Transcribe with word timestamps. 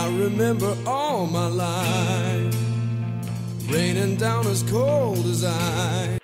I 0.00 0.06
remember 0.16 0.74
all 0.86 1.26
my 1.26 1.46
life, 1.46 2.56
raining 3.68 4.16
down 4.16 4.46
as 4.46 4.62
cold 4.62 5.26
as 5.26 5.44
ice. 5.44 6.18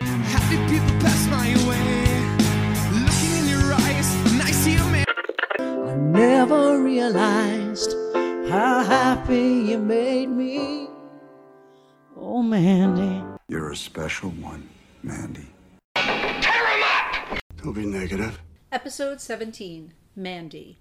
Happy 0.00 0.56
people 0.70 0.94
pass 1.00 1.26
my 1.26 1.48
way, 1.68 1.90
looking 3.04 3.32
in 3.40 3.46
your 3.48 3.74
eyes, 3.74 4.08
and 4.30 4.40
I 4.40 4.52
see 4.52 4.76
a 4.76 4.84
man. 4.84 5.04
I 5.58 5.96
never 5.96 6.80
realized 6.80 7.92
how 8.48 8.84
happy 8.84 9.64
you 9.70 9.78
made 9.78 10.28
me. 10.28 10.88
Oh, 12.16 12.40
Mandy. 12.40 13.20
You're 13.48 13.72
a 13.72 13.76
special 13.76 14.30
one, 14.30 14.68
Mandy. 15.02 15.48
Tear 15.96 16.66
him 16.68 16.84
up! 16.84 17.38
Don't 17.56 17.72
be 17.72 17.84
negative. 17.84 18.40
Episode 18.70 19.20
17 19.20 19.92
Mandy. 20.14 20.78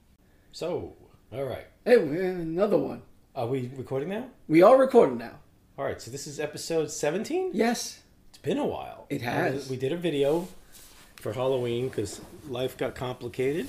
So, 0.56 0.94
all 1.34 1.46
right. 1.46 1.66
Hey, 1.84 1.96
another 1.96 2.78
one. 2.78 3.02
Are 3.36 3.48
we 3.48 3.72
recording 3.76 4.10
now? 4.10 4.28
We 4.48 4.62
are 4.62 4.78
recording 4.78 5.18
now. 5.18 5.40
All 5.80 5.84
right. 5.84 6.00
So 6.00 6.12
this 6.12 6.28
is 6.28 6.40
episode 6.40 6.92
17. 6.92 7.50
Yes. 7.54 8.04
It's 8.30 8.38
been 8.38 8.60
a 8.60 8.66
while. 8.66 9.08
It 9.10 9.24
has. 9.24 9.68
We 9.68 9.78
did 9.78 9.92
a 9.92 9.98
video 9.98 10.48
for 11.16 11.34
Halloween 11.34 11.88
because 11.90 12.22
life 12.48 12.78
got 12.78 12.94
complicated. 12.94 13.68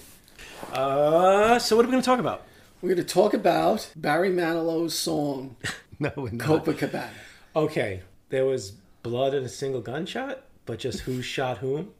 Uh, 0.74 1.58
so 1.58 1.74
what 1.74 1.86
are 1.86 1.88
we 1.88 1.92
going 1.92 2.02
to 2.02 2.06
talk 2.06 2.18
about? 2.18 2.42
We're 2.82 2.94
going 2.94 3.06
to 3.06 3.14
talk 3.14 3.32
about 3.32 3.90
Barry 3.96 4.28
Manilow's 4.28 4.92
song 4.92 5.56
No, 5.98 6.12
we're 6.16 6.32
not. 6.32 6.66
Copacabana. 6.66 7.08
Okay. 7.56 8.02
There 8.28 8.44
was 8.44 8.72
blood 9.02 9.32
in 9.32 9.42
a 9.42 9.48
single 9.48 9.80
gunshot, 9.80 10.42
but 10.66 10.80
just 10.80 11.00
who 11.00 11.22
shot 11.22 11.58
whom? 11.58 11.94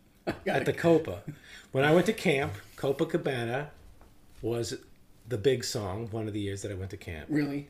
At 0.46 0.64
the 0.64 0.72
Copa. 0.72 1.24
When 1.72 1.84
I 1.84 1.92
went 1.92 2.06
to 2.06 2.14
camp, 2.14 2.54
Copacabana 2.78 3.66
was 4.42 4.74
the 5.28 5.38
big 5.38 5.64
song 5.64 6.08
one 6.10 6.26
of 6.26 6.32
the 6.32 6.40
years 6.40 6.62
that 6.62 6.70
I 6.72 6.74
went 6.74 6.90
to 6.90 6.96
camp. 6.96 7.26
Really? 7.28 7.68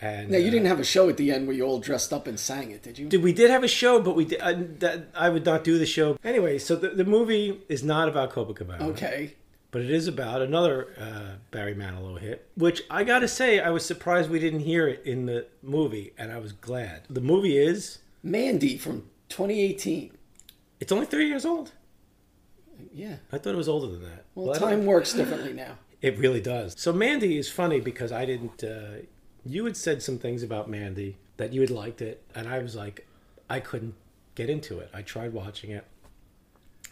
And 0.00 0.30
Now, 0.30 0.38
you 0.38 0.48
uh, 0.48 0.50
didn't 0.50 0.66
have 0.66 0.80
a 0.80 0.84
show 0.84 1.08
at 1.08 1.16
the 1.16 1.30
end 1.30 1.46
where 1.46 1.54
you 1.54 1.62
all 1.64 1.78
dressed 1.78 2.12
up 2.12 2.26
and 2.26 2.38
sang 2.38 2.70
it, 2.72 2.82
did 2.82 2.98
you? 2.98 3.08
Did 3.08 3.22
we 3.22 3.32
did 3.32 3.50
have 3.50 3.62
a 3.62 3.68
show, 3.68 4.00
but 4.00 4.16
we 4.16 4.24
did. 4.24 4.40
I, 4.40 4.54
that, 4.54 5.08
I 5.14 5.28
would 5.28 5.44
not 5.44 5.62
do 5.62 5.78
the 5.78 5.86
show 5.86 6.18
anyway. 6.24 6.58
So 6.58 6.74
the, 6.74 6.88
the 6.88 7.04
movie 7.04 7.60
is 7.68 7.84
not 7.84 8.08
about 8.08 8.32
Copacabana. 8.32 8.82
Okay. 8.82 9.34
but 9.70 9.80
it 9.80 9.90
is 9.90 10.08
about 10.08 10.42
another 10.42 10.88
uh, 11.00 11.36
Barry 11.52 11.74
Manilow 11.74 12.18
hit, 12.18 12.48
which 12.56 12.82
I 12.90 13.04
gotta 13.04 13.28
say 13.28 13.60
I 13.60 13.70
was 13.70 13.84
surprised 13.86 14.28
we 14.28 14.40
didn't 14.40 14.60
hear 14.60 14.88
it 14.88 15.02
in 15.04 15.26
the 15.26 15.46
movie, 15.62 16.12
and 16.18 16.32
I 16.32 16.38
was 16.38 16.52
glad. 16.52 17.02
The 17.08 17.20
movie 17.20 17.56
is 17.56 17.98
Mandy 18.24 18.76
from 18.78 19.08
2018. 19.28 20.10
it's 20.80 20.90
only 20.92 21.06
three 21.06 21.28
years 21.28 21.44
old. 21.46 21.70
Yeah. 22.92 23.16
I 23.30 23.38
thought 23.38 23.54
it 23.54 23.56
was 23.56 23.68
older 23.68 23.86
than 23.86 24.02
that. 24.02 24.24
Well, 24.34 24.52
don't- 24.52 24.58
time 24.60 24.84
works 24.86 25.12
differently 25.12 25.52
now. 25.52 25.78
It 26.02 26.18
really 26.18 26.40
does. 26.40 26.74
So 26.76 26.92
Mandy 26.92 27.38
is 27.38 27.48
funny 27.48 27.80
because 27.80 28.10
I 28.10 28.26
didn't. 28.26 28.62
Uh, 28.64 29.06
you 29.46 29.64
had 29.64 29.76
said 29.76 30.02
some 30.02 30.18
things 30.18 30.42
about 30.42 30.68
Mandy 30.68 31.16
that 31.36 31.52
you 31.52 31.60
had 31.60 31.70
liked 31.70 32.02
it, 32.02 32.24
and 32.34 32.48
I 32.48 32.58
was 32.58 32.74
like, 32.74 33.06
I 33.48 33.60
couldn't 33.60 33.94
get 34.34 34.50
into 34.50 34.80
it. 34.80 34.90
I 34.92 35.02
tried 35.02 35.32
watching 35.32 35.70
it 35.70 35.86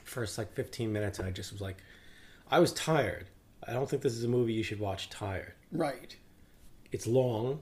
first 0.04 0.38
like 0.38 0.52
15 0.54 0.92
minutes, 0.92 1.18
and 1.18 1.26
I 1.26 1.32
just 1.32 1.52
was 1.52 1.60
like, 1.60 1.78
I 2.50 2.60
was 2.60 2.72
tired. 2.72 3.26
I 3.66 3.72
don't 3.72 3.90
think 3.90 4.02
this 4.02 4.14
is 4.14 4.24
a 4.24 4.28
movie 4.28 4.52
you 4.52 4.62
should 4.62 4.80
watch 4.80 5.10
tired. 5.10 5.54
Right. 5.72 6.16
It's 6.92 7.06
long. 7.06 7.60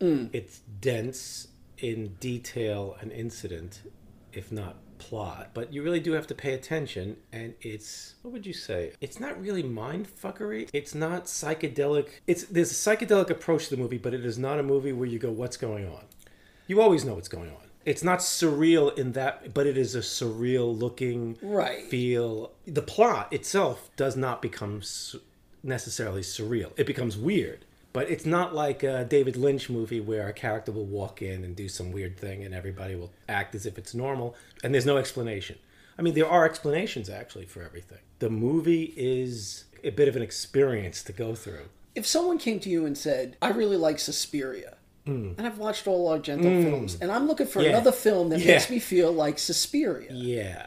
Mm. 0.00 0.30
It's 0.32 0.60
dense 0.80 1.48
in 1.78 2.16
detail 2.20 2.96
and 3.00 3.12
incident, 3.12 3.82
if 4.32 4.52
not 4.52 4.76
plot. 4.98 5.50
But 5.54 5.72
you 5.72 5.82
really 5.82 6.00
do 6.00 6.12
have 6.12 6.26
to 6.28 6.34
pay 6.34 6.52
attention. 6.54 7.16
And 7.32 7.54
it's 7.60 8.14
what 8.22 8.32
would 8.32 8.46
you 8.46 8.52
say? 8.52 8.92
It's 9.00 9.18
not 9.20 9.40
really 9.40 9.62
mind 9.62 10.08
fuckery. 10.08 10.68
It's 10.72 10.94
not 10.94 11.24
psychedelic. 11.26 12.08
It's 12.26 12.44
there's 12.44 12.70
a 12.70 12.74
psychedelic 12.74 13.30
approach 13.30 13.64
to 13.68 13.76
the 13.76 13.82
movie, 13.82 13.98
but 13.98 14.14
it 14.14 14.24
is 14.24 14.38
not 14.38 14.58
a 14.58 14.62
movie 14.62 14.92
where 14.92 15.08
you 15.08 15.18
go, 15.18 15.30
"What's 15.30 15.56
going 15.56 15.86
on?" 15.86 16.04
You 16.66 16.80
always 16.80 17.04
know 17.04 17.14
what's 17.14 17.28
going 17.28 17.50
on. 17.50 17.62
It's 17.84 18.02
not 18.02 18.18
surreal 18.18 18.96
in 18.98 19.12
that, 19.12 19.54
but 19.54 19.66
it 19.66 19.78
is 19.78 19.94
a 19.94 20.00
surreal 20.00 20.78
looking 20.78 21.38
Right. 21.40 21.88
feel. 21.88 22.52
The 22.66 22.82
plot 22.82 23.32
itself 23.32 23.90
does 23.96 24.14
not 24.16 24.42
become 24.42 24.82
necessarily 25.62 26.20
surreal. 26.20 26.72
It 26.76 26.86
becomes 26.86 27.16
weird, 27.16 27.64
but 27.98 28.08
it's 28.08 28.24
not 28.24 28.54
like 28.54 28.84
a 28.84 29.04
David 29.04 29.34
Lynch 29.36 29.68
movie 29.68 29.98
where 29.98 30.28
a 30.28 30.32
character 30.32 30.70
will 30.70 30.86
walk 30.86 31.20
in 31.20 31.42
and 31.42 31.56
do 31.56 31.68
some 31.68 31.90
weird 31.90 32.16
thing 32.16 32.44
and 32.44 32.54
everybody 32.54 32.94
will 32.94 33.10
act 33.28 33.56
as 33.56 33.66
if 33.66 33.76
it's 33.76 33.92
normal 33.92 34.36
and 34.62 34.72
there's 34.72 34.86
no 34.86 34.98
explanation. 34.98 35.58
I 35.98 36.02
mean, 36.02 36.14
there 36.14 36.28
are 36.28 36.44
explanations 36.44 37.10
actually 37.10 37.46
for 37.46 37.60
everything. 37.60 37.98
The 38.20 38.30
movie 38.30 38.94
is 38.96 39.64
a 39.82 39.90
bit 39.90 40.06
of 40.06 40.14
an 40.14 40.22
experience 40.22 41.02
to 41.02 41.12
go 41.12 41.34
through. 41.34 41.70
If 41.96 42.06
someone 42.06 42.38
came 42.38 42.60
to 42.60 42.70
you 42.70 42.86
and 42.86 42.96
said, 42.96 43.36
I 43.42 43.48
really 43.50 43.76
like 43.76 43.98
Suspiria, 43.98 44.76
and 45.06 45.40
I've 45.40 45.58
watched 45.58 45.88
all 45.88 46.08
Argento 46.16 46.62
films, 46.62 46.98
and 47.00 47.10
I'm 47.10 47.26
looking 47.26 47.48
for 47.48 47.58
Mm. 47.58 47.64
Yeah. 47.64 47.70
another 47.70 47.90
film 47.92 48.28
that 48.28 48.38
Yeah. 48.38 48.52
makes 48.52 48.70
me 48.70 48.78
feel 48.78 49.10
like 49.10 49.40
Suspiria. 49.40 50.12
Yeah. 50.12 50.66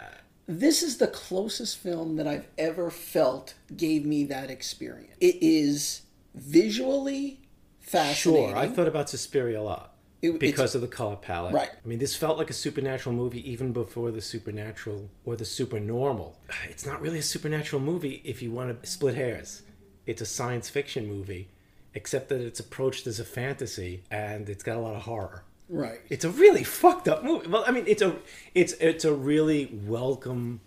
This 0.50 0.84
is 0.84 0.98
the 0.98 1.08
closest 1.08 1.78
film 1.78 2.18
that 2.18 2.28
I've 2.28 2.48
ever 2.58 2.90
felt 2.92 3.54
gave 3.78 4.06
me 4.06 4.26
that 4.26 4.50
experience. 4.52 5.16
It 5.22 5.38
is 5.42 6.02
visually 6.34 7.42
fascinating. 7.80 8.50
Sure, 8.50 8.58
I 8.58 8.68
thought 8.68 8.88
about 8.88 9.10
Suspiria 9.10 9.60
a 9.60 9.64
lot 9.64 9.96
It- 10.22 10.40
because 10.40 10.76
of 10.76 10.82
the 10.82 10.88
color 10.88 11.16
palette. 11.16 11.54
Right. 11.54 11.70
I 11.84 11.88
mean, 11.88 12.00
this 12.00 12.16
felt 12.16 12.38
like 12.38 12.50
a 12.50 12.54
supernatural 12.54 13.16
movie 13.16 13.50
even 13.50 13.72
before 13.74 14.12
the 14.12 14.22
supernatural 14.22 15.10
or 15.26 15.36
the 15.36 15.46
supernormal. 15.46 16.38
It's 16.70 16.86
not 16.86 17.02
really 17.02 17.20
a 17.20 17.24
supernatural 17.24 17.82
movie 17.82 18.22
if 18.24 18.42
you 18.42 18.52
want 18.52 18.82
to 18.84 18.90
split 18.90 19.16
hairs. 19.16 19.64
It's 20.06 20.22
a 20.22 20.26
science 20.26 20.70
fiction 20.70 21.06
movie, 21.08 21.50
except 21.94 22.30
that 22.30 22.42
it's 22.42 22.60
approached 22.60 23.08
as 23.08 23.20
a 23.20 23.26
fantasy 23.26 24.04
and 24.10 24.50
it's 24.50 24.64
got 24.64 24.78
a 24.78 24.80
lot 24.80 24.96
of 24.96 25.04
horror. 25.04 25.44
right. 25.70 26.00
It's 26.10 26.26
a 26.26 26.30
really 26.30 26.64
fucked 26.64 27.08
up 27.08 27.24
movie. 27.24 27.48
Well, 27.48 27.64
I 27.66 27.72
mean, 27.72 27.86
it's 27.88 28.02
a 28.02 28.16
it's 28.54 28.74
it's 28.74 29.06
a 29.06 29.14
really 29.14 29.66
welcome 29.86 30.60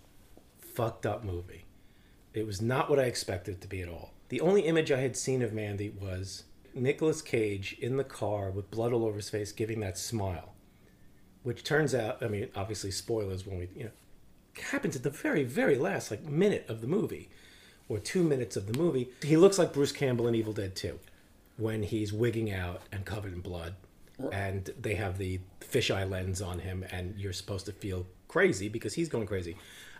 fucked 0.59 1.05
up 1.05 1.23
movie. 1.23 1.65
It 2.33 2.45
was 2.47 2.61
not 2.61 2.89
what 2.89 2.99
I 2.99 3.03
expected 3.03 3.55
it 3.55 3.61
to 3.61 3.67
be 3.67 3.81
at 3.81 3.87
all. 3.89 4.11
The 4.29 4.41
only 4.41 4.61
image 4.61 4.91
I 4.91 5.01
had 5.01 5.15
seen 5.15 5.41
of 5.41 5.53
Mandy 5.53 5.89
was 5.89 6.43
Nicolas 6.73 7.21
Cage 7.21 7.77
in 7.79 7.97
the 7.97 8.03
car 8.03 8.49
with 8.49 8.71
blood 8.71 8.91
all 8.91 9.05
over 9.05 9.17
his 9.17 9.29
face, 9.29 9.51
giving 9.51 9.79
that 9.81 9.97
smile, 9.97 10.53
which 11.43 11.63
turns 11.63 11.93
out, 11.93 12.23
I 12.23 12.27
mean, 12.27 12.49
obviously 12.55 12.91
spoilers 12.91 13.45
when 13.45 13.59
we, 13.59 13.69
you 13.75 13.83
know, 13.85 13.91
happens 14.71 14.95
at 14.95 15.03
the 15.03 15.09
very 15.09 15.43
very 15.43 15.77
last 15.77 16.09
like 16.11 16.23
minute 16.23 16.65
of 16.69 16.81
the 16.81 16.87
movie, 16.87 17.29
or 17.87 17.99
two 17.99 18.23
minutes 18.23 18.55
of 18.55 18.65
the 18.65 18.77
movie. 18.77 19.09
He 19.21 19.37
looks 19.37 19.59
like 19.59 19.73
Bruce 19.73 19.91
Campbell 19.91 20.27
in 20.27 20.35
Evil 20.35 20.53
Dead 20.53 20.75
2, 20.75 20.99
when 21.57 21.83
he's 21.83 22.11
wigging 22.11 22.51
out 22.51 22.81
and 22.91 23.05
covered 23.05 23.33
in 23.33 23.41
blood, 23.41 23.75
and 24.31 24.71
they 24.79 24.95
have 24.95 25.17
the 25.17 25.39
fisheye 25.61 26.09
lens 26.09 26.41
on 26.41 26.59
him, 26.59 26.85
and 26.91 27.15
you're 27.17 27.33
supposed 27.33 27.65
to 27.67 27.71
feel 27.71 28.05
crazy 28.27 28.69
because 28.69 28.93
he's 28.95 29.09
going 29.09 29.27
crazy. 29.27 29.55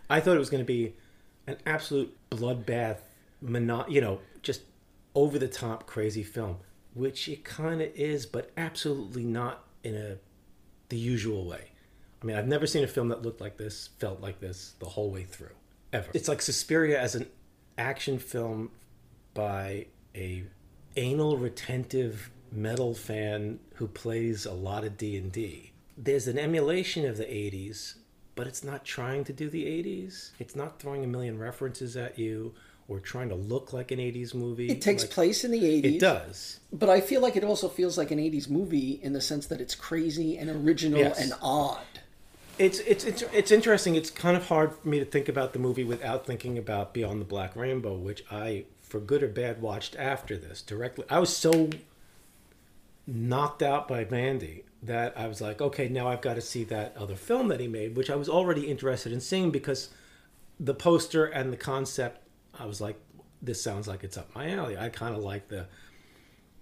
I 0.10 0.20
thought 0.20 0.36
it 0.36 0.40
was 0.40 0.50
going 0.50 0.64
to 0.64 0.68
be 0.68 0.96
an 1.48 1.58
absolute 1.66 2.16
bloodbath, 2.32 2.98
mono- 3.42 3.86
you 3.88 4.02
know, 4.02 4.20
just 4.42 4.62
over 5.14 5.40
the 5.40 5.48
top 5.48 5.86
crazy 5.86 6.24
film, 6.24 6.58
which 6.94 7.28
it 7.28 7.44
kind 7.44 7.82
of 7.82 7.90
is, 7.96 8.26
but 8.26 8.52
absolutely 8.58 9.24
not 9.24 9.66
in 9.84 9.96
a 9.96 10.18
the 10.90 10.98
usual 10.98 11.46
way. 11.46 11.72
I 12.22 12.26
mean, 12.26 12.36
I've 12.36 12.48
never 12.48 12.68
seen 12.68 12.84
a 12.84 12.88
film 12.88 13.10
that 13.10 13.22
looked 13.22 13.42
like 13.42 13.58
this, 13.58 13.90
felt 14.00 14.22
like 14.22 14.40
this 14.40 14.76
the 14.80 14.86
whole 14.86 15.12
way 15.12 15.24
through, 15.24 15.56
ever. 15.94 16.10
It's 16.14 16.28
like 16.28 16.42
Suspiria 16.42 17.00
as 17.00 17.16
an 17.16 17.28
action 17.78 18.20
film 18.20 18.72
by 19.34 19.88
a 20.16 20.46
anal 20.96 21.38
retentive 21.38 22.32
metal 22.52 22.94
fan 22.94 23.60
who 23.76 23.88
plays 23.88 24.46
a 24.46 24.54
lot 24.54 24.84
of 24.84 24.98
D&D. 24.98 25.72
There's 25.98 26.28
an 26.28 26.38
emulation 26.38 27.06
of 27.06 27.18
the 27.18 27.26
80s, 27.26 27.96
but 28.36 28.48
it's 28.48 28.64
not 28.64 28.86
trying 28.86 29.24
to 29.26 29.34
do 29.34 29.50
the 29.50 29.66
80s. 29.66 30.32
It's 30.40 30.56
not 30.56 30.80
throwing 30.80 31.04
a 31.04 31.08
million 31.08 31.38
references 31.38 31.98
at 31.98 32.18
you 32.18 32.54
or 32.88 33.00
trying 33.00 33.30
to 33.30 33.36
look 33.36 33.74
like 33.74 33.92
an 33.92 34.00
80s 34.00 34.34
movie. 34.36 34.68
It 34.70 34.82
takes 34.82 35.04
Like, 35.04 35.12
place 35.12 35.44
in 35.44 35.52
the 35.52 35.60
80s. 35.64 35.86
It 35.96 36.00
does. 36.00 36.60
But 36.72 36.90
I 36.90 37.02
feel 37.02 37.20
like 37.22 37.36
it 37.36 37.44
also 37.44 37.68
feels 37.68 37.98
like 37.98 38.12
an 38.12 38.20
80s 38.20 38.50
movie 38.50 39.00
in 39.02 39.14
the 39.14 39.22
sense 39.22 39.48
that 39.48 39.60
it's 39.60 39.74
crazy 39.76 40.38
and 40.38 40.50
original 40.50 41.00
Yes. 41.00 41.20
and 41.20 41.34
odd. 41.42 41.82
It's, 42.58 42.80
it's 42.80 43.04
it's 43.04 43.22
it's 43.34 43.52
interesting. 43.52 43.96
It's 43.96 44.10
kind 44.10 44.38
of 44.38 44.48
hard 44.48 44.74
for 44.78 44.88
me 44.88 45.00
to 45.00 45.06
think 45.06 45.28
about 45.28 45.52
the 45.52 45.60
movie 45.60 45.84
without 45.84 46.26
thinking 46.26 46.58
about 46.58 46.94
Beyond 46.94 47.20
the 47.20 47.26
Black 47.26 47.54
Rainbow, 47.54 47.96
which 47.98 48.24
I, 48.32 48.64
for 48.82 49.02
good 49.02 49.24
or 49.24 49.28
bad, 49.28 49.62
watched 49.62 49.98
after 49.98 50.38
this 50.38 50.62
directly. 50.62 51.04
I 51.10 51.20
was 51.20 51.36
so 51.36 51.70
knocked 53.08 53.62
out 53.62 53.88
by 53.88 54.06
Mandy 54.10 54.64
that 54.82 55.14
I 55.18 55.28
was 55.28 55.42
like, 55.42 55.62
okay, 55.62 55.88
now 55.90 56.08
I've 56.08 56.22
got 56.22 56.36
to 56.36 56.42
see 56.42 56.64
that 56.66 56.96
other 56.98 57.16
film 57.16 57.48
that 57.50 57.60
he 57.60 57.68
made, 57.68 57.96
which 57.96 58.10
I 58.10 58.16
was 58.16 58.30
already 58.30 58.68
interested 58.68 59.12
in 59.12 59.20
seeing 59.20 59.52
because 59.52 59.90
the 60.60 60.74
poster 60.74 61.26
and 61.26 61.52
the 61.52 61.58
concept, 61.58 62.22
I 62.60 62.66
was 62.66 62.80
like, 62.82 63.00
this 63.42 63.62
sounds 63.62 63.88
like 63.88 64.04
it's 64.04 64.18
up 64.18 64.34
my 64.36 64.50
alley. 64.52 64.78
I 64.78 64.90
kind 64.90 65.16
of 65.16 65.22
like 65.24 65.48
the 65.50 65.68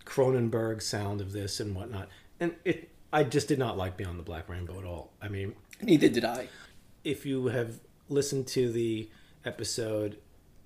Cronenberg 0.06 0.82
sound 0.82 1.22
of 1.22 1.32
this 1.32 1.60
and 1.60 1.76
whatnot, 1.76 2.10
and 2.40 2.56
it. 2.66 2.90
I 3.12 3.24
just 3.24 3.48
did 3.48 3.60
not 3.60 3.78
like 3.78 3.96
Beyond 3.96 4.18
the 4.18 4.24
Black 4.24 4.50
Rainbow 4.50 4.80
at 4.80 4.86
all. 4.86 5.14
I 5.22 5.28
mean, 5.28 5.54
Neither 5.84 6.10
did 6.10 6.26
I. 6.26 6.48
if 7.04 7.28
you 7.28 7.46
have 7.48 7.80
listened 8.10 8.48
to 8.48 8.72
the 8.72 9.08
episode 9.46 10.18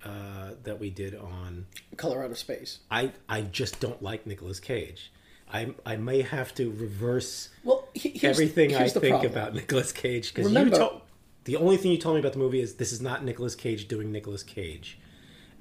uh, 0.02 0.52
that 0.64 0.80
we 0.80 0.88
did 0.90 1.14
on. 1.14 1.66
Color 1.98 2.24
Out 2.24 2.30
of 2.30 2.38
Space. 2.38 2.78
I 2.90 3.12
I 3.28 3.42
just 3.42 3.80
don't 3.80 4.02
like 4.02 4.26
Nicolas 4.26 4.60
Cage. 4.60 5.12
I 5.52 5.74
I 5.84 5.96
may 5.96 6.22
have 6.22 6.54
to 6.56 6.70
reverse 6.70 7.50
Well, 7.64 7.86
here's, 7.94 8.24
everything 8.24 8.74
I 8.74 8.78
here's 8.78 8.92
the 8.94 9.00
think 9.00 9.14
problem. 9.16 9.32
about 9.32 9.54
Nicolas 9.54 9.92
Cage 9.92 10.34
because 10.34 10.50
you 10.52 10.70
told 10.70 11.02
the 11.44 11.56
only 11.56 11.76
thing 11.76 11.90
you 11.92 11.98
told 11.98 12.14
me 12.16 12.20
about 12.20 12.32
the 12.32 12.38
movie 12.38 12.60
is 12.60 12.74
this 12.74 12.92
is 12.92 13.00
not 13.00 13.24
Nicolas 13.24 13.54
Cage 13.54 13.88
doing 13.88 14.10
Nicolas 14.12 14.42
Cage, 14.42 14.98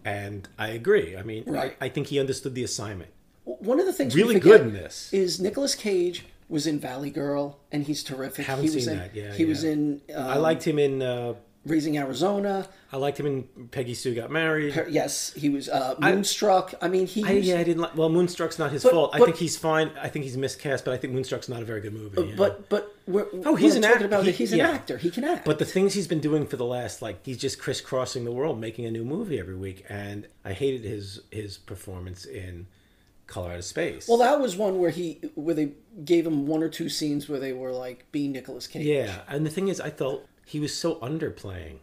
and 0.08 0.48
I 0.58 0.70
agree. 0.70 1.18
I 1.18 1.24
mean, 1.24 1.44
Right. 1.46 1.76
I, 1.82 1.86
I 1.86 1.90
think 1.90 2.08
he 2.08 2.20
understood 2.20 2.56
the 2.56 2.64
assignment. 2.64 3.12
One 3.44 3.80
of 3.80 3.86
the 3.86 3.94
things 3.94 4.16
Really 4.16 4.40
good 4.40 4.62
in 4.62 4.74
this. 4.74 5.12
is 5.14 5.40
Nicolas 5.40 5.76
Cage 5.76 6.26
was 6.50 6.66
in 6.66 6.80
Valley 6.80 7.10
Girl, 7.10 7.60
and 7.72 7.86
he's 7.86 8.04
terrific. 8.04 8.46
Haven't 8.46 8.66
he 8.70 8.76
was 8.76 8.86
seen 8.86 8.94
in, 8.94 9.00
that, 9.00 9.16
yeah, 9.16 9.34
He 9.34 9.46
was 9.46 9.64
in. 9.64 10.02
Um, 10.16 10.28
I 10.28 10.38
liked 10.38 10.64
him 10.64 10.80
in. 10.80 11.02
Uh, 11.02 11.34
Raising 11.68 11.98
Arizona. 11.98 12.68
I 12.92 12.98
liked 12.98 13.20
him 13.20 13.26
in 13.26 13.68
Peggy 13.72 13.94
Sue 13.94 14.16
Got 14.16 14.32
Married. 14.32 14.74
Yes, 14.90 15.34
he 15.34 15.50
was 15.50 15.68
uh, 15.70 15.96
Moonstruck. 16.00 16.74
I, 16.82 16.88
mean, 16.88 17.06
he. 17.08 17.24
I, 17.24 17.34
was- 17.36 17.48
yeah, 17.48 17.60
I 17.60 17.64
didn't 17.64 17.82
like. 17.82 17.96
Well, 17.96 18.10
Moonstruck's 18.10 18.58
not 18.58 18.72
his 18.72 18.84
But- 18.84 18.94
fault. 18.94 19.12
I 19.14 19.20
think 19.20 19.36
he's 19.36 19.58
fine. 19.58 19.92
I 20.02 20.08
think 20.08 20.24
he's 20.26 20.38
miscast, 20.38 20.86
but 20.86 20.94
I 20.94 20.98
think 20.98 21.14
Moonstruck's 21.14 21.50
not 21.50 21.62
a 21.62 21.66
very 21.66 21.82
good 21.82 21.94
movie. 21.94 22.30
yeah. 22.30 22.36
But 22.38 22.70
but 22.70 22.96
we're, 23.06 23.28
Oh, 23.46 23.56
he's 23.56 23.76
an 23.76 23.82
talking 23.82 23.96
act- 23.98 24.06
about. 24.06 24.26
he- 24.26 24.32
he's 24.32 24.52
an 24.54 24.60
yeah. 24.60 24.70
actor. 24.72 24.98
He 24.98 25.10
can 25.12 25.24
act. 25.24 25.46
But 25.46 25.60
the 25.60 25.66
things 25.66 25.94
he's 25.94 26.08
been 26.08 26.22
doing 26.22 26.48
for 26.48 26.58
the 26.58 26.66
last 26.66 27.02
like 27.02 27.26
he's 27.26 27.38
just 27.38 27.60
crisscrossing 27.60 28.24
the 28.26 28.32
world, 28.32 28.60
making 28.60 28.86
a 28.86 28.92
new 28.92 29.04
movie 29.04 29.40
every 29.40 29.56
week, 29.56 29.86
and 29.90 30.28
I 30.46 30.54
hated 30.54 30.84
his 30.84 31.22
his 31.32 31.58
performance 31.58 32.26
in 32.26 32.68
Color 33.28 33.52
Out 33.52 33.58
of 33.58 33.66
Space. 33.66 34.08
well, 34.08 34.20
that 34.20 34.40
was 34.40 34.56
one 34.56 34.80
where 34.80 34.90
he 34.92 35.20
where 35.36 35.54
they 35.54 35.74
gave 36.06 36.26
him 36.26 36.48
one 36.48 36.64
or 36.64 36.70
two 36.70 36.88
scenes 36.88 37.28
where 37.28 37.40
they 37.40 37.52
were 37.52 37.74
like 37.74 38.06
being 38.14 38.32
Nicolas 38.32 38.68
Cage. 38.68 38.86
yeah, 38.86 39.24
and 39.28 39.46
the 39.46 39.50
thing 39.50 39.68
is, 39.68 39.82
I 39.82 39.90
felt 39.90 40.26
he 40.48 40.62
was 40.62 40.74
so 40.74 40.96
underplaying, 40.96 41.80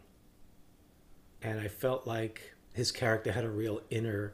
and 1.42 1.60
I 1.60 1.68
felt 1.68 2.06
like 2.06 2.54
his 2.72 2.90
character 2.90 3.30
had 3.30 3.44
a 3.44 3.50
real 3.50 3.82
inner 3.90 4.32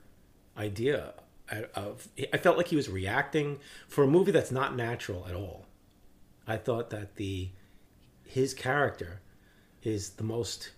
idea 0.56 1.14
of. 1.74 2.06
I 2.32 2.36
felt 2.38 2.56
like 2.56 2.68
he 2.68 2.76
was 2.76 2.88
reacting 2.88 3.58
for 3.88 4.04
a 4.04 4.06
movie 4.06 4.30
that's 4.30 4.52
not 4.52 4.76
natural 4.76 5.26
at 5.28 5.34
all. 5.34 5.66
I 6.46 6.58
thought 6.58 6.90
that 6.90 7.16
the 7.16 7.48
his 8.24 8.54
character 8.54 9.20
is 9.82 10.10
the 10.10 10.22
most 10.22 10.70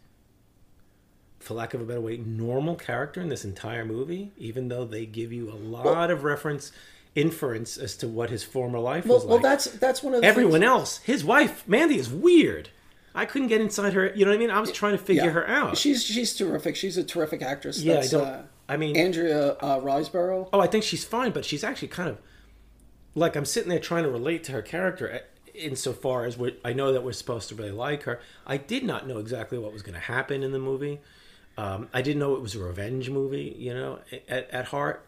for 1.38 1.52
lack 1.52 1.74
of 1.74 1.82
a 1.82 1.84
better 1.84 2.00
way 2.00 2.16
normal 2.16 2.74
character 2.74 3.20
in 3.20 3.28
this 3.28 3.44
entire 3.44 3.84
movie 3.84 4.30
even 4.38 4.68
though 4.68 4.84
they 4.86 5.04
give 5.04 5.30
you 5.32 5.50
a 5.50 5.58
lot 5.58 6.10
of 6.10 6.22
reference 6.24 6.72
inference 7.16 7.76
as 7.76 7.96
to 7.96 8.06
what 8.08 8.30
his 8.30 8.42
former 8.44 8.78
life 8.78 9.04
Well, 9.04 9.18
was 9.18 9.26
well, 9.26 9.38
that's 9.40 9.64
that's 9.66 10.02
one 10.02 10.14
of 10.14 10.20
the 10.22 10.26
everyone 10.26 10.60
things, 10.60 10.64
else 10.64 10.98
his 10.98 11.22
wife 11.24 11.66
mandy 11.68 11.98
is 11.98 12.08
weird 12.08 12.70
i 13.14 13.24
couldn't 13.24 13.48
get 13.48 13.60
inside 13.60 13.92
her 13.92 14.12
you 14.14 14.24
know 14.24 14.30
what 14.30 14.36
i 14.36 14.38
mean 14.38 14.50
i 14.50 14.60
was 14.60 14.72
trying 14.72 14.92
to 14.92 14.98
figure 15.02 15.24
Yeah. 15.24 15.30
her 15.30 15.48
out 15.48 15.76
She's 15.78 16.02
she's 16.04 16.34
terrific. 16.36 16.76
She's 16.76 16.96
a 16.96 17.04
terrific 17.04 17.42
actress. 17.42 17.82
yeah 17.82 17.98
i 18.00 18.06
don't 18.06 18.24
uh, 18.26 18.42
i 18.68 18.76
mean 18.76 18.96
Andrea 18.96 19.52
uh, 19.54 19.80
Riseborough. 19.80 20.48
Oh, 20.52 20.60
I 20.60 20.66
think 20.66 20.84
she's 20.84 21.04
fine, 21.04 21.32
but 21.32 21.44
she's 21.44 21.62
actually 21.64 21.88
kind 21.88 22.08
of 22.08 22.18
like 23.14 23.36
I'm 23.36 23.44
sitting 23.44 23.68
there 23.68 23.78
trying 23.78 24.04
to 24.04 24.10
relate 24.10 24.44
to 24.44 24.52
her 24.52 24.62
character 24.62 25.10
eh, 25.10 25.18
insofar 25.54 26.24
as 26.24 26.38
we 26.38 26.56
I 26.64 26.72
know 26.72 26.92
that 26.92 27.02
we're 27.02 27.12
supposed 27.12 27.48
to 27.50 27.54
really 27.54 27.72
like 27.72 28.04
her. 28.04 28.20
I 28.46 28.56
did 28.56 28.84
not 28.84 29.06
know 29.06 29.18
exactly 29.18 29.58
what 29.58 29.72
was 29.72 29.82
going 29.82 29.94
to 29.94 30.00
happen 30.00 30.42
in 30.42 30.52
the 30.52 30.58
movie. 30.58 31.00
Um, 31.58 31.88
I 31.92 32.00
didn't 32.00 32.20
know 32.20 32.34
it 32.34 32.40
was 32.40 32.54
a 32.54 32.60
revenge 32.60 33.10
movie, 33.10 33.54
you 33.58 33.74
know, 33.74 33.98
at, 34.28 34.48
at 34.50 34.64
heart. 34.66 35.04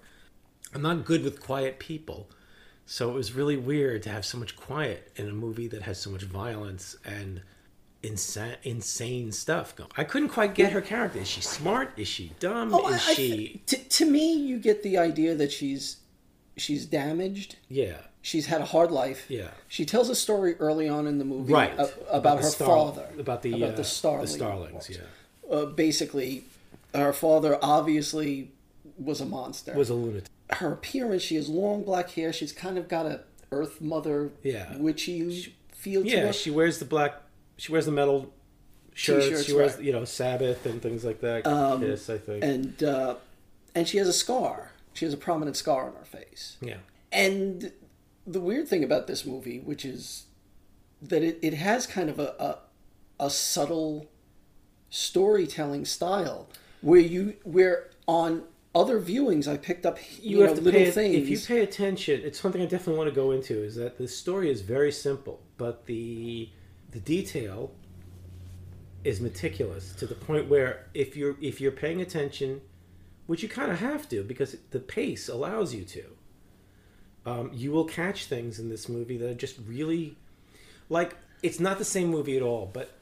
I'm 0.74 0.82
not 0.82 1.06
good 1.06 1.24
with 1.24 1.40
quiet 1.40 1.78
people. 1.78 2.28
So 2.84 3.08
it 3.10 3.14
was 3.14 3.32
really 3.32 3.56
weird 3.56 4.02
to 4.02 4.10
have 4.10 4.26
so 4.26 4.36
much 4.36 4.54
quiet 4.56 5.10
in 5.16 5.26
a 5.26 5.32
movie 5.32 5.68
that 5.68 5.82
has 5.82 5.98
so 5.98 6.10
much 6.10 6.24
violence 6.24 6.96
and 7.02 7.40
insane, 8.04 8.56
insane 8.62 9.32
stuff. 9.32 9.74
I 9.96 10.04
couldn't 10.04 10.28
quite 10.28 10.54
get 10.54 10.72
her 10.72 10.80
character. 10.80 11.18
Is 11.18 11.28
she 11.28 11.40
smart? 11.40 11.92
Is 11.96 12.06
she 12.08 12.32
dumb? 12.40 12.72
Oh, 12.74 12.88
is 12.88 13.06
I 13.08 13.14
she? 13.14 13.60
th- 13.66 13.82
to, 13.88 13.88
to 13.98 14.10
me, 14.10 14.32
you 14.34 14.58
get 14.58 14.82
the 14.82 14.98
idea 14.98 15.34
that 15.34 15.50
she's 15.52 15.96
she's 16.56 16.86
damaged. 16.86 17.56
yeah. 17.68 17.96
She's 18.22 18.46
had 18.46 18.62
a 18.62 18.64
hard 18.64 18.90
life. 18.90 19.26
Yeah. 19.28 19.48
She 19.68 19.84
tells 19.84 20.08
a 20.08 20.14
story 20.14 20.54
early 20.54 20.88
on 20.88 21.06
in 21.06 21.18
the 21.18 21.26
movie 21.26 21.52
right 21.52 21.78
a- 21.78 21.90
about, 22.10 22.38
the 22.38 22.44
her 22.44 22.48
star- 22.50 22.66
father, 22.68 23.06
about 23.18 23.42
the 23.42 23.52
about 23.52 23.74
uh, 23.74 23.76
the 23.76 23.84
starling. 23.84 24.22
the 24.22 24.28
starlings 24.28 24.88
yeah 24.90 25.54
Uh, 25.54 25.66
basically, 25.66 26.44
her 26.94 27.12
father 27.12 27.58
obviously 27.60 28.50
was 28.98 29.20
a 29.20 29.26
monster. 29.26 29.74
was 29.74 29.90
a 29.90 29.94
lunatic 29.94 30.30
her 30.52 30.72
appearance? 30.72 31.22
She 31.22 31.34
has 31.36 31.48
long 31.50 31.82
black 31.84 32.10
hair. 32.12 32.32
She's 32.32 32.52
kind 32.52 32.78
of 32.78 32.88
got 32.88 33.04
a 33.04 33.20
Earth 33.52 33.80
Mother, 33.82 34.30
Yeah. 34.42 34.74
witchy 34.78 35.52
feel 35.72 36.02
to 36.02 36.08
yeah 36.08 36.26
her. 36.28 36.32
she 36.32 36.50
wears 36.50 36.78
the 36.78 36.84
black 36.86 37.20
she 37.56 37.72
wears 37.72 37.86
the 37.86 37.92
metal 37.92 38.32
shirts 38.92 39.26
T-shirts, 39.26 39.44
she 39.46 39.52
wears 39.54 39.74
right. 39.74 39.84
you 39.84 39.92
know 39.92 40.04
sabbath 40.04 40.66
and 40.66 40.80
things 40.80 41.04
like 41.04 41.20
that 41.20 41.46
Um, 41.46 41.80
kiss 41.80 42.08
i 42.10 42.18
think 42.18 42.44
and 42.44 42.82
uh, 42.82 43.16
and 43.74 43.88
she 43.88 43.98
has 43.98 44.06
a 44.08 44.12
scar. 44.12 44.70
She 44.92 45.04
has 45.04 45.12
a 45.12 45.16
prominent 45.16 45.56
scar 45.56 45.88
on 45.88 45.94
her 45.96 46.04
face. 46.04 46.56
yeah 46.60 46.76
And 47.10 47.72
the 48.26 48.40
weird 48.40 48.68
thing 48.68 48.84
about 48.84 49.08
this 49.08 49.26
movie, 49.26 49.58
which 49.58 49.84
is 49.84 50.26
that 51.02 51.22
it, 51.24 51.38
it 51.42 51.54
has 51.54 51.86
kind 51.86 52.08
of 52.08 52.18
a, 52.20 52.34
a 52.38 52.58
a 53.26 53.30
subtle 53.30 54.06
storytelling 54.90 55.84
style 55.84 56.48
where 56.80 57.00
you 57.00 57.34
where 57.42 57.90
on 58.06 58.44
other 58.74 59.00
viewings 59.00 59.46
I 59.48 59.56
picked 59.56 59.86
up 59.86 59.98
you, 60.20 60.30
you, 60.30 60.38
know 60.40 60.46
have 60.46 60.56
to 60.56 60.62
little 60.62 60.80
pay 60.80 60.90
things. 60.90 61.16
if 61.16 61.28
you 61.28 61.38
pay 61.38 61.62
attention 61.62 62.20
it's 62.24 62.40
something 62.40 62.60
i 62.62 62.66
definitely 62.66 62.98
want 62.98 63.08
to 63.08 63.14
go 63.14 63.30
into 63.32 63.62
is 63.62 63.74
that 63.76 63.98
the 63.98 64.06
story 64.08 64.50
is 64.50 64.60
very 64.62 64.90
simple 64.92 65.40
but 65.58 65.86
the 65.86 66.48
the 66.94 67.00
detail 67.00 67.72
is 69.02 69.20
meticulous 69.20 69.92
to 69.96 70.06
the 70.06 70.14
point 70.14 70.48
where 70.48 70.86
if 70.94 71.16
you're 71.16 71.36
if 71.42 71.60
you're 71.60 71.72
paying 71.72 72.00
attention 72.00 72.60
which 73.26 73.42
you 73.42 73.48
kind 73.48 73.70
of 73.70 73.80
have 73.80 74.08
to 74.08 74.22
because 74.22 74.56
the 74.70 74.78
pace 74.78 75.28
allows 75.28 75.74
you 75.74 75.84
to 75.84 76.04
um, 77.26 77.50
you 77.52 77.72
will 77.72 77.84
catch 77.84 78.26
things 78.26 78.58
in 78.58 78.68
this 78.68 78.88
movie 78.88 79.16
that 79.18 79.28
are 79.28 79.34
just 79.34 79.58
really 79.66 80.16
like 80.88 81.16
it's 81.42 81.60
not 81.60 81.78
the 81.78 81.84
same 81.84 82.08
movie 82.08 82.36
at 82.36 82.42
all 82.42 82.70
but 82.72 82.96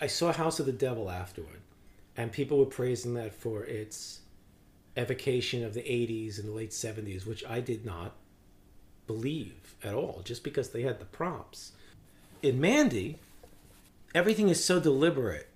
i 0.00 0.06
saw 0.06 0.32
house 0.32 0.60
of 0.60 0.66
the 0.66 0.72
devil 0.72 1.10
afterward 1.10 1.60
and 2.16 2.30
people 2.30 2.58
were 2.58 2.66
praising 2.66 3.14
that 3.14 3.34
for 3.34 3.64
its 3.64 4.20
evocation 4.96 5.64
of 5.64 5.74
the 5.74 5.82
80s 5.82 6.38
and 6.38 6.48
the 6.48 6.52
late 6.52 6.70
70s 6.70 7.26
which 7.26 7.44
i 7.46 7.60
did 7.60 7.84
not 7.84 8.14
believe 9.08 9.74
at 9.82 9.94
all 9.94 10.22
just 10.24 10.44
because 10.44 10.70
they 10.70 10.82
had 10.82 11.00
the 11.00 11.04
props 11.04 11.72
in 12.42 12.60
mandy 12.60 13.18
everything 14.14 14.48
is 14.48 14.64
so 14.64 14.80
deliberate 14.80 15.48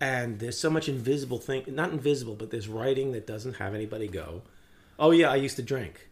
and 0.00 0.38
there's 0.38 0.58
so 0.58 0.70
much 0.70 0.88
invisible 0.88 1.38
thing 1.38 1.64
not 1.68 1.90
invisible 1.90 2.34
but 2.34 2.50
there's 2.50 2.68
writing 2.68 3.12
that 3.12 3.26
doesn't 3.26 3.54
have 3.54 3.74
anybody 3.74 4.06
go 4.08 4.42
oh 4.98 5.10
yeah 5.10 5.30
i 5.30 5.36
used 5.36 5.56
to 5.56 5.62
drink 5.62 6.08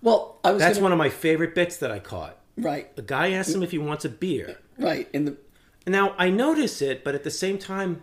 well, 0.00 0.38
I 0.44 0.52
was 0.52 0.60
that's 0.60 0.78
gonna, 0.78 0.84
one 0.84 0.92
of 0.92 0.98
my 0.98 1.08
favorite 1.08 1.54
bits 1.54 1.76
that 1.78 1.90
i 1.90 1.98
caught 1.98 2.38
right, 2.56 2.94
the 2.96 3.02
guy 3.02 3.32
asks 3.32 3.52
him 3.52 3.62
if 3.62 3.70
he 3.72 3.78
wants 3.78 4.04
a 4.04 4.08
beer 4.08 4.58
right. 4.78 5.08
In 5.12 5.24
the 5.24 5.36
now 5.86 6.14
I 6.18 6.30
notice 6.30 6.82
it, 6.82 7.02
but 7.02 7.14
at 7.14 7.24
the 7.24 7.30
same 7.30 7.58
time, 7.58 8.02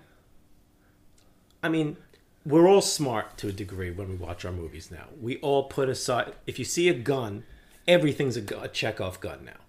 I 1.64 1.70
mean, 1.70 1.98
we're 2.46 2.68
all 2.68 2.82
smart 2.82 3.38
to 3.40 3.48
a 3.48 3.52
degree 3.52 3.92
when 3.92 4.10
we 4.10 4.16
watch 4.16 4.46
our 4.46 4.52
movies 4.52 4.92
now. 4.92 5.06
We 5.20 5.38
all 5.38 5.64
put 5.64 5.90
aside 5.90 6.34
if 6.46 6.60
you 6.60 6.66
see 6.66 6.90
a 6.90 6.94
gun, 6.94 7.44
everything's 7.88 8.38
a, 8.38 8.44
a 8.60 8.68
Chekhov 8.68 9.20
gun 9.20 9.46
now. 9.46 9.65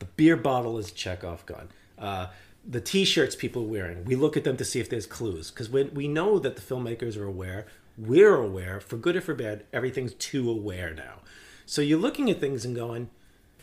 The 0.00 0.06
beer 0.06 0.36
bottle 0.36 0.76
is 0.78 0.90
a 0.90 0.94
Chekhov 0.94 1.46
gun. 1.46 1.68
Uh, 1.98 2.26
the 2.66 2.80
T-shirts 2.80 3.36
people 3.36 3.62
are 3.62 3.66
wearing, 3.68 4.04
we 4.04 4.16
look 4.16 4.36
at 4.36 4.44
them 4.44 4.56
to 4.58 4.64
see 4.64 4.80
if 4.80 4.90
there's 4.90 5.06
clues 5.06 5.50
because 5.50 5.70
when 5.70 5.94
we 5.94 6.08
know 6.08 6.38
that 6.38 6.56
the 6.56 6.62
filmmakers 6.62 7.16
are 7.16 7.24
aware, 7.24 7.66
we're 7.96 8.34
aware. 8.36 8.80
For 8.80 8.96
good 8.96 9.16
or 9.16 9.20
for 9.20 9.34
bad, 9.34 9.64
everything's 9.72 10.14
too 10.14 10.50
aware 10.50 10.92
now. 10.92 11.20
So 11.66 11.80
you're 11.82 11.98
looking 11.98 12.30
at 12.30 12.40
things 12.40 12.64
and 12.64 12.74
going. 12.74 13.08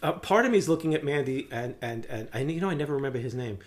Uh, 0.02 0.14
part 0.14 0.46
of 0.46 0.52
me 0.52 0.58
is 0.58 0.70
looking 0.70 0.94
at 0.94 1.04
Mandy 1.04 1.48
and 1.52 1.76
and 1.82 2.06
and 2.06 2.30
and 2.32 2.52
you 2.52 2.62
know 2.62 2.70
I 2.70 2.76
never 2.76 2.94
remember 2.94 3.18
his 3.20 3.34
name. 3.34 3.58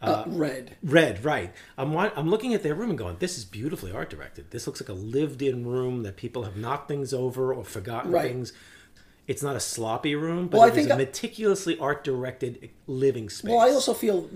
uh, 0.00 0.24
red. 0.26 0.76
Red, 0.82 1.24
right. 1.24 1.52
I'm 1.76 1.96
I'm 1.96 2.30
looking 2.30 2.54
at 2.54 2.62
their 2.62 2.74
room 2.74 2.90
and 2.90 2.98
going, 2.98 3.16
this 3.18 3.36
is 3.36 3.44
beautifully 3.44 3.92
art 3.92 4.08
directed. 4.08 4.50
This 4.50 4.66
looks 4.66 4.80
like 4.80 4.88
a 4.88 4.92
lived-in 4.94 5.66
room 5.66 6.04
that 6.04 6.16
people 6.16 6.44
have 6.44 6.56
knocked 6.56 6.88
things 6.88 7.12
over 7.12 7.52
or 7.52 7.64
forgotten 7.64 8.12
Right. 8.12 8.30
things. 8.30 8.52
It's 9.30 9.42
not 9.42 9.54
a 9.56 9.60
sloppy 9.60 10.14
room, 10.14 10.48
but 10.48 10.58
Well, 10.58 10.66
I 10.66 10.68
it 10.68 10.70
is 10.70 10.76
think 10.76 10.90
a 10.90 10.94
I- 10.94 10.96
meticulously 10.98 11.78
art-directed 11.78 12.70
living 12.86 13.28
space. 13.30 13.48
Well, 13.50 13.60
I 13.60 13.70
also 13.70 13.94
feel 13.94 14.28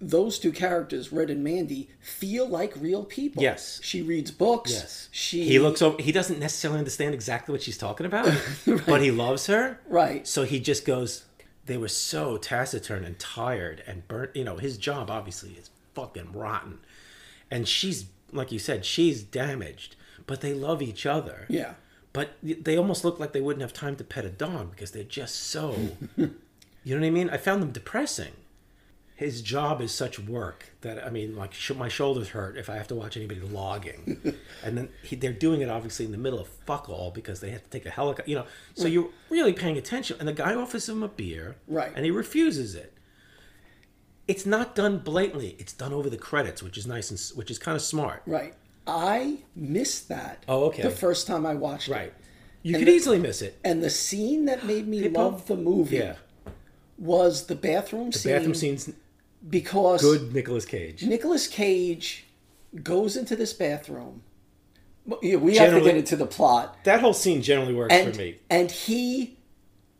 those 0.00 0.38
two 0.38 0.52
characters, 0.52 1.10
Red 1.12 1.30
and 1.30 1.42
Mandy, 1.42 1.88
feel 2.00 2.46
like 2.46 2.72
real 2.76 3.04
people. 3.04 3.42
Yes. 3.42 3.80
She 3.82 4.02
reads 4.02 4.30
books. 4.30 4.70
yes. 4.70 5.08
She 5.10 5.44
he 5.44 5.58
looks 5.58 5.80
over. 5.82 6.00
He 6.00 6.12
doesn't 6.12 6.38
necessarily 6.38 6.78
understand 6.78 7.14
exactly 7.14 7.52
what 7.52 7.62
she's 7.62 7.78
talking 7.78 8.06
about, 8.06 8.32
but 8.86 9.00
he 9.02 9.10
loves 9.10 9.46
her. 9.46 9.80
Right. 9.88 10.26
So 10.28 10.44
he 10.44 10.60
just 10.60 10.84
goes. 10.84 11.24
They 11.66 11.76
were 11.76 11.88
so 11.88 12.36
taciturn 12.38 13.04
and 13.04 13.18
tired 13.18 13.82
and 13.86 14.06
burnt. 14.08 14.36
You 14.36 14.44
know, 14.44 14.56
his 14.56 14.78
job 14.78 15.10
obviously 15.10 15.50
is 15.52 15.68
fucking 15.94 16.32
rotten, 16.32 16.78
and 17.50 17.66
she's 17.66 18.06
like 18.32 18.52
you 18.52 18.58
said, 18.58 18.84
she's 18.84 19.22
damaged. 19.22 19.96
But 20.26 20.42
they 20.42 20.52
love 20.52 20.80
each 20.82 21.06
other. 21.06 21.46
Yeah. 21.48 21.74
But 22.12 22.30
they 22.42 22.76
almost 22.76 23.04
look 23.04 23.18
like 23.20 23.32
they 23.32 23.40
wouldn't 23.40 23.60
have 23.62 23.72
time 23.72 23.94
to 23.96 24.04
pet 24.04 24.24
a 24.24 24.30
dog 24.30 24.70
because 24.70 24.90
they're 24.92 25.04
just 25.04 25.36
so. 25.36 25.74
you 26.16 26.26
know 26.94 27.00
what 27.00 27.04
I 27.06 27.10
mean? 27.10 27.30
I 27.30 27.36
found 27.36 27.62
them 27.62 27.70
depressing. 27.70 28.32
his 29.14 29.42
job 29.42 29.80
is 29.82 29.92
such 29.92 30.18
work 30.18 30.70
that 30.80 31.04
I 31.04 31.10
mean, 31.10 31.36
like 31.36 31.52
sh- 31.52 31.72
my 31.76 31.88
shoulders 31.88 32.28
hurt 32.30 32.56
if 32.56 32.70
I 32.70 32.76
have 32.76 32.88
to 32.88 32.94
watch 32.94 33.16
anybody 33.16 33.40
logging, 33.40 34.20
and 34.64 34.78
then 34.78 34.88
he, 35.02 35.16
they're 35.16 35.32
doing 35.32 35.60
it 35.60 35.68
obviously 35.68 36.04
in 36.06 36.12
the 36.12 36.18
middle 36.18 36.38
of 36.38 36.48
fuck 36.66 36.88
all 36.88 37.10
because 37.10 37.40
they 37.40 37.50
have 37.50 37.62
to 37.64 37.70
take 37.70 37.84
a 37.84 37.90
helicopter, 37.90 38.30
you 38.30 38.36
know. 38.36 38.46
So 38.74 38.86
you're 38.86 39.10
really 39.28 39.52
paying 39.52 39.76
attention, 39.76 40.16
and 40.18 40.26
the 40.28 40.32
guy 40.32 40.54
offers 40.54 40.88
him 40.88 41.02
a 41.02 41.08
beer, 41.08 41.56
Right. 41.66 41.92
and 41.94 42.04
he 42.04 42.10
refuses 42.10 42.74
it. 42.74 42.94
It's 44.26 44.46
not 44.46 44.74
done 44.74 44.98
blatantly; 44.98 45.56
it's 45.58 45.72
done 45.72 45.92
over 45.92 46.08
the 46.10 46.18
credits, 46.18 46.62
which 46.62 46.78
is 46.78 46.86
nice 46.86 47.10
and 47.10 47.18
s- 47.18 47.34
which 47.34 47.50
is 47.50 47.58
kind 47.58 47.76
of 47.76 47.82
smart, 47.82 48.22
Right. 48.26 48.54
I 48.88 49.38
missed 49.54 50.08
that. 50.08 50.42
Oh, 50.48 50.64
okay. 50.66 50.82
The 50.82 50.90
first 50.90 51.26
time 51.26 51.44
I 51.46 51.54
watched 51.54 51.88
right? 51.88 51.96
it. 52.00 52.02
Right. 52.04 52.14
You 52.62 52.74
And 52.74 52.80
could 52.84 52.88
the- 52.92 52.96
easily 52.96 53.18
miss 53.18 53.42
it. 53.42 53.58
And 53.62 53.82
the 53.82 53.90
scene 53.90 54.46
that 54.46 54.64
made 54.66 54.88
me 54.88 55.02
People- 55.02 55.22
love 55.24 55.46
the 55.46 55.56
movie 55.56 55.96
Yeah, 55.98 56.16
was 56.98 57.46
the 57.46 57.54
bathroom 57.54 58.10
the 58.10 58.18
scene. 58.18 58.32
bathroom 58.32 58.54
scene's 58.54 58.90
because 59.48 60.00
good. 60.00 60.34
Nicolas 60.34 60.64
Cage. 60.64 61.04
Nicolas 61.04 61.46
Cage 61.46 62.24
goes 62.82 63.16
into 63.16 63.36
this 63.36 63.52
bathroom. 63.52 64.22
Yeah, 65.22 65.36
We 65.36 65.56
have 65.56 65.72
to 65.72 65.80
get 65.80 65.96
into 65.96 66.16
the 66.16 66.26
plot. 66.26 66.78
That 66.84 67.00
whole 67.00 67.14
scene 67.14 67.40
generally 67.42 67.74
works 67.74 67.94
and, 67.94 68.12
for 68.14 68.18
me. 68.20 68.38
And 68.50 68.70
he 68.70 69.38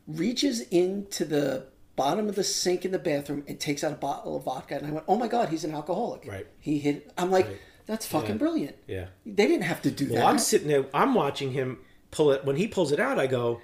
reaches 0.07 0.61
into 0.63 1.25
the 1.25 1.67
bottom 1.97 2.29
of 2.29 2.35
the 2.35 2.45
sink 2.45 2.85
in 2.85 2.91
the 2.93 2.99
bathroom 2.99 3.45
and 3.49 3.59
takes 3.59 3.83
out 3.83 3.93
a 3.93 3.97
bottle 3.97 4.37
of 4.37 4.45
vodka. 4.45 4.77
And 4.77 4.87
I 4.87 4.91
went, 4.91 5.05
oh 5.09 5.17
my 5.17 5.29
God, 5.29 5.49
he's 5.49 5.65
an 5.65 5.73
alcoholic. 5.75 6.27
Right. 6.27 6.47
He 6.61 6.79
hit. 6.79 7.11
I'm 7.17 7.31
like, 7.31 7.47
Right. 7.47 7.57
That's 7.89 8.07
fucking 8.07 8.31
Yeah. 8.33 8.37
brilliant. 8.37 8.77
Yeah. 8.87 9.07
They 9.27 9.49
didn't 9.49 9.63
have 9.65 9.83
to 9.83 9.91
do 9.91 10.07
Well, 10.07 10.17
that. 10.23 10.27
I'm 10.27 10.39
sitting 10.39 10.69
there. 10.69 10.87
I'm 10.95 11.15
watching 11.15 11.51
him 11.53 11.79
pull 12.13 12.31
it. 12.31 12.45
When 12.45 12.55
he 12.55 12.69
pulls 12.69 12.93
it 12.93 13.01
out, 13.01 13.19
I 13.19 13.27
go, 13.27 13.61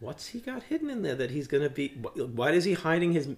"What's 0.00 0.28
he 0.28 0.40
got 0.40 0.64
hidden 0.64 0.90
in 0.90 1.02
there 1.02 1.14
that 1.14 1.30
he's 1.30 1.46
gonna 1.46 1.70
be? 1.70 1.88
Why 1.88 2.50
is 2.50 2.64
he 2.64 2.72
hiding 2.72 3.12
his 3.12 3.28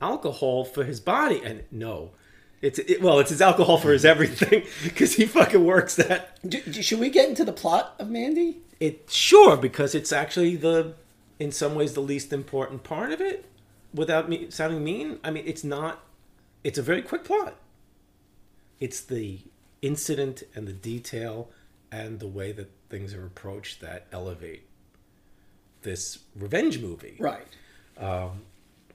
alcohol 0.00 0.64
for 0.64 0.84
his 0.84 1.00
body?" 1.00 1.40
And 1.44 1.64
no, 1.70 2.10
it's 2.62 2.78
it, 2.78 3.02
well, 3.02 3.18
it's 3.18 3.30
his 3.30 3.40
alcohol 3.42 3.78
for 3.78 3.92
his 3.92 4.04
everything 4.04 4.62
because 4.84 5.14
he 5.14 5.26
fucking 5.26 5.64
works 5.64 5.96
that. 5.96 6.38
Do- 6.48 6.60
do- 6.62 6.82
should 6.82 7.00
we 7.00 7.10
get 7.10 7.28
into 7.28 7.44
the 7.44 7.52
plot 7.52 7.94
of 7.98 8.08
Mandy? 8.10 8.58
It 8.80 9.08
sure 9.10 9.56
because 9.56 9.94
it's 9.94 10.12
actually 10.12 10.56
the, 10.56 10.94
in 11.38 11.52
some 11.52 11.74
ways, 11.74 11.94
the 11.94 12.00
least 12.00 12.32
important 12.32 12.82
part 12.82 13.12
of 13.12 13.20
it. 13.20 13.46
Without 13.94 14.28
me 14.28 14.50
sounding 14.50 14.82
mean, 14.82 15.18
I 15.24 15.30
mean 15.30 15.44
it's 15.46 15.64
not. 15.64 16.02
It's 16.64 16.78
a 16.78 16.82
very 16.82 17.02
quick 17.02 17.24
plot. 17.24 17.56
It's 18.84 19.00
the 19.00 19.38
incident 19.82 20.42
and 20.54 20.66
the 20.68 20.72
detail 20.72 21.50
and 21.90 22.20
the 22.20 22.26
way 22.38 22.52
that 22.52 22.70
things 22.90 23.14
are 23.14 23.24
approached 23.24 23.80
that 23.80 24.06
elevate 24.12 24.64
this 25.82 26.18
revenge 26.36 26.80
movie, 26.80 27.16
Right. 27.18 27.46
Um, 27.98 28.42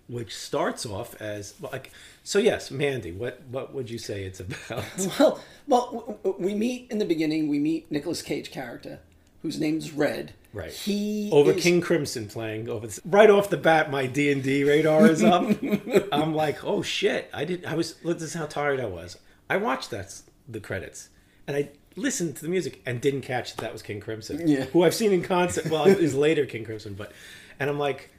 which 0.08 0.36
starts 0.36 0.86
off 0.86 1.19
as 1.22 1.53
like. 1.62 1.91
So 2.24 2.38
yes, 2.39 2.72
Mandy, 2.72 3.12
what 3.12 3.41
what 3.50 3.74
would 3.74 3.89
you 3.89 3.98
say 4.00 4.24
it's 4.24 4.39
about? 4.39 4.84
Well, 5.19 5.39
well, 5.67 6.19
we 6.39 6.53
meet 6.55 6.88
in 6.91 6.98
the 6.98 7.05
beginning. 7.05 7.48
We 7.48 7.60
meet 7.60 7.91
Nicolas 7.91 8.22
Cage 8.24 8.50
character, 8.51 9.00
whose 9.43 9.60
name's 9.60 9.91
Red. 9.91 10.34
Right. 10.51 10.72
He 10.72 11.29
over 11.31 11.51
is- 11.51 11.62
King 11.63 11.79
Crimson 11.79 12.27
playing 12.27 12.67
over 12.69 12.88
this. 12.88 13.00
right 13.05 13.29
off 13.29 13.50
the 13.51 13.58
bat. 13.58 13.89
My 13.91 14.08
D 14.08 14.31
and 14.31 14.41
D 14.43 14.63
radar 14.63 15.05
is 15.08 15.24
up. 15.24 15.43
I'm 16.12 16.34
like, 16.34 16.63
oh 16.65 16.81
shit! 16.81 17.29
I 17.34 17.46
didn't. 17.46 17.65
I 17.72 17.75
was. 17.75 17.96
look 18.03 18.17
This 18.19 18.29
is 18.29 18.34
how 18.34 18.48
tired 18.48 18.79
I 18.79 18.86
was. 18.88 19.17
I 19.50 19.58
watched 19.58 19.89
that 19.91 20.22
the 20.48 20.60
credits 20.60 21.10
and 21.48 21.56
I 21.58 21.70
listened 21.96 22.36
to 22.38 22.41
the 22.44 22.50
music 22.50 22.82
and 22.86 23.01
didn't 23.01 23.22
catch 23.22 23.56
that 23.56 23.62
that 23.62 23.74
was 23.74 23.82
King 23.82 24.00
Crimson. 24.00 24.48
Yeah. 24.48 24.65
Who 24.65 24.84
I've 24.84 24.94
seen 24.94 25.12
in 25.12 25.22
concert. 25.24 25.65
Well, 25.70 25.86
it 25.88 26.00
was 26.00 26.13
later 26.15 26.46
King 26.46 26.63
Crimson, 26.65 26.94
but 26.94 27.12
and 27.60 27.70
I'm 27.70 27.79
like, 27.79 28.10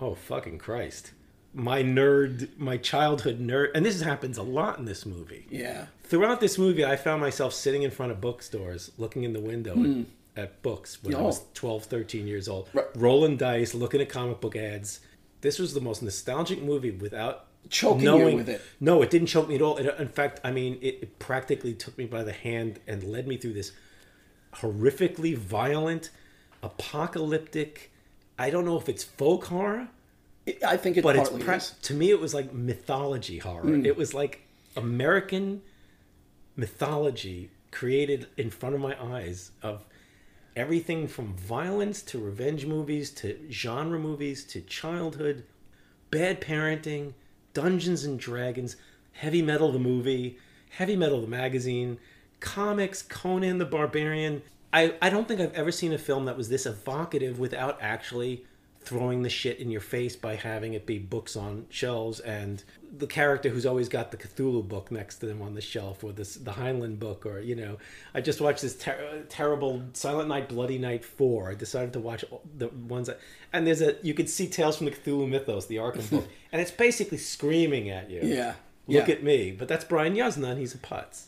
oh 0.00 0.14
fucking 0.14 0.58
Christ! 0.58 1.12
My 1.54 1.82
nerd, 1.82 2.48
my 2.58 2.76
childhood 2.76 3.40
nerd, 3.40 3.68
and 3.74 3.84
this 3.84 4.00
happens 4.00 4.38
a 4.38 4.42
lot 4.42 4.78
in 4.78 4.84
this 4.84 5.04
movie 5.06 5.46
Yeah. 5.50 5.86
throughout 6.04 6.40
this 6.40 6.58
movie, 6.58 6.84
I 6.84 6.96
found 6.96 7.20
myself 7.22 7.52
sitting 7.54 7.82
in 7.82 7.90
front 7.90 8.12
of 8.12 8.20
bookstores, 8.20 8.90
looking 8.98 9.24
in 9.24 9.32
the 9.32 9.40
window 9.40 9.72
at, 9.72 9.76
hmm. 9.78 10.02
at 10.36 10.62
books 10.62 11.02
when 11.02 11.14
I 11.14 11.18
Oh. 11.20 11.24
was 11.24 11.42
12, 11.54 11.84
13 11.84 12.26
years 12.26 12.48
old, 12.48 12.68
Right. 12.74 12.84
rolling 12.94 13.36
dice, 13.38 13.72
looking 13.74 14.00
at 14.00 14.08
comic 14.08 14.40
book 14.40 14.56
ads. 14.56 15.00
This 15.40 15.58
was 15.58 15.72
the 15.74 15.80
most 15.80 16.02
nostalgic 16.02 16.60
movie 16.62 16.90
without 16.90 17.46
Choking 17.70 18.02
you 18.02 18.36
with 18.36 18.48
it. 18.48 18.62
No, 18.80 19.02
it 19.02 19.10
didn't 19.10 19.26
choke 19.28 19.48
me 19.48 19.56
at 19.56 19.62
all. 19.62 19.76
It, 19.76 19.94
in 19.98 20.08
fact, 20.08 20.40
I 20.42 20.50
mean, 20.50 20.78
it, 20.80 20.98
it 21.02 21.18
practically 21.18 21.74
took 21.74 21.98
me 21.98 22.06
by 22.06 22.22
the 22.22 22.32
hand 22.32 22.80
and 22.86 23.02
led 23.02 23.28
me 23.28 23.36
through 23.36 23.52
this 23.52 23.72
horrifically 24.54 25.36
violent, 25.36 26.10
apocalyptic. 26.62 27.92
I 28.38 28.50
don't 28.50 28.64
know 28.64 28.78
if 28.78 28.88
it's 28.88 29.04
folk 29.04 29.46
horror, 29.46 29.88
It- 30.46 30.62
I 30.64 30.76
think 30.76 30.96
it 30.96 31.02
but 31.02 31.16
it's 31.16 31.30
is. 31.30 31.74
to 31.82 31.94
me 31.94 32.10
it 32.10 32.20
was 32.20 32.32
like 32.32 32.52
mythology 32.52 33.38
horror 33.38 33.62
hmm. 33.62 33.84
it 33.84 33.96
was 33.96 34.14
like 34.14 34.42
american 34.76 35.60
mythology 36.56 37.50
created 37.70 38.26
in 38.36 38.50
front 38.50 38.74
of 38.74 38.80
my 38.80 38.96
eyes 39.02 39.50
of 39.62 39.84
everything 40.56 41.06
from 41.06 41.34
violence 41.34 42.02
to 42.02 42.18
revenge 42.18 42.64
movies 42.66 43.10
to 43.10 43.38
genre 43.50 43.98
movies 43.98 44.44
to 44.44 44.60
childhood 44.62 45.44
bad 46.10 46.40
parenting 46.40 47.12
dungeons 47.58 48.04
and 48.04 48.20
dragons 48.20 48.76
heavy 49.14 49.42
metal 49.42 49.72
the 49.72 49.80
movie 49.80 50.38
heavy 50.70 50.94
metal 50.94 51.20
the 51.20 51.26
magazine 51.26 51.98
comics 52.38 53.02
conan 53.02 53.58
the 53.58 53.64
barbarian. 53.64 54.40
I, 54.72 54.94
I 55.02 55.10
don't 55.10 55.26
think 55.26 55.40
i've 55.40 55.54
ever 55.54 55.72
seen 55.72 55.92
a 55.92 55.98
film 55.98 56.26
that 56.26 56.36
was 56.36 56.48
this 56.48 56.66
evocative 56.66 57.40
without 57.40 57.76
actually 57.80 58.44
throwing 58.88 59.22
the 59.22 59.28
shit 59.28 59.58
in 59.58 59.70
your 59.70 59.80
face 59.82 60.16
by 60.16 60.34
having 60.36 60.72
it 60.72 60.86
be 60.86 60.98
books 60.98 61.36
on 61.36 61.66
shelves 61.68 62.20
and 62.20 62.64
the 62.96 63.06
character 63.06 63.50
who's 63.50 63.66
always 63.66 63.88
got 63.88 64.10
the 64.10 64.16
Cthulhu 64.16 64.66
book 64.66 64.90
next 64.90 65.16
to 65.18 65.26
them 65.26 65.42
on 65.42 65.54
the 65.54 65.60
shelf 65.60 66.02
or 66.02 66.10
this 66.12 66.36
the 66.36 66.52
Heinlein 66.52 66.98
book 66.98 67.26
or 67.26 67.38
you 67.40 67.54
know. 67.54 67.76
I 68.14 68.22
just 68.22 68.40
watched 68.40 68.62
this 68.62 68.76
ter- 68.78 69.24
terrible 69.28 69.82
Silent 69.92 70.28
Night 70.28 70.48
Bloody 70.48 70.78
Night 70.78 71.04
4 71.04 71.50
I 71.50 71.54
decided 71.54 71.92
to 71.92 72.00
watch 72.00 72.24
the 72.56 72.68
ones 72.68 73.08
that 73.08 73.20
and 73.52 73.66
there's 73.66 73.82
a 73.82 73.96
you 74.02 74.14
could 74.14 74.30
see 74.30 74.46
Tales 74.48 74.76
from 74.78 74.86
the 74.86 74.92
Cthulhu 74.92 75.28
Mythos 75.28 75.66
the 75.66 75.76
Arkham 75.76 76.08
book 76.10 76.26
and 76.52 76.62
it's 76.62 76.70
basically 76.70 77.18
screaming 77.18 77.90
at 77.90 78.08
you. 78.10 78.20
Yeah. 78.22 78.54
look 78.86 79.08
Yeah. 79.08 79.14
at 79.14 79.22
me. 79.22 79.52
But 79.52 79.68
that's 79.68 79.84
Brian 79.84 80.14
Yuzna 80.14 80.50
and 80.52 80.58
he's 80.58 80.74
a 80.74 80.78
putz. 80.78 81.26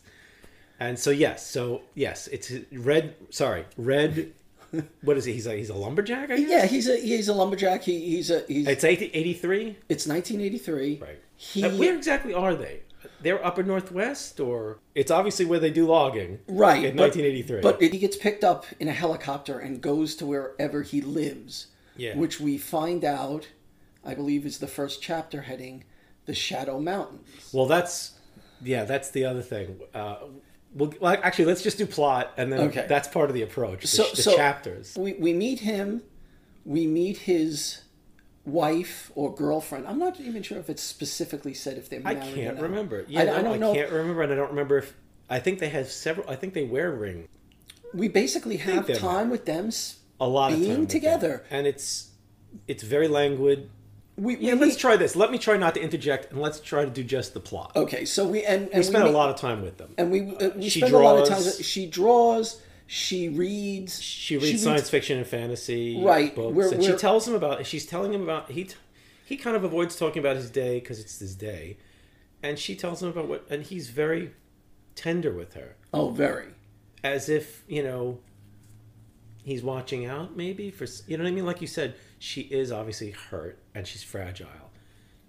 And 0.80 0.98
so 0.98 1.10
yes 1.10 1.46
so 1.46 1.82
yes 1.94 2.26
it's 2.28 2.50
red 2.72 3.14
sorry 3.28 3.66
red 3.76 4.32
what 5.02 5.16
is 5.16 5.24
he 5.24 5.32
he's 5.32 5.46
a 5.46 5.54
he's 5.54 5.70
a 5.70 5.74
lumberjack 5.74 6.30
I 6.30 6.36
guess? 6.38 6.48
Yeah, 6.50 6.66
he's 6.66 6.88
a 6.88 6.96
he's 6.96 7.28
a 7.28 7.34
lumberjack. 7.34 7.82
He, 7.82 7.98
he's 8.16 8.30
a 8.30 8.44
he's. 8.46 8.66
It's 8.66 8.84
80, 8.84 9.06
83? 9.12 9.76
It's 9.88 10.06
1983. 10.06 10.98
Right. 11.00 11.18
He 11.36 11.62
where 11.62 11.94
exactly 11.96 12.34
are 12.34 12.54
they? 12.54 12.80
They're 13.22 13.44
upper 13.44 13.62
northwest, 13.62 14.40
or 14.40 14.78
it's 14.94 15.10
obviously 15.10 15.44
where 15.44 15.58
they 15.58 15.70
do 15.70 15.86
logging. 15.86 16.38
right 16.48 16.84
In 16.84 16.96
but- 16.96 17.14
1983. 17.14 17.60
But 17.60 17.80
he 17.82 17.98
gets 17.98 18.16
picked 18.16 18.44
up 18.44 18.64
in 18.78 18.88
a 18.88 18.92
helicopter 18.92 19.58
and 19.58 19.80
goes 19.80 20.14
to 20.16 20.26
wherever 20.26 20.82
he 20.82 21.00
lives. 21.00 21.66
Yeah. 21.96 22.16
Which 22.16 22.40
we 22.40 22.56
find 22.56 23.04
out, 23.04 23.48
I 24.04 24.14
believe, 24.14 24.46
is 24.46 24.58
the 24.58 24.66
first 24.66 25.02
chapter 25.02 25.42
heading, 25.42 25.84
the 26.24 26.34
Shadow 26.34 26.80
Mountains. 26.80 27.50
well, 27.52 27.66
that's 27.66 28.12
yeah, 28.62 28.84
that's 28.84 29.10
the 29.10 29.24
other 29.24 29.42
thing. 29.42 29.80
Uh, 29.94 30.16
well, 30.74 30.92
well, 31.00 31.16
actually, 31.22 31.46
let's 31.46 31.62
just 31.62 31.78
do 31.78 31.86
plot, 31.86 32.32
and 32.36 32.52
then 32.52 32.60
Okay. 32.68 32.86
that's 32.88 33.08
part 33.08 33.28
of 33.30 33.34
the 33.34 33.42
approach. 33.42 33.82
The, 33.82 33.86
So, 33.88 34.04
the 34.14 34.22
so 34.22 34.36
chapters. 34.36 34.96
We 34.96 35.14
we 35.14 35.32
meet 35.32 35.60
him. 35.60 36.02
We 36.64 36.86
meet 36.86 37.18
his 37.18 37.82
wife 38.44 39.10
or 39.14 39.34
girlfriend. 39.34 39.86
I'm 39.86 39.98
not 39.98 40.20
even 40.20 40.42
sure 40.42 40.58
if 40.58 40.68
it's 40.70 40.82
specifically 40.82 41.54
said 41.54 41.76
if 41.78 41.88
they're 41.88 42.00
I 42.04 42.14
married. 42.14 42.32
or 42.32 42.36
can't 42.36 42.60
remember. 42.60 43.04
Yeah, 43.08 43.20
I, 43.20 43.24
no, 43.24 43.36
I 43.36 43.42
don't 43.42 43.60
know. 43.60 43.72
I 43.72 43.76
can't 43.76 43.90
remember, 43.92 44.22
and 44.22 44.32
I 44.32 44.36
don't 44.36 44.50
remember 44.50 44.78
if 44.78 44.94
I 45.28 45.38
think 45.38 45.58
they 45.58 45.68
have 45.68 45.88
several. 45.90 46.28
I 46.28 46.36
think 46.36 46.54
they 46.54 46.64
wear 46.64 46.90
ring 46.90 47.28
We 47.94 48.08
basically 48.08 48.56
have 48.58 48.86
time 48.98 49.30
with 49.30 49.44
them. 49.46 49.70
A 50.20 50.26
lot 50.28 50.52
of 50.52 50.58
Being 50.60 50.76
time 50.76 50.86
together. 50.86 51.44
and 51.50 51.66
it's 51.66 52.10
it's 52.68 52.82
very 52.82 53.08
languid. 53.08 53.70
We, 54.20 54.36
Yeah, 54.36 54.54
we 54.54 54.60
let's 54.60 54.76
try 54.76 54.96
this. 54.96 55.16
Let 55.16 55.30
me 55.30 55.38
try 55.38 55.56
not 55.56 55.74
to 55.74 55.80
interject, 55.82 56.30
and 56.32 56.40
let's 56.40 56.60
try 56.60 56.84
to 56.84 56.90
do 56.90 57.02
just 57.02 57.32
the 57.34 57.40
plot. 57.40 57.72
Okay, 57.74 58.04
so 58.04 58.26
we 58.28 58.44
and, 58.44 58.64
and 58.68 58.74
we 58.78 58.82
spent 58.82 59.04
meet- 59.04 59.10
a 59.14 59.16
lot 59.16 59.30
of 59.30 59.36
time 59.36 59.62
with 59.62 59.78
them. 59.78 59.94
and 59.98 60.10
we 60.10 60.36
uh, 60.36 60.50
we 60.56 60.68
She 60.68 60.80
spend 60.80 60.94
a 60.94 60.98
lot 60.98 61.18
of 61.18 61.28
time. 61.28 61.40
draws. 61.42 61.64
She 61.64 61.86
draws. 61.86 62.60
She 62.86 63.28
reads. 63.28 64.02
she 64.02 64.36
reads 64.36 64.62
science 64.64 64.90
fiction 64.90 65.16
and 65.18 65.26
fantasy 65.26 66.02
Right, 66.02 66.34
books, 66.34 66.54
we're- 66.56 66.72
and 66.74 66.82
she 66.82 66.90
we're- 66.90 66.98
tells 67.00 67.26
him 67.26 67.34
about. 67.34 67.64
She's 67.66 67.86
telling 67.86 68.12
him 68.12 68.22
about 68.22 68.50
he. 68.50 68.68
He 69.24 69.36
kind 69.36 69.54
of 69.56 69.62
avoids 69.64 69.94
talking 69.96 70.18
about 70.20 70.36
his 70.36 70.50
day 70.50 70.80
because 70.80 70.98
it's 71.00 71.18
his 71.20 71.34
day, 71.36 71.76
and 72.42 72.58
she 72.58 72.74
tells 72.74 73.00
him 73.02 73.08
about 73.10 73.28
what, 73.28 73.46
and 73.48 73.62
he's 73.62 73.88
very 73.90 74.32
tender 74.96 75.32
with 75.32 75.54
her, 75.54 75.76
Oh, 75.94 76.10
very. 76.10 76.48
as 77.04 77.28
if 77.28 77.62
you 77.68 77.82
know. 77.82 78.18
He's 79.42 79.62
watching 79.62 80.06
out, 80.06 80.36
maybe 80.36 80.70
for 80.70 80.86
you 81.06 81.16
know 81.16 81.24
what 81.24 81.30
I 81.30 81.32
mean. 81.32 81.46
Like 81.46 81.60
you 81.60 81.66
said, 81.66 81.94
she 82.18 82.42
is 82.42 82.70
obviously 82.70 83.10
hurt 83.12 83.58
and 83.74 83.86
she's 83.86 84.02
fragile, 84.02 84.48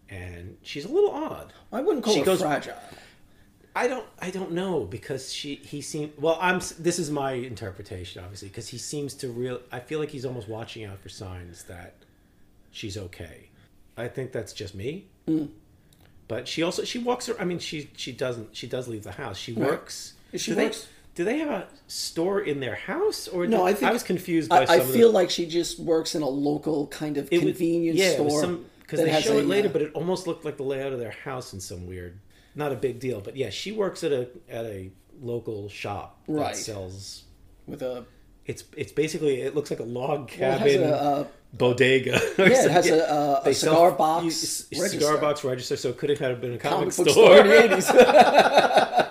and 0.10 0.58
she's 0.64 0.86
a 0.86 0.90
little 0.90 1.12
odd. 1.12 1.54
I 1.72 1.82
wouldn't 1.82 2.04
call 2.04 2.14
She 2.14 2.20
her 2.20 2.26
goes- 2.26 2.42
fragile. 2.42 2.76
I 3.74 3.88
don't 3.88 4.06
I 4.20 4.32
don't 4.32 4.52
know 4.52 4.82
because 4.84 5.32
she 5.32 5.56
he 5.56 5.80
seemed 5.82 6.12
well 6.20 6.38
I'm 6.42 6.60
this 6.78 7.00
is 7.00 7.10
my 7.10 7.32
interpretation 7.32 8.22
obviously 8.22 8.50
because 8.50 8.68
he 8.68 8.78
seems 8.78 9.14
to 9.14 9.30
real 9.30 9.62
I 9.72 9.80
feel 9.80 9.98
like 10.00 10.10
he's 10.10 10.26
almost 10.26 10.50
watching 10.50 10.84
out 10.84 11.00
for 11.00 11.08
signs 11.08 11.64
that 11.64 11.94
she's 12.72 12.98
okay. 12.98 13.48
I 13.96 14.10
think 14.10 14.34
that's 14.34 14.52
just 14.52 14.76
me. 14.76 15.06
Mm. 15.26 15.52
But 16.28 16.50
she 16.50 16.64
also 16.64 16.84
she 16.84 17.00
walks. 17.00 17.30
I 17.40 17.46
mean, 17.46 17.60
she 17.60 17.90
she 17.96 18.12
doesn't. 18.12 18.54
She 18.58 18.68
does 18.68 18.90
leave 18.90 19.04
the 19.04 19.14
house. 19.14 19.38
She 19.38 19.54
works. 19.54 20.16
She 20.36 20.52
do 20.52 20.56
they- 20.56 20.66
works- 20.66 20.88
do 21.16 21.24
they 21.26 21.38
have 21.40 21.50
a 21.50 21.68
store 21.88 22.40
in 22.42 22.60
their 22.60 22.76
house, 22.76 23.28
or 23.28 23.46
No, 23.48 23.66
I 23.66 23.74
think 23.74 23.90
I 23.90 23.94
was 23.94 24.04
confused 24.04 24.50
by 24.50 24.62
I, 24.62 24.66
some 24.66 24.76
I 24.76 24.78
of 24.80 24.88
the- 24.88 24.94
feel 24.94 25.12
like 25.12 25.30
she 25.30 25.46
just 25.46 25.80
works 25.80 26.16
in 26.16 26.22
a 26.22 26.30
local 26.30 26.88
kind 26.88 27.18
of 27.18 27.28
it 27.32 27.44
was- 27.44 27.54
convenience 27.58 27.98
yeah, 28.00 28.12
store. 28.14 28.60
because 28.82 29.00
they 29.00 29.22
show 29.22 29.38
a, 29.38 29.40
it 29.40 29.46
later, 29.46 29.68
uh, 29.70 29.72
but 29.74 29.82
it 29.82 29.92
almost 29.94 30.28
looked 30.28 30.46
like 30.46 30.58
the 30.58 30.64
layout 30.64 30.94
of 30.94 31.00
their 31.00 31.12
house 31.12 31.54
in 31.54 31.60
some 31.60 31.86
weird. 31.88 32.20
Not 32.56 32.72
a 32.72 32.76
big 32.76 33.00
deal, 33.00 33.22
but 33.22 33.36
yeah, 33.38 33.50
she 33.50 33.72
works 33.72 34.04
at 34.04 34.12
a 34.12 34.28
at 34.50 34.66
a 34.66 34.92
local 35.22 35.70
shop 35.70 36.22
that 36.28 36.56
sells. 36.58 37.24
with 37.68 37.82
a 37.82 38.06
It's 38.46 38.64
it's 38.76 38.92
basically 38.92 39.42
it 39.42 39.56
looks 39.56 39.70
like 39.70 39.80
a 39.80 39.84
log 39.84 40.28
cabin 40.28 40.84
a, 40.84 40.88
uh, 40.92 41.28
bodega. 41.54 42.20
yeah, 42.38 42.46
it 42.66 42.72
has 42.72 42.90
a, 42.90 43.10
uh, 43.10 43.42
a 43.46 43.54
cigar 43.54 43.90
sell- 43.90 43.98
box 43.98 44.66
you- 44.72 44.82
register. 44.82 45.00
cigar 45.00 45.18
box 45.20 45.44
register, 45.46 45.78
so 45.78 45.90
it 45.90 45.98
could 45.98 46.10
have 46.10 46.42
been 46.42 46.54
a 46.54 46.58
comic, 46.58 46.90
comic 46.92 46.96
book 46.98 47.10
store. 47.10 47.26
store 47.28 47.38
in 47.40 47.48
the 47.48 47.64
eighties. 47.64 47.88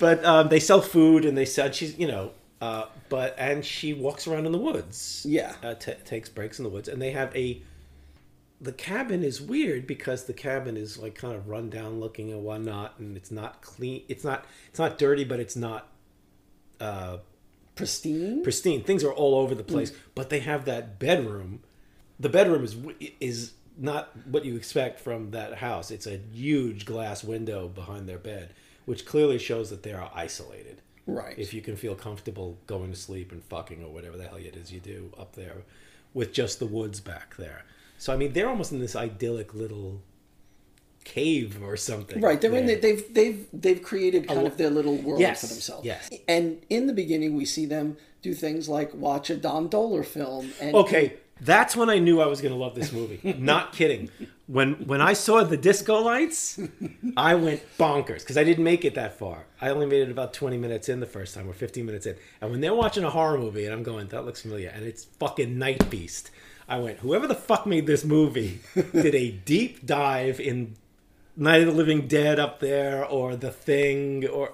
but 0.00 0.24
um, 0.24 0.48
they 0.48 0.58
sell 0.58 0.80
food, 0.80 1.24
and 1.24 1.38
they 1.38 1.44
said 1.44 1.76
she's 1.76 1.96
you 1.96 2.08
know, 2.08 2.32
uh, 2.60 2.86
but 3.08 3.36
and 3.38 3.64
she 3.64 3.92
walks 3.94 4.26
around 4.26 4.46
in 4.46 4.52
the 4.52 4.58
woods. 4.58 5.24
Yeah. 5.28 5.54
uh, 5.62 5.74
t- 5.74 5.94
takes 6.04 6.28
breaks 6.28 6.58
in 6.58 6.64
the 6.64 6.70
woods, 6.70 6.88
and 6.88 7.00
they 7.00 7.12
have 7.12 7.34
a. 7.36 7.62
The 8.62 8.72
cabin 8.72 9.22
is 9.24 9.40
weird 9.40 9.86
because 9.86 10.24
the 10.24 10.34
cabin 10.34 10.76
is 10.76 10.98
like 10.98 11.14
kind 11.14 11.34
of 11.34 11.48
run 11.48 11.70
down 11.70 12.00
looking 12.00 12.30
and 12.32 12.42
whatnot, 12.44 12.98
and 12.98 13.16
it's 13.16 13.30
not 13.30 13.62
clean. 13.62 14.02
It's 14.08 14.24
not. 14.24 14.44
It's 14.68 14.78
not 14.78 14.98
dirty, 14.98 15.24
but 15.24 15.38
it's 15.40 15.56
not 15.56 15.88
uh, 16.80 17.18
Pristine. 17.74 18.42
pristine. 18.42 18.82
Things 18.82 19.02
are 19.04 19.12
all 19.12 19.36
over 19.36 19.54
the 19.54 19.62
place, 19.64 19.92
but 20.14 20.28
they 20.28 20.40
have 20.40 20.66
that 20.66 20.98
bedroom. 20.98 21.60
The 22.18 22.28
bedroom 22.28 22.64
is 22.64 22.76
is 23.20 23.52
not 23.78 24.10
what 24.26 24.44
you 24.44 24.56
expect 24.56 25.00
from 25.00 25.30
that 25.30 25.54
house. 25.54 25.90
It's 25.90 26.06
a 26.06 26.18
huge 26.34 26.84
glass 26.84 27.24
window 27.24 27.68
behind 27.68 28.06
their 28.06 28.18
bed, 28.18 28.52
which 28.90 29.06
clearly 29.06 29.38
shows 29.38 29.70
that 29.70 29.84
they 29.84 29.92
are 29.92 30.10
isolated. 30.12 30.82
Right. 31.06 31.38
If 31.38 31.54
you 31.54 31.60
can 31.62 31.76
feel 31.76 31.94
comfortable 31.94 32.58
going 32.66 32.90
to 32.90 32.96
sleep 32.96 33.30
and 33.30 33.40
fucking 33.44 33.84
or 33.84 33.92
whatever 33.92 34.16
the 34.16 34.24
hell 34.26 34.36
it 34.36 34.56
is 34.56 34.72
you 34.72 34.80
do 34.80 35.12
up 35.16 35.36
there, 35.36 35.58
with 36.12 36.32
just 36.32 36.58
the 36.58 36.66
woods 36.66 36.98
back 36.98 37.36
there. 37.36 37.64
So 37.98 38.12
I 38.12 38.16
mean, 38.16 38.32
they're 38.32 38.48
almost 38.48 38.72
in 38.72 38.80
this 38.80 38.96
idyllic 38.96 39.54
little 39.54 40.02
cave 41.04 41.62
or 41.62 41.76
something. 41.76 42.20
Right, 42.20 42.40
they're 42.40 42.54
in. 42.54 42.66
The, 42.66 42.74
they've 42.74 43.14
they've 43.14 43.46
they've 43.52 43.82
created 43.82 44.26
kind 44.26 44.44
of 44.46 44.56
their 44.56 44.70
little 44.70 44.96
world 44.96 45.20
Yes, 45.20 45.40
for 45.42 45.46
themselves. 45.46 45.86
yes. 45.86 46.10
And 46.26 46.60
in 46.68 46.88
the 46.88 46.92
beginning, 46.92 47.36
we 47.36 47.44
see 47.44 47.66
them 47.66 47.96
do 48.22 48.34
things 48.34 48.68
like 48.68 48.92
watch 48.92 49.30
a 49.30 49.36
Don 49.36 49.68
Dohler 49.68 50.04
film. 50.04 50.52
And 50.60 50.74
Okay, 50.74 51.14
that's 51.40 51.74
when 51.74 51.88
I 51.88 51.98
knew 51.98 52.20
I 52.20 52.26
was 52.26 52.40
going 52.40 52.52
to 52.52 52.58
love 52.58 52.74
this 52.74 52.92
movie. 52.92 53.34
Not 53.38 53.72
kidding. 53.78 54.10
When 54.46 54.74
when 54.86 55.00
I 55.00 55.12
saw 55.12 55.42
the 55.44 55.56
disco 55.56 56.00
lights, 56.00 56.58
I 57.16 57.34
went 57.34 57.62
bonkers 57.78 58.20
because 58.20 58.36
I 58.36 58.44
didn't 58.44 58.64
make 58.64 58.84
it 58.84 58.94
that 58.96 59.18
far. 59.18 59.46
I 59.60 59.70
only 59.70 59.86
made 59.86 60.02
it 60.02 60.10
about 60.10 60.34
20 60.34 60.56
minutes 60.56 60.88
in 60.88 61.00
the 61.00 61.06
first 61.06 61.34
time 61.34 61.48
or 61.48 61.52
15 61.52 61.86
minutes 61.86 62.06
in. 62.06 62.16
And 62.40 62.50
when 62.50 62.60
they're 62.60 62.74
watching 62.74 63.04
a 63.04 63.10
horror 63.10 63.38
movie 63.38 63.64
and 63.64 63.72
I'm 63.72 63.82
going, 63.82 64.08
that 64.08 64.24
looks 64.24 64.42
familiar, 64.42 64.70
and 64.70 64.84
it's 64.84 65.04
fucking 65.04 65.58
Night 65.58 65.88
Beast, 65.88 66.30
I 66.68 66.78
went, 66.78 66.98
whoever 66.98 67.26
the 67.26 67.34
fuck 67.34 67.66
made 67.66 67.86
this 67.86 68.04
movie 68.04 68.60
did 68.92 69.14
a 69.14 69.30
deep 69.30 69.86
dive 69.86 70.40
in 70.40 70.76
Night 71.36 71.60
of 71.60 71.66
the 71.66 71.72
Living 71.72 72.06
Dead 72.06 72.38
up 72.38 72.60
there 72.60 73.04
or 73.04 73.36
The 73.36 73.50
Thing 73.50 74.26
or. 74.26 74.52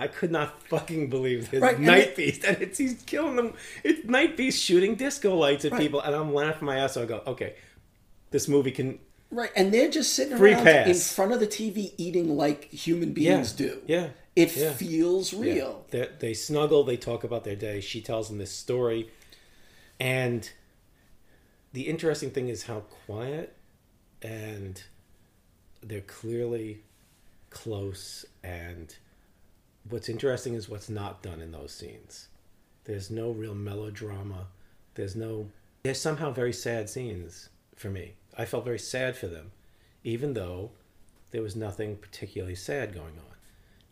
I 0.00 0.08
could 0.08 0.30
not 0.30 0.62
fucking 0.68 1.10
believe 1.10 1.50
this 1.50 1.60
Right, 1.60 1.78
Night 1.78 2.08
it- 2.08 2.16
Beast, 2.16 2.44
and 2.44 2.60
it's 2.62 2.78
he's 2.78 3.02
killing 3.02 3.36
them. 3.36 3.54
It's 3.84 4.04
Night 4.08 4.36
Beast 4.36 4.62
shooting 4.62 4.94
disco 4.96 5.36
lights 5.36 5.64
at 5.64 5.76
people, 5.76 6.00
and 6.00 6.14
I'm 6.14 6.32
laughing 6.34 6.66
my 6.66 6.78
ass. 6.78 6.96
off. 6.96 7.04
I 7.04 7.06
go, 7.06 7.22
okay, 7.26 7.54
this 8.30 8.48
movie 8.48 8.70
can. 8.70 8.98
Right, 9.30 9.50
and 9.54 9.72
they're 9.72 9.90
just 9.90 10.14
sitting 10.14 10.32
around 10.36 10.64
pass. 10.64 10.88
in 10.88 10.94
front 11.14 11.32
of 11.32 11.38
the 11.38 11.46
TV 11.46 11.92
eating 11.98 12.36
like 12.36 12.64
human 12.70 13.12
beings 13.12 13.54
Yeah, 13.60 13.66
do. 13.68 13.82
yeah, 13.86 14.08
It 14.34 14.56
yeah. 14.56 14.72
feels 14.72 15.32
real. 15.32 15.84
They 15.90 16.08
they 16.18 16.34
snuggle. 16.34 16.82
They 16.82 16.96
talk 16.96 17.22
about 17.22 17.44
their 17.44 17.54
day. 17.56 17.80
She 17.80 18.00
tells 18.00 18.28
them 18.28 18.38
this 18.38 18.50
story, 18.50 19.08
and 20.00 20.50
the 21.72 21.82
interesting 21.82 22.30
thing 22.30 22.48
is 22.48 22.64
how 22.64 22.80
quiet 23.06 23.54
and 24.22 24.82
they're 25.82 26.00
clearly 26.00 26.82
close. 27.50 28.24
And 28.42 28.94
what's 29.88 30.08
interesting 30.08 30.54
is 30.54 30.68
what's 30.68 30.88
not 30.88 31.22
done 31.22 31.40
in 31.40 31.52
those 31.52 31.72
scenes. 31.72 32.28
There's 32.84 33.10
no 33.10 33.30
real 33.30 33.54
melodrama. 33.54 34.46
There's 34.94 35.16
no. 35.16 35.46
There's 35.82 36.00
somehow 36.00 36.30
very 36.30 36.52
sad 36.52 36.90
scenes 36.90 37.48
for 37.74 37.88
me. 37.88 38.14
I 38.36 38.44
felt 38.44 38.64
very 38.64 38.78
sad 38.78 39.16
for 39.16 39.26
them, 39.26 39.52
even 40.04 40.34
though 40.34 40.70
there 41.30 41.42
was 41.42 41.56
nothing 41.56 41.96
particularly 41.96 42.54
sad 42.54 42.92
going 42.94 43.18
on. 43.18 43.30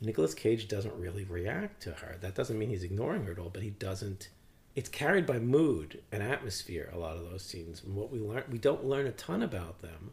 Nicolas 0.00 0.34
Cage 0.34 0.68
doesn't 0.68 0.94
really 0.94 1.24
react 1.24 1.82
to 1.82 1.90
her. 1.92 2.16
That 2.20 2.34
doesn't 2.34 2.58
mean 2.58 2.70
he's 2.70 2.84
ignoring 2.84 3.24
her 3.24 3.32
at 3.32 3.38
all, 3.38 3.50
but 3.50 3.62
he 3.62 3.70
doesn't. 3.70 4.28
It's 4.76 4.88
carried 4.88 5.26
by 5.26 5.38
mood 5.38 6.02
and 6.12 6.22
atmosphere. 6.22 6.90
A 6.92 6.98
lot 6.98 7.16
of 7.16 7.28
those 7.28 7.42
scenes, 7.42 7.82
and 7.82 7.96
what 7.96 8.12
we 8.12 8.20
learn, 8.20 8.44
we 8.50 8.58
don't 8.58 8.84
learn 8.84 9.06
a 9.06 9.12
ton 9.12 9.42
about 9.42 9.82
them, 9.82 10.12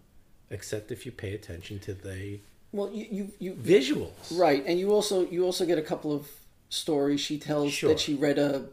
except 0.50 0.92
if 0.92 1.06
you 1.06 1.12
pay 1.12 1.36
attention 1.36 1.80
to 1.80 1.94
the 1.94 2.40
Well, 2.76 2.90
you, 2.92 3.06
you 3.18 3.32
you 3.40 3.54
visuals. 3.54 4.38
right, 4.38 4.62
and 4.68 4.78
you 4.80 4.92
also 4.92 5.26
you 5.34 5.46
also 5.46 5.66
get 5.66 5.78
a 5.78 5.82
couple 5.92 6.12
of 6.14 6.28
stories. 6.70 7.22
She 7.22 7.38
tells 7.40 7.72
Sure. 7.72 7.90
that 7.90 8.00
she 8.00 8.14
read 8.16 8.38
a 8.38 8.66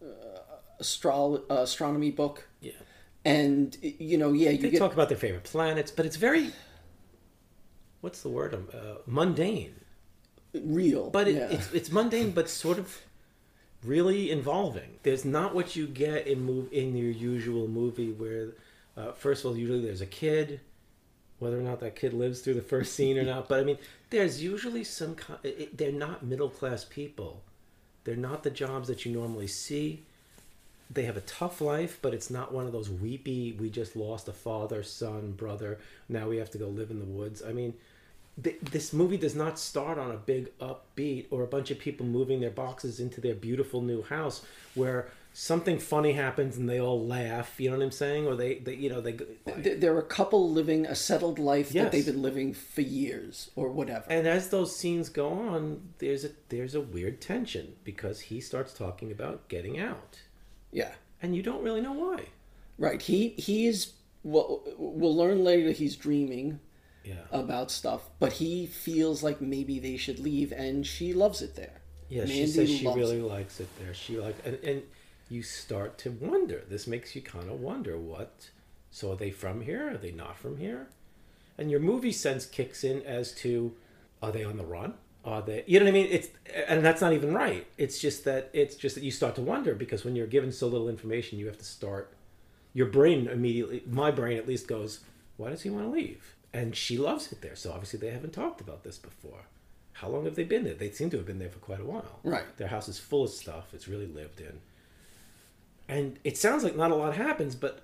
uh, 0.00 0.06
astro- 0.80 1.42
uh, 1.50 1.62
astronomy 1.68 2.12
book, 2.12 2.46
Yeah. 2.60 2.72
and 3.24 3.76
you 3.82 4.16
know, 4.18 4.32
yeah, 4.32 4.50
you 4.50 4.58
They 4.58 4.70
get 4.70 4.78
talk 4.78 4.92
about 4.92 5.08
their 5.08 5.18
favorite 5.18 5.44
planets, 5.44 5.90
but 5.90 6.06
it's 6.06 6.16
very. 6.16 6.52
What's 8.02 8.20
the 8.22 8.28
word? 8.28 8.54
Um, 8.54 8.68
Uh, 8.72 8.96
mundane. 9.06 9.74
real, 10.52 11.10
But 11.10 11.26
it, 11.28 11.34
yeah. 11.34 11.48
it's 11.50 11.72
it's 11.72 11.90
mundane, 11.90 12.30
but 12.30 12.48
sort 12.48 12.78
of 12.78 13.00
really 13.82 14.30
involving. 14.30 14.90
There's 15.02 15.24
not 15.24 15.54
what 15.54 15.74
you 15.76 15.86
get 15.88 16.26
in 16.28 16.40
move 16.42 16.72
in 16.72 16.96
your 16.96 17.10
usual 17.10 17.66
movie 17.66 18.12
where, 18.12 18.54
uh, 18.96 19.12
first 19.12 19.44
of 19.44 19.50
all, 19.50 19.56
usually 19.56 19.80
there's 19.86 20.00
a 20.00 20.06
kid, 20.22 20.60
whether 21.38 21.58
or 21.58 21.62
not 21.62 21.80
that 21.80 21.96
kid 21.96 22.12
lives 22.14 22.40
through 22.40 22.54
the 22.54 22.62
first 22.62 22.94
scene 22.94 23.18
or 23.18 23.24
not. 23.24 23.48
But 23.48 23.60
I 23.60 23.64
mean, 23.64 23.78
there's 24.10 24.42
usually 24.42 24.84
some. 24.84 25.16
ki- 25.16 25.48
It, 25.48 25.76
they're 25.76 25.92
not 25.92 26.24
middle 26.24 26.48
class 26.50 26.84
people. 26.84 27.42
They're 28.04 28.16
not 28.16 28.42
the 28.42 28.50
jobs 28.50 28.88
that 28.88 29.04
you 29.04 29.12
normally 29.12 29.46
see. 29.46 30.02
They 30.90 31.04
have 31.04 31.16
a 31.16 31.22
tough 31.22 31.60
life, 31.60 31.98
but 32.02 32.12
it's 32.14 32.30
not 32.30 32.52
one 32.52 32.66
of 32.66 32.72
those 32.72 32.90
weepy. 32.90 33.52
We 33.58 33.70
just 33.70 33.96
lost 33.96 34.28
a 34.28 34.32
father, 34.32 34.82
son, 34.82 35.32
brother. 35.32 35.78
Now 36.08 36.28
we 36.28 36.36
have 36.36 36.50
to 36.50 36.58
go 36.58 36.68
live 36.68 36.90
in 36.90 36.98
the 36.98 37.04
woods. 37.06 37.42
I 37.42 37.52
mean, 37.52 37.72
th- 38.42 38.60
this 38.60 38.92
movie 38.92 39.16
does 39.16 39.34
not 39.34 39.58
start 39.58 39.98
on 39.98 40.10
a 40.10 40.16
big 40.18 40.56
upbeat 40.58 41.26
or 41.30 41.42
a 41.42 41.46
bunch 41.46 41.70
of 41.70 41.78
people 41.78 42.04
moving 42.04 42.40
their 42.40 42.50
boxes 42.50 43.00
into 43.00 43.20
their 43.22 43.34
beautiful 43.34 43.80
new 43.80 44.02
house 44.02 44.44
where 44.74 45.08
something 45.36 45.78
funny 45.80 46.12
happens 46.12 46.56
and 46.56 46.68
they 46.70 46.80
all 46.80 47.04
laugh. 47.06 47.60
You 47.60 47.70
know 47.70 47.76
what 47.76 47.84
I'm 47.84 47.90
saying? 47.90 48.26
Or 48.26 48.34
they, 48.36 48.54
they 48.60 48.74
you 48.76 48.88
know, 48.88 49.00
they. 49.02 49.12
Th- 49.12 49.78
They're 49.80 49.98
a 49.98 50.02
couple 50.02 50.50
living 50.50 50.86
a 50.86 50.94
settled 50.94 51.38
life 51.38 51.72
Yes. 51.72 51.84
that 51.84 51.92
they've 51.92 52.06
been 52.06 52.22
living 52.22 52.54
for 52.54 52.80
years 52.80 53.50
or 53.56 53.68
whatever. 53.70 54.06
And 54.08 54.26
as 54.26 54.48
those 54.48 54.74
scenes 54.74 55.08
go 55.10 55.28
on, 55.28 55.90
there's 55.98 56.24
a 56.24 56.30
there's 56.48 56.74
a 56.74 56.80
weird 56.80 57.20
tension 57.20 57.74
because 57.84 58.20
he 58.20 58.40
starts 58.40 58.72
talking 58.72 59.10
about 59.12 59.48
getting 59.48 59.78
out, 59.78 60.20
yeah, 60.72 60.92
and 61.20 61.34
you 61.36 61.42
don't 61.42 61.62
really 61.62 61.80
know 61.82 61.92
why. 61.92 62.26
right. 62.78 63.02
He 63.02 63.30
he 63.30 63.66
is. 63.66 63.92
Well, 64.22 64.62
we'll 64.78 65.14
learn 65.14 65.44
later 65.44 65.70
he's 65.72 65.96
dreaming 65.96 66.58
Yeah. 67.04 67.24
about 67.30 67.70
stuff, 67.70 68.08
but 68.18 68.32
he 68.34 68.64
feels 68.66 69.22
like 69.22 69.42
maybe 69.42 69.78
they 69.78 69.98
should 69.98 70.18
leave, 70.18 70.50
and 70.50 70.86
she 70.86 71.12
loves 71.12 71.42
it 71.42 71.56
there. 71.56 71.82
Yeah, 72.08 72.24
she 72.24 72.36
Mandy 72.38 72.46
says 72.52 72.70
she 72.70 72.86
really 72.86 73.18
it. 73.18 73.24
likes 73.24 73.60
it 73.60 73.68
there. 73.78 73.92
She 73.92 74.16
like 74.18 74.36
and, 74.46 74.56
and 74.64 74.82
you 75.28 75.42
start 75.42 75.98
to 75.98 76.10
wonder. 76.10 76.62
This 76.68 76.86
makes 76.86 77.14
you 77.14 77.22
kind 77.22 77.48
of 77.48 77.60
wonder 77.60 77.98
what. 77.98 78.50
So 78.90 79.12
are 79.12 79.16
they 79.16 79.30
from 79.30 79.62
here? 79.62 79.90
Are 79.90 79.96
they 79.96 80.12
not 80.12 80.38
from 80.38 80.58
here? 80.58 80.88
And 81.58 81.70
your 81.70 81.80
movie 81.80 82.12
sense 82.12 82.46
kicks 82.46 82.84
in 82.84 83.02
as 83.02 83.32
to 83.36 83.74
are 84.22 84.32
they 84.32 84.44
on 84.44 84.56
the 84.56 84.64
run? 84.64 84.94
Are 85.24 85.42
they? 85.42 85.64
You 85.66 85.78
know 85.78 85.86
what 85.86 85.90
I 85.90 85.94
mean? 85.94 86.08
It's 86.10 86.28
and 86.66 86.84
that's 86.84 87.00
not 87.00 87.12
even 87.12 87.32
right. 87.32 87.66
It's 87.78 87.98
just 87.98 88.24
that 88.24 88.50
it's 88.52 88.76
just 88.76 88.94
that 88.94 89.04
you 89.04 89.10
start 89.10 89.34
to 89.36 89.40
wonder 89.40 89.74
because 89.74 90.04
when 90.04 90.14
you're 90.16 90.26
given 90.26 90.52
so 90.52 90.68
little 90.68 90.88
information, 90.88 91.38
you 91.38 91.46
have 91.46 91.58
to 91.58 91.64
start. 91.64 92.12
Your 92.72 92.86
brain 92.86 93.28
immediately, 93.28 93.82
my 93.88 94.10
brain 94.10 94.36
at 94.36 94.48
least 94.48 94.66
goes, 94.66 95.00
why 95.36 95.50
does 95.50 95.62
he 95.62 95.70
want 95.70 95.86
to 95.86 95.90
leave? 95.90 96.34
And 96.52 96.74
she 96.74 96.98
loves 96.98 97.30
it 97.32 97.40
there. 97.40 97.56
So 97.56 97.70
obviously 97.72 98.00
they 98.00 98.10
haven't 98.10 98.32
talked 98.32 98.60
about 98.60 98.82
this 98.82 98.98
before. 98.98 99.46
How 99.92 100.08
long 100.08 100.24
have 100.24 100.34
they 100.34 100.44
been 100.44 100.64
there? 100.64 100.74
They 100.74 100.90
seem 100.90 101.08
to 101.10 101.16
have 101.16 101.26
been 101.26 101.38
there 101.38 101.50
for 101.50 101.60
quite 101.60 101.80
a 101.80 101.84
while. 101.84 102.18
Right. 102.24 102.44
Their 102.56 102.68
house 102.68 102.88
is 102.88 102.98
full 102.98 103.24
of 103.24 103.30
stuff. 103.30 103.72
It's 103.72 103.88
really 103.88 104.06
lived 104.06 104.40
in. 104.40 104.60
And 105.88 106.18
it 106.24 106.36
sounds 106.38 106.64
like 106.64 106.76
not 106.76 106.90
a 106.90 106.94
lot 106.94 107.14
happens, 107.14 107.54
but 107.54 107.80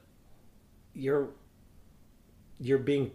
you're 0.95 1.29
you're 2.59 2.79
being 2.79 3.13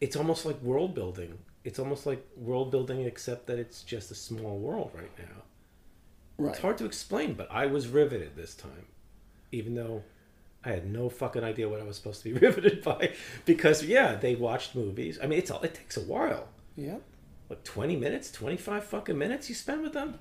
it's 0.00 0.16
almost 0.16 0.44
like 0.44 0.60
world 0.62 0.94
building. 0.94 1.38
It's 1.64 1.78
almost 1.78 2.04
like 2.04 2.26
world 2.36 2.70
building 2.70 3.02
except 3.02 3.46
that 3.46 3.58
it's 3.58 3.82
just 3.82 4.10
a 4.10 4.14
small 4.14 4.58
world 4.58 4.90
right 4.94 5.10
now. 5.18 5.42
Right. 6.36 6.50
It's 6.50 6.60
hard 6.60 6.78
to 6.78 6.84
explain, 6.84 7.34
but 7.34 7.50
I 7.50 7.66
was 7.66 7.88
riveted 7.88 8.36
this 8.36 8.54
time. 8.54 8.86
Even 9.52 9.74
though 9.74 10.02
I 10.64 10.70
had 10.70 10.90
no 10.90 11.08
fucking 11.08 11.44
idea 11.44 11.68
what 11.68 11.80
I 11.80 11.84
was 11.84 11.96
supposed 11.96 12.22
to 12.22 12.32
be 12.34 12.38
riveted 12.46 12.82
by 12.82 13.14
because 13.44 13.84
yeah, 13.84 14.16
they 14.16 14.34
watched 14.34 14.74
movies. 14.74 15.18
I 15.22 15.26
mean, 15.26 15.38
it's 15.38 15.50
all 15.50 15.62
it 15.62 15.74
takes 15.74 15.96
a 15.96 16.02
while. 16.02 16.48
Yeah. 16.76 16.98
What 17.46 17.64
20 17.64 17.96
minutes, 17.96 18.30
25 18.32 18.84
fucking 18.84 19.18
minutes 19.18 19.48
you 19.48 19.54
spend 19.54 19.82
with 19.82 19.92
them? 19.92 20.18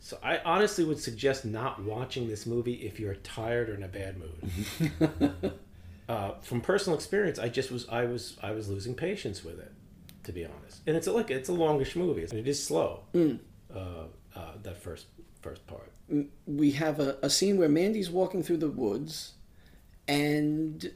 So 0.00 0.18
I 0.22 0.38
honestly 0.44 0.84
would 0.84 1.00
suggest 1.00 1.44
not 1.44 1.82
watching 1.82 2.28
this 2.28 2.46
movie 2.46 2.74
if 2.74 3.00
you're 3.00 3.16
tired 3.16 3.68
or 3.68 3.74
in 3.74 3.82
a 3.82 3.88
bad 3.88 4.16
mood. 4.18 5.52
uh, 6.08 6.32
from 6.40 6.60
personal 6.60 6.96
experience, 6.96 7.38
I 7.38 7.48
just 7.48 7.70
was 7.70 7.88
I 7.88 8.04
was 8.04 8.36
I 8.42 8.52
was 8.52 8.68
losing 8.68 8.94
patience 8.94 9.44
with 9.44 9.58
it, 9.58 9.72
to 10.24 10.32
be 10.32 10.44
honest. 10.44 10.80
And 10.86 10.96
it's 10.96 11.06
a 11.06 11.12
look, 11.12 11.30
it's 11.30 11.48
a 11.48 11.52
longish 11.52 11.96
movie. 11.96 12.22
and 12.22 12.34
it 12.34 12.46
is 12.48 12.62
slow. 12.62 13.02
Uh, 13.14 13.78
uh, 14.36 14.52
that 14.62 14.80
first 14.82 15.06
first 15.42 15.66
part. 15.66 15.92
we 16.46 16.72
have 16.72 17.00
a, 17.00 17.16
a 17.22 17.30
scene 17.30 17.58
where 17.58 17.68
Mandy's 17.68 18.10
walking 18.10 18.42
through 18.42 18.56
the 18.56 18.70
woods 18.70 19.34
and 20.08 20.90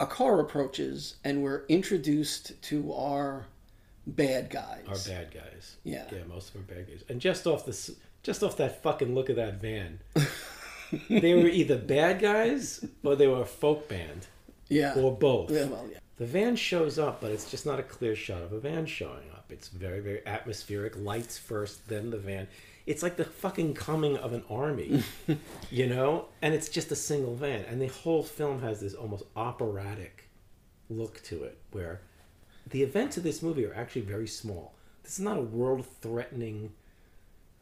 a 0.00 0.06
car 0.06 0.40
approaches 0.40 1.16
and 1.24 1.42
we're 1.42 1.64
introduced 1.68 2.60
to 2.62 2.92
our 2.92 3.46
bad 4.06 4.50
guys. 4.50 4.84
Our 4.88 5.14
bad 5.14 5.32
guys. 5.32 5.76
Yeah. 5.84 6.04
Yeah, 6.10 6.24
most 6.28 6.50
of 6.50 6.56
our 6.56 6.62
bad 6.62 6.88
guys. 6.88 7.04
And 7.08 7.20
just 7.20 7.46
off 7.46 7.66
this, 7.66 7.90
just 8.22 8.42
off 8.42 8.56
that 8.58 8.82
fucking 8.82 9.14
look 9.14 9.28
of 9.28 9.36
that 9.36 9.60
van, 9.60 10.00
they 11.08 11.34
were 11.34 11.48
either 11.48 11.76
bad 11.76 12.20
guys 12.20 12.84
or 13.02 13.16
they 13.16 13.26
were 13.26 13.42
a 13.42 13.46
folk 13.46 13.88
band 13.88 14.26
Yeah. 14.68 14.94
or 14.94 15.16
both. 15.16 15.50
yeah, 15.50 15.64
well, 15.66 15.86
yeah. 15.90 15.98
The 16.18 16.26
van 16.26 16.54
shows 16.56 16.98
up, 16.98 17.20
but 17.20 17.32
it's 17.32 17.50
just 17.50 17.66
not 17.66 17.80
a 17.80 17.82
clear 17.82 18.14
shot 18.14 18.42
of 18.42 18.52
a 18.52 18.60
van 18.60 18.86
showing 18.86 19.28
up. 19.32 19.46
It's 19.50 19.68
very, 19.68 20.00
very 20.00 20.24
atmospheric. 20.26 20.94
Lights 20.96 21.36
first, 21.38 21.88
then 21.88 22.10
the 22.10 22.18
van. 22.18 22.46
It's 22.86 23.02
like 23.02 23.16
the 23.16 23.24
fucking 23.24 23.74
coming 23.74 24.16
of 24.18 24.32
an 24.32 24.44
army, 24.50 25.02
you 25.70 25.86
know? 25.88 26.26
And 26.42 26.54
it's 26.54 26.68
just 26.68 26.92
a 26.92 26.96
single 26.96 27.34
van. 27.34 27.64
And 27.64 27.80
the 27.80 27.86
whole 27.88 28.22
film 28.22 28.60
has 28.62 28.80
this 28.80 28.94
almost 28.94 29.24
operatic 29.34 30.28
look 30.90 31.22
to 31.24 31.42
it, 31.44 31.58
where 31.72 32.02
the 32.68 32.82
events 32.82 33.16
of 33.16 33.22
this 33.22 33.42
movie 33.42 33.64
are 33.64 33.74
actually 33.74 34.02
very 34.02 34.28
small. 34.28 34.74
This 35.02 35.14
is 35.14 35.20
not 35.24 35.38
a 35.38 35.42
world 35.42 35.86
threatening, 36.00 36.72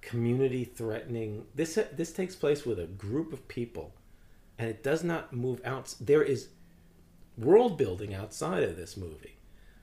community 0.03 0.65
threatening. 0.65 1.47
This 1.55 1.79
this 1.93 2.13
takes 2.13 2.35
place 2.35 2.65
with 2.65 2.79
a 2.79 2.87
group 2.87 3.33
of 3.33 3.47
people, 3.49 3.93
and 4.59 4.69
it 4.69 4.83
does 4.83 5.03
not 5.05 5.33
move 5.33 5.61
out. 5.65 5.95
There 6.01 6.23
is 6.23 6.49
world 7.39 7.79
building 7.79 8.15
outside 8.15 8.63
of 8.63 8.77
this 8.77 8.97
movie. 8.97 9.37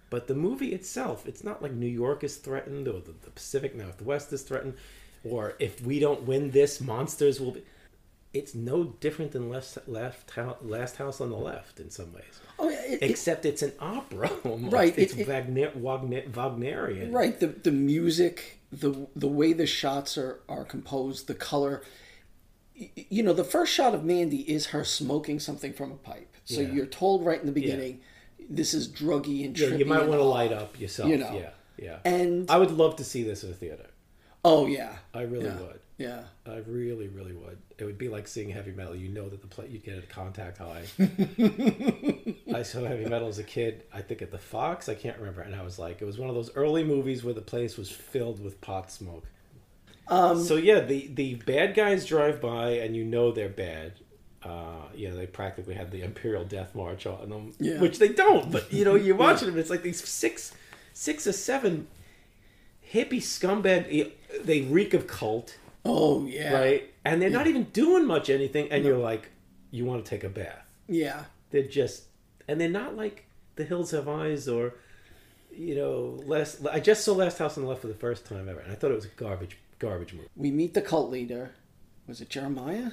But 0.10 0.28
the 0.28 0.36
movie 0.36 0.74
itself, 0.74 1.28
it's 1.28 1.44
not 1.44 1.62
like 1.62 1.74
New 1.74 1.86
York 1.88 2.24
is 2.24 2.38
threatened 2.38 2.88
or 2.88 3.00
the, 3.02 3.14
the 3.24 3.30
Pacific 3.32 3.76
Northwest 3.76 4.32
is 4.32 4.42
threatened 4.44 4.76
or 5.24 5.56
if 5.60 5.82
we 5.82 6.00
don't 6.00 6.24
win 6.24 6.52
this, 6.52 6.80
monsters 6.80 7.42
will 7.42 7.52
be. 7.52 7.64
It's 8.34 8.56
no 8.56 8.84
different 9.02 9.32
than 9.34 9.50
Last, 9.50 9.78
last, 9.88 10.30
Hou- 10.32 10.56
last 10.62 10.96
House 10.98 11.20
on 11.20 11.30
the 11.32 11.36
Left 11.36 11.80
in 11.82 11.90
some 11.90 12.14
ways. 12.14 12.40
Oh, 12.60 12.70
yeah. 12.70 12.82
It, 12.84 13.02
it- 13.04 13.10
Except 13.10 13.46
it's 13.46 13.64
an 13.64 13.74
opera. 13.80 14.30
Almost. 14.46 14.72
Right, 14.72 14.94
It's 14.98 15.14
it- 15.14 15.22
it- 15.22 15.28
Wagner, 15.28 15.72
Wagner, 15.76 16.22
Wagnerian. 16.34 17.12
right. 17.12 17.38
The, 17.38 17.48
the 17.48 17.72
music, 17.72 18.57
the, 18.72 19.08
the 19.16 19.28
way 19.28 19.54
the 19.54 19.66
shots 19.66 20.18
are, 20.18 20.40
are 20.50 20.64
composed, 20.66 21.28
the 21.28 21.34
color. 21.34 21.82
You 22.76 23.24
know, 23.24 23.34
the 23.34 23.44
first 23.44 23.74
shot 23.74 23.96
of 23.96 24.04
Mandy 24.04 24.42
is 24.52 24.68
her 24.68 24.84
smoking 24.84 25.40
something 25.40 25.74
from 25.74 25.92
a 25.92 25.96
pipe. 25.96 26.36
So 26.46 26.62
Yeah. 26.62 26.72
you're 26.74 26.86
told 26.86 27.26
right 27.26 27.40
in 27.40 27.46
the 27.46 27.52
beginning, 27.52 28.02
this 28.50 28.74
is 28.74 28.88
druggy 28.88 29.46
and 29.46 29.58
Yeah, 29.58 29.68
trippy. 29.70 29.80
you 29.80 29.86
might 29.86 30.08
want 30.08 30.20
to 30.20 30.24
light 30.24 30.54
up 30.54 30.80
yourself. 30.80 31.10
You 31.10 31.18
know. 31.18 31.34
Yeah, 31.34 31.50
yeah. 31.78 32.00
And- 32.06 32.50
I 32.52 32.58
would 32.58 32.72
love 32.72 32.96
to 32.98 33.04
see 33.04 33.24
this 33.24 33.44
in 33.44 33.50
a 33.50 33.54
theater. 33.54 33.88
Oh, 34.46 34.68
yeah. 34.68 34.98
I 35.14 35.22
really 35.24 35.46
yeah. 35.46 35.60
would. 35.60 35.80
Yeah. 35.98 36.24
I 36.46 36.58
really, 36.68 37.08
really 37.08 37.34
would. 37.34 37.58
It 37.80 37.86
would 37.86 37.98
be 37.98 38.10
like 38.10 38.28
seeing 38.28 38.50
heavy 38.50 38.72
metal. 38.72 38.96
You 38.96 39.10
know 39.10 39.30
that 39.30 39.42
the 39.42 39.48
play 39.48 39.68
you'd 39.70 39.84
get 39.84 40.00
a 40.00 40.02
contact 40.02 40.58
high. 40.58 40.84
I 42.54 42.64
saw 42.64 42.84
heavy 42.86 43.06
metal 43.06 43.28
as 43.28 43.38
a 43.40 43.44
kid. 43.44 43.84
I 43.94 44.02
think 44.02 44.22
at 44.22 44.32
the 44.32 44.38
Fox. 44.40 44.90
I 44.90 44.96
can't 44.96 45.18
remember. 45.20 45.42
And 45.42 45.56
I 45.56 45.62
was 45.64 45.78
like, 45.78 46.02
it 46.02 46.06
was 46.06 46.18
one 46.18 46.28
of 46.30 46.36
those 46.36 46.54
early 46.56 46.84
movies 46.84 47.24
where 47.24 47.34
the 47.36 47.42
place 47.42 47.78
was 47.78 47.92
filled 47.92 48.44
with 48.44 48.60
pot 48.62 48.92
smoke. 48.92 49.26
Um, 50.08 50.42
so 50.44 50.56
yeah, 50.56 50.80
the 50.80 51.08
the 51.14 51.36
bad 51.36 51.76
guys 51.76 52.06
drive 52.06 52.42
by, 52.42 52.72
and 52.72 52.96
you 52.96 53.04
know 53.04 53.32
they're 53.32 53.50
bad. 53.50 53.94
Uh, 54.42 54.84
you 54.96 55.10
know, 55.10 55.16
they 55.18 55.28
practically 55.28 55.74
had 55.76 55.92
the 55.92 56.02
Imperial 56.02 56.46
Death 56.46 56.74
March 56.74 57.06
on 57.06 57.30
them, 57.30 57.54
Yeah. 57.60 57.80
which 57.82 58.00
they 58.00 58.08
don't. 58.10 58.50
But 58.52 58.72
you 58.72 58.86
know, 58.86 58.96
you're 58.96 59.16
watching 59.18 59.50
them. 59.50 59.60
It's 59.60 59.70
like 59.70 59.82
these 59.84 60.08
six, 60.08 60.54
six 60.94 61.28
or 61.28 61.34
seven 61.34 61.88
hippie 62.94 63.18
scumbag. 63.22 64.14
They 64.44 64.62
reek 64.62 64.94
of 64.94 65.08
cult 65.08 65.58
Oh, 65.86 66.26
yeah. 66.26 66.54
right? 66.54 66.94
And 67.06 67.22
they're 67.22 67.30
not 67.30 67.48
even 67.48 67.64
doing 67.66 68.06
much 68.06 68.30
anything, 68.30 68.72
and 68.72 68.84
you're 68.84 68.98
like, 68.98 69.30
you 69.72 69.86
want 69.86 70.04
to 70.04 70.10
take 70.10 70.24
a 70.24 70.30
bath. 70.30 70.66
Yeah. 70.88 71.26
They're 71.52 71.64
just, 71.64 72.04
and 72.48 72.60
they're 72.60 72.70
not 72.70 72.96
like 72.96 73.26
The 73.56 73.64
Hills 73.64 73.92
Have 73.92 74.08
Eyes 74.08 74.48
or, 74.48 74.74
you 75.52 75.76
know, 75.76 76.20
last. 76.26 76.66
I 76.72 76.80
just 76.80 77.04
saw 77.06 77.14
Last 77.14 77.38
House 77.38 77.58
on 77.58 77.64
the 77.64 77.70
Left 77.70 77.82
for 77.82 77.88
the 77.88 77.94
first 77.94 78.26
time 78.26 78.50
ever, 78.50 78.60
and 78.60 78.72
I 78.72 78.76
thought 78.76 78.92
it 78.92 78.96
was 78.96 79.06
a 79.06 79.10
garbage, 79.10 79.58
garbage 79.80 80.14
movie. 80.14 80.28
We 80.36 80.52
meet 80.52 80.74
the 80.74 80.82
cult 80.82 81.10
leader. 81.10 81.52
Was 82.08 82.22
it 82.22 82.30
Jeremiah? 82.30 82.92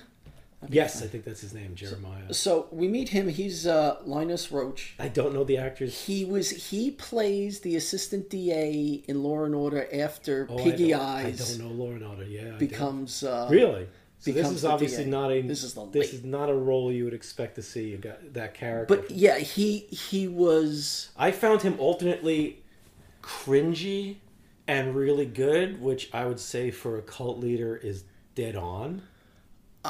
Yes, 0.70 1.02
I 1.02 1.06
think 1.06 1.24
that's 1.24 1.40
his 1.40 1.52
name, 1.54 1.74
Jeremiah. 1.74 2.32
So 2.32 2.66
we 2.70 2.88
meet 2.88 3.08
him. 3.10 3.28
He's 3.28 3.66
uh, 3.66 3.98
Linus 4.04 4.50
Roach. 4.52 4.94
I 4.98 5.08
don't 5.08 5.34
know 5.34 5.44
the 5.44 5.58
actors. 5.58 6.04
He 6.06 6.24
was 6.24 6.50
he 6.70 6.90
plays 6.90 7.60
the 7.60 7.76
assistant 7.76 8.30
DA 8.30 9.02
in 9.06 9.22
Law 9.22 9.44
and 9.44 9.54
Order 9.54 9.86
after 9.92 10.46
Oh, 10.50 10.56
Piggy 10.56 10.90
don't- 10.90 11.00
Eyes 11.00 11.40
I 11.56 11.58
don't 11.58 11.68
know 11.76 11.84
Law 11.84 11.90
and 11.92 12.04
Order. 12.04 12.24
Yeah, 12.24 12.54
I 12.54 12.58
becomes 12.58 13.22
uh, 13.22 13.48
really. 13.50 13.88
So 14.20 14.32
this 14.32 14.50
is 14.50 14.64
obviously 14.64 15.04
DA. 15.04 15.10
not 15.10 15.30
a. 15.32 15.42
This 15.42 15.62
is 15.62 15.74
the 15.74 15.84
this 15.86 16.12
late- 16.12 16.14
is 16.20 16.24
not 16.24 16.48
a 16.48 16.54
role 16.54 16.90
you 16.90 17.04
would 17.04 17.12
expect 17.14 17.56
to 17.56 17.62
see. 17.62 17.90
You 17.90 17.98
got 17.98 18.32
that 18.34 18.54
character. 18.54 18.96
But 18.96 19.10
yeah, 19.10 19.38
he 19.38 19.80
he 19.90 20.28
was 20.28 21.10
I 21.16 21.30
found 21.30 21.60
him 21.62 21.78
alternately 21.78 22.62
cringy 23.22 24.16
and 24.66 24.94
really 24.94 25.26
good, 25.26 25.80
which 25.80 26.08
I 26.14 26.24
would 26.26 26.40
say 26.40 26.70
for 26.70 26.96
a 26.98 27.02
cult 27.02 27.38
leader 27.38 27.76
is 27.76 28.04
dead 28.34 28.56
on. 28.56 29.02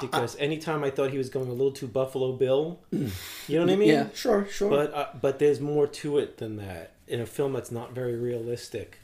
Because 0.01 0.37
anytime 0.37 0.83
I 0.85 0.91
thought 0.91 1.11
he 1.11 1.19
was 1.19 1.29
going 1.31 1.49
a 1.49 1.53
little 1.53 1.73
too 1.73 1.87
Buffalo 1.87 2.33
Bill, 2.33 2.81
you 2.91 3.09
know 3.49 3.61
what 3.65 3.71
I 3.73 3.77
mean? 3.77 3.89
yeah 3.89 4.07
sure 4.15 4.47
sure. 4.47 4.71
But 4.71 4.95
uh, 4.95 5.07
but 5.21 5.39
there's 5.39 5.61
more 5.61 5.87
to 5.87 6.19
it 6.19 6.39
than 6.39 6.57
that 6.57 6.93
in 7.07 7.21
a 7.21 7.27
film 7.27 7.53
that's 7.53 7.71
not 7.71 7.93
very 7.95 8.17
realistic. 8.17 8.99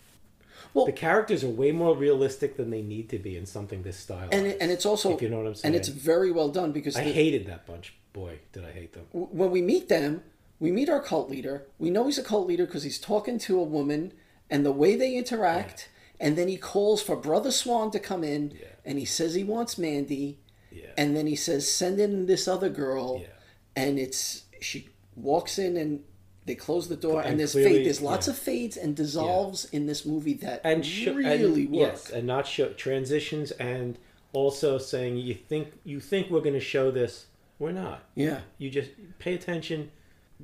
Well- 0.75 0.87
the 0.87 0.93
characters 0.93 1.43
are 1.45 1.49
way 1.49 1.73
more 1.73 1.97
realistic 1.97 2.57
than 2.57 2.71
they 2.71 2.83
need 2.83 3.09
to 3.11 3.19
be 3.19 3.37
in 3.37 3.47
something 3.47 3.83
this 3.83 3.97
style. 3.97 4.29
and 4.33 4.47
it, 4.47 4.59
and 4.61 4.71
it's 4.71 4.87
also 4.87 5.15
if 5.15 5.23
you 5.23 5.29
know 5.29 5.39
what 5.39 5.47
I'm 5.47 5.55
saying. 5.55 5.75
and 5.75 5.81
it's 5.81 5.89
very 5.89 6.31
well 6.33 6.49
done 6.49 6.73
because 6.73 6.97
I 6.97 7.05
the- 7.05 7.13
hated 7.13 7.47
that 7.47 7.67
bunch. 7.67 7.95
Boy, 8.13 8.39
did 8.53 8.65
I 8.65 8.73
hate 8.73 8.93
them. 8.93 9.07
when 9.13 9.51
we 9.53 9.63
meet 9.63 9.89
them, 9.89 10.23
we 10.59 10.73
meet 10.73 10.89
our 10.89 11.01
cult 11.01 11.31
leader. 11.31 11.67
We 11.79 11.91
know 11.91 12.07
he's 12.07 12.19
a 12.19 12.25
cult 12.25 12.49
leader 12.49 12.67
because 12.67 12.83
he's 12.83 12.99
talking 12.99 13.39
to 13.39 13.61
a 13.61 13.63
woman 13.63 14.13
and 14.51 14.67
the 14.67 14.73
way 14.73 14.97
they 14.97 15.15
interact. 15.15 15.89
And 16.19 16.37
then 16.37 16.49
he 16.49 16.57
calls 16.59 17.01
for 17.01 17.15
Brother 17.17 17.51
Swan 17.53 17.91
to 17.93 17.99
come 18.01 18.23
in 18.25 18.51
Yeah. 18.61 18.67
and 18.85 18.99
he 18.99 19.05
says 19.07 19.35
he 19.35 19.45
wants 19.45 19.79
Mandy. 19.79 20.39
Yeah. 20.73 20.87
And 20.97 21.17
then 21.17 21.27
he 21.27 21.37
says, 21.37 21.71
send 21.71 21.99
in 22.01 22.27
this 22.27 22.47
other 22.49 22.69
girl. 22.69 23.19
Yeah. 23.23 23.29
And 23.77 23.99
it's, 23.99 24.45
she 24.61 24.89
walks 25.17 25.59
in 25.59 25.77
and 25.77 26.01
they 26.47 26.55
close 26.55 26.89
the 26.89 26.97
door 26.97 27.21
and, 27.21 27.31
And 27.31 27.41
there's 27.41 27.53
clearly- 27.53 27.77
fade. 27.79 27.87
There's 27.87 28.01
lots 28.01 28.27
yeah. 28.27 28.33
of 28.33 28.39
fades 28.39 28.77
and 28.77 28.97
dissolves 28.97 29.67
in 29.67 29.87
this 29.87 30.05
movie 30.07 30.35
that 30.35 30.61
and 30.65 30.85
sh- 30.85 31.07
really 31.07 31.65
and, 31.67 31.71
work. 31.73 31.91
Yes, 31.93 32.11
and 32.11 32.27
not 32.27 32.47
show 32.47 32.73
transitions, 32.73 33.51
and 33.53 33.99
also 34.33 34.79
saying 34.79 35.17
you 35.19 35.35
think 35.35 35.73
you 35.85 36.01
think 36.01 36.31
we're 36.31 36.41
going 36.41 36.55
to 36.55 36.61
show 36.61 36.91
this, 36.91 37.27
we're 37.59 37.73
not. 37.73 38.05
Yeah. 38.15 38.41
You 38.59 38.71
just 38.71 38.91
pay 39.19 39.35
attention. 39.35 39.91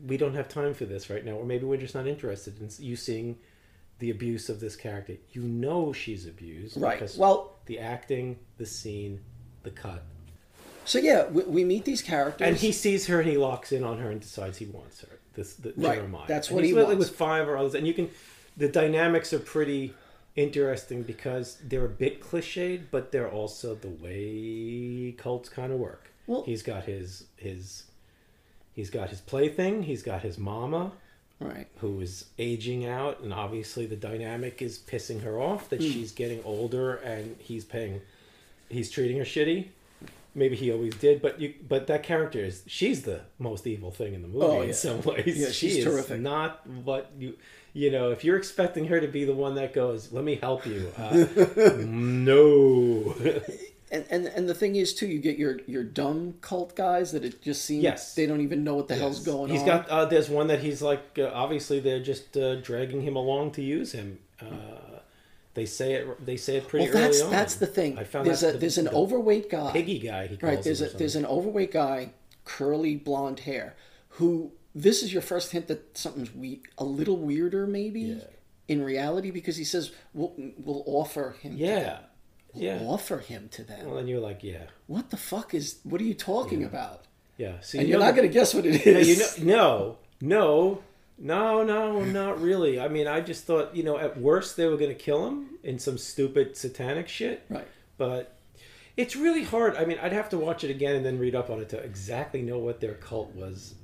We 0.07 0.17
don't 0.19 0.35
have 0.35 0.49
time 0.49 0.75
for 0.75 0.85
this 0.85 1.09
right 1.09 1.25
now, 1.25 1.33
or 1.33 1.45
maybe 1.47 1.65
we're 1.65 1.79
just 1.79 1.95
not 1.95 2.07
interested 2.07 2.61
in 2.61 2.69
you 2.79 2.97
seeing 2.97 3.39
the 3.99 4.11
abuse 4.11 4.51
of 4.51 4.61
this 4.61 4.77
character. 4.77 5.15
You 5.33 5.43
know 5.43 5.93
she's 5.95 6.27
abused, 6.27 6.77
Right. 6.81 6.99
because 6.99 7.17
Well- 7.17 7.55
the 7.65 7.79
acting, 7.79 8.39
the 8.59 8.67
scene, 8.67 9.21
the 9.63 9.71
cut, 9.71 10.05
So 10.87 10.99
yeah, 10.99 11.27
we, 11.29 11.43
we 11.43 11.65
meet 11.65 11.85
these 11.85 12.01
characters. 12.01 12.47
and 12.47 12.57
he 12.57 12.73
sees 12.73 13.07
her 13.09 13.21
and 13.21 13.29
he 13.29 13.37
locks 13.37 13.73
in 13.73 13.85
on 13.85 13.99
her 13.99 14.11
and 14.11 14.21
decides 14.21 14.59
he 14.59 14.67
wants 14.67 15.01
her. 15.03 15.19
This 15.35 15.55
the 15.55 15.75
Right, 15.77 15.97
Jeremiah. 15.97 16.25
that's 16.27 16.49
And 16.49 16.55
what 16.57 16.65
he's 16.65 16.75
he 16.75 16.83
wants. 16.83 16.97
with 16.99 17.11
five 17.11 17.49
or 17.49 17.57
others, 17.59 17.75
and 17.75 17.87
you 17.87 17.93
can. 17.93 18.11
The 18.57 18.69
dynamics 18.69 19.33
are 19.35 19.39
pretty 19.39 19.93
interesting 20.35 21.03
because 21.03 21.59
they're 21.63 21.85
a 21.85 21.89
bit 21.91 22.23
cliched, 22.23 22.85
but 22.91 23.13
they're 23.13 23.29
also 23.31 23.75
the 23.75 23.89
way 23.89 25.13
cults 25.19 25.49
kind 25.51 25.73
of 25.73 25.79
work. 25.79 26.11
Well- 26.27 26.45
he's 26.45 26.63
got 26.63 26.85
his 26.85 27.25
his. 27.37 27.85
He's 28.75 28.91
got 28.91 29.09
his 29.11 29.21
plaything. 29.21 29.85
He's 29.85 30.03
got 30.03 30.21
his 30.21 30.37
mama, 30.37 30.93
Right. 31.41 31.67
who 31.79 31.99
is 32.03 32.27
aging 32.39 32.85
out, 32.87 33.21
and 33.21 33.33
obviously 33.33 33.87
the 33.87 33.97
dynamic 33.97 34.61
is 34.61 34.79
pissing 34.79 35.23
her 35.23 35.41
off 35.41 35.71
that 35.71 35.81
hmm. 35.81 35.91
she's 35.91 36.13
getting 36.13 36.45
older 36.45 36.97
and 36.97 37.37
he's 37.39 37.65
paying, 37.65 38.03
he's 38.69 38.91
treating 38.91 39.17
her 39.17 39.25
shitty. 39.25 39.69
Maybe 40.37 40.55
he 40.55 40.71
always 40.71 40.95
did, 40.97 41.23
but 41.23 41.41
you, 41.41 41.55
but 41.67 41.87
that 41.87 42.03
character 42.03 42.39
is 42.39 42.63
she's 42.67 43.03
the 43.03 43.23
most 43.39 43.67
evil 43.67 43.91
thing 43.91 44.13
in 44.15 44.21
the 44.23 44.29
movie 44.29 44.45
Oh, 44.45 44.61
in 44.63 44.75
some 44.75 45.01
ways. 45.03 45.37
Yeah, 45.39 45.47
she 45.47 45.71
she's 45.71 45.77
is 45.79 45.85
terrific. 45.85 46.21
not 46.21 46.65
what 46.67 47.11
you, 47.19 47.37
you 47.73 47.91
know, 47.91 48.11
if 48.11 48.23
you're 48.23 48.37
expecting 48.37 48.87
her 48.89 49.01
to 49.01 49.09
be 49.09 49.25
the 49.25 49.35
one 49.35 49.55
that 49.55 49.73
goes, 49.73 50.13
"Let 50.13 50.25
me 50.25 50.35
help 50.37 50.67
you," 50.67 50.93
uh, 50.99 51.11
no. 52.17 53.15
and, 53.91 54.05
and 54.11 54.27
and 54.27 54.49
the 54.49 54.55
thing 54.55 54.77
is 54.77 54.95
too, 54.95 55.07
you 55.07 55.19
get 55.21 55.39
your 55.39 55.61
your 55.67 55.85
dumb 55.85 56.35
cult 56.41 56.77
guys 56.77 57.13
that 57.13 57.25
it 57.25 57.41
just 57.43 57.65
seems 57.65 57.83
Yes. 57.83 58.15
they 58.15 58.27
don't 58.27 58.41
even 58.43 58.63
know 58.65 58.75
what 58.75 58.89
the 58.89 58.95
hell's 58.97 59.25
going 59.25 59.51
He's 59.51 59.61
on. 59.63 59.67
He's 59.67 59.73
got. 59.75 59.89
Uh, 59.89 60.05
there's 60.05 60.29
one 60.29 60.49
that 60.49 60.61
he's 60.61 60.83
like. 60.83 61.19
Uh, 61.19 61.31
obviously, 61.33 61.81
they're 61.81 62.03
just 62.03 62.37
uh, 62.37 62.57
dragging 62.57 63.01
him 63.03 63.17
along 63.17 63.53
to 63.53 63.63
use 63.63 63.93
him. 63.93 64.19
Uh, 64.41 64.45
they 65.57 65.67
say 65.67 65.95
it. 65.95 66.25
They 66.25 66.37
say 66.37 66.57
it 66.59 66.69
pretty 66.69 66.85
well, 66.89 67.03
that's 67.03 67.17
early 67.19 67.27
on. 67.27 67.31
that's 67.33 67.55
the 67.57 67.67
thing. 67.67 67.99
I 67.99 68.05
found 68.05 68.27
there's 68.29 68.41
that 68.43 68.51
a 68.51 68.53
the- 68.53 68.59
there's 68.59 68.79
an 68.79 68.85
the 68.85 68.93
overweight 68.95 69.51
guy. 69.51 69.73
piggy 69.73 69.99
guy. 69.99 70.29
He 70.29 70.37
calls 70.37 70.55
Right, 70.55 70.63
there's 70.63 70.81
a 70.81 70.89
there's 70.91 71.17
an 71.17 71.27
overweight 71.27 71.73
guy, 71.73 72.11
curly 72.45 72.95
blonde 72.95 73.41
hair, 73.41 73.75
who 74.11 74.53
this 74.75 75.03
is 75.03 75.13
your 75.13 75.23
first 75.23 75.51
hint 75.51 75.67
that 75.67 75.99
something's 75.99 76.33
we 76.35 76.63
a 76.79 76.85
little 76.85 77.17
weirder 77.17 77.67
maybe 77.67 78.21
in 78.69 78.83
reality 78.85 79.31
because 79.31 79.57
he 79.57 79.65
says 79.65 79.91
we'll 80.15 80.35
we'll 80.59 80.85
offer 80.87 81.37
him 81.41 81.53
to 81.53 81.59
Yeah, 81.59 81.81
them. 81.83 82.01
yeah. 82.55 82.79
offer 82.87 83.19
him 83.19 83.49
to 83.53 83.65
them. 83.65 83.87
Well, 83.87 83.97
then 83.97 84.07
you're 84.09 84.21
like, 84.21 84.45
yeah, 84.45 84.65
what 84.87 85.11
the 85.11 85.17
fuck 85.17 85.55
is 85.55 85.79
what 85.83 86.01
are 86.01 86.05
you 86.05 86.15
talking 86.15 86.63
about? 86.65 87.05
yeah. 87.39 87.61
See, 87.61 87.79
And 87.79 87.87
you 87.89 87.93
you're 87.95 88.01
not 88.05 88.15
gonna 88.17 88.29
guess 88.29 88.53
what 88.55 88.67
it 88.67 88.75
is. 88.87 89.09
Yeah, 89.09 89.45
you 89.45 89.45
know, 89.47 89.97
no, 90.21 90.35
no, 90.37 90.83
no, 91.19 91.63
no, 91.63 92.05
not 92.05 92.41
really. 92.41 92.79
I 92.79 92.89
mean, 92.89 93.07
I 93.07 93.21
just 93.21 93.45
thought, 93.45 93.75
you 93.75 93.83
know, 93.83 93.99
at 93.99 94.19
worst 94.19 94.57
they 94.57 94.67
were 94.67 94.77
going 94.77 94.91
to 94.91 94.95
kill 94.95 95.27
him 95.27 95.51
in 95.63 95.79
some 95.79 95.99
stupid 95.99 96.57
satanic 96.57 97.09
shit. 97.09 97.45
Right. 97.49 97.67
But 97.97 98.39
it's 98.97 99.17
really 99.17 99.45
hard. 99.45 99.77
I 99.77 99.85
mean, 99.85 99.99
I'd 100.01 100.13
have 100.13 100.29
to 100.31 100.39
watch 100.39 100.65
it 100.65 100.71
again 100.71 100.97
and 100.97 101.05
then 101.05 101.19
read 101.19 101.35
up 101.35 101.51
on 101.51 101.61
it 101.61 101.69
to 101.71 101.79
exactly 101.79 102.43
know 102.43 102.59
what 102.59 102.81
their 102.81 102.95
cult 102.95 103.35
was 103.35 103.75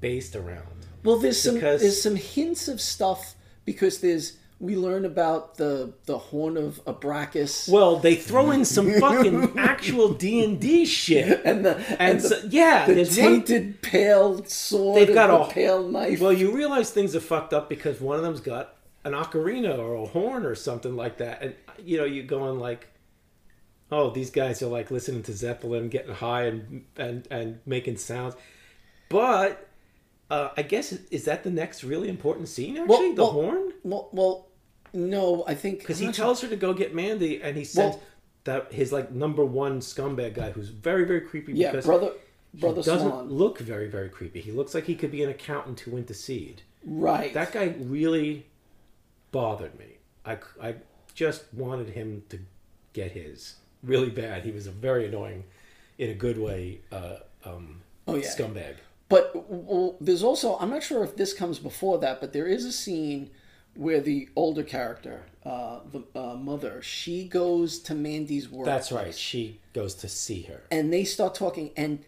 based 0.00 0.34
around. 0.34 0.66
Well, 1.04 1.18
there's 1.18 1.40
some 1.40 1.58
there's 1.58 2.00
some 2.00 2.16
hints 2.16 2.68
of 2.68 2.80
stuff 2.80 3.34
because 3.64 4.00
there's 4.00 4.38
we 4.62 4.76
learn 4.76 5.04
about 5.04 5.56
the 5.56 5.92
the 6.06 6.16
horn 6.16 6.56
of 6.56 6.82
Abraxas 6.84 7.68
Well, 7.68 7.96
they 7.96 8.14
throw 8.14 8.52
in 8.52 8.64
some 8.64 8.92
fucking 9.00 9.58
actual 9.58 10.14
D 10.14 10.42
and 10.44 10.60
D 10.60 10.86
shit, 10.86 11.42
and 11.44 11.66
the 11.66 11.76
and, 12.00 12.20
the, 12.20 12.28
so, 12.28 12.40
yeah, 12.48 12.86
the 12.86 12.94
there's 12.94 13.18
one 13.18 13.26
tainted 13.26 13.82
pale 13.82 14.44
sword. 14.44 14.96
They've 14.96 15.08
and 15.08 15.14
got 15.14 15.26
the 15.26 15.40
a 15.40 15.52
pale 15.52 15.86
knife. 15.86 16.20
Well, 16.20 16.32
you 16.32 16.54
realize 16.54 16.90
things 16.90 17.16
are 17.16 17.20
fucked 17.20 17.52
up 17.52 17.68
because 17.68 18.00
one 18.00 18.16
of 18.16 18.22
them's 18.22 18.40
got 18.40 18.76
an 19.04 19.12
ocarina 19.14 19.76
or 19.76 19.96
a 19.96 20.06
horn 20.06 20.46
or 20.46 20.54
something 20.54 20.94
like 20.94 21.18
that, 21.18 21.42
and 21.42 21.54
you 21.84 21.98
know 21.98 22.04
you're 22.04 22.24
going 22.24 22.60
like, 22.60 22.86
oh, 23.90 24.10
these 24.10 24.30
guys 24.30 24.62
are 24.62 24.68
like 24.68 24.92
listening 24.92 25.24
to 25.24 25.32
Zeppelin, 25.32 25.88
getting 25.88 26.14
high 26.14 26.44
and 26.44 26.84
and 26.96 27.26
and 27.30 27.58
making 27.66 27.98
sounds, 27.98 28.36
but. 29.10 29.68
Uh, 30.30 30.50
I 30.56 30.62
guess 30.62 30.92
is 31.10 31.26
that 31.26 31.44
the 31.44 31.50
next 31.50 31.84
really 31.84 32.08
important 32.08 32.48
scene? 32.48 32.78
Actually, 32.78 32.88
Well, 32.88 33.14
the 33.14 33.22
well, 33.22 33.32
horn, 33.32 33.72
Well, 33.82 34.08
well, 34.12 34.48
no, 34.92 35.44
I 35.46 35.54
think 35.54 35.78
because 35.80 35.98
he 35.98 36.12
tells 36.12 36.40
her 36.42 36.48
to 36.48 36.56
go 36.56 36.72
get 36.74 36.94
Mandy, 36.94 37.42
and 37.42 37.56
he 37.56 37.64
sends 37.64 37.96
Well- 37.96 38.04
that 38.44 38.72
his 38.72 38.92
like 38.92 39.12
number 39.12 39.44
one 39.44 39.80
scumbag 39.80 40.34
guy, 40.34 40.50
who's 40.50 40.68
very 40.68 41.04
very 41.04 41.20
creepy. 41.20 41.52
Yeah, 41.54 41.70
because 41.70 41.86
brother, 41.86 42.12
he 42.52 42.60
brother 42.60 42.82
doesn't 42.82 43.08
Swan. 43.08 43.28
look 43.30 43.58
very 43.58 43.88
very 43.88 44.08
creepy. 44.08 44.40
He 44.40 44.52
looks 44.52 44.74
like 44.74 44.84
he 44.84 44.94
could 44.96 45.10
be 45.12 45.22
an 45.22 45.30
accountant 45.30 45.80
who 45.80 45.92
went 45.92 46.08
to 46.08 46.14
seed. 46.14 46.62
right. 46.84 47.32
That 47.32 47.52
guy 47.52 47.74
really 47.78 48.46
bothered 49.30 49.78
me. 49.78 49.86
I, 50.26 50.38
I 50.60 50.74
just 51.14 51.44
wanted 51.54 51.90
him 51.90 52.22
to 52.30 52.38
get 52.92 53.12
his 53.12 53.56
really 53.82 54.10
bad. 54.10 54.44
He 54.44 54.50
was 54.50 54.66
a 54.66 54.70
very 54.70 55.06
annoying, 55.06 55.44
in 55.98 56.10
a 56.10 56.14
good 56.14 56.38
way, 56.38 56.80
uh, 56.90 57.16
um, 57.44 57.80
Oh, 58.06 58.16
yeah. 58.16 58.26
scumbag. 58.26 58.74
But 59.08 59.48
well, 59.48 59.96
there's 60.00 60.22
also 60.22 60.56
I'm 60.58 60.70
not 60.70 60.82
sure 60.82 61.04
if 61.04 61.16
this 61.16 61.32
comes 61.32 61.58
before 61.58 61.98
that, 61.98 62.20
but 62.20 62.32
there 62.32 62.46
is 62.46 62.64
a 62.64 62.72
scene 62.72 63.30
where 63.74 64.00
the 64.00 64.28
older 64.36 64.62
character, 64.62 65.22
uh, 65.44 65.80
the 65.90 66.02
uh, 66.14 66.34
mother, 66.36 66.82
she 66.82 67.26
goes 67.26 67.78
to 67.80 67.94
Mandy's 67.94 68.48
work. 68.50 68.66
That's 68.66 68.92
right. 68.92 69.14
She 69.14 69.60
goes 69.72 69.94
to 69.96 70.08
see 70.08 70.42
her. 70.42 70.62
and 70.70 70.92
they 70.92 71.04
start 71.04 71.34
talking 71.34 71.70
and 71.76 72.04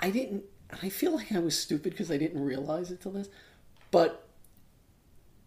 i 0.00 0.10
didn't 0.10 0.42
i 0.82 0.88
feel 0.88 1.12
like 1.14 1.30
i 1.32 1.38
was 1.38 1.56
stupid 1.58 1.90
because 1.92 2.10
i 2.10 2.16
didn't 2.18 2.42
realize 2.44 2.90
it 2.90 3.00
till 3.00 3.12
this 3.12 3.28
but 3.92 4.26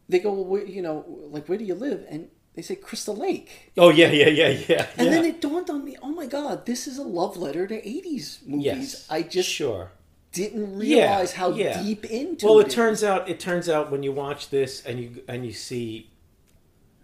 they 0.08 0.19
go 0.19 0.32
well 0.32 0.45
where, 0.45 0.65
you 0.65 0.82
know 0.82 1.04
like 1.30 1.48
where 1.50 1.58
do 1.58 1.65
you 1.65 1.76
live 1.76 2.06
and 2.10 2.30
they 2.56 2.62
say 2.62 2.76
crystal 2.76 3.15
lake 3.15 3.72
Oh 3.78 3.89
yeah, 3.89 4.10
yeah, 4.10 4.28
yeah, 4.28 4.48
yeah. 4.67 4.88
and 4.98 5.08
yeah. 5.08 5.13
then 5.13 5.26
it 5.26 5.41
dawned 5.41 5.69
on 5.69 5.84
me 5.86 5.98
oh 6.02 6.10
my 6.22 6.26
god 6.26 6.65
this 6.65 6.88
is 6.88 6.98
a 6.98 7.04
love 7.04 7.36
letter 7.38 7.67
to 7.67 7.76
80s 7.76 8.48
movies 8.48 8.65
yes, 8.65 9.06
i 9.10 9.22
just 9.22 9.50
sure. 9.50 9.91
Didn't 10.31 10.79
Yeah, 10.81 11.09
realize 11.09 11.33
how 11.33 11.51
yeah. 11.51 11.81
deep 11.81 12.05
into 12.05 12.45
it. 12.45 12.49
Well, 12.49 12.59
it 12.59 12.67
it 12.67 12.69
turns 12.71 13.03
out 13.03 13.27
it 13.29 13.39
turns 13.39 13.67
out 13.67 13.91
when 13.91 14.03
you 14.03 14.11
watch 14.11 14.49
this 14.49 14.85
and 14.85 14.99
you 14.99 15.23
and 15.27 15.45
you 15.45 15.51
see 15.53 16.09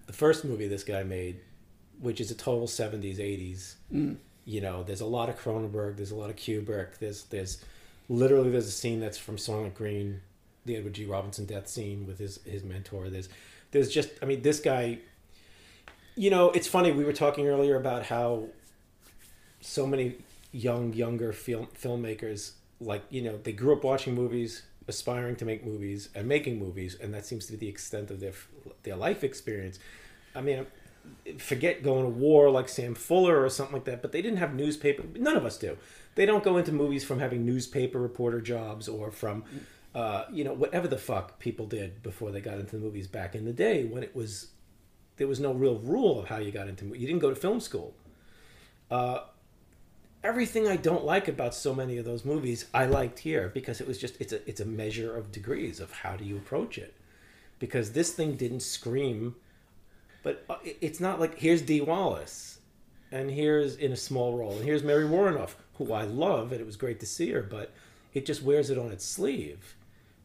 the 0.05 0.13
first 0.13 0.45
movie 0.45 0.67
this 0.67 0.83
guy 0.83 1.03
made, 1.03 1.39
which 1.99 2.21
is 2.21 2.29
a 2.31 2.35
total 2.35 2.67
seventies 2.67 3.19
eighties. 3.19 3.77
Mm. 3.91 4.17
You 4.45 4.61
know, 4.61 4.83
there's 4.83 5.01
a 5.01 5.05
lot 5.07 5.29
of 5.29 5.39
Cronenberg. 5.39 5.97
There's 5.97 6.11
a 6.11 6.15
lot 6.15 6.29
of 6.29 6.35
Kubrick. 6.35 6.99
There's 6.99 7.23
there's 7.25 7.63
literally 8.09 8.51
there's 8.51 8.67
a 8.67 8.71
scene 8.71 8.99
that's 8.99 9.17
from 9.17 9.37
Soylent 9.37 9.73
Green, 9.73 10.21
the 10.65 10.75
Edward 10.75 10.93
G. 10.93 11.05
Robinson 11.05 11.45
death 11.45 11.67
scene 11.67 12.05
with 12.05 12.19
his 12.19 12.39
his 12.45 12.63
mentor. 12.63 13.09
There's 13.09 13.29
there's 13.71 13.89
just 13.89 14.09
I 14.21 14.25
mean 14.25 14.43
this 14.43 14.59
guy. 14.59 14.99
You 16.15 16.29
know, 16.29 16.51
it's 16.51 16.67
funny. 16.67 16.91
We 16.91 17.03
were 17.03 17.11
talking 17.11 17.47
earlier 17.47 17.75
about 17.75 18.05
how 18.05 18.49
so 19.61 19.87
many 19.87 20.15
young 20.51 20.93
younger 20.93 21.33
film 21.33 21.67
filmmakers 21.75 22.51
like 22.79 23.03
you 23.09 23.21
know 23.21 23.37
they 23.37 23.51
grew 23.51 23.73
up 23.73 23.83
watching 23.83 24.13
movies 24.13 24.63
aspiring 24.87 25.35
to 25.35 25.45
make 25.45 25.65
movies 25.65 26.09
and 26.13 26.27
making 26.27 26.59
movies 26.59 26.95
and 27.01 27.13
that 27.13 27.25
seems 27.25 27.45
to 27.47 27.53
be 27.53 27.57
the 27.57 27.67
extent 27.67 28.11
of 28.11 28.19
their 28.19 28.33
their 28.83 28.95
life 28.95 29.23
experience. 29.23 29.79
I 30.35 30.41
mean 30.41 30.65
forget 31.37 31.83
going 31.83 32.03
to 32.03 32.09
war 32.09 32.49
like 32.49 32.67
sam 32.67 32.95
fuller 32.95 33.43
or 33.43 33.49
something 33.49 33.75
like 33.75 33.85
that 33.85 34.01
but 34.01 34.11
they 34.11 34.23
didn't 34.23 34.37
have 34.37 34.55
newspaper 34.55 35.03
none 35.15 35.35
of 35.35 35.45
us 35.45 35.57
do. 35.57 35.77
They 36.15 36.25
don't 36.25 36.43
go 36.43 36.57
into 36.57 36.71
movies 36.71 37.03
from 37.03 37.19
having 37.19 37.45
newspaper 37.45 37.99
reporter 37.99 38.41
jobs 38.41 38.87
or 38.87 39.11
from 39.11 39.43
uh, 39.93 40.25
you 40.31 40.43
know 40.43 40.53
whatever 40.53 40.87
the 40.87 40.97
fuck 40.97 41.39
people 41.39 41.65
did 41.65 42.03
before 42.03 42.31
they 42.31 42.41
got 42.41 42.59
into 42.59 42.75
the 42.75 42.81
movies 42.81 43.07
back 43.07 43.33
in 43.33 43.45
the 43.45 43.53
day 43.53 43.85
when 43.85 44.03
it 44.03 44.15
was 44.15 44.47
there 45.17 45.27
was 45.27 45.39
no 45.39 45.53
real 45.53 45.79
rule 45.79 46.19
of 46.19 46.27
how 46.27 46.37
you 46.37 46.51
got 46.51 46.67
into 46.67 46.85
you 46.87 47.07
didn't 47.07 47.19
go 47.19 47.29
to 47.29 47.35
film 47.35 47.59
school 47.59 47.95
everything 50.25 50.67
I 50.67 50.75
don't 50.75 51.05
like 51.05 51.27
about 51.27 51.53
so 51.53 51.73
many 51.73 51.97
of 51.97 52.05
those 52.05 52.25
movies 52.25 52.65
I 52.73 52.87
liked 52.87 53.19
here 53.19 53.51
because 53.53 53.79
it 53.79 53.87
was 53.87 53.99
just 53.99 54.19
it's 54.19 54.33
a 54.33 54.49
it's 54.49 54.59
a 54.59 54.65
measure 54.65 55.15
of 55.15 55.31
degrees 55.31 55.79
of 55.79 55.91
how 55.91 56.15
do 56.15 56.25
you 56.25 56.35
approach 56.35 56.77
it. 56.77 56.95
Because 57.59 57.91
this 57.91 58.11
thing 58.11 58.35
didn't 58.35 58.61
scream 58.61 59.35
but 60.23 60.43
uh, 60.49 60.57
it's 60.81 60.99
not 60.99 61.19
like 61.19 61.37
here's 61.37 61.61
Dee 61.61 61.81
Wallace 61.81 62.57
and 63.11 63.29
here's 63.29 63.75
in 63.75 63.91
a 63.91 63.97
small 63.97 64.35
role 64.35 64.55
and 64.55 64.65
here's 64.65 64.83
Mary 64.83 65.05
Woronov 65.05 65.51
who 65.75 65.93
I 65.93 66.03
love 66.03 66.51
and 66.51 66.59
it 66.59 66.65
was 66.65 66.75
great 66.75 66.99
to 67.01 67.05
see 67.05 67.29
her 67.31 67.43
but 67.43 67.71
it 68.13 68.25
just 68.25 68.41
wears 68.41 68.69
it 68.71 68.77
on 68.79 68.91
its 68.91 69.05
sleeve. 69.05 69.75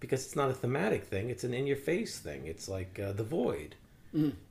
Because 0.00 0.24
it's 0.24 0.36
not 0.36 0.50
a 0.50 0.54
thematic 0.54 1.04
thing 1.04 1.28
it's 1.28 1.44
an 1.44 1.52
in 1.52 1.66
your 1.66 1.76
face 1.76 2.18
thing. 2.18 2.46
It's 2.46 2.68
like 2.68 2.98
uh, 2.98 3.12
the 3.12 3.24
void. 3.24 3.76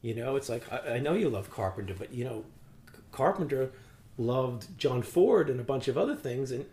You 0.04 0.14
know 0.14 0.36
it's 0.36 0.48
like 0.48 0.72
I, 0.72 0.96
I 0.96 1.00
know 1.00 1.16
you 1.16 1.28
love 1.30 1.50
Carpenter 1.50 1.96
but 1.98 2.14
you 2.14 2.24
know 2.24 2.46
Carpenter 3.12 3.72
loved 4.20 4.78
John 4.78 5.02
Ford 5.02 5.50
and 5.50 5.60
a 5.60 5.64
bunch 5.64 5.88
of 5.88 5.98
other 5.98 6.16
things, 6.16 6.52
and 6.52 6.66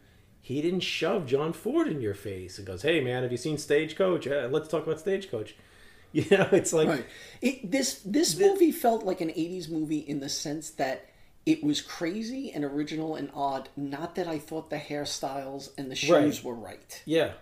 he 0.42 0.60
didn't 0.60 0.80
shove 0.80 1.26
John 1.26 1.52
Ford 1.52 1.88
in 1.88 2.00
your 2.00 2.14
face 2.14 2.58
and 2.58 2.66
goes, 2.66 2.82
"Hey, 2.82 3.00
man, 3.00 3.22
have 3.22 3.32
you 3.32 3.38
seen 3.38 3.56
Stagecoach? 3.56 4.26
Yeah, 4.26 4.48
let's 4.50 4.68
talk 4.68 4.84
about 4.86 5.00
Stagecoach." 5.00 5.54
You 6.12 6.24
know, 6.30 6.48
it's 6.52 6.72
like 6.72 6.88
Right. 6.88 7.04
It, 7.42 7.70
this 7.70 8.00
this 8.02 8.38
movie 8.38 8.72
felt 8.72 9.02
like 9.04 9.20
an 9.20 9.28
'80s 9.28 9.68
movie 9.68 9.98
in 9.98 10.20
the 10.20 10.30
sense 10.30 10.70
that 10.70 11.04
it 11.44 11.62
was 11.62 11.82
crazy 11.82 12.50
and 12.52 12.64
original 12.64 13.16
and 13.16 13.28
odd. 13.34 13.68
Not 13.76 14.14
that 14.14 14.26
I 14.26 14.38
thought 14.38 14.70
the 14.70 14.78
hairstyles 14.78 15.70
and 15.76 15.90
the 15.90 15.96
shoes 15.96 16.10
Right. 16.38 16.44
were 16.44 16.54
right. 16.54 17.02
yeah, 17.04 17.32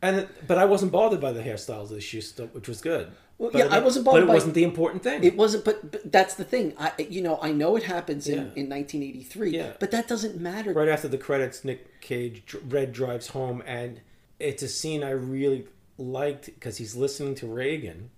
and 0.00 0.28
but 0.46 0.56
I 0.56 0.64
wasn't 0.64 0.92
bothered 0.92 1.20
by 1.20 1.32
the 1.32 1.42
hairstyles 1.42 1.84
of 1.84 1.88
the 1.90 2.00
shoes, 2.00 2.32
which 2.52 2.68
was 2.68 2.80
good. 2.80 3.12
Well, 3.38 3.50
But 3.52 3.58
yeah, 3.58 3.74
I 3.74 3.80
wasn't 3.80 4.04
But 4.04 4.22
it 4.22 4.28
wasn't 4.28 4.54
the 4.54 4.62
important 4.62 5.02
thing. 5.02 5.24
It 5.24 5.36
wasn't, 5.36 5.64
but, 5.64 5.90
but 5.90 6.12
that's 6.12 6.34
the 6.34 6.44
thing. 6.44 6.74
I 6.78 6.92
you 7.08 7.22
know 7.22 7.38
I 7.42 7.50
know 7.52 7.74
it 7.76 7.84
happens 7.84 8.28
in, 8.28 8.34
Yeah. 8.34 8.40
in 8.62 8.68
1983, 8.68 9.50
Yeah. 9.50 9.72
but 9.80 9.90
that 9.90 10.06
doesn't 10.08 10.40
matter. 10.40 10.72
right 10.72 10.88
after 10.88 11.08
the 11.08 11.18
credits, 11.18 11.64
Nick 11.64 12.00
Cage 12.00 12.56
Red 12.68 12.92
drives 12.92 13.28
home, 13.28 13.62
and 13.66 14.00
it's 14.38 14.62
a 14.62 14.68
scene 14.68 15.02
I 15.02 15.10
really 15.10 15.66
liked 15.98 16.46
because 16.46 16.76
he's 16.78 16.94
listening 16.94 17.34
to 17.36 17.46
Reagan 17.46 18.10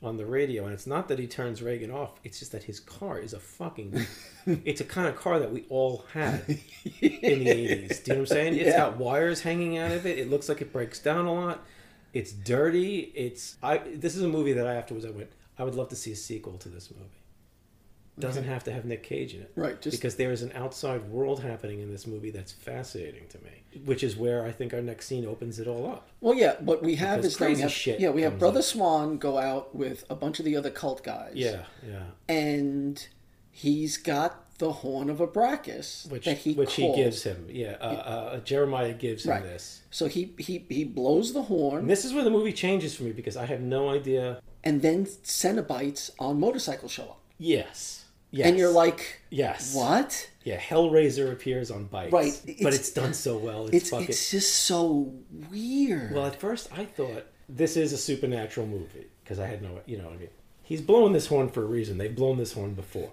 on 0.00 0.16
the 0.16 0.26
radio, 0.26 0.64
and 0.64 0.72
it's 0.72 0.86
not 0.86 1.08
that 1.08 1.18
he 1.18 1.26
turns 1.26 1.60
Reagan 1.60 1.90
off; 1.90 2.20
it's 2.22 2.38
just 2.38 2.52
that 2.52 2.62
his 2.64 2.78
car 2.78 3.18
is 3.18 3.32
a 3.32 3.40
fucking. 3.40 4.06
it's 4.46 4.80
a 4.80 4.84
kind 4.84 5.08
of 5.08 5.16
car 5.16 5.40
that 5.40 5.50
we 5.52 5.64
all 5.68 6.04
had 6.12 6.44
in 7.00 7.40
the 7.42 7.50
eighties. 7.50 7.98
Do 8.00 8.12
you 8.12 8.14
know 8.18 8.20
what 8.22 8.30
I'm 8.30 8.36
saying? 8.36 8.54
It's 8.54 8.66
Yeah. 8.66 8.76
got 8.76 8.96
wires 8.98 9.40
hanging 9.42 9.76
out 9.76 9.90
of 9.90 10.06
it. 10.06 10.18
It 10.18 10.30
looks 10.30 10.48
like 10.48 10.60
it 10.62 10.72
breaks 10.72 11.00
down 11.00 11.26
a 11.26 11.32
lot. 11.34 11.64
It's 12.12 12.32
dirty. 12.32 13.12
It's 13.14 13.56
I. 13.62 13.78
This 13.78 14.16
is 14.16 14.22
a 14.22 14.28
movie 14.28 14.52
that 14.54 14.66
I 14.66 14.74
afterwards 14.74 15.04
I 15.04 15.10
went. 15.10 15.30
I 15.58 15.64
would 15.64 15.74
love 15.74 15.88
to 15.90 15.96
see 15.96 16.12
a 16.12 16.16
sequel 16.16 16.56
to 16.58 16.68
this 16.68 16.90
movie. 16.90 17.10
Doesn't 18.18 18.44
have 18.44 18.64
to 18.64 18.72
have 18.72 18.84
Nick 18.84 19.04
Cage 19.04 19.34
in 19.34 19.42
it, 19.42 19.52
Right, 19.54 19.80
just- 19.80 19.96
because 19.96 20.16
there 20.16 20.32
is 20.32 20.42
an 20.42 20.50
outside 20.56 21.08
world 21.08 21.40
happening 21.40 21.78
in 21.80 21.92
this 21.92 22.04
movie 22.04 22.30
that's 22.32 22.50
fascinating 22.50 23.28
to 23.28 23.38
me. 23.38 23.62
Which 23.84 24.02
is 24.02 24.16
where 24.16 24.44
I 24.44 24.50
think 24.50 24.74
our 24.74 24.80
next 24.82 25.06
scene 25.06 25.24
opens 25.24 25.60
it 25.60 25.68
all 25.68 25.86
up. 25.86 26.08
Well, 26.20 26.34
yeah, 26.34 26.56
what 26.58 26.82
we 26.82 26.96
have 26.96 27.18
Because 27.18 27.32
is 27.32 27.36
crazy 27.36 27.62
have, 27.62 27.70
shit 27.70 28.00
yeah 28.00 28.10
we 28.10 28.22
have 28.22 28.36
Brother 28.40 28.58
up. 28.58 28.64
Swan 28.64 29.18
go 29.18 29.38
out 29.38 29.72
with 29.72 30.04
a 30.10 30.16
bunch 30.16 30.40
of 30.40 30.44
the 30.44 30.56
other 30.56 30.70
cult 30.70 31.04
guys. 31.04 31.34
Yeah, 31.36 31.66
yeah. 31.88 32.02
and 32.28 33.06
he's 33.52 33.96
got 33.98 34.47
the 34.58 34.72
horn 34.72 35.08
of 35.08 35.18
Abraxas 35.18 36.10
which 36.10 36.24
that 36.24 36.38
he 36.38 36.52
which 36.54 36.74
he 36.74 36.92
gives 36.94 37.22
him. 37.22 37.46
Yeah, 37.48 37.76
uh, 37.80 37.84
uh, 37.84 38.40
Jeremiah 38.40 38.92
gives 38.92 39.24
him 39.24 39.30
Right. 39.32 39.42
this. 39.42 39.82
So 39.90 40.06
he 40.08 40.34
he 40.38 40.64
he 40.68 40.84
blows 40.84 41.32
the 41.32 41.42
horn, 41.42 41.80
And 41.82 41.90
this 41.90 42.04
is 42.04 42.12
where 42.12 42.24
the 42.24 42.30
movie 42.30 42.52
changes 42.52 42.94
for 42.96 43.04
me 43.04 43.12
because 43.12 43.36
I 43.36 43.46
have 43.46 43.60
no 43.60 43.88
idea. 43.90 44.40
and 44.64 44.82
then 44.82 45.06
Cenobites 45.06 46.10
on 46.18 46.40
motorcycles 46.40 46.90
show 46.92 47.04
up, 47.04 47.20
Yes, 47.38 48.04
yes, 48.32 48.46
and 48.48 48.58
you're 48.58 48.72
like, 48.72 49.20
yes, 49.30 49.74
what? 49.74 50.28
Yeah, 50.44 50.58
Hellraiser 50.58 51.30
appears 51.32 51.70
on 51.70 51.84
bikes, 51.84 52.12
Right, 52.12 52.40
but 52.44 52.72
it's- 52.74 52.74
it's 52.80 52.90
done 52.90 53.14
so 53.14 53.36
well. 53.38 53.66
It's, 53.66 53.74
It's 53.76 53.90
fucking. 53.90 54.08
it's 54.08 54.30
just 54.30 54.52
so 54.54 55.12
weird. 55.50 56.12
Well, 56.14 56.26
at 56.26 56.40
first 56.40 56.68
I 56.76 56.84
thought 56.84 57.26
this 57.48 57.76
is 57.76 57.92
a 57.92 57.98
supernatural 57.98 58.66
movie 58.66 59.06
because 59.22 59.38
I 59.38 59.46
had 59.46 59.62
no, 59.62 59.80
you 59.86 59.98
know, 59.98 60.04
what 60.04 60.14
I 60.14 60.18
mean, 60.18 60.28
he's 60.62 60.80
blowing 60.80 61.12
this 61.12 61.26
horn 61.28 61.48
for 61.48 61.62
a 61.62 61.66
reason. 61.66 61.98
They've 61.98 62.14
blown 62.14 62.38
this 62.38 62.52
horn 62.52 62.74
before. 62.74 63.12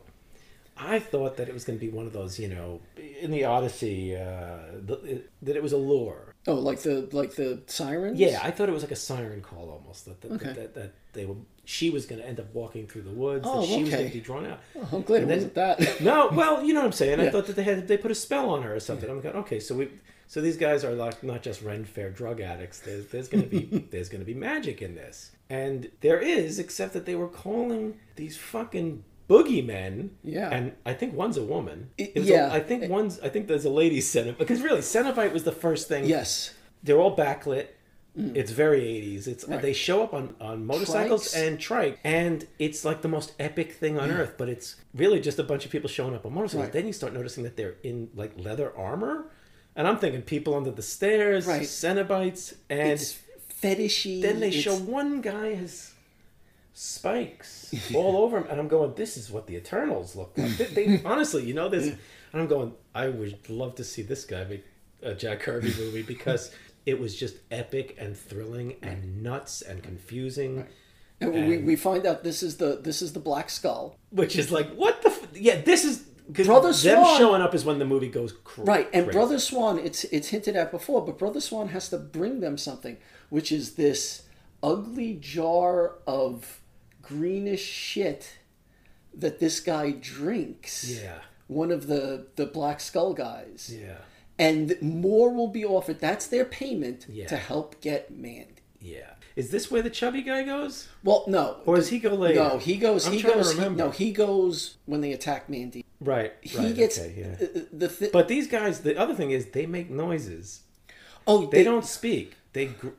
I 0.78 1.00
thought 1.00 1.38
that 1.38 1.48
it 1.48 1.54
was 1.54 1.64
going 1.64 1.80
to 1.80 1.86
be 1.86 1.90
one 1.92 2.06
of 2.06 2.12
those, 2.14 2.38
you 2.38 2.50
know, 2.50 2.82
in 3.22 3.32
the 3.32 3.46
Odyssey, 3.46 4.16
uh, 4.16 4.58
the, 4.86 5.22
that 5.42 5.56
it 5.56 5.64
was 5.64 5.72
a 5.72 5.78
lure. 5.78 6.34
oh, 6.48 6.56
like 6.56 6.82
the 6.82 7.08
like 7.14 7.36
the 7.36 7.62
sirens. 7.68 8.20
Yeah, 8.20 8.40
I 8.44 8.52
thought 8.52 8.68
it 8.68 8.74
was 8.74 8.84
like 8.84 8.92
a 8.92 8.96
siren 8.98 9.42
call 9.42 9.70
almost. 9.70 10.06
That 10.06 10.20
that, 10.22 10.32
Okay. 10.34 10.54
that, 10.54 10.74
that 10.76 10.94
they 11.14 11.26
were, 11.26 11.36
she 11.64 11.90
was 11.90 12.06
going 12.06 12.22
to 12.22 12.28
end 12.28 12.40
up 12.42 12.54
walking 12.54 12.88
through 12.88 13.04
the 13.04 13.12
woods. 13.12 13.46
Oh, 13.50 13.62
that 13.62 13.68
she 13.68 13.82
was 13.84 13.90
going 13.90 14.08
to 14.08 14.14
be 14.14 14.20
drawn 14.20 14.46
out. 14.46 14.60
Oh, 14.76 14.90
I'm 14.98 15.02
glad 15.04 15.18
it 15.18 15.22
And 15.24 15.32
then- 15.32 15.38
wasn't 15.38 15.54
that. 15.56 16.02
No, 16.02 16.30
well, 16.34 16.62
you 16.64 16.74
know 16.74 16.82
what 16.82 16.88
I'm 16.88 16.92
saying. 16.92 17.20
I 17.22 17.30
thought 17.30 17.48
that 17.48 17.56
they 17.56 17.64
had 17.64 17.88
they 17.88 17.98
put 17.98 18.12
a 18.12 18.16
spell 18.16 18.50
on 18.50 18.64
her 18.64 18.76
or 18.76 18.80
something. 18.82 19.10
I'm 19.10 19.22
going, 19.22 19.36
okay, 19.38 19.62
so 19.62 19.76
we 19.76 19.90
so 20.28 20.42
these 20.42 20.58
guys 20.58 20.84
are 20.84 20.92
like 20.94 21.24
not 21.24 21.42
just 21.42 21.62
Ren 21.62 21.86
Fair 21.86 22.10
drug 22.10 22.42
addicts. 22.42 22.80
There's 22.82 23.08
there's 23.08 23.30
gonna 23.30 23.44
be 23.44 23.88
there's 23.92 24.10
gonna 24.10 24.26
be 24.26 24.34
magic 24.34 24.82
in 24.82 24.96
this, 24.96 25.32
and 25.50 25.90
there 26.02 26.20
is, 26.20 26.60
except 26.60 26.92
that 26.94 27.06
they 27.06 27.16
were 27.16 27.30
calling 27.30 27.98
these 28.18 28.36
fucking 28.36 29.04
boogeymen. 29.30 30.10
Yeah. 30.24 30.50
and 30.52 30.74
I 30.86 30.94
think 30.94 31.14
one's 31.16 31.38
a 31.38 31.44
woman. 31.44 31.90
It- 31.98 32.16
was 32.16 32.28
yeah. 32.28 32.50
I 32.52 32.60
think 32.60 32.90
one's 32.90 33.20
I 33.22 33.30
think 33.30 33.48
there's 33.48 33.66
a 33.66 33.70
lady 33.70 34.00
Cenobite 34.00 34.38
because 34.38 34.62
really 34.62 34.82
Cenobite 34.82 35.34
was 35.34 35.44
the 35.44 35.52
first 35.52 35.88
thing. 35.88 36.06
yes. 36.06 36.54
they're 36.84 37.00
all 37.00 37.16
backlit. 37.16 37.68
Mm. 38.18 38.34
It's 38.34 38.52
very 38.52 38.80
80s. 38.82 39.28
It's 39.28 39.44
Right. 39.46 39.62
they 39.62 39.74
show 39.74 40.02
up 40.02 40.14
on 40.14 40.36
on 40.40 40.66
motorcycles 40.66 41.34
Trikes. 41.34 41.48
and 41.48 41.60
trike, 41.60 42.00
and 42.06 42.48
it's 42.60 42.86
like 42.86 43.02
the 43.02 43.10
most 43.10 43.34
epic 43.40 43.74
thing 43.74 44.00
on 44.00 44.10
earth. 44.10 44.36
But 44.38 44.48
it's 44.48 44.76
really 44.94 45.20
just 45.20 45.38
a 45.38 45.44
bunch 45.44 45.66
of 45.66 45.72
people 45.72 45.90
showing 45.90 46.16
up 46.16 46.26
on 46.26 46.34
motorcycles. 46.34 46.66
Right. 46.68 46.72
Then 46.74 46.88
you 46.88 46.94
start 46.94 47.12
noticing 47.14 47.44
that 47.44 47.58
they're 47.58 47.76
in 47.84 48.10
like 48.16 48.32
leather 48.38 48.72
armor, 48.78 49.26
and 49.76 49.86
I'm 49.86 49.98
thinking 49.98 50.22
people 50.22 50.54
under 50.56 50.72
the 50.72 50.82
stairs, 50.82 51.46
Right. 51.46 51.64
Cenobites, 51.64 52.54
and 52.70 52.92
It's 52.92 53.18
fetishy. 53.62 54.22
then 54.22 54.40
they 54.40 54.48
it's- 54.48 54.64
show 54.64 54.76
one 54.78 55.20
guy 55.20 55.56
has 55.56 55.92
spikes 56.74 57.55
all 57.96 58.18
over 58.18 58.38
him, 58.38 58.48
and 58.50 58.60
I'm 58.60 58.68
going, 58.68 58.94
"This 58.96 59.18
is 59.18 59.32
what 59.32 59.48
the 59.48 59.56
Eternals 59.56 60.16
look 60.16 60.38
like." 60.38 60.58
They, 60.58 60.66
they 60.66 61.02
honestly, 61.06 61.44
you 61.46 61.54
know 61.54 61.70
this, 61.70 61.88
and 61.88 62.42
I'm 62.42 62.48
going, 62.48 62.74
"I 62.94 63.08
would 63.08 63.50
love 63.50 63.76
to 63.76 63.84
see 63.84 64.02
this 64.02 64.26
guy 64.26 64.44
make 64.46 64.66
a 65.02 65.14
Jack 65.14 65.42
Kirby 65.42 65.74
movie 65.78 66.02
because 66.16 66.52
it 66.86 67.00
was 67.00 67.16
just 67.16 67.36
epic 67.52 67.96
and 68.00 68.16
thrilling 68.16 68.76
and 68.82 69.24
nuts 69.24 69.62
and 69.62 69.82
confusing." 69.84 70.68
And 71.22 71.34
we, 71.34 71.58
we 71.60 71.76
find 71.78 72.06
out 72.06 72.24
this 72.24 72.44
is 72.44 72.58
the 72.58 72.80
this 72.82 73.02
is 73.02 73.14
the 73.14 73.20
Black 73.20 73.50
Skull. 73.50 73.96
Which 74.10 74.38
is 74.38 74.52
like, 74.52 74.74
what 74.74 75.02
the? 75.02 75.10
F-? 75.10 75.28
Yeah, 75.34 75.62
this 75.62 75.86
is 75.86 76.06
Brother 76.28 76.74
them 76.74 77.04
Swan- 77.04 77.18
showing 77.18 77.42
up 77.42 77.54
is 77.54 77.64
when 77.64 77.80
the 77.80 77.86
movie 77.86 78.10
goes 78.10 78.34
cr- 78.44 78.64
Right, 78.64 78.90
and 78.94 79.06
crazy. 79.06 79.12
Brother 79.18 79.40
Swan, 79.40 79.80
it's 79.80 80.04
it's 80.06 80.30
hinted 80.30 80.56
at 80.56 80.72
before, 80.72 81.06
but 81.06 81.18
Brother 81.18 81.40
Swan 81.40 81.70
has 81.70 81.90
to 81.90 81.98
bring 81.98 82.40
them 82.40 82.58
something, 82.58 82.98
which 83.30 83.52
is 83.52 83.76
this 83.76 84.24
ugly 84.64 85.14
jar 85.14 85.96
of 86.08 86.60
greenish 87.08 87.64
shit 87.64 88.38
that 89.14 89.40
this 89.40 89.60
guy 89.60 89.92
drinks. 89.92 90.90
Yeah, 91.02 91.20
One 91.48 91.72
of 91.72 91.88
the 91.88 92.28
the 92.36 92.46
Black 92.46 92.80
Skull 92.80 93.14
guys. 93.14 93.74
yeah, 93.74 93.98
And 94.38 94.76
more 94.82 95.30
will 95.34 95.48
be 95.48 95.64
offered. 95.66 96.00
That's 96.00 96.28
their 96.28 96.46
payment 96.46 97.06
Yeah. 97.10 97.28
to 97.28 97.38
help 97.38 97.82
get 97.82 98.12
Mandy. 98.12 98.56
yeah. 98.82 99.12
Is 99.36 99.50
this 99.52 99.70
where 99.70 99.82
the 99.82 99.90
chubby 99.90 100.22
guy 100.22 100.44
goes? 100.44 100.88
Well, 101.04 101.26
no. 101.28 101.58
Or 101.66 101.76
does 101.76 101.90
he 101.90 102.00
go 102.00 102.14
later? 102.16 102.36
No, 102.40 102.58
he 102.58 102.78
goes. 102.78 103.06
I'm 103.06 103.12
he 103.14 103.22
goes. 103.22 103.52
he- 103.52 103.68
no, 103.68 103.90
he 103.90 104.14
goes 104.14 104.78
when 104.86 105.02
they 105.02 105.12
attack 105.12 105.50
Mandy. 105.50 105.84
Right. 106.00 106.32
He 106.40 106.58
right, 106.58 106.74
gets 106.74 106.98
okay, 106.98 107.14
yeah. 107.18 107.48
the 107.74 107.90
thi- 107.90 108.12
But 108.14 108.30
these 108.30 108.48
guys, 108.48 108.80
the 108.82 108.98
other 108.98 109.14
thing 109.14 109.32
is 109.32 109.48
they 109.48 109.66
make 109.66 109.90
noises. 109.90 110.62
oh 111.28 111.48
They, 111.48 111.66
don't 111.66 111.84
speak. 111.84 112.36
They, 112.54 112.68
gr- 112.68 112.96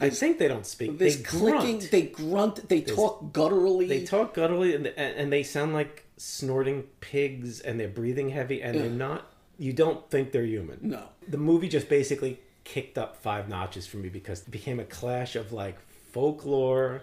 I 0.00 0.10
think 0.10 0.38
they 0.38 0.48
don't 0.48 0.66
speak. 0.66 0.98
This 0.98 1.16
they 1.16 1.22
clicking, 1.22 1.78
grunt. 1.78 1.90
they 1.90 2.02
grunt, 2.02 2.68
they 2.68 2.80
talk 2.82 3.32
gutturally. 3.32 3.88
They 3.88 4.04
talk 4.04 4.34
gutturally, 4.34 4.74
and, 4.74 4.86
and 4.86 5.32
they 5.32 5.42
sound 5.42 5.74
like 5.74 6.04
snorting 6.16 6.82
pigs, 7.00 7.60
and 7.60 7.78
they're 7.78 7.88
breathing 7.88 8.30
heavy, 8.30 8.62
and 8.62 8.78
they're 8.78 8.90
not. 8.90 9.26
You 9.58 9.72
don't 9.72 10.08
think 10.10 10.32
they're 10.32 10.44
human. 10.44 10.78
No. 10.82 11.02
The 11.26 11.38
movie 11.38 11.68
just 11.68 11.88
basically 11.88 12.40
kicked 12.64 12.96
up 12.98 13.16
five 13.16 13.48
notches 13.48 13.86
for 13.86 13.96
me 13.96 14.08
because 14.08 14.42
it 14.42 14.50
became 14.50 14.78
a 14.78 14.84
clash 14.84 15.34
of 15.36 15.52
like 15.52 15.76
folklore, 16.12 17.02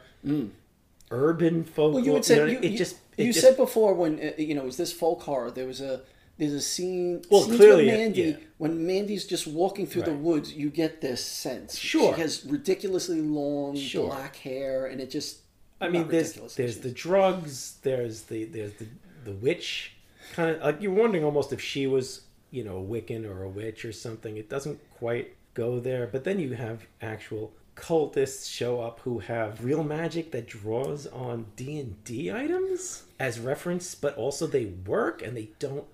urban 1.12 1.64
folklore. 1.64 2.02
Mm. 2.02 2.06
Well, 2.06 2.16
you 2.18 2.24
said 2.24 2.38
know, 2.40 2.46
you, 2.46 2.58
it 2.60 2.72
you- 2.72 2.78
just 2.78 2.96
it 3.18 3.26
you 3.26 3.34
just- 3.34 3.46
said 3.46 3.58
before 3.58 3.94
when 3.94 4.20
uh, 4.20 4.32
you 4.38 4.56
know 4.56 4.62
it 4.62 4.66
was 4.66 4.78
this 4.78 4.94
folk 4.94 5.22
horror. 5.24 5.52
There 5.52 5.66
was 5.68 5.82
a 5.82 6.02
there's 6.38 6.54
a 6.54 6.62
scene. 6.62 7.24
Well, 7.30 7.46
clearly, 7.46 7.86
with 7.86 7.96
Mandy 7.96 8.22
yeah. 8.22 8.38
when 8.58 8.86
Mandy's 8.86 9.26
just 9.26 9.48
walking 9.48 9.88
through 9.88 10.04
the 10.04 10.14
woods. 10.14 10.54
You 10.54 10.70
get 10.70 11.02
this 11.02 11.24
sense. 11.24 11.78
Sure. 11.78 12.14
she 12.14 12.22
has 12.22 12.46
ridiculously 12.46 13.22
long 13.22 13.76
Sure. 13.76 14.08
black 14.08 14.36
hair, 14.38 14.86
and 14.88 15.00
it 15.00 15.10
just. 15.10 15.40
I 15.82 15.90
mean, 15.90 16.08
there's 16.08 16.34
there's 16.56 16.80
the 16.80 16.92
drugs. 16.92 17.78
There's 17.84 18.24
the 18.24 18.46
there's 18.46 18.74
the 18.74 18.88
the 19.24 19.34
witch 19.34 19.94
kind 20.34 20.52
of 20.52 20.62
like 20.62 20.82
you're 20.82 20.94
wondering 20.94 21.24
almost 21.24 21.54
if 21.54 21.62
she 21.62 21.88
was 21.88 22.22
you 22.52 22.64
know 22.64 22.78
a 22.78 22.84
Wiccan 22.84 23.26
or 23.26 23.44
a 23.44 23.50
witch 23.50 23.86
or 23.86 23.92
something. 23.92 24.38
It 24.38 24.50
doesn't 24.50 24.80
quite 24.98 25.36
go 25.54 25.80
there, 25.80 26.08
but 26.08 26.24
then 26.24 26.40
you 26.40 26.54
have 26.54 26.86
actual 27.02 27.54
cultists 27.76 28.50
show 28.50 28.80
up 28.80 29.02
who 29.02 29.20
have 29.20 29.64
real 29.64 29.84
magic 29.84 30.32
that 30.32 30.48
draws 30.48 31.08
on 31.08 31.46
D 31.56 31.78
and 31.80 32.02
D 32.04 32.32
items 32.32 33.04
as 33.20 33.40
reference, 33.40 33.96
but 33.96 34.16
also 34.16 34.48
they 34.48 34.66
work 34.66 35.22
and 35.22 35.36
they 35.36 35.50
don't 35.60 35.86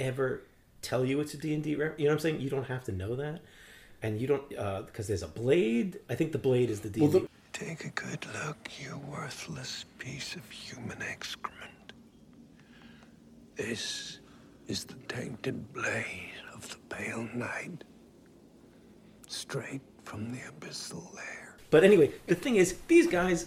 ever 0.00 0.42
tell 0.82 1.04
you 1.04 1.20
it's 1.20 1.34
a 1.34 1.36
D 1.36 1.54
and 1.54 1.62
D. 1.62 1.70
You 1.70 1.78
know 1.78 1.92
what 1.96 2.10
I'm 2.10 2.18
saying? 2.18 2.40
You 2.40 2.50
don't 2.50 2.66
have 2.66 2.82
to 2.84 2.92
know 2.92 3.14
that, 3.16 3.40
and 4.02 4.20
you 4.20 4.26
don't 4.26 4.42
uh, 4.58 4.82
because 4.82 5.06
there's 5.06 5.22
a 5.22 5.28
blade. 5.28 6.00
I 6.08 6.14
think 6.16 6.32
the 6.32 6.38
blade 6.38 6.70
is 6.70 6.80
the 6.80 6.88
D. 6.90 7.06
the- 7.06 7.28
Take 7.52 7.84
a 7.84 7.90
good 7.90 8.24
look, 8.46 8.56
you 8.80 8.96
worthless 9.10 9.84
piece 9.98 10.34
of 10.36 10.48
human 10.50 11.02
excrement. 11.02 11.92
This 13.56 14.20
is 14.68 14.84
the 14.84 14.94
tainted 15.08 15.72
blade 15.74 16.32
of 16.54 16.68
the 16.70 16.76
pale 16.94 17.28
knight. 17.34 17.84
Straight 19.28 19.82
from 20.04 20.32
the 20.32 20.38
abyssal 20.38 21.14
lair. 21.14 21.56
But 21.70 21.84
anyway, 21.84 22.12
the 22.28 22.34
thing 22.34 22.56
is, 22.56 22.76
these 22.88 23.06
guys, 23.06 23.46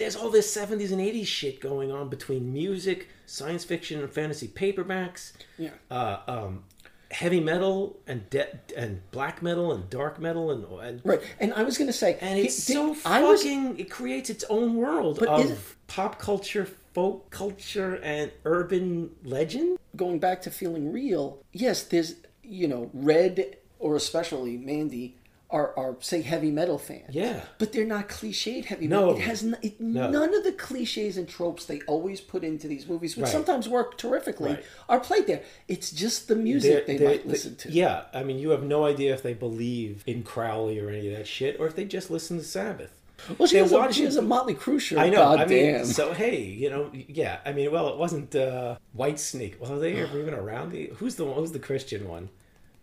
there's 0.00 0.16
all 0.16 0.30
this 0.30 0.52
70s 0.56 0.90
and 0.92 1.00
80s 1.00 1.26
shit 1.26 1.60
going 1.60 1.92
on 1.92 2.08
between 2.08 2.52
music, 2.54 3.08
science 3.26 3.64
fiction, 3.64 4.00
and 4.00 4.10
fantasy 4.10 4.48
paperbacks, 4.48 5.32
Yeah. 5.58 5.70
uh, 5.90 6.20
um, 6.26 6.64
heavy 7.10 7.38
metal, 7.38 7.98
and 8.06 8.28
de- 8.30 8.58
and 8.74 9.02
black 9.10 9.42
metal, 9.42 9.72
and 9.72 9.90
dark 9.90 10.18
metal, 10.18 10.50
and, 10.50 10.64
and 10.80 11.02
Right, 11.04 11.20
and 11.38 11.52
I 11.52 11.64
was 11.64 11.76
going 11.76 11.86
to 11.88 11.92
say, 11.92 12.16
and 12.22 12.38
it's 12.38 12.60
so 12.64 12.96
I 13.04 13.22
was 13.22 13.42
fucking. 13.42 13.78
It 13.78 13.90
creates 13.90 14.30
its 14.30 14.42
own 14.48 14.74
world 14.76 15.22
of 15.22 15.50
it- 15.50 15.58
pop 15.86 16.18
culture, 16.18 16.66
folk 16.94 17.28
culture, 17.30 17.96
and 18.02 18.32
urban 18.46 19.10
legend. 19.22 19.78
going 19.96 20.18
back 20.18 20.40
to 20.42 20.50
feeling 20.50 20.90
real. 20.92 21.42
Yes, 21.52 21.82
there's 21.82 22.14
you 22.42 22.66
know 22.68 22.90
Red 22.94 23.56
or 23.78 23.96
especially 23.96 24.56
Mandy 24.56 25.16
are 25.52 25.76
are 25.76 25.96
say 26.00 26.22
heavy 26.22 26.50
metal 26.50 26.78
fans. 26.78 27.10
Yeah. 27.14 27.40
but 27.58 27.72
they're 27.72 27.84
not 27.84 28.08
cliched 28.08 28.66
heavy 28.66 28.86
No. 28.86 29.00
metal. 29.06 29.16
It 29.16 29.22
has 29.22 29.42
n- 29.44 29.56
it, 29.62 29.80
No. 29.80 30.08
none 30.10 30.32
of 30.34 30.44
the 30.44 30.52
cliches 30.52 31.16
and 31.16 31.28
tropes 31.28 31.64
they 31.64 31.80
always 31.88 32.20
put 32.20 32.44
into 32.44 32.68
these 32.68 32.86
movies, 32.86 33.16
which 33.16 33.24
Right. 33.24 33.32
sometimes 33.32 33.68
work 33.68 33.98
terrifically, 33.98 34.50
Right. 34.52 34.64
are 34.88 35.00
played 35.00 35.26
there. 35.26 35.42
It's 35.68 35.90
just 35.90 36.28
the 36.28 36.36
music 36.36 36.70
They're- 36.70 36.84
they 36.86 36.96
they're- 36.98 37.08
might 37.08 37.26
listen 37.26 37.56
to. 37.56 37.70
Yeah, 37.70 38.02
I 38.14 38.22
mean, 38.22 38.38
you 38.38 38.50
have 38.50 38.62
no 38.62 38.84
idea 38.84 39.12
if 39.12 39.22
they 39.22 39.34
believe 39.34 40.02
in 40.06 40.22
Crowley 40.22 40.78
or 40.78 40.88
any 40.88 41.10
of 41.10 41.16
that 41.18 41.26
shit, 41.26 41.58
or 41.58 41.66
if 41.66 41.74
they 41.74 41.84
just 41.84 42.10
listen 42.10 42.38
to 42.38 42.44
Sabbath. 42.44 42.92
Well, 43.36 43.46
she 43.46 43.58
has, 43.58 43.70
a, 43.70 43.92
she 43.92 44.04
has 44.04 44.16
a 44.16 44.22
Motley 44.22 44.54
Crue 44.54 44.80
shirt. 44.80 44.98
I 44.98 45.10
know. 45.10 45.16
God 45.16 45.40
I 45.40 45.44
mean, 45.46 45.72
damn. 45.74 45.84
so 45.84 46.14
hey, 46.14 46.42
you 46.42 46.70
know, 46.70 46.90
yeah. 46.94 47.40
I 47.44 47.52
mean, 47.52 47.70
well, 47.70 47.88
it 47.88 47.98
wasn't 47.98 48.34
uh, 48.34 48.76
White 48.94 49.20
Snake. 49.20 49.56
Well, 49.60 49.74
are 49.74 49.78
they 49.78 49.96
ever 49.96 50.18
even 50.18 50.32
around? 50.32 50.72
The, 50.72 50.86
who's 50.96 51.16
the 51.16 51.26
one? 51.26 51.34
Who's 51.36 51.52
the 51.52 51.58
Christian 51.58 52.08
one? 52.08 52.30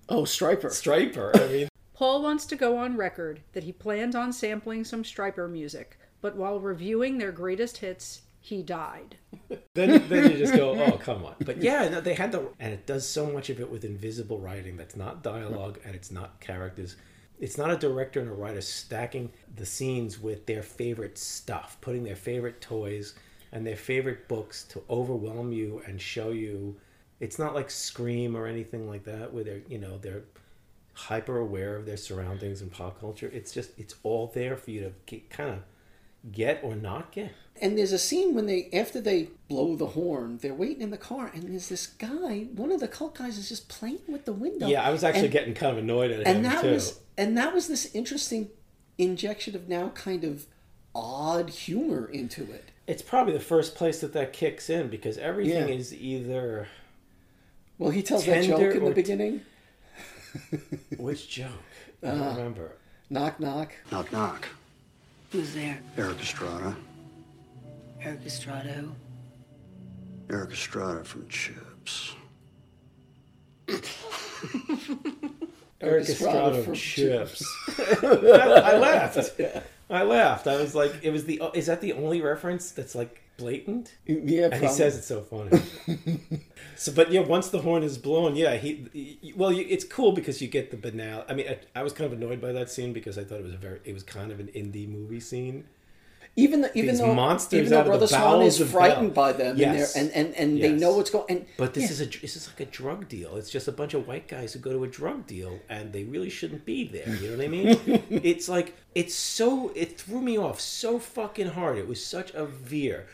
oh, 0.09 0.21
Stryper. 0.23 0.65
Stryper. 0.67 1.35
I 1.41 1.47
mean, 1.51 1.67
Paul 1.97 2.21
wants 2.21 2.45
to 2.45 2.55
go 2.55 2.77
on 2.77 2.95
record 2.95 3.41
that 3.53 3.63
he 3.63 3.71
planned 3.71 4.15
on 4.15 4.31
sampling 4.31 4.83
some 4.83 5.01
Stryper 5.01 5.49
music, 5.49 5.97
but 6.21 6.35
while 6.35 6.59
reviewing 6.59 7.17
their 7.17 7.31
greatest 7.31 7.77
hits, 7.77 8.21
he 8.39 8.61
died. 8.61 9.17
then 9.73 10.07
then 10.07 10.31
you 10.31 10.37
just 10.37 10.53
go, 10.53 10.79
oh 10.79 10.99
come 10.99 11.25
on. 11.25 11.33
But 11.43 11.57
yeah, 11.57 11.89
no, 11.89 11.99
they 11.99 12.13
had 12.13 12.31
the 12.31 12.49
and 12.59 12.71
it 12.71 12.85
does 12.85 13.09
so 13.09 13.31
much 13.31 13.49
of 13.49 13.59
it 13.59 13.71
with 13.71 13.83
invisible 13.83 14.37
writing. 14.37 14.77
That's 14.77 14.95
not 14.95 15.23
dialogue 15.23 15.79
and 15.83 15.95
it's 15.95 16.11
not 16.11 16.39
characters. 16.39 16.97
It's 17.39 17.57
not 17.57 17.71
a 17.71 17.77
director 17.77 18.19
and 18.19 18.29
a 18.29 18.33
writer 18.33 18.61
stacking 18.61 19.31
the 19.55 19.65
scenes 19.65 20.19
with 20.19 20.45
their 20.45 20.61
favorite 20.61 21.17
stuff, 21.17 21.77
putting 21.81 22.03
their 22.03 22.15
favorite 22.15 22.61
toys 22.61 23.15
and 23.51 23.65
their 23.65 23.75
favorite 23.75 24.27
books 24.27 24.65
to 24.65 24.83
overwhelm 24.87 25.51
you 25.51 25.81
and 25.87 25.99
show 25.99 26.29
you. 26.29 26.77
It's 27.19 27.39
not 27.39 27.55
like 27.55 27.71
Scream 27.71 28.37
or 28.37 28.45
anything 28.45 28.87
like 28.87 29.03
that, 29.05 29.33
where 29.33 29.43
they're 29.43 29.61
you 29.67 29.79
know 29.79 29.97
they're 29.97 30.25
hyper 30.97 31.37
aware 31.37 31.75
of 31.75 31.85
their 31.85 31.97
surroundings 31.97 32.61
and 32.61 32.71
pop 32.71 32.99
culture. 32.99 33.29
It's 33.33 33.53
just 33.53 33.71
it's 33.77 33.95
all 34.03 34.31
there 34.33 34.55
for 34.57 34.71
you 34.71 34.81
to 34.81 34.91
get, 35.05 35.29
kind 35.29 35.49
of 35.51 35.59
get 36.31 36.59
or 36.63 36.75
not 36.75 37.11
get. 37.11 37.31
And 37.61 37.77
there's 37.77 37.91
a 37.91 37.97
scene 37.99 38.35
when 38.35 38.45
they, 38.45 38.69
after 38.71 39.01
they 39.01 39.29
blow 39.47 39.75
the 39.75 39.87
horn, 39.87 40.37
they're 40.41 40.53
waiting 40.53 40.81
in 40.83 40.91
the 40.91 40.97
car, 40.97 41.31
and 41.33 41.43
there's 41.43 41.69
this 41.69 41.87
guy. 41.87 42.47
One 42.53 42.71
of 42.71 42.79
the 42.79 42.87
cult 42.87 43.15
guys 43.17 43.37
is 43.37 43.49
just 43.49 43.67
playing 43.67 44.01
with 44.07 44.25
the 44.25 44.33
window. 44.33 44.67
Yeah, 44.67 44.83
I 44.83 44.91
was 44.91 45.03
actually 45.03 45.25
And- 45.25 45.31
getting 45.33 45.53
kind 45.55 45.71
of 45.71 45.83
annoyed 45.83 46.11
at 46.11 46.19
him 46.19 46.27
and 46.35 46.45
that 46.45 46.61
too. 46.61 46.71
was 46.71 46.99
and 47.17 47.35
that 47.37 47.53
was 47.53 47.67
this 47.67 47.93
interesting 47.95 48.49
injection 48.99 49.55
of 49.55 49.67
now 49.69 49.89
kind 49.89 50.23
of 50.23 50.45
odd 50.93 51.49
humor 51.49 52.07
into 52.11 52.43
it. 52.51 52.71
It's 52.87 53.01
probably 53.01 53.33
the 53.33 53.39
first 53.39 53.75
place 53.75 54.01
that 54.01 54.13
that 54.13 54.33
kicks 54.33 54.69
in 54.69 54.87
because 54.89 55.17
everything 55.17 55.67
Yeah. 55.69 55.75
is 55.75 55.93
either 55.93 56.67
Well, 57.79 57.89
he 57.91 58.01
tells 58.03 58.25
that 58.25 58.43
joke 58.43 58.73
in 58.75 58.83
the 58.83 58.89
t- 58.89 58.93
beginning. 58.93 59.41
which 60.97 61.29
joke. 61.29 61.49
I 62.03 62.07
don't 62.07 62.21
uh, 62.21 62.29
remember. 62.29 62.71
Knock 63.09 63.39
knock. 63.39 63.73
Knock, 63.91 64.11
knock. 64.11 64.47
Who's 65.31 65.53
there? 65.53 65.79
Erik 65.97 66.19
Estrada. 66.19 66.75
Erik 68.01 68.25
Estrada. 68.25 68.85
Erik 70.29 70.51
Estrada 70.51 71.03
from 71.03 71.27
Chips. 71.27 72.15
Erik 75.81 76.09
Estrada 76.09 76.57
Estrada 76.57 76.63
from 76.63 76.73
chips. 76.73 77.45
I, 77.77 78.71
I 78.73 78.77
laughed. 78.77 79.41
I 79.89 80.03
laughed. 80.03 80.47
I 80.47 80.57
was 80.57 80.73
like, 80.73 80.93
it 81.03 81.11
was 81.11 81.25
the. 81.25 81.41
Is 81.53 81.67
that 81.67 81.81
the 81.81 81.93
only 81.93 82.21
reference 82.21 82.71
that's 82.71 82.95
like 82.95 83.21
blatant? 83.37 83.95
Yeah, 84.05 84.49
And 84.51 84.61
he 84.63 84.67
says 84.69 84.97
it's 84.97 85.07
so 85.07 85.21
funny. 85.21 85.61
so, 86.75 86.91
but 86.91 87.11
yeah, 87.11 87.21
once 87.21 87.49
the 87.49 87.59
horn 87.59 87.83
is 87.83 87.97
blown, 87.97 88.35
yeah, 88.35 88.55
he. 88.55 88.87
he- 88.93 89.33
well, 89.35 89.51
you, 89.51 89.65
it's 89.69 89.85
cool 89.85 90.11
because 90.11 90.41
you 90.41 90.47
get 90.47 90.71
the 90.71 90.77
banal. 90.77 91.23
I 91.29 91.33
mean, 91.33 91.47
I, 91.47 91.59
I 91.79 91.83
was 91.83 91.93
kind 91.93 92.11
of 92.11 92.17
annoyed 92.17 92.41
by 92.41 92.51
that 92.53 92.69
scene 92.69 92.93
because 92.93 93.17
I 93.17 93.23
thought 93.23 93.39
it 93.39 93.43
was 93.45 93.53
a 93.53 93.57
very. 93.57 93.79
It 93.85 93.93
was 93.93 94.03
kind 94.03 94.31
of 94.31 94.39
an 94.39 94.47
indie 94.47 94.87
movie 94.89 95.19
scene. 95.19 95.65
Even 96.39 96.61
though, 96.61 96.69
even 96.75 96.91
These 96.91 96.99
though, 96.99 97.15
monsters 97.15 97.61
even 97.61 97.71
though 97.71 97.77
the 97.83 97.89
Brother 97.89 98.05
Swan 98.05 98.43
is 98.43 98.61
frightened 98.71 99.07
hell. 99.07 99.09
by 99.25 99.33
them, 99.33 99.57
Yes. 99.57 99.95
and, 99.95 100.11
and 100.11 100.35
and 100.35 100.53
and 100.53 100.63
they 100.63 100.71
know 100.71 100.95
what's 100.95 101.09
going. 101.09 101.25
And 101.29 101.45
But 101.57 101.73
this 101.73 101.85
yeah. 101.85 101.89
is 101.89 102.01
a 102.01 102.05
this 102.05 102.35
is 102.35 102.47
like 102.47 102.59
a 102.59 102.65
drug 102.71 103.07
deal. 103.09 103.37
It's 103.37 103.49
just 103.49 103.67
a 103.67 103.71
bunch 103.71 103.95
of 103.95 104.07
white 104.07 104.27
guys 104.27 104.53
who 104.53 104.59
go 104.59 104.71
to 104.71 104.83
a 104.83 104.87
drug 104.87 105.25
deal 105.25 105.57
and 105.67 105.91
they 105.93 106.03
really 106.03 106.29
shouldn't 106.29 106.63
be 106.63 106.87
there. 106.87 107.09
You 107.15 107.31
know 107.31 107.37
what 107.37 107.45
I 107.45 107.47
mean? 107.47 108.03
it's 108.23 108.47
like 108.47 108.75
it's 108.93 109.15
so 109.15 109.71
it 109.73 109.97
threw 109.99 110.21
me 110.21 110.37
off 110.37 110.59
so 110.61 110.99
fucking 110.99 111.47
hard. 111.47 111.79
It 111.79 111.87
was 111.87 112.05
such 112.05 112.31
a 112.35 112.45
veer. 112.45 113.07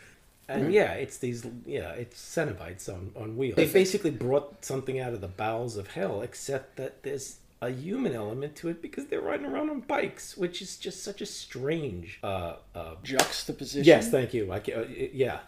And 0.48 0.72
yeah, 0.72 0.92
it's 0.92 1.18
these 1.18 1.46
yeah, 1.64 1.92
it's 1.92 2.20
Cenobites 2.20 2.88
on, 2.88 3.12
on 3.16 3.36
wheels. 3.36 3.56
They 3.56 3.66
basically 3.66 4.10
brought 4.10 4.64
something 4.64 5.00
out 5.00 5.14
of 5.14 5.20
the 5.20 5.28
bowels 5.28 5.76
of 5.76 5.88
hell, 5.88 6.20
except 6.20 6.76
that 6.76 7.02
there's 7.02 7.38
a 7.62 7.70
human 7.70 8.14
element 8.14 8.54
to 8.56 8.68
it 8.68 8.82
because 8.82 9.06
they're 9.06 9.20
riding 9.20 9.46
around 9.46 9.70
on 9.70 9.80
bikes, 9.80 10.36
which 10.36 10.60
is 10.60 10.76
just 10.76 11.02
such 11.02 11.20
a 11.22 11.26
strange 11.26 12.18
uh, 12.22 12.56
uh, 12.74 12.94
juxtaposition. 13.02 13.84
Yes, 13.84 14.10
thank 14.10 14.34
you. 14.34 14.52
I 14.52 14.58
uh, 14.58 14.84
yeah, 15.12 15.40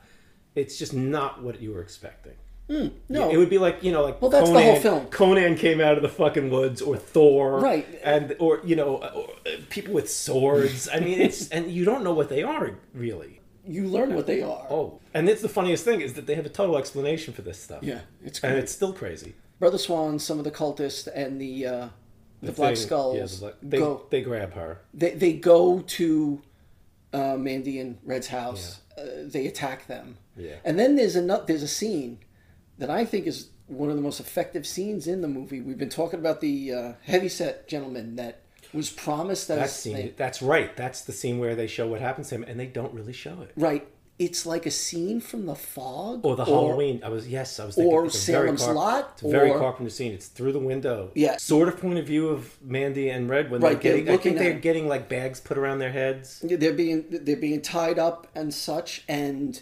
it's 0.54 0.78
just 0.78 0.94
not 0.94 1.42
what 1.42 1.60
you 1.60 1.72
were 1.72 1.82
expecting. 1.82 2.34
no. 2.68 3.30
it 3.30 3.36
would 3.36 3.50
be 3.50 3.58
like 3.58 3.84
you 3.84 3.92
know, 3.92 4.02
like 4.02 4.20
Well, 4.20 4.30
that's 4.30 4.50
the 4.50 4.62
whole 4.62 4.80
film. 4.80 5.06
Conan 5.06 5.56
came 5.56 5.80
out 5.80 5.96
of 5.96 6.02
the 6.02 6.08
fucking 6.08 6.50
woods, 6.50 6.82
or 6.82 6.96
Thor, 6.96 7.60
Right. 7.60 7.86
And 8.02 8.34
or 8.38 8.60
you 8.64 8.76
know, 8.76 8.96
uh, 8.96 9.12
or, 9.14 9.30
uh, 9.46 9.58
people 9.68 9.94
with 9.94 10.10
swords. 10.10 10.88
I 10.92 11.00
mean, 11.00 11.20
it's 11.20 11.48
and 11.50 11.70
you 11.70 11.84
don't 11.84 12.02
know 12.02 12.14
what 12.14 12.28
they 12.28 12.42
are 12.42 12.72
really. 12.94 13.40
You 13.66 13.88
learn 13.88 14.14
what 14.14 14.26
they 14.26 14.42
are. 14.42 14.66
Oh, 14.70 15.00
and 15.14 15.28
it's 15.28 15.42
the 15.42 15.48
funniest 15.48 15.84
thing 15.84 16.00
is 16.00 16.14
that 16.14 16.26
they 16.26 16.34
have 16.34 16.46
a 16.46 16.50
total 16.50 16.76
explanation 16.78 17.34
for 17.34 17.42
this 17.42 17.60
stuff. 17.60 17.82
Yeah, 17.82 18.00
it's 18.24 18.40
and 18.40 18.56
it's 18.56 18.72
still 18.72 18.92
crazy. 18.92 19.34
Brother 19.58 19.78
Swan, 19.78 20.18
some 20.18 20.38
of 20.38 20.44
the 20.44 20.50
cultists, 20.50 21.08
and 21.14 21.40
the 21.40 21.66
uh, 21.66 21.88
the, 22.42 22.52
Black 22.52 22.74
thing- 22.76 22.86
Skulls 22.86 23.16
yeah, 23.16 23.24
the 23.26 23.40
black- 23.40 23.54
they 23.62 23.78
go. 23.78 24.06
they 24.10 24.22
grab 24.22 24.52
her. 24.54 24.80
They 24.94 25.10
they 25.14 25.32
go 25.32 25.80
to 25.80 26.42
uh, 27.12 27.36
Mandy 27.36 27.80
and 27.80 27.98
Red's 28.04 28.28
house. 28.28 28.80
Uh, 28.96 29.02
they 29.24 29.46
attack 29.46 29.86
them. 29.86 30.18
Yeah. 30.36 30.56
And 30.64 30.78
then 30.78 30.96
there's 30.96 31.16
a 31.16 31.44
there's 31.46 31.62
a 31.62 31.68
scene 31.68 32.18
that 32.78 32.90
I 32.90 33.04
think 33.04 33.26
is 33.26 33.48
one 33.66 33.90
of 33.90 33.96
the 33.96 34.02
most 34.02 34.20
effective 34.20 34.66
scenes 34.66 35.06
in 35.06 35.22
the 35.22 35.28
movie. 35.28 35.60
We've 35.60 35.78
been 35.78 35.88
talking 35.88 36.20
about 36.20 36.40
the 36.40 36.72
uh, 36.72 36.92
heavyset 37.04 37.66
gentleman 37.68 38.16
that 38.16 38.42
was 38.74 38.90
promised 38.90 39.50
as 39.50 39.58
That 39.58 39.70
scene, 39.70 39.94
they- 39.96 40.14
that's 40.16 40.40
right. 40.42 40.76
That's 40.76 41.02
the 41.02 41.12
scene 41.12 41.38
where 41.38 41.54
they 41.54 41.66
show 41.66 41.86
what 41.86 42.00
happens 42.00 42.28
to 42.30 42.36
him, 42.36 42.44
and 42.46 42.58
they 42.58 42.66
don't 42.66 42.92
really 42.94 43.12
show 43.12 43.40
it. 43.42 43.52
right. 43.56 43.86
It's 44.18 44.46
like 44.46 44.64
a 44.64 44.70
scene 44.70 45.20
from 45.20 45.44
the 45.44 45.54
fog 45.54 46.24
Or 46.24 46.36
the 46.36 46.46
Halloween. 46.46 47.02
I 47.04 47.10
was 47.10 47.28
yes, 47.28 47.60
I 47.60 47.66
was 47.66 47.74
thinking 47.74 47.92
or 47.92 48.06
it's 48.06 48.26
a 48.26 48.32
very 48.32 48.56
Salem's 48.56 48.74
Lot, 48.74 49.10
It's 49.12 49.22
a 49.24 49.28
very 49.28 49.50
or- 49.50 49.58
Carpenter 49.58 49.90
scene. 49.90 50.12
It's 50.12 50.28
through 50.28 50.52
the 50.52 50.58
window. 50.58 51.10
Yeah. 51.14 51.36
Sort 51.36 51.68
of 51.68 51.78
point 51.78 51.98
of 51.98 52.06
view 52.06 52.30
of 52.30 52.56
Mandy 52.62 53.10
and 53.10 53.28
Red 53.28 53.50
when 53.50 53.60
Right, 53.60 53.78
they're 53.78 54.00
they're. 54.02 54.14
I 54.14 54.16
think 54.16 54.38
they're 54.38 54.52
him. 54.54 54.60
getting 54.60 54.88
like 54.88 55.10
bags 55.10 55.38
put 55.40 55.58
around 55.58 55.80
their 55.80 55.92
heads. 55.92 56.40
They're 56.42 56.72
being 56.72 57.04
they're 57.10 57.36
being 57.36 57.60
tied 57.60 57.98
up 57.98 58.26
and 58.34 58.54
such, 58.54 59.04
and 59.06 59.60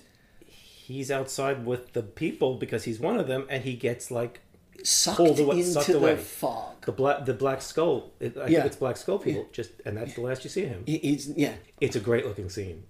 He's 0.87 1.11
outside 1.11 1.67
with 1.67 1.93
the 1.95 2.03
people 2.05 2.55
because 2.55 2.85
he's 2.85 3.01
one 3.01 3.19
of 3.19 3.27
them, 3.27 3.47
and 3.51 3.65
he 3.65 3.75
gets 3.75 4.13
like 4.13 4.41
sucked 4.83 5.17
Pulled 5.19 5.39
away- 5.39 5.59
into 5.59 5.71
sucked 5.73 5.87
the 5.89 6.17
fog. 6.17 6.85
the 6.85 6.93
black 6.93 7.25
the 7.25 7.35
black 7.35 7.63
skull. 7.63 8.11
It, 8.21 8.37
I 8.37 8.43
Yeah. 8.49 8.59
think 8.61 8.67
it's 8.67 8.77
black 8.77 8.97
skull 8.97 9.19
people. 9.19 9.47
Just 9.53 9.71
and 9.85 9.97
that's 9.97 10.15
the 10.15 10.21
last 10.23 10.45
you 10.45 10.51
see 10.51 10.65
of 10.65 10.71
him. 10.71 10.83
He's 10.87 11.29
yeah. 11.29 11.55
It's 11.81 11.97
a 11.97 12.01
great 12.01 12.27
looking 12.27 12.49
scene. 12.51 12.85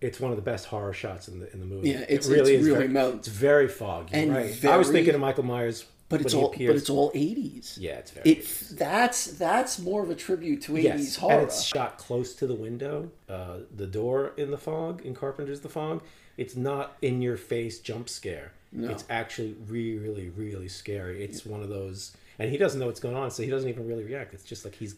It's 0.00 0.18
one 0.18 0.30
of 0.32 0.36
the 0.36 0.42
best 0.42 0.66
horror 0.66 0.92
shots 0.94 1.28
in 1.28 1.40
the 1.40 1.52
in 1.52 1.60
the 1.60 1.66
movie. 1.66 1.90
Yeah, 1.90 2.00
it's- 2.02 2.26
it 2.26 2.32
really 2.32 2.54
it's 2.54 2.62
is. 2.62 2.66
really 2.68 2.86
very, 2.86 2.88
mo- 2.88 3.16
it's 3.16 3.28
very 3.28 3.68
foggy. 3.68 4.14
and 4.14 4.32
right. 4.34 4.64
I 4.64 4.76
was 4.76 4.88
thinking 4.90 5.14
of 5.14 5.20
Michael 5.20 5.44
Myers, 5.44 5.84
But 6.08 6.22
it's 6.22 6.32
all 6.34 6.46
appears. 6.50 6.68
but 6.70 6.76
it's 6.76 6.90
all 6.90 7.12
eighties. 7.14 7.76
Yeah, 7.80 7.98
it's 7.98 8.10
very 8.10 8.30
It 8.30 8.46
that's 8.72 9.26
that's 9.26 9.78
more 9.78 10.02
of 10.02 10.10
a 10.10 10.14
tribute 10.14 10.62
to 10.62 10.76
eighties 10.76 10.84
Yes, 10.84 11.16
horror. 11.16 11.34
and 11.34 11.42
it's 11.44 11.62
shot 11.62 11.98
close 11.98 12.34
to 12.36 12.46
the 12.46 12.54
window, 12.54 13.10
uh, 13.28 13.58
the 13.76 13.86
door 13.86 14.32
in 14.36 14.50
the 14.50 14.58
fog 14.58 15.02
in 15.04 15.14
Carpenter's 15.14 15.60
The 15.60 15.68
Fog. 15.68 16.02
It's 16.40 16.56
not 16.56 16.96
in 17.02 17.20
your 17.20 17.36
face 17.36 17.80
jump 17.80 18.08
scare. 18.08 18.52
It's 18.90 19.04
actually 19.10 19.56
really, 19.68 20.30
really 20.30 20.68
scary. 20.68 21.22
It's 21.22 21.44
one 21.44 21.60
of 21.60 21.68
those, 21.68 22.16
and 22.38 22.50
he 22.50 22.56
doesn't 22.56 22.80
know 22.80 22.86
what's 22.86 23.00
going 23.00 23.16
on, 23.16 23.30
so 23.30 23.42
he 23.42 23.50
doesn't 23.50 23.68
even 23.68 23.86
really 23.86 24.04
react. 24.04 24.32
It's 24.32 24.44
just 24.44 24.64
like 24.64 24.74
he's 24.76 24.94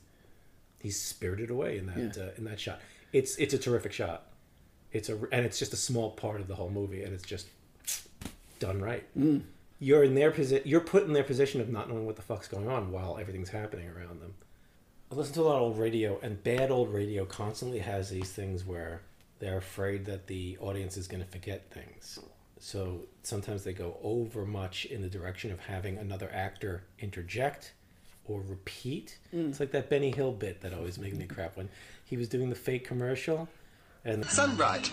he's 0.80 1.00
spirited 1.00 1.50
away 1.50 1.78
in 1.78 1.86
that 1.86 2.16
uh, 2.16 2.30
in 2.38 2.44
that 2.44 2.60
shot. 2.60 2.80
It's 3.12 3.34
it's 3.36 3.54
a 3.54 3.58
terrific 3.58 3.92
shot. 3.92 4.26
It's 4.92 5.08
a 5.08 5.14
and 5.32 5.44
it's 5.44 5.58
just 5.58 5.72
a 5.72 5.76
small 5.76 6.10
part 6.12 6.40
of 6.40 6.46
the 6.46 6.54
whole 6.54 6.70
movie, 6.70 7.02
and 7.02 7.12
it's 7.12 7.24
just 7.24 7.48
done 8.60 8.80
right. 8.80 9.04
You're 9.80 10.04
in 10.04 10.14
their 10.14 10.30
position. 10.30 10.68
You're 10.68 10.80
put 10.80 11.04
in 11.04 11.12
their 11.12 11.24
position 11.24 11.60
of 11.60 11.68
not 11.68 11.88
knowing 11.88 12.06
what 12.06 12.14
the 12.14 12.22
fuck's 12.22 12.46
going 12.46 12.68
on 12.68 12.92
while 12.92 13.18
everything's 13.18 13.48
happening 13.48 13.88
around 13.88 14.20
them. 14.20 14.34
I 15.10 15.16
listen 15.16 15.34
to 15.34 15.40
a 15.40 15.48
lot 15.48 15.56
of 15.56 15.62
old 15.62 15.78
radio, 15.78 16.20
and 16.22 16.42
bad 16.44 16.70
old 16.70 16.92
radio 16.94 17.24
constantly 17.24 17.80
has 17.80 18.10
these 18.10 18.30
things 18.30 18.64
where 18.64 19.00
they're 19.42 19.58
afraid 19.58 20.04
that 20.04 20.28
the 20.28 20.56
audience 20.60 20.96
is 20.96 21.08
going 21.08 21.20
to 21.22 21.28
forget 21.28 21.68
things. 21.72 22.20
So 22.60 23.00
sometimes 23.24 23.64
they 23.64 23.72
go 23.72 23.96
over 24.00 24.46
much 24.46 24.84
in 24.84 25.02
the 25.02 25.08
direction 25.08 25.50
of 25.50 25.58
having 25.58 25.98
another 25.98 26.30
actor 26.32 26.84
interject 27.00 27.72
or 28.24 28.40
repeat. 28.48 29.18
Mm. 29.34 29.48
It's 29.48 29.58
like 29.58 29.72
that 29.72 29.90
Benny 29.90 30.12
Hill 30.12 30.30
bit 30.30 30.60
that 30.60 30.72
always 30.72 30.96
made 30.96 31.18
me 31.18 31.24
crap 31.26 31.56
when 31.56 31.68
he 32.04 32.16
was 32.16 32.28
doing 32.28 32.50
the 32.50 32.54
fake 32.54 32.86
commercial. 32.86 33.48
And 34.04 34.24
Sunbright 34.26 34.92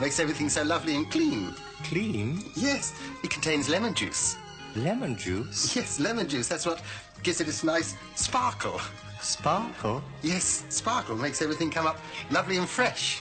makes 0.00 0.20
everything 0.20 0.48
so 0.48 0.62
lovely 0.62 0.94
and 0.94 1.10
clean. 1.10 1.52
Clean? 1.82 2.40
Yes, 2.54 2.94
it 3.24 3.30
contains 3.30 3.68
lemon 3.68 3.94
juice. 3.94 4.36
Lemon 4.76 5.16
juice? 5.16 5.74
Yes, 5.74 5.98
lemon 5.98 6.28
juice. 6.28 6.46
That's 6.46 6.64
what 6.64 6.80
gives 7.24 7.40
it 7.40 7.48
its 7.48 7.64
nice 7.64 7.96
sparkle. 8.14 8.80
Sparkle? 9.20 10.00
Yes, 10.22 10.64
sparkle 10.68 11.16
makes 11.16 11.42
everything 11.42 11.72
come 11.72 11.88
up 11.88 11.98
lovely 12.30 12.56
and 12.56 12.68
fresh. 12.68 13.20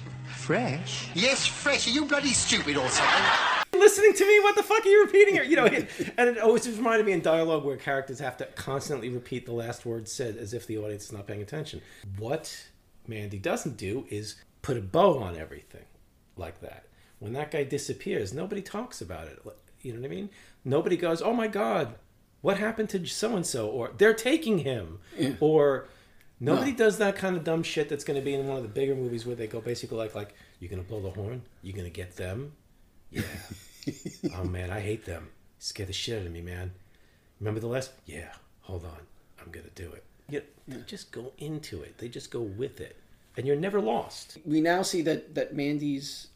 Fresh? 0.49 1.09
Yes, 1.13 1.45
fresh. 1.45 1.85
Are 1.85 1.91
you 1.91 2.05
bloody 2.05 2.33
stupid 2.33 2.75
also? 2.75 3.03
listening 3.71 4.15
to 4.15 4.25
me? 4.25 4.39
What 4.39 4.55
the 4.55 4.63
fuck 4.63 4.83
are 4.83 4.89
you 4.89 5.03
repeating 5.03 5.35
here? 5.35 5.43
You 5.43 5.57
know, 5.57 5.65
and 5.65 6.27
it 6.27 6.39
always 6.39 6.67
reminded 6.67 7.05
me 7.05 7.11
in 7.11 7.21
dialogue 7.21 7.63
where 7.63 7.77
characters 7.77 8.17
have 8.17 8.35
to 8.37 8.45
constantly 8.55 9.09
repeat 9.09 9.45
the 9.45 9.51
last 9.51 9.85
word 9.85 10.07
said 10.07 10.37
as 10.37 10.55
if 10.55 10.65
the 10.65 10.79
audience 10.79 11.03
is 11.03 11.11
not 11.11 11.27
paying 11.27 11.43
attention. 11.43 11.81
What 12.17 12.65
Mandy 13.07 13.37
doesn't 13.37 13.77
do 13.77 14.07
is 14.09 14.37
put 14.63 14.75
a 14.75 14.81
bow 14.81 15.19
on 15.19 15.37
everything 15.37 15.85
like 16.35 16.61
that. 16.61 16.85
When 17.19 17.33
that 17.33 17.51
guy 17.51 17.63
disappears, 17.63 18.33
nobody 18.33 18.63
talks 18.63 19.01
about 19.01 19.27
it. 19.27 19.37
You 19.83 19.93
know 19.93 19.99
what 19.99 20.07
I 20.07 20.09
mean? 20.15 20.31
Nobody 20.65 20.97
goes, 20.97 21.21
"Oh 21.21 21.33
my 21.33 21.47
god, 21.47 21.93
what 22.41 22.57
happened 22.57 22.89
to 22.89 23.05
so 23.05 23.35
and 23.35 23.45
so?" 23.45 23.69
or 23.69 23.91
"They're 23.95 24.15
taking 24.15 24.57
him," 24.57 24.97
or 25.39 25.89
Nobody 26.39 26.71
does 26.71 26.97
that 26.99 27.17
kind 27.17 27.35
of 27.35 27.43
dumb 27.43 27.63
shit 27.63 27.89
that's 27.89 28.03
going 28.03 28.17
to 28.17 28.23
be 28.23 28.33
in 28.33 28.47
one 28.47 28.57
of 28.57 28.63
the 28.63 28.69
bigger 28.69 28.95
movies 28.95 29.25
where 29.25 29.35
they 29.35 29.47
go 29.47 29.59
basically 29.59 29.97
like 29.97 30.15
like 30.15 30.33
you're 30.59 30.69
going 30.69 30.81
to 30.81 30.87
blow 30.87 31.01
the 31.01 31.09
horn, 31.09 31.41
you're 31.61 31.75
going 31.75 31.85
to 31.85 31.95
get 31.95 32.15
them. 32.15 32.53
Yeah. 33.11 33.23
oh 34.37 34.45
man, 34.45 34.69
I 34.71 34.79
hate 34.79 35.05
them. 35.05 35.29
Scare 35.59 35.85
the 35.85 35.93
shit 35.93 36.21
out 36.21 36.27
of 36.27 36.31
me, 36.31 36.41
man. 36.41 36.71
Remember 37.39 37.59
the 37.59 37.67
last? 37.67 37.91
Yeah. 38.05 38.33
Hold 38.61 38.85
on, 38.85 38.99
I'm 39.41 39.51
going 39.51 39.65
to 39.65 39.83
do 39.83 39.91
it. 39.91 40.03
Yeah, 40.29 40.41
they 40.67 40.81
just 40.85 41.11
go 41.11 41.33
into 41.39 41.81
it. 41.81 41.97
They 41.97 42.07
just 42.07 42.31
go 42.31 42.41
with 42.41 42.79
it, 42.79 42.95
and 43.35 43.47
you're 43.47 43.55
never 43.55 43.81
lost. 43.81 44.37
we 44.45 44.61
now 44.61 44.83
see 44.83 45.01
that 45.01 45.35
that 45.35 45.55
Mandy's 45.55 46.27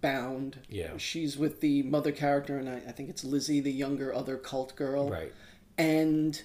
bound. 0.00 0.60
Yeah. 0.68 0.96
She's 0.96 1.36
with 1.36 1.60
the 1.60 1.82
mother 1.84 2.12
character, 2.12 2.58
and 2.58 2.68
I, 2.68 2.76
I 2.88 2.92
think 2.92 3.08
it's 3.08 3.24
Lizzie, 3.24 3.60
the 3.60 3.72
younger 3.72 4.14
other 4.14 4.36
cult 4.36 4.74
girl. 4.76 5.10
Right. 5.10 5.32
And 5.76 6.40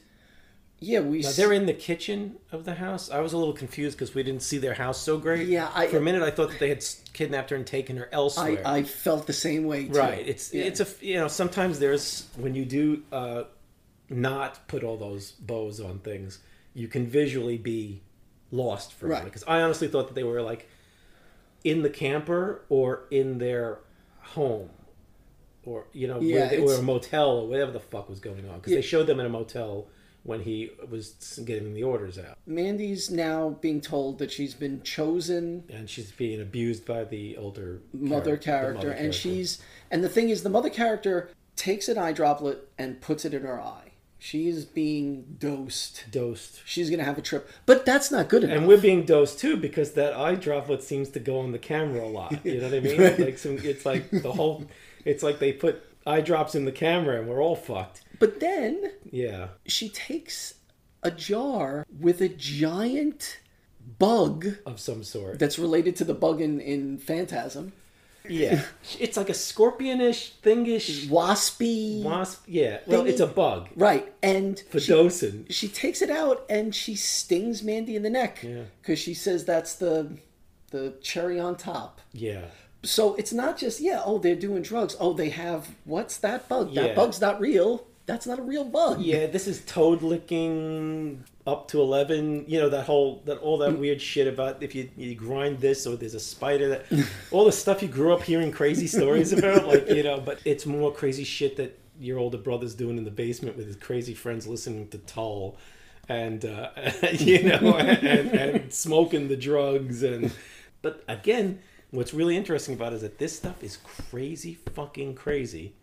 yeah, 0.83 0.99
we. 0.99 1.21
Now 1.21 1.31
they're 1.31 1.53
in 1.53 1.65
the 1.65 1.73
kitchen 1.73 2.37
of 2.51 2.65
the 2.65 2.75
house. 2.75 3.09
I 3.09 3.19
was 3.19 3.33
a 3.33 3.37
little 3.37 3.53
confused 3.53 3.97
because 3.97 4.13
we 4.13 4.23
didn't 4.23 4.41
see 4.43 4.57
their 4.57 4.73
house 4.73 4.99
so 5.01 5.17
great. 5.17 5.47
Yeah, 5.47 5.69
I- 5.73 5.87
for 5.87 5.97
a 5.97 6.01
minute 6.01 6.21
I 6.23 6.31
thought 6.31 6.49
that 6.49 6.59
they 6.59 6.69
had 6.69 6.83
kidnapped 7.13 7.49
her 7.51 7.55
and 7.55 7.65
taken 7.65 7.97
her 7.97 8.09
elsewhere. 8.11 8.61
I 8.65 8.83
felt 8.83 9.25
the 9.27 9.33
same 9.33 9.63
way. 9.65 9.85
Too. 9.87 9.93
right. 9.97 10.27
It's 10.27 10.53
Yeah. 10.53 10.63
it's 10.65 10.79
a 10.79 10.87
you 11.01 11.15
know 11.15 11.27
sometimes 11.27 11.79
there's 11.79 12.27
when 12.37 12.53
you 12.55 12.65
do 12.65 13.03
uh, 13.11 13.43
not 14.09 14.67
put 14.67 14.83
all 14.83 14.97
those 14.97 15.31
bows 15.31 15.79
on 15.79 15.99
things, 15.99 16.39
you 16.73 16.87
can 16.87 17.07
visually 17.07 17.57
be 17.57 18.01
lost 18.51 18.93
for 18.93 19.07
a 19.07 19.09
minute. 19.09 19.25
Because 19.25 19.43
I 19.47 19.61
honestly 19.61 19.87
thought 19.87 20.07
that 20.07 20.13
they 20.15 20.23
were 20.23 20.41
like 20.41 20.67
in 21.63 21.81
the 21.81 21.89
camper 21.89 22.63
or 22.69 23.05
in 23.09 23.37
their 23.37 23.79
home. 24.19 24.69
Or 25.65 25.85
you 25.93 26.07
know, 26.07 26.19
Yeah, 26.19 26.39
where 26.41 26.49
they, 26.49 26.57
or 26.59 26.73
a 26.73 26.81
motel 26.81 27.29
or 27.37 27.47
whatever 27.47 27.71
the 27.71 27.79
fuck 27.79 28.09
was 28.09 28.19
going 28.19 28.47
on 28.49 28.57
because 28.59 28.71
Yeah. 28.73 28.77
they 28.79 28.81
showed 28.81 29.07
them 29.07 29.19
in 29.21 29.25
a 29.25 29.29
motel 29.29 29.87
when 30.23 30.41
he 30.41 30.71
was 30.89 31.39
getting 31.45 31.73
the 31.73 31.83
orders 31.83 32.17
out. 32.17 32.37
Mandy's 32.45 33.11
now 33.11 33.49
being 33.61 33.81
told 33.81 34.19
that 34.19 34.31
she's 34.31 34.53
been 34.53 34.81
chosen 34.83 35.63
and 35.69 35.89
she's 35.89 36.11
being 36.11 36.41
abused 36.41 36.85
by 36.85 37.03
the 37.03 37.35
older 37.37 37.81
mother 37.93 38.31
the 38.31 38.37
character, 38.37 38.73
mother 38.75 38.89
and 38.91 38.97
character. 38.99 39.17
she's 39.19 39.61
and 39.91 40.03
the 40.03 40.09
thing 40.09 40.29
is, 40.29 40.43
the 40.43 40.49
mother 40.49 40.69
character 40.69 41.29
takes 41.55 41.87
an 41.87 41.97
eye 41.97 42.13
droplet 42.13 42.67
and 42.77 42.99
puts 43.01 43.25
it 43.25 43.33
in 43.33 43.43
her 43.43 43.61
eye. 43.61 43.91
She 44.17 44.47
is 44.47 44.63
being 44.63 45.35
dosed. 45.37 46.05
Dosed. 46.09 46.61
She's 46.65 46.89
gonna 46.89 47.03
have 47.03 47.17
a 47.17 47.21
trip, 47.21 47.49
but 47.65 47.85
that's 47.85 48.09
not 48.09 48.29
good 48.29 48.45
enough. 48.45 48.57
and 48.57 48.67
we're 48.67 48.77
being 48.79 49.03
dosed 49.03 49.39
too 49.39 49.57
because 49.57 49.91
that 49.93 50.13
eye 50.13 50.35
droplet 50.35 50.81
seems 50.81 51.09
to 51.09 51.19
go 51.19 51.39
on 51.39 51.51
the 51.51 51.59
camera 51.59 52.05
a 52.05 52.07
lot. 52.07 52.45
You 52.45 52.61
know 52.61 52.69
what 52.69 52.75
I 52.75 52.79
mean? 52.79 53.01
Right. 53.01 53.19
Like 53.19 53.37
some, 53.37 53.57
it's 53.61 53.85
like 53.85 54.09
the 54.09 54.31
whole. 54.31 54.63
It's 55.03 55.21
like 55.23 55.39
they 55.39 55.51
put 55.51 55.83
eye 56.07 56.21
drops 56.21 56.55
in 56.55 56.63
the 56.63 56.71
camera 56.71 57.19
and 57.19 57.27
we're 57.27 57.41
all 57.43 57.57
fucked. 57.57 58.01
But 58.19 58.39
then 58.39 58.91
Yeah. 59.11 59.49
she 59.65 59.89
takes 59.89 60.55
a 61.01 61.11
jar 61.11 61.85
with 61.99 62.21
a 62.21 62.29
giant 62.29 63.39
bug 63.99 64.47
of 64.65 64.79
some 64.79 65.03
sort 65.03 65.39
that's 65.39 65.59
related 65.59 65.95
to 65.97 66.05
the 66.05 66.13
bug 66.13 66.39
in, 66.41 66.59
in 66.61 66.97
Phantasm. 66.97 67.73
Yeah. 68.29 68.61
It's 68.99 69.17
like 69.17 69.27
a 69.29 69.33
scorpionish 69.33 70.31
thingish 70.41 71.07
waspy 71.07 72.01
wasp. 72.03 72.43
Yeah. 72.47 72.79
Well, 72.87 73.03
thingy. 73.03 73.09
it's 73.09 73.19
a 73.19 73.27
bug. 73.27 73.67
Right, 73.75 74.13
and 74.23 74.61
she, 74.79 75.45
she 75.49 75.67
takes 75.67 76.01
it 76.01 76.09
out 76.09 76.45
and 76.49 76.73
she 76.73 76.95
stings 76.95 77.63
Mandy 77.63 77.95
in 77.97 78.03
the 78.03 78.09
neck 78.09 78.39
Yeah. 78.43 78.63
because 78.81 78.99
she 78.99 79.13
says 79.13 79.43
that's 79.45 79.75
the 79.75 80.17
the 80.71 80.93
cherry 81.01 81.39
on 81.39 81.55
top. 81.57 81.99
Yeah. 82.13 82.45
So 82.83 83.15
it's 83.15 83.33
not 83.33 83.57
just 83.57 83.81
yeah, 83.81 84.01
oh 84.05 84.19
they're 84.19 84.35
doing 84.35 84.61
drugs. 84.61 84.95
Oh, 84.99 85.13
they 85.13 85.29
have 85.29 85.75
what's 85.83 86.17
that 86.19 86.47
bug? 86.47 86.71
Yeah. 86.71 86.83
That 86.83 86.95
bug's 86.95 87.19
not 87.19 87.41
real. 87.41 87.85
That's 88.05 88.27
not 88.27 88.37
a 88.37 88.41
real 88.41 88.65
bug. 88.65 89.01
Yeah, 89.01 89.27
this 89.27 89.47
is 89.47 89.63
toad 89.65 90.01
licking 90.01 91.23
up 91.47 91.69
to 91.69 91.79
eleven. 91.79 92.43
You 92.47 92.59
know 92.59 92.69
that 92.69 92.85
whole 92.85 93.21
that 93.25 93.37
all 93.37 93.57
that 93.59 93.79
weird 93.79 94.01
shit 94.01 94.27
about 94.27 94.61
if 94.61 94.75
you 94.75 94.89
you 94.97 95.15
grind 95.15 95.59
this 95.59 95.87
or 95.87 95.95
there's 95.95 96.13
a 96.13 96.19
spider 96.19 96.69
that 96.69 96.85
all 97.31 97.45
the 97.45 97.51
stuff 97.51 97.81
you 97.81 97.87
grew 97.87 98.13
up 98.13 98.21
hearing 98.23 98.51
crazy 98.51 98.87
stories 98.87 99.31
about, 99.31 99.67
like 99.67 99.87
you 99.87 100.03
know. 100.03 100.19
But 100.19 100.39
it's 100.43 100.65
more 100.65 100.91
crazy 100.91 101.23
shit 101.23 101.55
that 101.57 101.79
your 101.97 102.19
older 102.19 102.37
brother's 102.37 102.75
doing 102.75 102.97
in 102.97 103.05
the 103.05 103.11
basement 103.11 103.55
with 103.55 103.67
his 103.67 103.77
crazy 103.77 104.13
friends 104.13 104.47
listening 104.47 104.89
to 104.89 104.97
Tull, 104.97 105.57
and 106.09 106.43
uh, 106.43 106.71
you 107.13 107.43
know, 107.43 107.77
and, 107.77 108.31
and 108.31 108.73
smoking 108.73 109.27
the 109.29 109.37
drugs 109.37 110.03
and. 110.03 110.33
But 110.81 111.01
again, 111.07 111.59
what's 111.91 112.13
really 112.13 112.35
interesting 112.35 112.75
about 112.75 112.91
it 112.91 112.97
is 112.97 113.01
that 113.03 113.17
this 113.17 113.37
stuff 113.37 113.63
is 113.63 113.77
crazy 113.77 114.55
fucking 114.75 115.15
crazy 115.15 115.75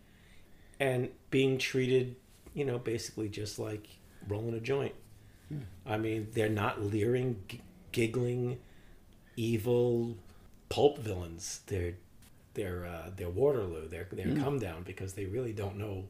and 0.81 1.11
being 1.31 1.59
treated, 1.59 2.17
you 2.55 2.65
know, 2.65 2.79
basically 2.79 3.29
just 3.29 3.59
like 3.61 3.87
rolling 4.27 4.55
a 4.55 4.61
joint. 4.61 4.95
I 5.85 5.97
mean, 5.99 6.29
they're 6.33 6.49
not 6.49 6.81
leering, 6.81 7.43
g- 7.49 7.61
giggling, 7.93 8.59
evil 9.37 10.17
pulp 10.69 10.99
villains. 10.99 11.61
They're 11.67 11.95
they're 12.55 12.87
uh, 12.87 13.11
they're 13.17 13.31
Waterloo. 13.31 13.89
They're 13.89 14.07
they're 14.13 14.27
Mm. 14.27 14.43
come 14.43 14.59
down 14.61 14.83
because 14.85 15.15
they 15.15 15.27
really 15.27 15.53
don't 15.53 15.77
know 15.77 16.05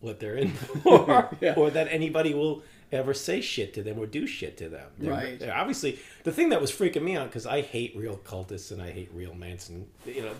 what 0.00 0.20
they're 0.20 0.36
in 0.36 0.50
for, 0.84 1.28
Yeah. 1.40 1.54
or 1.56 1.70
that 1.70 1.88
anybody 1.90 2.32
will 2.34 2.62
ever 2.90 3.12
say 3.12 3.40
shit 3.40 3.74
to 3.74 3.82
them 3.82 3.98
or 3.98 4.06
do 4.06 4.26
shit 4.26 4.56
to 4.58 4.68
them. 4.68 4.90
They're- 4.98 5.10
Right. 5.10 5.38
they're 5.38 5.54
obviously, 5.54 5.98
the 6.24 6.32
thing 6.32 6.48
that 6.50 6.60
was 6.60 6.70
freaking 6.72 7.02
me 7.02 7.16
out 7.16 7.26
because 7.26 7.46
I 7.46 7.60
hate 7.60 7.94
real 7.96 8.16
cultists 8.24 8.70
and 8.72 8.80
I 8.80 8.90
hate 8.90 9.10
real 9.12 9.34
Manson. 9.34 9.86
You 10.06 10.22
know, 10.22 10.32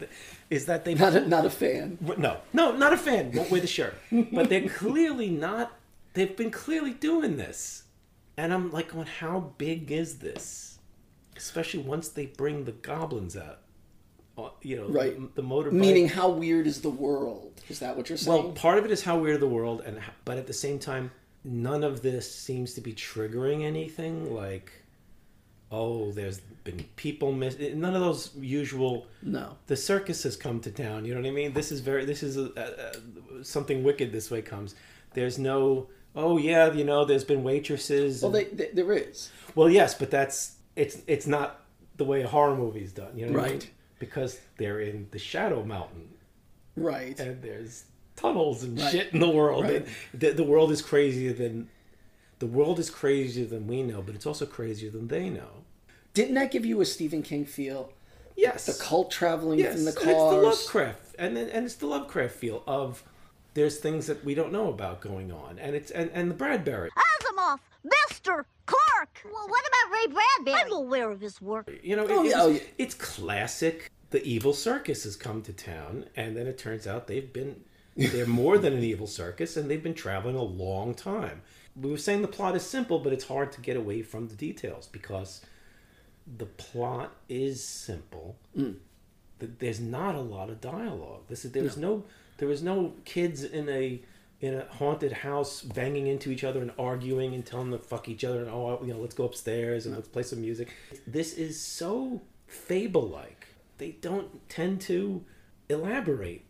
is 0.48 0.66
that 0.66 0.84
they 0.84 0.94
Not 0.94 1.14
a, 1.14 1.26
not 1.28 1.44
a 1.44 1.50
fan. 1.50 1.98
no, 2.16 2.38
no, 2.52 2.72
not 2.76 2.92
a 2.92 2.96
fan. 2.96 3.32
Won't 3.32 3.50
wear 3.50 3.60
the 3.60 3.66
shirt. 3.66 3.94
But 4.10 4.48
they're 4.48 4.68
clearly 4.68 5.28
not. 5.30 5.72
They've 6.14 6.34
been 6.36 6.50
clearly 6.50 6.92
doing 6.94 7.36
this, 7.36 7.84
and 8.36 8.52
I'm 8.52 8.72
like, 8.72 8.92
going, 8.92 9.06
how 9.06 9.52
big 9.58 9.92
is 9.92 10.18
this? 10.18 10.78
Especially 11.36 11.80
once 11.80 12.08
they 12.08 12.26
bring 12.26 12.64
the 12.64 12.72
goblins 12.72 13.36
out. 13.36 13.58
Uh, 14.36 14.48
You 14.62 14.76
know, 14.76 14.88
Right. 14.88 15.14
the, 15.34 15.42
the 15.42 15.46
motorbike. 15.48 15.72
Meaning, 15.72 16.08
how 16.08 16.30
weird 16.30 16.66
is 16.66 16.80
the 16.80 16.90
world? 16.90 17.60
Is 17.68 17.80
that 17.80 17.96
what 17.96 18.08
you're 18.08 18.16
saying? 18.18 18.42
Well, 18.42 18.52
part 18.52 18.78
of 18.78 18.84
it 18.84 18.90
is 18.90 19.02
how 19.02 19.18
weird 19.18 19.40
the 19.40 19.46
world, 19.48 19.82
and 19.84 20.00
but 20.24 20.38
at 20.38 20.46
the 20.46 20.52
same 20.52 20.78
time, 20.78 21.10
none 21.44 21.84
of 21.84 22.02
this 22.02 22.32
seems 22.32 22.74
to 22.74 22.80
be 22.80 22.92
triggering 22.92 23.62
anything. 23.64 24.34
Like, 24.34 24.72
oh, 25.70 26.12
there's 26.12 26.40
been 26.40 26.84
people 26.96 27.32
miss. 27.32 27.58
None 27.58 27.94
of 27.94 28.00
those 28.00 28.30
usual. 28.36 29.06
No. 29.22 29.56
The 29.66 29.76
circus 29.76 30.22
has 30.24 30.36
come 30.36 30.60
to 30.60 30.70
town. 30.70 31.04
You 31.04 31.14
know 31.14 31.20
what 31.20 31.28
I 31.28 31.32
mean? 31.32 31.52
This 31.52 31.72
is 31.72 31.80
very. 31.80 32.04
This 32.04 32.22
is 32.22 32.36
a, 32.36 32.50
a, 32.56 33.38
a, 33.40 33.44
something 33.44 33.82
wicked. 33.84 34.12
This 34.12 34.30
way 34.30 34.42
comes. 34.42 34.74
There's 35.14 35.38
no. 35.38 35.88
Oh 36.16 36.38
yeah, 36.38 36.72
you 36.72 36.84
know. 36.84 37.04
There's 37.04 37.24
been 37.24 37.42
waitresses. 37.44 38.22
well, 38.22 38.34
and- 38.34 38.50
they, 38.58 38.64
they, 38.66 38.70
there 38.72 38.92
is. 38.92 39.30
well, 39.54 39.68
yes, 39.70 39.94
but 39.94 40.10
that's 40.10 40.56
it's 40.76 40.98
it's 41.06 41.26
not 41.26 41.60
the 41.96 42.04
way 42.04 42.22
a 42.22 42.28
horror 42.28 42.56
movie's 42.56 42.92
done. 42.92 43.16
You 43.16 43.26
know 43.26 43.32
what 43.32 43.40
I 43.40 43.48
mean? 43.48 43.58
Right. 43.58 43.70
Because 43.98 44.38
they're 44.58 44.80
in 44.80 45.08
the 45.10 45.18
Shadow 45.18 45.64
Mountain 45.64 46.08
Right. 46.76 47.18
and 47.18 47.42
there's 47.42 47.84
tunnels 48.22 48.62
and 48.64 48.78
Right. 48.78 48.90
shit 48.92 49.12
in 49.12 49.20
the 49.20 49.28
world. 49.28 49.64
Right. 49.64 49.76
And 49.76 49.86
The, 50.20 50.30
the 50.32 50.42
world 50.44 50.70
is 50.72 50.82
crazier 50.82 51.32
than 51.32 51.68
the 52.40 52.46
world 52.46 52.78
is 52.78 52.90
crazier 52.90 53.46
than 53.46 53.66
we 53.66 53.82
know, 53.82 54.00
but 54.02 54.14
it's 54.14 54.26
also 54.26 54.46
crazier 54.46 54.90
than 54.90 55.08
they 55.08 55.28
know. 55.28 55.64
Didn't 56.14 56.34
that 56.34 56.50
give 56.50 56.64
you 56.64 56.80
a 56.80 56.84
Stephen 56.84 57.22
King 57.22 57.44
feel? 57.44 57.92
Yes, 58.36 58.66
The 58.66 58.84
cult 58.84 59.10
traveling 59.10 59.58
yes, 59.58 59.76
in 59.76 59.84
the 59.84 59.90
and 59.90 59.98
cars. 59.98 60.08
it's 60.08 60.16
the 60.16 60.42
Lovecraft, 60.76 61.14
and 61.18 61.36
then- 61.36 61.48
and 61.50 61.66
it's 61.66 61.74
the 61.74 61.86
Lovecraft 61.86 62.34
feel 62.34 62.62
of 62.66 63.02
there's 63.54 63.78
things 63.78 64.06
that 64.06 64.24
we 64.24 64.34
don't 64.34 64.52
know 64.52 64.68
about 64.68 65.00
going 65.00 65.32
on, 65.32 65.58
and 65.58 65.74
it's 65.74 65.90
and, 65.90 66.10
and 66.14 66.30
the 66.30 66.34
Bradbury. 66.34 66.90
Asimov, 66.96 67.58
Mister 67.82 68.46
Clarke. 68.66 69.22
Well, 69.24 69.48
what 69.48 69.64
about 69.66 69.92
Ray 69.92 70.06
Bradbury? 70.44 70.64
I'm 70.66 70.72
aware 70.72 71.10
of 71.10 71.20
his 71.20 71.40
work. 71.42 71.68
You 71.82 71.96
know, 71.96 72.04
it- 72.04 72.10
Oh, 72.12 72.22
it's, 72.24 72.30
yeah, 72.34 72.42
oh, 72.42 72.48
yeah. 72.50 72.60
it's 72.78 72.94
classic. 72.94 73.90
The 74.10 74.22
evil 74.24 74.52
circus 74.54 75.02
has 75.04 75.16
come 75.16 75.42
to 75.42 75.52
town, 75.52 76.06
and 76.14 76.36
then 76.36 76.46
it 76.46 76.56
turns 76.58 76.86
out 76.86 77.08
they've 77.08 77.32
been 77.32 77.64
they're 77.98 78.26
more 78.26 78.58
than 78.58 78.72
an 78.72 78.84
evil 78.84 79.06
circus, 79.06 79.56
and 79.56 79.68
they've 79.70 79.82
been 79.82 79.94
traveling 79.94 80.36
a 80.36 80.42
long 80.42 80.94
time. 80.94 81.42
We 81.74 81.90
were 81.90 81.98
saying 81.98 82.22
the 82.22 82.28
plot 82.28 82.56
is 82.56 82.62
simple, 82.62 83.00
but 83.00 83.12
it's 83.12 83.24
hard 83.24 83.52
to 83.52 83.60
get 83.60 83.76
away 83.76 84.02
from 84.02 84.28
the 84.28 84.34
details 84.34 84.86
because 84.86 85.42
the 86.36 86.46
plot 86.46 87.12
is 87.28 87.62
simple. 87.62 88.36
Mm. 88.56 88.76
There's 89.38 89.80
not 89.80 90.14
a 90.14 90.20
lot 90.20 90.50
of 90.50 90.60
dialogue. 90.60 91.22
This 91.28 91.44
is 91.44 91.52
there 91.52 91.62
was 91.62 91.76
no 91.76 92.04
there 92.38 92.48
was 92.48 92.62
no 92.62 92.94
kids 93.04 93.44
in 93.44 93.68
a 93.68 94.00
in 94.40 94.54
a 94.54 94.66
haunted 94.66 95.12
house 95.12 95.62
banging 95.62 96.06
into 96.06 96.30
each 96.30 96.44
other 96.44 96.60
and 96.60 96.72
arguing 96.78 97.34
and 97.34 97.44
telling 97.44 97.70
them 97.70 97.80
to 97.80 97.84
fuck 97.84 98.08
each 98.08 98.24
other 98.24 98.40
and 98.40 98.48
oh 98.48 98.80
you 98.84 98.92
know 98.92 99.00
let's 99.00 99.14
go 99.14 99.24
upstairs 99.24 99.86
and 99.86 99.94
let's 99.94 100.08
play 100.08 100.22
some 100.22 100.40
music. 100.40 100.74
This 101.06 101.34
is 101.34 101.60
so 101.60 102.20
fable 102.46 103.08
like. 103.08 103.46
They 103.78 103.92
don't 103.92 104.48
tend 104.48 104.80
to 104.82 105.24
elaborate. 105.68 106.44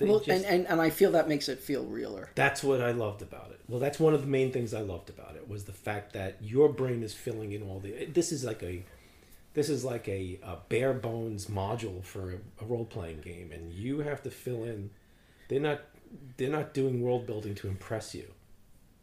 Well, 0.00 0.18
just- 0.18 0.28
and, 0.28 0.44
and, 0.44 0.66
and 0.66 0.80
I 0.80 0.90
feel 0.90 1.12
that 1.12 1.28
makes 1.28 1.48
it 1.48 1.60
feel 1.60 1.84
realer. 1.84 2.30
that's 2.34 2.62
what 2.62 2.80
I 2.80 2.90
loved 2.92 3.22
about 3.22 3.50
it. 3.52 3.60
Well, 3.68 3.80
that's 3.80 3.98
one 4.00 4.14
of 4.14 4.20
the 4.20 4.26
main 4.26 4.52
things 4.52 4.74
I 4.74 4.80
loved 4.80 5.10
about 5.10 5.36
it 5.36 5.48
was 5.48 5.64
the 5.64 5.72
fact 5.72 6.12
that 6.12 6.36
your 6.40 6.68
brain 6.68 7.02
is 7.02 7.14
filling 7.14 7.52
in 7.52 7.62
all 7.62 7.80
the. 7.80 8.06
This 8.06 8.32
is 8.32 8.44
like 8.44 8.62
a, 8.62 8.84
this 9.54 9.68
is 9.68 9.84
like 9.84 10.08
a, 10.08 10.38
a 10.42 10.58
bare 10.68 10.92
bones 10.92 11.46
module 11.46 12.02
for 12.04 12.32
a, 12.32 12.36
a 12.62 12.66
role 12.66 12.84
playing 12.84 13.20
game, 13.22 13.50
and 13.52 13.72
you 13.72 14.00
have 14.00 14.22
to 14.24 14.30
fill 14.30 14.64
in. 14.64 14.90
They're 15.48 15.60
not, 15.60 15.80
they're 16.36 16.50
not 16.50 16.74
doing 16.74 17.00
world 17.00 17.26
building 17.26 17.54
to 17.56 17.68
impress 17.68 18.14
you, 18.14 18.30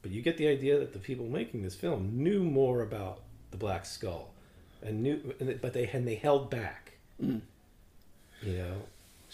but 0.02 0.12
you 0.12 0.22
get 0.22 0.38
the 0.38 0.48
idea 0.48 0.80
that 0.80 0.94
the 0.94 1.00
people 1.00 1.26
making 1.26 1.62
this 1.62 1.76
film 1.76 2.12
knew 2.24 2.44
more 2.44 2.82
about 2.82 3.22
the 3.52 3.58
Black 3.58 3.86
Skull, 3.86 4.34
and 4.82 5.04
knew, 5.04 5.34
but 5.62 5.74
they 5.74 5.88
and 5.88 6.08
they 6.08 6.16
held 6.16 6.50
back. 6.50 6.94
Mm. 7.22 7.42
You 8.42 8.58
know, 8.58 8.82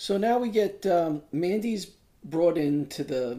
So 0.01 0.17
now 0.17 0.37
we 0.39 0.47
get 0.47 0.85
um, 0.85 1.23
Mandy's 1.33 1.87
brought 2.23 2.57
into 2.57 3.03
the 3.03 3.37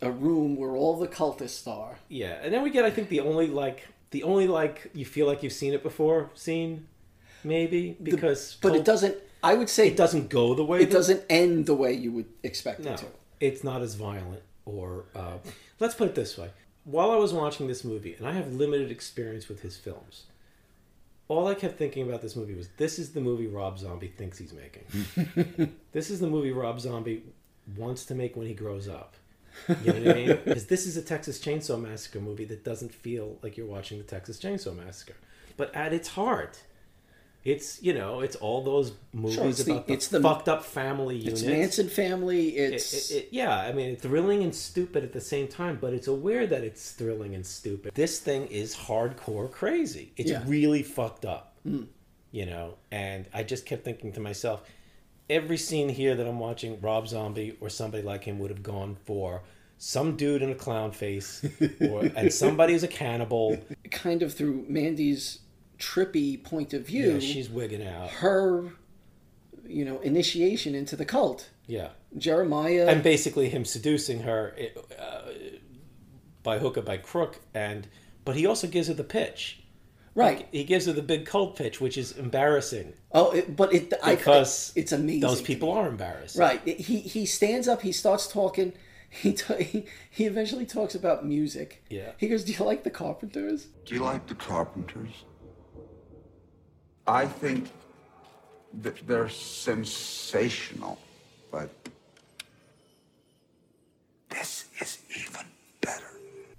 a 0.00 0.08
room 0.08 0.54
where 0.54 0.70
all 0.76 0.96
the 0.96 1.08
cultists 1.08 1.66
are. 1.66 1.98
Yeah, 2.08 2.38
and 2.44 2.54
then 2.54 2.62
we 2.62 2.70
get 2.70 2.84
I 2.84 2.90
think 2.92 3.08
the 3.08 3.18
only 3.18 3.48
like 3.48 3.88
the 4.12 4.22
only 4.22 4.46
like 4.46 4.88
you 4.94 5.04
feel 5.04 5.26
like 5.26 5.42
you've 5.42 5.52
seen 5.52 5.74
it 5.74 5.82
before 5.82 6.30
scene, 6.34 6.86
maybe 7.42 7.96
because 8.00 8.56
But 8.62 8.68
Col- 8.68 8.78
it 8.78 8.84
doesn't. 8.84 9.16
I 9.42 9.54
would 9.54 9.68
say 9.68 9.88
it 9.88 9.96
doesn't 9.96 10.30
go 10.30 10.54
the 10.54 10.64
way 10.64 10.78
it 10.82 10.90
that- 10.90 10.92
doesn't 10.92 11.24
end 11.28 11.66
the 11.66 11.74
way 11.74 11.92
you 11.92 12.12
would 12.12 12.26
expect 12.44 12.78
No, 12.84 12.92
it 12.92 12.98
to. 12.98 13.06
it's 13.40 13.64
not 13.64 13.82
as 13.82 13.96
violent. 13.96 14.42
Or 14.64 15.06
uh, 15.16 15.38
let's 15.80 15.96
put 15.96 16.06
it 16.06 16.14
this 16.14 16.38
way: 16.38 16.50
while 16.84 17.10
I 17.10 17.16
was 17.16 17.32
watching 17.32 17.66
this 17.66 17.82
movie, 17.82 18.14
and 18.14 18.28
I 18.28 18.32
have 18.34 18.52
limited 18.52 18.92
experience 18.92 19.48
with 19.48 19.62
his 19.62 19.76
films, 19.76 20.22
all 21.28 21.46
I 21.46 21.54
kept 21.54 21.78
thinking 21.78 22.08
about 22.08 22.22
this 22.22 22.34
movie 22.36 22.54
was, 22.54 22.68
"This 22.76 22.98
is 22.98 23.12
the 23.12 23.20
movie 23.20 23.46
Rob 23.46 23.78
Zombie 23.78 24.08
thinks 24.08 24.38
he's 24.38 24.52
making. 24.52 25.74
this 25.92 26.10
is 26.10 26.20
the 26.20 26.26
movie 26.26 26.52
Rob 26.52 26.80
Zombie 26.80 27.22
wants 27.76 28.04
to 28.06 28.14
make 28.14 28.36
when 28.36 28.46
he 28.46 28.54
grows 28.54 28.88
up." 28.88 29.14
You 29.68 29.92
know 29.92 30.00
what 30.00 30.08
I 30.08 30.14
mean? 30.14 30.38
Because 30.44 30.66
this 30.66 30.86
is 30.86 30.96
a 30.96 31.02
Texas 31.02 31.38
Chainsaw 31.38 31.80
Massacre 31.80 32.20
movie 32.20 32.44
that 32.46 32.64
doesn't 32.64 32.94
feel 32.94 33.38
like 33.42 33.56
you're 33.56 33.66
watching 33.66 33.98
the 33.98 34.04
Texas 34.04 34.38
Chainsaw 34.38 34.74
Massacre, 34.76 35.16
but 35.56 35.74
at 35.74 35.92
its 35.92 36.08
heart. 36.08 36.62
It's 37.44 37.82
you 37.82 37.94
know 37.94 38.20
it's 38.20 38.36
all 38.36 38.62
those 38.62 38.92
movies 39.12 39.38
it's 39.38 39.64
the- 39.64 39.72
about 39.72 39.86
the, 39.86 39.92
it's 39.94 40.08
the- 40.08 40.20
fucked 40.20 40.48
up 40.48 40.64
family 40.64 41.18
It's 41.18 41.42
units. 41.42 41.58
Manson 41.76 41.88
family. 41.88 42.48
It's 42.56 43.10
it- 43.10 43.16
it- 43.16 43.28
yeah, 43.30 43.56
I 43.58 43.72
mean, 43.72 43.90
it's 43.90 44.02
thrilling 44.02 44.42
and 44.42 44.54
stupid 44.54 45.04
at 45.04 45.12
the 45.12 45.20
same 45.20 45.48
time, 45.48 45.78
but 45.80 45.94
it's 45.94 46.08
aware 46.08 46.46
that 46.46 46.62
it's 46.64 46.90
thrilling 46.92 47.34
and 47.34 47.46
stupid. 47.46 47.94
This 47.94 48.18
thing 48.18 48.46
is 48.48 48.74
hardcore 48.74 49.50
crazy. 49.50 50.12
It's 50.16 50.30
Yeah. 50.30 50.42
really 50.46 50.82
fucked 50.82 51.24
up, 51.24 51.54
Mm. 51.66 51.86
you 52.32 52.44
know. 52.46 52.74
And 52.90 53.26
I 53.32 53.44
just 53.44 53.64
kept 53.66 53.84
thinking 53.84 54.12
to 54.12 54.20
myself, 54.20 54.62
every 55.30 55.58
scene 55.58 55.88
here 55.90 56.14
that 56.16 56.26
I'm 56.26 56.40
watching, 56.40 56.80
Rob 56.80 57.06
Zombie 57.08 57.56
or 57.60 57.70
somebody 57.70 58.02
like 58.02 58.24
him 58.24 58.38
would 58.40 58.50
have 58.50 58.62
gone 58.62 58.96
for 59.04 59.42
some 59.78 60.16
dude 60.16 60.42
in 60.42 60.50
a 60.50 60.54
clown 60.56 60.90
face, 60.90 61.44
or 61.80 62.02
and 62.16 62.32
somebody 62.32 62.72
who's 62.72 62.82
a 62.82 62.88
cannibal. 62.88 63.56
kind 63.92 64.22
of 64.22 64.34
through 64.34 64.64
Mandy's 64.68 65.38
trippy 65.78 66.42
point 66.42 66.74
of 66.74 66.86
view. 66.86 67.14
Yeah, 67.14 67.18
she's 67.20 67.48
wigging 67.48 67.86
out. 67.86 68.10
Her, 68.10 68.72
you 69.66 69.84
know, 69.84 70.00
initiation 70.00 70.74
into 70.74 70.96
the 70.96 71.04
cult. 71.04 71.50
Yeah. 71.66 71.88
Jeremiah 72.16 72.86
and 72.88 73.02
basically 73.02 73.50
him 73.50 73.64
seducing 73.66 74.20
her 74.20 74.56
uh, 74.98 75.20
by 76.42 76.58
hook 76.58 76.78
or 76.78 76.82
by 76.82 76.96
crook 76.96 77.38
and 77.52 77.86
but 78.24 78.34
he 78.36 78.46
also 78.46 78.66
gives 78.66 78.88
her 78.88 78.94
the 78.94 79.04
pitch 79.04 79.62
Right. 80.14 80.38
Like, 80.38 80.52
he 80.52 80.64
gives 80.64 80.86
her 80.86 80.92
the 80.92 81.02
big 81.02 81.26
cult 81.26 81.54
pitch 81.56 81.80
which 81.82 81.98
is 81.98 82.12
embarrassing 82.12 82.94
Oh, 83.12 83.32
it, 83.32 83.54
but 83.54 83.72
it 83.74 83.92
I- 84.02 84.14
because 84.16 84.72
it's 84.74 84.90
amazing. 84.92 85.20
those 85.20 85.42
people 85.42 85.70
are 85.70 85.86
embarrassed 85.86 86.36
Right. 86.38 86.66
He 86.66 87.00
he 87.00 87.26
stands 87.26 87.68
up. 87.68 87.82
He 87.82 87.92
starts 87.92 88.26
talking. 88.26 88.72
He 89.10 89.32
t- 89.32 89.64
he, 89.64 89.86
he 90.10 90.24
eventually 90.26 90.66
talks 90.66 90.94
about 90.94 91.24
music. 91.24 91.82
Yeah. 91.88 92.10
He 92.18 92.28
goes, 92.28 92.44
"Do 92.44 92.52
you 92.52 92.62
like 92.62 92.84
the 92.84 92.90
Carpenters?" 92.90 93.68
Do 93.86 93.94
you 93.94 94.02
like 94.02 94.26
the 94.26 94.34
Carpenters? 94.34 95.24
I 97.08 97.26
think 97.26 97.68
that 98.82 99.06
they're 99.06 99.30
sensational, 99.30 100.98
but 101.50 101.70
this 104.28 104.66
is 104.80 104.98
even 105.16 105.46
better. 105.80 106.04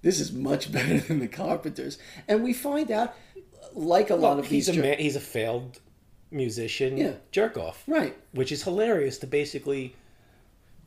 This 0.01 0.19
is 0.19 0.31
much 0.31 0.71
better 0.77 0.99
than 0.99 1.19
the 1.19 1.27
Carpenters, 1.27 1.99
and 2.27 2.43
we 2.43 2.53
find 2.53 2.89
out, 2.89 3.13
like 3.75 4.09
a 4.09 4.15
lot 4.15 4.31
Well, 4.31 4.39
of 4.39 4.45
he's 4.47 4.65
these, 4.65 4.69
a 4.69 4.73
jer- 4.73 4.81
man, 4.81 4.97
he's 4.97 5.15
a 5.15 5.19
failed 5.21 5.79
musician 6.31 6.97
Yeah. 6.97 7.13
jerk 7.31 7.57
off 7.57 7.83
Right. 7.87 8.15
which 8.33 8.51
is 8.51 8.63
hilarious 8.63 9.17
to 9.19 9.27
basically 9.27 9.95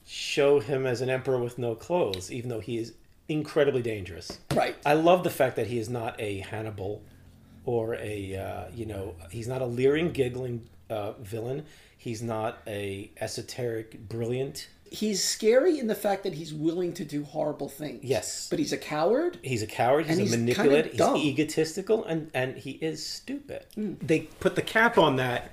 show 0.06 0.58
him 0.60 0.86
as 0.86 1.00
an 1.00 1.10
emperor 1.10 1.38
with 1.40 1.58
no 1.58 1.74
clothes 1.74 2.30
even 2.30 2.48
though 2.48 2.60
he 2.60 2.78
is 2.78 2.94
incredibly 3.28 3.82
dangerous 3.82 4.38
Right. 4.54 4.76
i 4.86 4.94
love 4.94 5.24
the 5.24 5.30
fact 5.30 5.56
that 5.56 5.66
he 5.68 5.78
is 5.80 5.88
not 5.88 6.20
a 6.20 6.38
hannibal 6.38 7.02
or 7.64 7.94
a 7.96 8.36
uh, 8.36 8.64
you 8.74 8.86
know 8.86 9.14
he's 9.30 9.48
not 9.48 9.62
a 9.62 9.66
leering 9.66 10.12
giggling 10.12 10.68
uh, 10.90 11.12
villain 11.12 11.64
he's 11.96 12.22
not 12.22 12.58
a 12.66 13.10
esoteric 13.20 14.08
brilliant 14.08 14.68
he's 14.92 15.24
scary 15.24 15.78
in 15.78 15.86
the 15.86 15.94
fact 15.94 16.22
that 16.22 16.34
he's 16.34 16.52
willing 16.52 16.92
to 16.92 17.04
do 17.04 17.24
horrible 17.24 17.68
things. 17.68 18.04
Yes. 18.04 18.48
but 18.50 18.58
he's 18.58 18.72
a 18.72 18.78
coward. 18.78 19.38
He's 19.42 19.62
a 19.62 19.66
coward. 19.66 20.06
He's 20.06 20.18
And 20.18 20.20
a 20.20 20.22
he's 20.24 20.32
kinda 20.54 20.70
manipulator. 20.70 21.14
He's 21.16 21.24
egotistical, 21.24 22.04
and 22.04 22.30
and 22.34 22.56
he 22.58 22.72
is 22.72 23.04
stupid. 23.04 23.64
Mm. 23.76 23.96
They 24.00 24.20
put 24.40 24.54
the 24.54 24.62
cap 24.62 24.98
on 24.98 25.16
that 25.16 25.50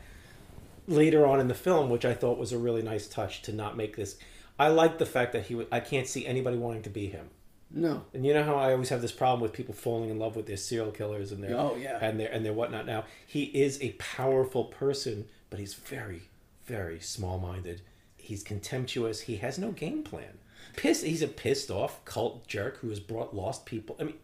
later 0.87 1.25
on 1.25 1.39
in 1.39 1.47
the 1.47 1.53
film, 1.53 1.89
which 1.89 2.05
I 2.05 2.13
thought 2.13 2.37
was 2.37 2.51
a 2.51 2.57
really 2.57 2.81
nice 2.81 3.07
touch 3.07 3.41
to 3.43 3.53
not 3.53 3.77
make 3.77 3.95
this. 3.95 4.17
I 4.59 4.67
like 4.67 4.97
the 4.97 5.05
fact 5.05 5.31
that 5.33 5.45
he. 5.45 5.55
wa- 5.55 5.65
I 5.71 5.79
can't 5.79 6.07
see 6.07 6.25
anybody 6.27 6.57
wanting 6.57 6.81
to 6.83 6.89
be 6.89 7.07
him. 7.07 7.29
No. 7.71 8.03
And 8.13 8.25
you 8.25 8.33
know 8.33 8.43
how 8.43 8.55
I 8.55 8.71
always 8.73 8.89
have 8.89 9.01
this 9.01 9.11
problem 9.11 9.41
with 9.41 9.53
people 9.53 9.73
falling 9.75 10.09
in 10.09 10.17
love 10.17 10.35
with 10.35 10.47
their 10.47 10.57
serial 10.57 10.91
killers 10.91 11.31
and 11.31 11.43
their 11.43 11.55
Oh, 11.57 11.75
yeah. 11.75 11.99
and 12.01 12.19
their 12.19 12.31
and 12.31 12.43
their 12.45 12.53
whatnot. 12.53 12.85
Now 12.85 13.05
he 13.27 13.43
is 13.43 13.79
a 13.81 13.91
powerful 13.93 14.65
person, 14.65 15.25
but 15.49 15.59
he's 15.59 15.75
very, 15.75 16.23
very 16.65 16.99
small 16.99 17.37
minded. 17.39 17.81
He's 18.17 18.43
contemptuous. 18.43 19.21
He 19.21 19.37
has 19.37 19.57
no 19.59 19.71
game 19.71 20.03
plan. 20.03 20.39
Pissed. 20.75 21.03
He's 21.05 21.21
a 21.21 21.27
pissed 21.27 21.69
off 21.71 22.03
cult 22.05 22.47
jerk 22.47 22.77
who 22.77 22.89
has 22.89 22.99
brought 22.99 23.35
lost 23.35 23.65
people. 23.65 23.95
I 23.99 24.03
mean, 24.03 24.15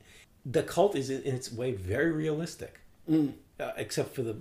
the 0.45 0.63
cult 0.63 0.95
is 0.95 1.09
in 1.09 1.35
its 1.35 1.51
way 1.51 1.71
very 1.71 2.11
realistic, 2.11 2.79
Mm. 3.09 3.33
uh, 3.59 3.71
except 3.77 4.15
for 4.15 4.23
the 4.23 4.37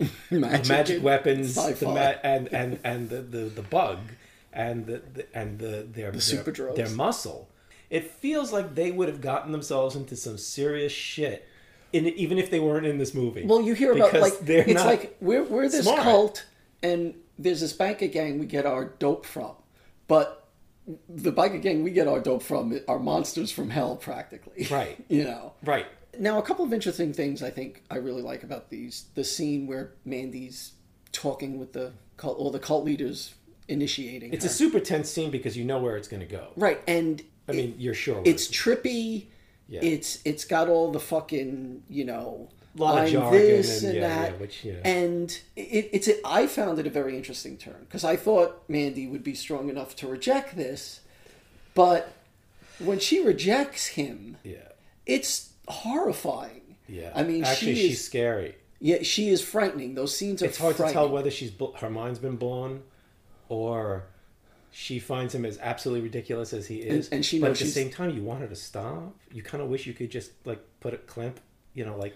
Magic 0.00 0.18
the 0.30 0.68
magic 0.68 1.02
weapons, 1.04 1.54
the 1.54 1.86
ma- 1.86 2.14
and 2.24 2.52
and 2.52 2.80
and 2.82 3.08
the, 3.10 3.22
the 3.22 3.44
the 3.44 3.62
bug, 3.62 3.98
and 4.52 4.86
the, 4.86 5.00
the 5.12 5.26
and 5.36 5.58
the 5.60 5.86
their 5.88 6.10
The 6.10 6.52
their, 6.56 6.72
their 6.74 6.88
muscle. 6.90 7.48
It 7.94 8.10
feels 8.10 8.52
like 8.52 8.74
they 8.74 8.90
would 8.90 9.06
have 9.06 9.20
gotten 9.20 9.52
themselves 9.52 9.94
into 9.94 10.16
some 10.16 10.36
serious 10.36 10.90
shit, 10.90 11.46
in, 11.92 12.08
even 12.08 12.38
if 12.38 12.50
they 12.50 12.58
weren't 12.58 12.86
in 12.86 12.98
this 12.98 13.14
movie. 13.14 13.46
Well, 13.46 13.60
you 13.60 13.74
hear 13.74 13.92
about 13.92 14.12
like 14.12 14.32
it's 14.42 14.84
like 14.84 15.16
we're 15.20 15.44
we're 15.44 15.68
this 15.68 15.84
smart. 15.84 16.02
cult, 16.02 16.44
and 16.82 17.14
there's 17.38 17.60
this 17.60 17.72
biker 17.72 18.10
gang 18.10 18.40
we 18.40 18.46
get 18.46 18.66
our 18.66 18.86
dope 18.86 19.24
from, 19.24 19.52
but 20.08 20.48
the 21.08 21.32
biker 21.32 21.62
gang 21.62 21.84
we 21.84 21.92
get 21.92 22.08
our 22.08 22.18
dope 22.18 22.42
from 22.42 22.80
are 22.88 22.98
monsters 22.98 23.52
from 23.52 23.70
hell, 23.70 23.94
practically. 23.94 24.66
Right. 24.68 25.02
you 25.08 25.22
know. 25.22 25.52
Right. 25.62 25.86
Now, 26.18 26.38
a 26.38 26.42
couple 26.42 26.64
of 26.64 26.72
interesting 26.72 27.12
things 27.12 27.44
I 27.44 27.50
think 27.50 27.84
I 27.92 27.98
really 27.98 28.22
like 28.22 28.42
about 28.42 28.70
these 28.70 29.04
the 29.14 29.22
scene 29.22 29.68
where 29.68 29.92
Mandy's 30.04 30.72
talking 31.12 31.60
with 31.60 31.74
the 31.74 31.92
cult 32.16 32.38
or 32.40 32.50
the 32.50 32.58
cult 32.58 32.84
leaders 32.84 33.34
initiating. 33.68 34.32
It's 34.32 34.44
her. 34.44 34.50
a 34.50 34.52
super 34.52 34.80
tense 34.80 35.08
scene 35.08 35.30
because 35.30 35.56
you 35.56 35.64
know 35.64 35.78
where 35.78 35.96
it's 35.96 36.08
going 36.08 36.26
to 36.26 36.26
go. 36.26 36.48
right, 36.56 36.80
and 36.88 37.22
I 37.48 37.52
mean, 37.52 37.74
you're 37.78 37.94
sure. 37.94 38.22
it's 38.24 38.48
trippy. 38.48 39.26
Yeah. 39.68 39.80
It's 39.82 40.18
it's 40.24 40.44
got 40.44 40.68
all 40.68 40.92
the 40.92 41.00
fucking 41.00 41.84
you 41.88 42.04
know 42.04 42.48
a 42.76 42.80
Lot 42.82 42.98
of 42.98 43.04
I'm 43.04 43.12
jargon 43.12 43.40
this 43.40 43.82
and- 43.82 43.92
and, 43.92 44.00
yeah, 44.00 44.08
that, 44.08 44.30
yeah, 44.32 44.36
which, 44.38 44.64
yeah. 44.64 44.74
and 44.84 45.30
it, 45.56 45.90
it's 45.92 46.08
a, 46.08 46.14
I 46.26 46.46
found 46.48 46.78
it 46.80 46.86
a 46.86 46.90
very 46.90 47.16
interesting 47.16 47.56
turn 47.56 47.76
because 47.80 48.04
I 48.04 48.16
thought 48.16 48.62
Mandy 48.68 49.06
would 49.06 49.22
be 49.22 49.34
strong 49.34 49.68
enough 49.68 49.94
to 49.96 50.08
reject 50.08 50.56
this, 50.56 51.00
but 51.74 52.12
when 52.80 52.98
she 52.98 53.24
rejects 53.24 53.86
him, 53.86 54.36
Yeah. 54.42 54.56
it's 55.06 55.50
horrifying. 55.68 56.76
Yeah. 56.88 57.12
I 57.14 57.22
mean, 57.22 57.44
actually, 57.44 57.76
she 57.76 57.88
she's 57.90 58.04
scary. 58.04 58.56
Yeah, 58.80 59.02
she 59.02 59.28
is 59.28 59.40
frightening. 59.40 59.94
Those 59.94 60.14
scenes 60.16 60.42
are 60.42 60.46
It's 60.46 60.58
hard 60.58 60.76
to 60.76 60.90
tell 60.92 61.08
whether 61.08 61.30
she's 61.30 61.52
her 61.76 61.88
mind's 61.90 62.18
been 62.18 62.36
blown, 62.36 62.82
or 63.48 64.04
she 64.76 64.98
finds 64.98 65.32
him 65.32 65.44
as 65.44 65.56
absolutely 65.60 66.02
ridiculous 66.02 66.52
as 66.52 66.66
he 66.66 66.78
is. 66.78 67.06
And- 67.06 67.14
and 67.14 67.24
she 67.24 67.38
but 67.38 67.46
knows 67.48 67.56
at 67.56 67.58
the 67.60 67.64
she's- 67.66 67.74
same 67.74 67.90
time, 67.90 68.10
you 68.16 68.22
want 68.24 68.40
her 68.40 68.48
to 68.48 68.56
stop. 68.56 69.14
You 69.32 69.40
kind 69.42 69.62
of 69.62 69.68
wish 69.68 69.86
you 69.86 69.92
could 69.94 70.10
just 70.10 70.32
like 70.44 70.58
put 70.80 70.92
a 70.92 70.96
clamp. 70.98 71.38
You 71.74 71.84
know, 71.84 71.96
like 71.96 72.12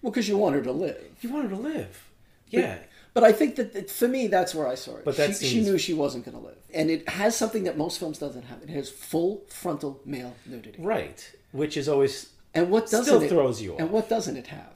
Well, 0.00 0.10
because 0.10 0.26
you 0.28 0.38
want 0.38 0.54
her 0.54 0.62
to 0.62 0.72
live. 0.72 1.02
you 1.20 1.30
want 1.30 1.50
her 1.50 1.56
to 1.56 1.60
live. 1.62 2.08
Yeah. 2.48 2.78
But, 3.12 3.24
I 3.24 3.32
think 3.32 3.56
that, 3.56 3.72
that 3.74 3.90
for 3.90 4.06
me, 4.08 4.28
that's 4.28 4.54
where 4.54 4.66
I 4.68 4.76
saw 4.76 4.96
it. 4.96 5.04
But 5.04 5.16
that 5.18 5.36
she, 5.36 5.46
she 5.46 5.60
knew 5.62 5.76
she 5.78 5.92
wasn't 5.94 6.24
going 6.24 6.36
to 6.38 6.42
live, 6.44 6.56
and 6.72 6.88
it 6.90 7.08
has 7.08 7.36
something 7.36 7.64
that 7.64 7.76
most 7.76 7.98
films 7.98 8.18
doesn't 8.18 8.44
have. 8.44 8.62
It 8.62 8.68
has 8.70 8.88
full 8.88 9.42
frontal 9.48 10.00
male 10.04 10.34
nudity. 10.46 10.80
Right. 10.80 11.30
Which 11.52 11.76
is 11.76 11.88
always 11.88 12.30
And 12.54 12.70
what 12.70 12.84
doesn't 12.84 13.04
still 13.04 13.20
it, 13.22 13.28
throws 13.28 13.60
you 13.60 13.74
off. 13.74 13.80
And 13.80 13.90
what 13.90 14.08
doesn't 14.08 14.36
it 14.36 14.46
have? 14.46 14.74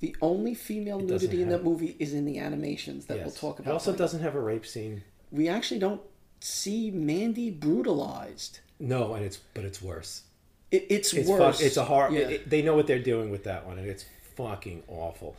The 0.00 0.14
only 0.22 0.54
female 0.54 0.98
It 1.00 1.06
nudity 1.06 1.40
in 1.42 1.48
that 1.48 1.64
movie 1.64 1.96
is 1.98 2.12
in 2.14 2.26
the 2.26 2.38
animations 2.38 3.06
that 3.06 3.16
we'll 3.16 3.26
Yes. 3.26 3.40
talk 3.40 3.58
It 3.58 3.62
about. 3.62 3.72
also 3.72 3.90
later. 3.92 3.98
doesn't 4.04 4.20
have 4.20 4.34
a 4.34 4.40
rape 4.40 4.66
scene. 4.66 5.02
We 5.32 5.48
actually 5.48 5.80
don't 5.80 6.02
see 6.44 6.90
Mandy 6.90 7.50
brutalized. 7.50 8.60
No, 8.78 9.14
and 9.14 9.24
it's 9.24 9.38
but 9.54 9.64
it's 9.64 9.80
worse. 9.80 10.22
It, 10.70 10.86
it's, 10.90 11.12
it's 11.14 11.28
worse. 11.28 11.56
Fuck, 11.58 11.66
it's 11.66 11.76
a 11.76 11.84
hard. 11.84 12.12
Yeah. 12.12 12.20
it- 12.20 12.30
it- 12.32 12.50
they 12.50 12.60
know 12.62 12.74
what 12.74 12.86
they're 12.86 12.98
doing 12.98 13.30
with 13.30 13.44
that 13.44 13.66
one, 13.66 13.78
and 13.78 13.88
it's 13.88 14.04
fucking 14.36 14.82
awful. 14.88 15.36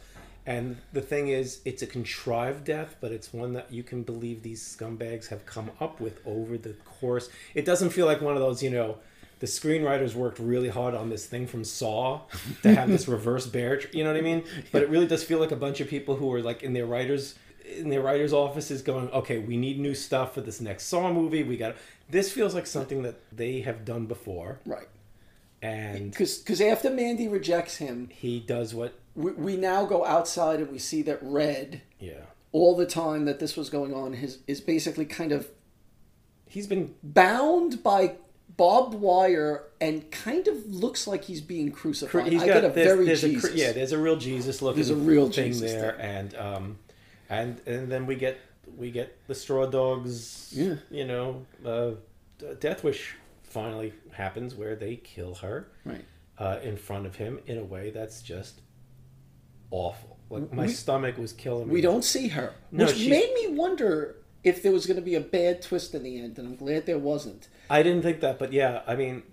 And 0.48 0.78
the 0.94 1.02
thing 1.02 1.28
is, 1.30 1.60
it's 1.66 1.82
a 1.82 1.88
contrived 1.88 2.66
death, 2.66 2.96
but 3.02 3.12
it's 3.12 3.34
one 3.34 3.54
that 3.54 3.72
you 3.74 3.82
can 3.84 4.04
believe 4.04 4.44
these 4.44 4.62
scumbags 4.64 5.28
have 5.30 5.46
come 5.46 5.72
up 5.82 6.00
with 6.00 6.22
over 6.26 6.56
the 6.58 6.74
course. 7.00 7.30
It 7.56 7.66
doesn't 7.66 7.90
feel 7.90 8.06
like 8.06 8.22
one 8.22 8.36
of 8.36 8.40
those, 8.42 8.62
you 8.62 8.70
know, 8.70 8.98
the 9.40 9.48
screenwriters 9.48 10.14
worked 10.14 10.38
really 10.40 10.70
hard 10.70 10.94
on 10.94 11.10
this 11.10 11.26
thing 11.26 11.48
from 11.48 11.64
Saw 11.64 12.22
to 12.62 12.74
have 12.76 12.88
this 12.90 13.08
reverse 13.18 13.48
bear. 13.48 13.78
tr- 13.78 13.88
You 13.98 14.04
know 14.04 14.12
what 14.12 14.20
I 14.20 14.22
mean? 14.22 14.44
But 14.72 14.84
it 14.84 14.90
really 14.90 15.08
does 15.08 15.24
feel 15.24 15.40
like 15.40 15.52
a 15.52 15.56
bunch 15.58 15.82
of 15.82 15.88
people 15.90 16.16
who 16.16 16.32
are 16.34 16.42
like 16.42 16.62
in 16.64 16.74
their 16.74 16.86
writers 16.86 17.34
in 17.78 17.90
the 17.90 18.00
writers' 18.02 18.34
office 18.34 18.72
is 18.72 18.82
going, 18.82 19.10
okay, 19.12 19.40
we 19.40 19.58
need 19.58 19.80
new 19.80 19.96
stuff 19.96 20.34
for 20.34 20.42
this 20.42 20.62
next 20.62 20.86
Saw 20.86 21.12
movie. 21.12 21.44
We 21.44 21.58
got 21.58 21.76
this 22.10 22.32
feels 22.32 22.54
like 22.54 22.68
something 22.68 23.02
that 23.04 23.16
they 23.36 23.62
have 23.62 23.84
done 23.86 24.06
before, 24.06 24.60
right? 24.66 24.88
And 25.62 26.12
Because 26.12 26.62
after 26.62 26.90
Mandy 26.92 27.28
rejects 27.28 27.78
him, 27.78 28.10
he 28.12 28.40
does 28.40 28.76
what 28.76 28.94
we, 29.16 29.32
we 29.32 29.56
now 29.58 29.86
go 29.86 30.06
outside 30.06 30.60
and 30.60 30.72
we 30.72 30.78
see 30.78 31.02
that 31.04 31.18
Red 31.22 31.82
Yeah. 32.00 32.26
all 32.52 32.76
the 32.76 32.86
time 32.86 33.26
that 33.26 33.40
this 33.40 33.56
was 33.58 33.70
going 33.70 33.94
on 33.94 34.14
his 34.14 34.40
is 34.48 34.62
basically 34.62 35.06
kind 35.06 35.32
of 35.32 35.48
he's 36.48 36.68
been 36.68 36.94
bound 37.02 37.82
by 37.82 38.16
barbed 38.58 38.94
wire 38.94 39.64
and 39.82 40.10
kind 40.12 40.48
of 40.48 40.66
looks 40.68 41.08
like 41.08 41.24
he's 41.24 41.42
being 41.42 41.72
crucified. 41.72 42.32
He's 42.32 42.42
got- 42.42 42.48
get 42.48 42.66
a 42.66 42.70
there's- 42.70 42.88
very 42.94 43.06
there's 43.06 43.24
a 43.24 43.30
Jesus. 43.30 43.50
cr- 43.52 43.58
yeah, 43.58 43.72
there's 43.72 43.92
a 43.92 43.98
real 43.98 44.18
Jesus 44.18 44.62
looking. 44.62 44.76
There's 44.76 44.92
a 44.92 44.96
real 44.96 45.30
thing 45.32 45.52
Jesus 45.54 45.72
there, 45.72 45.94
thing. 45.94 46.02
and 46.02 46.36
um, 46.36 46.78
and 47.30 47.60
and 47.66 47.92
then 47.92 48.06
we 48.06 48.16
get 48.16 48.38
we 48.78 48.92
get 48.92 49.16
the 49.28 49.36
straw 49.36 49.66
dogs. 49.66 50.52
Yeah. 50.56 50.76
you 50.90 51.06
know, 51.06 51.46
uh, 51.66 51.92
Death 52.60 52.84
Wish 52.84 53.16
finally 53.44 53.94
happens 54.12 54.56
where 54.56 54.76
they 54.76 54.96
kill 54.98 55.36
her 55.36 55.68
Right. 55.86 56.04
uh, 56.38 56.60
in 56.64 56.76
front 56.78 57.06
of 57.06 57.16
him 57.16 57.40
in 57.46 57.58
a 57.58 57.64
way 57.64 57.90
that's 57.92 58.22
just 58.22 58.60
awful. 59.72 60.18
Like 60.30 60.52
my 60.52 60.64
We- 60.66 60.72
stomach 60.72 61.18
was 61.18 61.34
killing 61.34 61.68
me. 61.68 61.74
We 61.74 61.82
don't 61.82 62.04
see 62.04 62.30
her, 62.30 62.54
No, 62.72 62.86
which 62.86 63.08
made 63.08 63.34
me 63.34 63.48
wonder 63.56 64.16
if 64.44 64.62
there 64.62 64.72
was 64.72 64.86
going 64.86 64.98
to 64.98 65.02
be 65.02 65.16
a 65.16 65.22
bad 65.22 65.62
twist 65.62 65.94
in 65.96 66.04
the 66.04 66.20
end, 66.20 66.38
and 66.38 66.48
I'm 66.48 66.56
glad 66.56 66.86
there 66.86 67.00
wasn't. 67.00 67.48
I 67.70 67.82
didn't 67.84 68.02
think 68.04 68.20
that, 68.22 68.38
but 68.40 68.52
yeah, 68.54 68.82
I 68.88 68.96
mean, 68.96 69.24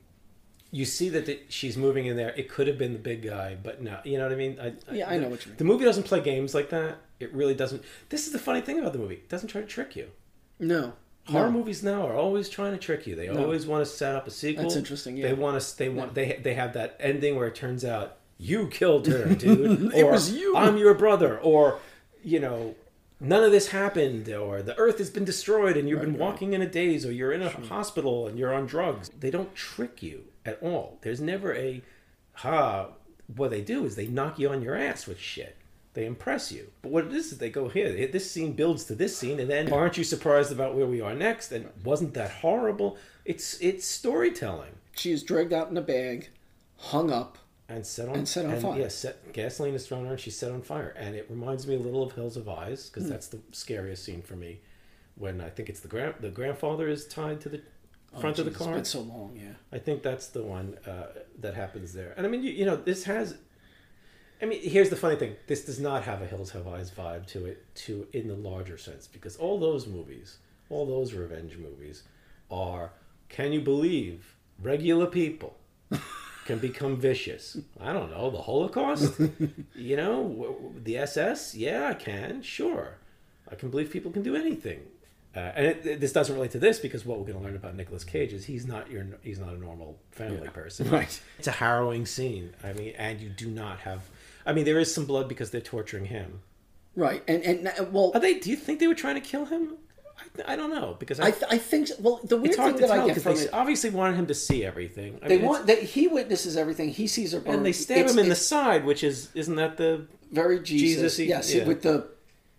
you 0.70 0.84
see 0.86 1.08
that 1.10 1.26
the, 1.26 1.38
she's 1.48 1.76
moving 1.76 2.06
in 2.06 2.16
there. 2.16 2.30
It 2.30 2.48
could 2.48 2.66
have 2.66 2.78
been 2.78 2.92
the 2.94 2.98
big 2.98 3.22
guy, 3.22 3.56
but 3.62 3.82
no, 3.82 3.98
you 4.04 4.16
know 4.18 4.24
what 4.24 4.32
I 4.32 4.36
mean. 4.36 4.58
I, 4.60 4.72
Yeah, 4.92 5.08
I 5.08 5.18
know 5.18 5.28
what 5.28 5.44
you 5.44 5.50
mean. 5.50 5.58
The 5.58 5.64
movie 5.64 5.84
doesn't 5.84 6.04
play 6.04 6.20
games 6.20 6.54
like 6.54 6.70
that. 6.70 6.96
It 7.22 7.32
really 7.32 7.54
doesn't. 7.54 7.82
This 8.08 8.26
is 8.26 8.32
the 8.32 8.38
funny 8.38 8.60
thing 8.60 8.78
about 8.78 8.92
the 8.92 8.98
movie. 8.98 9.14
It 9.16 9.28
doesn't 9.28 9.48
try 9.48 9.60
to 9.60 9.66
trick 9.66 9.96
you. 9.96 10.08
No. 10.58 10.94
Horror 11.26 11.46
No. 11.50 11.58
movies 11.58 11.82
now 11.82 12.06
are 12.06 12.14
always 12.14 12.48
trying 12.48 12.72
to 12.72 12.78
trick 12.78 13.06
you. 13.06 13.14
They 13.14 13.28
No. 13.28 13.42
always 13.44 13.66
want 13.66 13.84
to 13.86 13.90
set 13.90 14.14
up 14.16 14.26
a 14.26 14.30
sequel. 14.30 14.64
That's 14.64 14.76
interesting, 14.76 15.16
yeah. 15.16 15.28
They 15.28 15.34
want 15.34 15.60
to. 15.60 15.78
They 15.78 15.88
want. 15.88 16.14
They 16.14 16.38
they 16.42 16.54
have 16.54 16.72
that 16.74 16.96
ending 17.00 17.36
where 17.36 17.46
it 17.46 17.54
turns 17.54 17.84
out 17.84 18.16
you 18.38 18.66
killed 18.68 19.06
her, 19.06 19.34
dude. 19.34 19.92
It 19.94 20.02
or, 20.02 20.10
was 20.12 20.32
you. 20.32 20.56
I'm 20.56 20.76
your 20.76 20.94
brother, 20.94 21.38
or 21.38 21.78
you 22.24 22.40
know. 22.40 22.74
None 23.24 23.44
of 23.44 23.52
this 23.52 23.68
happened, 23.68 24.28
or 24.28 24.62
the 24.62 24.76
Earth 24.76 24.98
has 24.98 25.08
been 25.08 25.24
destroyed, 25.24 25.76
and 25.76 25.88
you've 25.88 26.00
been 26.00 26.18
walking 26.18 26.54
in 26.54 26.60
a 26.60 26.66
daze, 26.66 27.06
or 27.06 27.12
you're 27.12 27.30
in 27.30 27.40
a 27.40 27.50
hospital 27.50 28.26
and 28.26 28.36
you're 28.36 28.52
on 28.52 28.66
drugs. 28.66 29.12
They 29.16 29.30
don't 29.30 29.54
trick 29.54 30.02
you 30.02 30.24
at 30.44 30.60
all. 30.60 30.98
There's 31.02 31.20
never 31.20 31.54
a, 31.54 31.82
ha. 32.32 32.88
What 33.36 33.50
they 33.50 33.60
do 33.60 33.84
is 33.84 33.94
they 33.94 34.08
knock 34.08 34.40
you 34.40 34.48
on 34.48 34.60
your 34.60 34.74
ass 34.74 35.06
with 35.06 35.20
shit. 35.20 35.56
They 35.94 36.06
impress 36.06 36.50
you. 36.50 36.68
But 36.80 36.90
what 36.90 37.04
it 37.04 37.12
is 37.12 37.32
is 37.32 37.38
they 37.38 37.50
go 37.50 37.68
here. 37.68 38.06
This 38.08 38.30
scene 38.30 38.52
builds 38.54 38.84
to 38.84 38.94
this 38.94 39.16
scene, 39.16 39.38
and 39.38 39.50
then 39.50 39.70
aren't 39.72 39.98
you 39.98 40.04
surprised 40.04 40.50
about 40.50 40.74
where 40.74 40.86
we 40.86 41.00
are 41.02 41.14
next? 41.14 41.52
And 41.52 41.68
wasn't 41.84 42.14
that 42.14 42.30
horrible? 42.30 42.96
It's 43.26 43.60
it's 43.60 43.86
storytelling. 43.86 44.72
She 44.96 45.12
is 45.12 45.22
dragged 45.22 45.52
out 45.52 45.70
in 45.70 45.76
a 45.76 45.82
bag, 45.82 46.30
hung 46.78 47.10
up, 47.10 47.36
and 47.68 47.84
set 47.86 48.08
on 48.08 48.16
and 48.16 48.28
set 48.28 48.46
on 48.46 48.58
fire. 48.60 48.78
Yeah, 48.80 49.12
gasoline 49.34 49.74
is 49.74 49.86
thrown 49.86 50.00
on 50.00 50.06
her, 50.06 50.12
and 50.12 50.20
she's 50.20 50.36
set 50.36 50.50
on 50.50 50.62
fire, 50.62 50.94
and 50.98 51.14
it 51.14 51.26
reminds 51.28 51.66
me 51.66 51.74
a 51.74 51.78
little 51.78 52.02
of 52.02 52.12
Hills 52.12 52.36
Have 52.36 52.48
Eyes 52.48 52.88
because 52.88 53.04
Hmm. 53.04 53.10
that's 53.10 53.26
the 53.28 53.40
scariest 53.52 54.02
scene 54.04 54.22
for 54.22 54.34
me. 54.36 54.60
When 55.16 55.42
I 55.42 55.50
think 55.50 55.68
it's 55.68 55.80
the 55.80 55.88
grand 55.88 56.14
the 56.20 56.30
grandfather 56.30 56.88
is 56.88 57.06
tied 57.06 57.42
to 57.42 57.50
the 57.50 57.60
front 58.18 58.38
Oh, 58.38 58.42
of 58.42 58.46
the 58.52 58.58
car. 58.58 58.68
It's 58.78 58.94
been 58.94 59.02
so 59.02 59.08
long, 59.12 59.36
yeah. 59.36 59.52
I 59.70 59.78
think 59.78 60.02
that's 60.02 60.28
the 60.28 60.42
one 60.42 60.78
uh, 60.86 61.08
that 61.40 61.54
happens 61.54 61.92
there. 61.92 62.14
And 62.16 62.26
I 62.26 62.30
mean, 62.30 62.42
you, 62.42 62.50
you 62.50 62.64
know, 62.64 62.76
this 62.76 63.04
has. 63.04 63.36
I 64.42 64.46
mean, 64.46 64.60
here's 64.62 64.90
the 64.90 64.96
funny 64.96 65.16
thing: 65.16 65.36
this 65.46 65.64
does 65.64 65.78
not 65.78 66.02
have 66.04 66.20
a 66.20 66.26
Hills 66.26 66.50
Have 66.50 66.66
Eyes 66.66 66.90
vibe 66.90 67.26
to 67.28 67.46
it, 67.46 67.64
to 67.76 68.06
in 68.12 68.28
the 68.28 68.34
larger 68.34 68.76
sense, 68.76 69.06
because 69.06 69.36
all 69.36 69.58
those 69.58 69.86
movies, 69.86 70.38
all 70.70 70.84
those 70.86 71.12
revenge 71.14 71.56
movies, 71.56 72.02
are. 72.50 72.90
Can 73.28 73.52
you 73.52 73.62
believe 73.62 74.34
regular 74.60 75.06
people 75.06 75.56
can 76.44 76.58
become 76.58 76.96
vicious? 76.98 77.56
I 77.80 77.94
don't 77.94 78.10
know 78.10 78.28
the 78.30 78.42
Holocaust. 78.42 79.14
you 79.74 79.96
know, 79.96 80.72
the 80.84 80.98
SS. 80.98 81.54
Yeah, 81.54 81.88
I 81.88 81.94
can. 81.94 82.42
Sure, 82.42 82.96
I 83.50 83.54
can 83.54 83.70
believe 83.70 83.90
people 83.90 84.10
can 84.10 84.22
do 84.22 84.36
anything. 84.36 84.80
Uh, 85.34 85.38
and 85.56 85.66
it, 85.66 85.86
it- 85.86 86.00
this 86.00 86.12
doesn't 86.12 86.34
relate 86.34 86.50
to 86.50 86.58
this 86.58 86.78
because 86.78 87.06
what 87.06 87.18
we're 87.18 87.24
going 87.24 87.38
to 87.38 87.44
learn 87.44 87.56
about 87.56 87.74
Nicolas 87.74 88.04
Cage 88.04 88.34
is 88.34 88.44
he's 88.44 88.66
not 88.66 88.90
your 88.90 89.06
he's 89.22 89.38
not 89.38 89.54
a 89.54 89.58
normal 89.58 89.98
family 90.10 90.48
person. 90.48 90.90
Right. 90.90 91.18
It's 91.38 91.48
a 91.48 91.52
harrowing 91.52 92.04
scene. 92.04 92.52
I 92.62 92.74
mean, 92.74 92.92
and 92.98 93.18
you 93.20 93.30
do 93.30 93.48
not 93.48 93.78
have. 93.80 94.02
I 94.46 94.52
mean, 94.52 94.64
there 94.64 94.78
is 94.78 94.92
some 94.94 95.04
blood 95.06 95.28
because 95.28 95.50
they're 95.50 95.60
torturing 95.60 96.06
him. 96.06 96.40
Right, 96.96 97.22
and 97.26 97.42
and 97.42 97.68
uh, 97.68 97.84
well, 97.90 98.12
Are 98.14 98.20
they? 98.20 98.34
Do 98.38 98.50
you 98.50 98.56
think 98.56 98.78
they 98.80 98.86
were 98.88 98.94
trying 98.94 99.14
to 99.14 99.20
kill 99.20 99.46
him? 99.46 99.76
I, 100.46 100.52
I 100.52 100.56
don't 100.56 100.70
know 100.70 100.94
because 100.98 101.18
I, 101.20 101.28
I, 101.28 101.30
th- 101.30 101.44
I 101.50 101.58
think 101.58 101.88
so. 101.88 101.94
well 102.00 102.20
the 102.22 102.36
weird 102.36 102.54
thing 102.54 102.76
that 102.76 102.90
I 102.90 102.98
get 103.06 103.08
because 103.08 103.22
from 103.22 103.34
they 103.36 103.42
it, 103.44 103.50
obviously 103.54 103.90
wanted 103.90 104.16
him 104.16 104.26
to 104.26 104.34
see 104.34 104.62
everything. 104.64 105.18
I 105.22 105.28
they 105.28 105.36
mean, 105.38 105.46
want 105.46 105.66
that 105.68 105.82
he 105.82 106.06
witnesses 106.06 106.56
everything. 106.56 106.90
He 106.90 107.06
sees 107.06 107.32
her 107.32 107.40
burn, 107.40 107.54
and 107.56 107.66
they 107.66 107.72
stab 107.72 107.96
It's- 107.98 108.12
him 108.12 108.18
in 108.18 108.28
the 108.28 108.34
side, 108.36 108.84
which 108.84 109.02
is 109.02 109.30
isn't 109.34 109.56
that 109.56 109.78
the 109.78 110.06
very 110.30 110.60
Jesus. 110.60 111.16
Jesus-y- 111.16 111.24
yes, 111.36 111.54
yeah. 111.54 111.64
with 111.66 111.82
the 111.82 112.08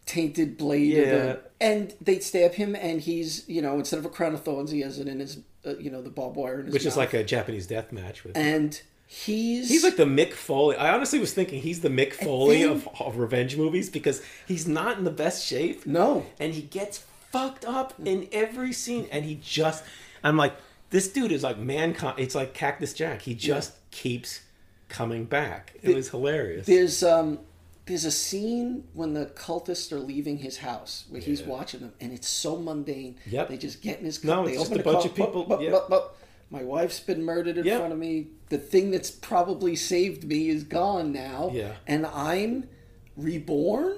tainted 0.05 0.57
blade. 0.57 0.93
Yeah. 0.93 1.03
the, 1.03 1.39
and 1.61 1.93
they 2.01 2.19
stab 2.19 2.53
him, 2.53 2.75
and 2.75 3.01
he's 3.01 3.47
you 3.47 3.61
know 3.61 3.75
instead 3.77 3.99
of 3.99 4.05
a 4.05 4.09
crown 4.09 4.33
of 4.33 4.43
thorns, 4.43 4.71
he 4.71 4.81
has 4.81 4.97
it 4.99 5.07
in 5.07 5.19
his 5.19 5.37
uh, 5.65 5.77
you 5.77 5.91
know 5.91 6.01
the 6.01 6.09
barbed 6.09 6.35
wire 6.35 6.59
in 6.59 6.65
his 6.65 6.73
which 6.73 6.85
is 6.85 6.97
like 6.97 7.13
a 7.13 7.23
Japanese 7.23 7.67
death 7.67 7.91
match 7.91 8.23
with. 8.23 8.35
and 8.35 8.81
he's 9.13 9.69
He's 9.69 9.83
like 9.83 9.95
the 9.95 10.05
Mick 10.05 10.33
Foley. 10.33 10.75
I 10.75 10.93
honestly 10.93 11.19
was 11.19 11.33
thinking 11.33 11.61
he's 11.61 11.81
the 11.81 11.89
Mick 11.89 12.13
Foley 12.13 12.63
then- 12.63 12.71
of, 12.71 12.87
of 12.99 13.17
revenge 13.17 13.55
movies 13.55 13.89
because 13.89 14.23
he's 14.47 14.67
not 14.67 14.97
in 14.97 15.03
the 15.03 15.11
best 15.11 15.45
shape. 15.45 15.85
No. 15.85 16.25
And 16.39 16.53
he 16.53 16.63
gets 16.63 16.97
fucked 17.31 17.63
up 17.65 17.93
in 18.03 18.27
every 18.31 18.73
scene. 18.73 19.07
And 19.11 19.23
he 19.23 19.35
just, 19.35 19.83
I'm 20.23 20.35
like, 20.37 20.55
this 20.89 21.07
dude 21.09 21.31
is 21.31 21.43
like 21.43 21.57
mankind. 21.59 22.15
It's 22.17 22.33
like 22.35 22.53
Cactus 22.55 22.93
Jack. 22.93 23.21
He 23.21 23.35
just 23.35 23.73
keeps 23.91 24.41
coming 24.89 25.25
back. 25.25 25.73
It 25.75 25.87
The- 25.89 25.93
was 25.95 26.09
hilarious. 26.09 26.65
There's 26.65 27.03
um 27.03 27.39
there's 27.85 28.05
a 28.05 28.11
scene 28.11 28.85
when 28.93 29.13
the 29.13 29.25
cultists 29.25 29.91
are 29.91 29.99
leaving 29.99 30.37
his 30.37 30.57
house 30.57 31.03
where 31.09 31.19
he's 31.19 31.43
watching 31.43 31.81
them, 31.81 31.91
and 31.99 32.13
it's 32.13 32.29
so 32.29 32.55
mundane. 32.57 33.17
Yep. 33.25 33.49
They 33.49 33.57
just 33.57 33.81
get 33.81 33.99
in 33.99 34.05
his 34.05 34.23
No, 34.23 34.35
car. 34.35 34.45
they 34.45 34.51
it's 34.53 34.69
just 34.69 34.79
a 34.79 34.83
bunch 34.83 35.05
of 35.05 35.13
people- 35.13 35.43
bup, 35.43 35.59
bup, 35.59 35.61
yep. 35.61 35.89
bup. 35.89 36.17
My 36.53 36.63
wife's 36.63 36.99
been 36.99 37.23
murdered 37.25 37.57
in 37.57 37.65
Yep. 37.65 37.79
front 37.79 37.93
of 37.93 37.97
me. 37.99 38.27
The 38.49 38.59
thing 38.59 38.91
that's 38.91 39.09
probably 39.09 39.75
saved 39.75 40.23
me 40.23 40.49
is 40.49 40.63
gone 40.63 41.11
now. 41.11 41.49
Yeah. 41.51 41.73
And 41.87 42.05
I'm 42.05 42.69
reborn. 43.17 43.97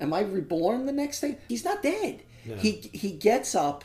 Am 0.00 0.12
I 0.14 0.20
reborn 0.20 0.86
the 0.86 0.92
next 0.92 1.20
day? 1.20 1.36
He's 1.46 1.62
not 1.64 1.82
dead. 1.82 2.22
No. 2.46 2.56
He 2.56 2.72
he 2.92 3.10
gets 3.12 3.54
up. 3.54 3.84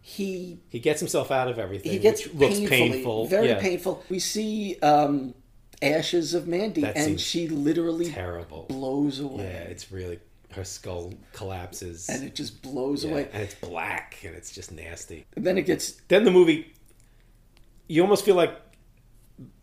He 0.00 0.60
he 0.68 0.78
gets 0.78 1.00
himself 1.00 1.30
out 1.32 1.48
of 1.48 1.58
everything. 1.58 1.90
he 1.92 1.98
gets 1.98 2.24
which 2.28 2.58
looks 2.58 2.70
painful. 2.70 3.26
very 3.26 3.48
Yeah. 3.48 3.60
painful. 3.60 4.02
We 4.08 4.20
see 4.20 4.76
um, 4.80 5.34
ashes 5.82 6.34
of 6.34 6.46
Mandy, 6.46 6.82
That 6.82 6.96
and 6.96 7.20
she 7.20 7.48
literally 7.48 8.10
Terrible. 8.10 8.66
blows 8.68 9.18
away. 9.18 9.42
Yeah, 9.44 9.62
it's 9.72 9.90
really 9.92 10.20
her 10.52 10.64
skull 10.64 11.14
collapses 11.32 12.08
and 12.08 12.24
it 12.24 12.34
just 12.34 12.62
blows 12.62 13.04
Yeah, 13.04 13.10
away. 13.12 13.28
and 13.32 13.42
it's 13.42 13.54
black 13.56 14.18
and 14.24 14.34
it's 14.36 14.52
just 14.52 14.70
nasty. 14.72 15.26
And 15.36 15.44
then 15.46 15.58
it 15.58 15.66
gets 15.66 15.92
Then 16.08 16.24
the 16.24 16.30
movie, 16.32 16.72
you 17.90 18.02
almost 18.02 18.24
feel 18.24 18.36
like, 18.36 18.52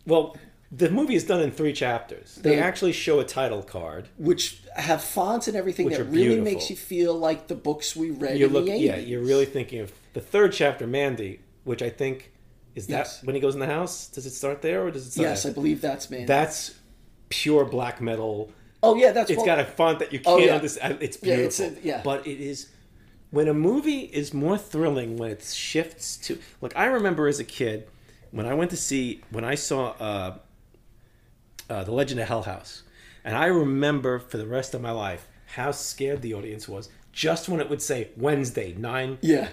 well, 0.05 0.36
the 0.71 0.89
movie 0.89 1.15
is 1.15 1.23
done 1.23 1.41
in 1.41 1.49
three 1.51 1.71
chapters. 1.71 2.36
They 2.36 2.55
The- 2.57 2.61
actually 2.61 2.91
show 2.91 3.19
a 3.19 3.23
title 3.23 3.63
card. 3.63 4.09
which 4.17 4.59
have 4.75 5.01
fonts 5.01 5.47
and 5.47 5.55
everything 5.55 5.86
Which 5.86 5.95
that 5.97 6.03
really 6.05 6.25
beautiful. 6.36 6.43
makes 6.43 6.69
you 6.69 6.75
feel 6.75 7.13
like 7.17 7.47
the 7.47 7.55
books 7.55 7.95
we 7.95 8.11
read 8.11 8.38
You 8.38 8.47
in 8.47 8.53
look, 8.53 8.65
the 8.65 8.71
80s. 8.71 8.82
yeah, 8.82 8.97
you're 8.97 9.21
really 9.21 9.45
thinking 9.45 9.80
of 9.80 9.93
the 10.13 10.19
third 10.19 10.51
chapter, 10.51 10.86
Mandy, 10.86 11.39
which 11.63 11.82
I 11.82 11.89
think 11.89 12.32
is 12.75 12.88
that 12.88 12.93
Yes. 13.05 13.23
when 13.23 13.34
he 13.34 13.39
goes 13.41 13.53
in 13.53 13.59
the 13.61 13.65
house. 13.65 14.07
Does 14.07 14.25
it 14.25 14.32
start 14.32 14.61
there 14.61 14.84
or 14.84 14.91
does 14.91 15.07
it 15.07 15.11
start? 15.11 15.30
Yes, 15.30 15.45
I 15.45 15.51
believe 15.51 15.80
that's 15.82 16.09
Mandy. 16.09 16.25
That's 16.25 16.73
pure 17.30 17.63
black 17.65 18.01
metal. 18.01 18.51
Oh 18.84 18.95
yeah, 18.95 19.11
that's 19.11 19.30
it's 19.32 19.38
well- 19.38 19.45
got 19.45 19.59
a 19.59 19.65
font 19.65 19.99
that 19.99 20.11
you 20.13 20.19
Oh, 20.25 20.36
can't 20.38 20.49
yeah. 20.49 20.55
understand. 20.55 20.97
It's 21.01 21.17
Yeah, 21.23 21.36
beautiful. 21.38 21.65
it's 21.65 21.78
a- 21.80 21.88
yeah. 21.88 22.01
But 22.03 22.28
it 22.28 22.39
is 22.41 22.67
when 23.32 23.47
a 23.47 23.53
movie 23.53 24.01
is 24.01 24.34
more 24.34 24.57
thrilling 24.57 25.17
when 25.17 25.32
it 25.32 25.43
shifts 25.43 26.17
to 26.17 26.38
like 26.61 26.73
I 26.75 26.86
remember 26.86 27.28
as 27.28 27.39
a 27.39 27.43
kid 27.43 27.88
when 28.32 28.45
I 28.45 28.53
went 28.53 28.71
to 28.71 28.78
see 28.78 29.21
when 29.30 29.43
I 29.43 29.55
saw 29.55 29.91
uh, 29.99 30.38
uh, 31.69 31.84
the 31.84 31.91
Legend 31.91 32.19
of 32.19 32.28
Hell 32.28 32.43
House, 32.43 32.84
and 33.23 33.36
I 33.36 33.47
remember 33.47 34.19
for 34.19 34.38
the 34.38 34.47
rest 34.47 34.73
of 34.73 34.82
my 34.82 34.91
life 34.91 35.28
how 35.55 35.71
scared 35.71 36.21
the 36.21 36.34
audience 36.34 36.67
was 36.67 36.89
just 37.11 37.49
when 37.49 37.59
it 37.59 37.69
would 37.69 37.82
say 37.82 38.09
Wednesday 38.17 38.75
nine. 38.78 39.17
Yeah. 39.21 39.49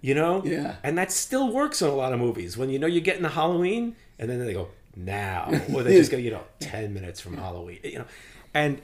You 0.00 0.14
know? 0.14 0.44
Yeah. 0.44 0.76
And 0.84 0.96
that 0.96 1.10
still 1.10 1.52
works 1.52 1.82
on 1.82 1.90
a 1.90 1.94
lot 1.94 2.12
of 2.12 2.20
movies. 2.20 2.56
When 2.56 2.70
you 2.70 2.78
know 2.78 2.86
you're 2.86 3.00
getting 3.00 3.24
to 3.24 3.28
Halloween 3.28 3.96
and 4.18 4.30
then 4.30 4.44
they 4.44 4.52
go, 4.52 4.68
now. 4.98 5.50
Or 5.74 5.82
they 5.82 5.96
just 5.96 6.10
go, 6.10 6.16
you 6.16 6.30
know, 6.30 6.44
10 6.60 6.92
minutes 6.92 7.20
from 7.20 7.36
Halloween. 7.36 7.80
You 7.82 8.00
know. 8.00 8.06
And 8.54 8.80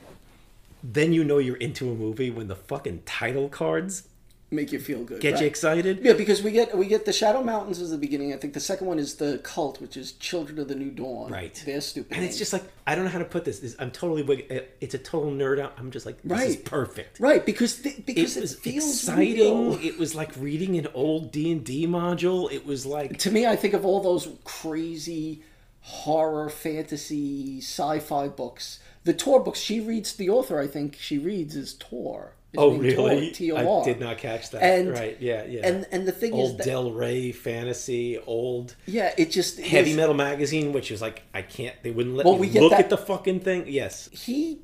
then 0.83 1.13
you 1.13 1.25
know 1.25 1.39
you're 1.39 1.57
into 1.57 1.91
a 1.91 1.95
movie 1.95 2.31
when 2.31 2.49
the 2.49 2.57
fucking 2.57 3.03
title 3.07 3.49
cards 3.49 4.09
make 4.55 4.73
you 4.73 4.79
feel 4.79 5.05
good. 5.05 5.21
get 5.21 5.33
right. 5.35 5.41
you 5.43 5.47
excited. 5.47 6.01
Yeah, 6.03 6.13
because 6.15 6.43
we 6.43 6.51
get 6.53 6.77
we 6.77 6.87
get 6.87 7.05
the 7.05 7.13
Shadow 7.13 7.43
Mountains 7.43 7.81
as 7.81 7.91
the 7.91 7.99
beginning. 7.99 8.33
I 8.33 8.37
think 8.37 8.55
the 8.55 8.61
second 8.61 8.87
one 8.87 8.99
is 8.99 9.17
the 9.17 9.39
Cult, 9.43 9.81
which 9.81 9.97
is 9.97 10.13
Children 10.13 10.59
of 10.61 10.69
the 10.69 10.75
New 10.75 10.91
Dawn. 10.91 11.31
Right. 11.31 11.61
They're 11.67 11.81
stupid. 11.81 12.17
And 12.17 12.25
it's 12.25 12.39
just 12.39 12.53
like, 12.53 12.63
I 12.87 12.95
don't 12.95 13.05
know 13.05 13.11
how 13.11 13.19
to 13.19 13.25
put 13.25 13.45
this. 13.45 13.59
This- 13.61 13.77
I'm 13.79 13.91
totally, 13.91 14.23
wig- 14.23 14.47
eh, 14.51 14.61
it's 14.81 14.95
a 14.95 14.99
total 14.99 15.31
nerd 15.31 15.59
out. 15.61 15.75
I'm 15.79 15.91
just 15.91 16.07
like, 16.07 16.23
this 16.23 16.43
is 16.43 16.57
Right. 16.57 16.65
perfect. 16.65 17.21
right 17.21 17.45
because 17.45 17.77
th- 17.83 18.07
because 18.07 18.37
it 18.37 18.39
it, 18.39 18.43
was 18.43 18.55
feels 18.55 18.95
exciting. 18.95 19.35
real. 19.37 19.79
It 19.83 19.99
was 19.99 20.15
like 20.15 20.31
reading 20.39 20.77
an 20.79 20.87
old 20.95 21.33
D 21.33 21.51
and 21.53 21.65
D 21.65 21.87
module. 21.87 22.51
It 22.53 22.65
was 22.65 22.87
like 22.87 23.19
To 23.19 23.31
me, 23.31 23.47
I 23.47 23.57
think 23.57 23.75
of 23.75 23.85
all 23.85 24.01
those 24.01 24.29
crazy 24.45 25.43
horror, 25.81 26.49
fantasy, 26.49 27.59
sci-fi 27.61 28.29
books. 28.29 28.79
The 29.05 29.13
Tor 29.13 29.41
books 29.41 29.59
she 29.61 29.81
reads. 29.81 30.15
The 30.15 30.31
author, 30.31 30.59
I 30.59 30.67
think, 30.67 30.97
she 30.99 31.19
reads 31.19 31.57
is 31.57 31.75
Tor. 31.75 32.33
Oh, 32.57 32.77
really? 32.77 33.31
TOR. 33.33 33.59
I 33.83 33.85
did 33.85 34.01
not 34.01 34.19
catch 34.19 34.51
that. 34.51 34.63
And- 34.63 34.91
right? 34.91 35.17
Yeah, 35.21 35.45
yeah. 35.45 35.67
and- 35.67 35.87
and 35.93 36.07
the 36.07 36.13
thing 36.13 36.33
is 36.35 36.39
old 36.51 36.59
that- 36.59 36.67
Del 36.67 36.93
Rey 36.93 37.33
fantasy, 37.33 38.19
old 38.19 38.77
Yeah, 38.87 39.13
it 39.17 39.31
just 39.31 39.59
heavy 39.61 39.89
his- 39.91 39.97
metal 39.97 40.15
magazine, 40.15 40.73
which 40.73 40.91
is 40.91 41.01
like 41.01 41.23
I 41.33 41.43
can't. 41.43 41.75
They 41.83 41.91
wouldn't 41.91 42.17
let 42.17 42.27
Well, 42.27 42.39
me 42.39 42.49
look 42.51 42.71
that- 42.71 42.81
at 42.81 42.91
the 42.91 42.99
fucking 42.99 43.41
thing. 43.41 43.65
Yes, 43.67 44.09
he 44.13 44.61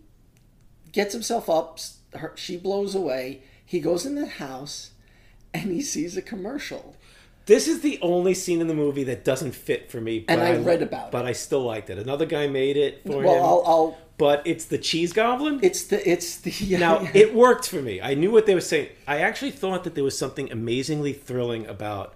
gets 0.92 1.12
himself 1.12 1.48
up. 1.50 1.78
Her, 2.14 2.32
she 2.36 2.56
blows 2.56 2.94
away. 2.94 3.42
He 3.64 3.80
goes 3.80 4.04
in 4.04 4.14
the 4.16 4.26
house, 4.26 4.90
and 5.54 5.70
he 5.70 5.80
sees 5.82 6.16
a 6.16 6.22
commercial. 6.22 6.96
This 7.50 7.66
is 7.68 7.80
the 7.80 7.98
only 8.00 8.32
scene 8.34 8.60
in 8.60 8.68
the 8.68 8.74
movie 8.74 9.04
that 9.04 9.24
doesn't 9.24 9.52
fit 9.52 9.90
for 9.90 10.00
me. 10.00 10.24
And 10.28 10.40
but 10.40 10.46
I 10.46 10.56
read 10.58 10.82
about 10.82 11.06
it. 11.08 11.12
but 11.12 11.24
I 11.26 11.32
still 11.32 11.62
liked 11.64 11.90
it. 11.90 11.98
Another 11.98 12.24
guy 12.26 12.46
made 12.46 12.76
it 12.76 13.02
for 13.04 13.22
Well, 13.22 13.34
him. 13.34 13.42
I'll, 13.44 13.62
I'll. 13.66 13.98
but 14.18 14.42
it's 14.46 14.64
the 14.66 14.78
cheese 14.78 15.12
goblin. 15.12 15.58
It's 15.62 15.82
the. 15.84 15.98
It's 16.08 16.36
the. 16.36 16.50
Yeah, 16.64 16.78
now 16.78 17.00
yeah. 17.02 17.10
it 17.14 17.34
worked 17.34 17.68
for 17.68 17.82
me. 17.82 18.00
I 18.00 18.14
knew 18.14 18.30
what 18.30 18.46
they 18.46 18.54
were 18.54 18.60
saying. 18.60 18.88
I 19.06 19.18
actually 19.18 19.50
thought 19.50 19.82
that 19.84 19.94
there 19.96 20.04
was 20.04 20.16
something 20.16 20.50
amazingly 20.52 21.12
thrilling 21.12 21.66
about. 21.66 22.14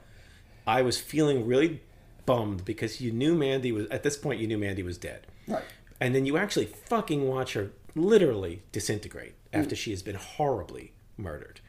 I 0.66 0.82
was 0.82 0.98
feeling 1.00 1.46
really 1.46 1.80
bummed 2.26 2.64
because 2.64 3.00
you 3.00 3.10
knew 3.12 3.34
Mandy 3.34 3.72
was 3.72 3.86
at 3.88 4.02
this 4.02 4.16
point. 4.16 4.40
You 4.40 4.46
knew 4.46 4.58
Mandy 4.58 4.82
was 4.82 4.96
dead, 4.98 5.26
Right. 5.46 5.64
and 6.00 6.14
then 6.14 6.24
you 6.26 6.38
actually 6.38 6.66
fucking 6.66 7.26
watch 7.28 7.52
her 7.54 7.72
literally 7.96 8.62
disintegrate 8.72 9.34
Mm. 9.52 9.60
after 9.60 9.76
she 9.76 9.90
has 9.90 10.02
been 10.02 10.16
horribly 10.16 10.92
murdered 11.16 11.60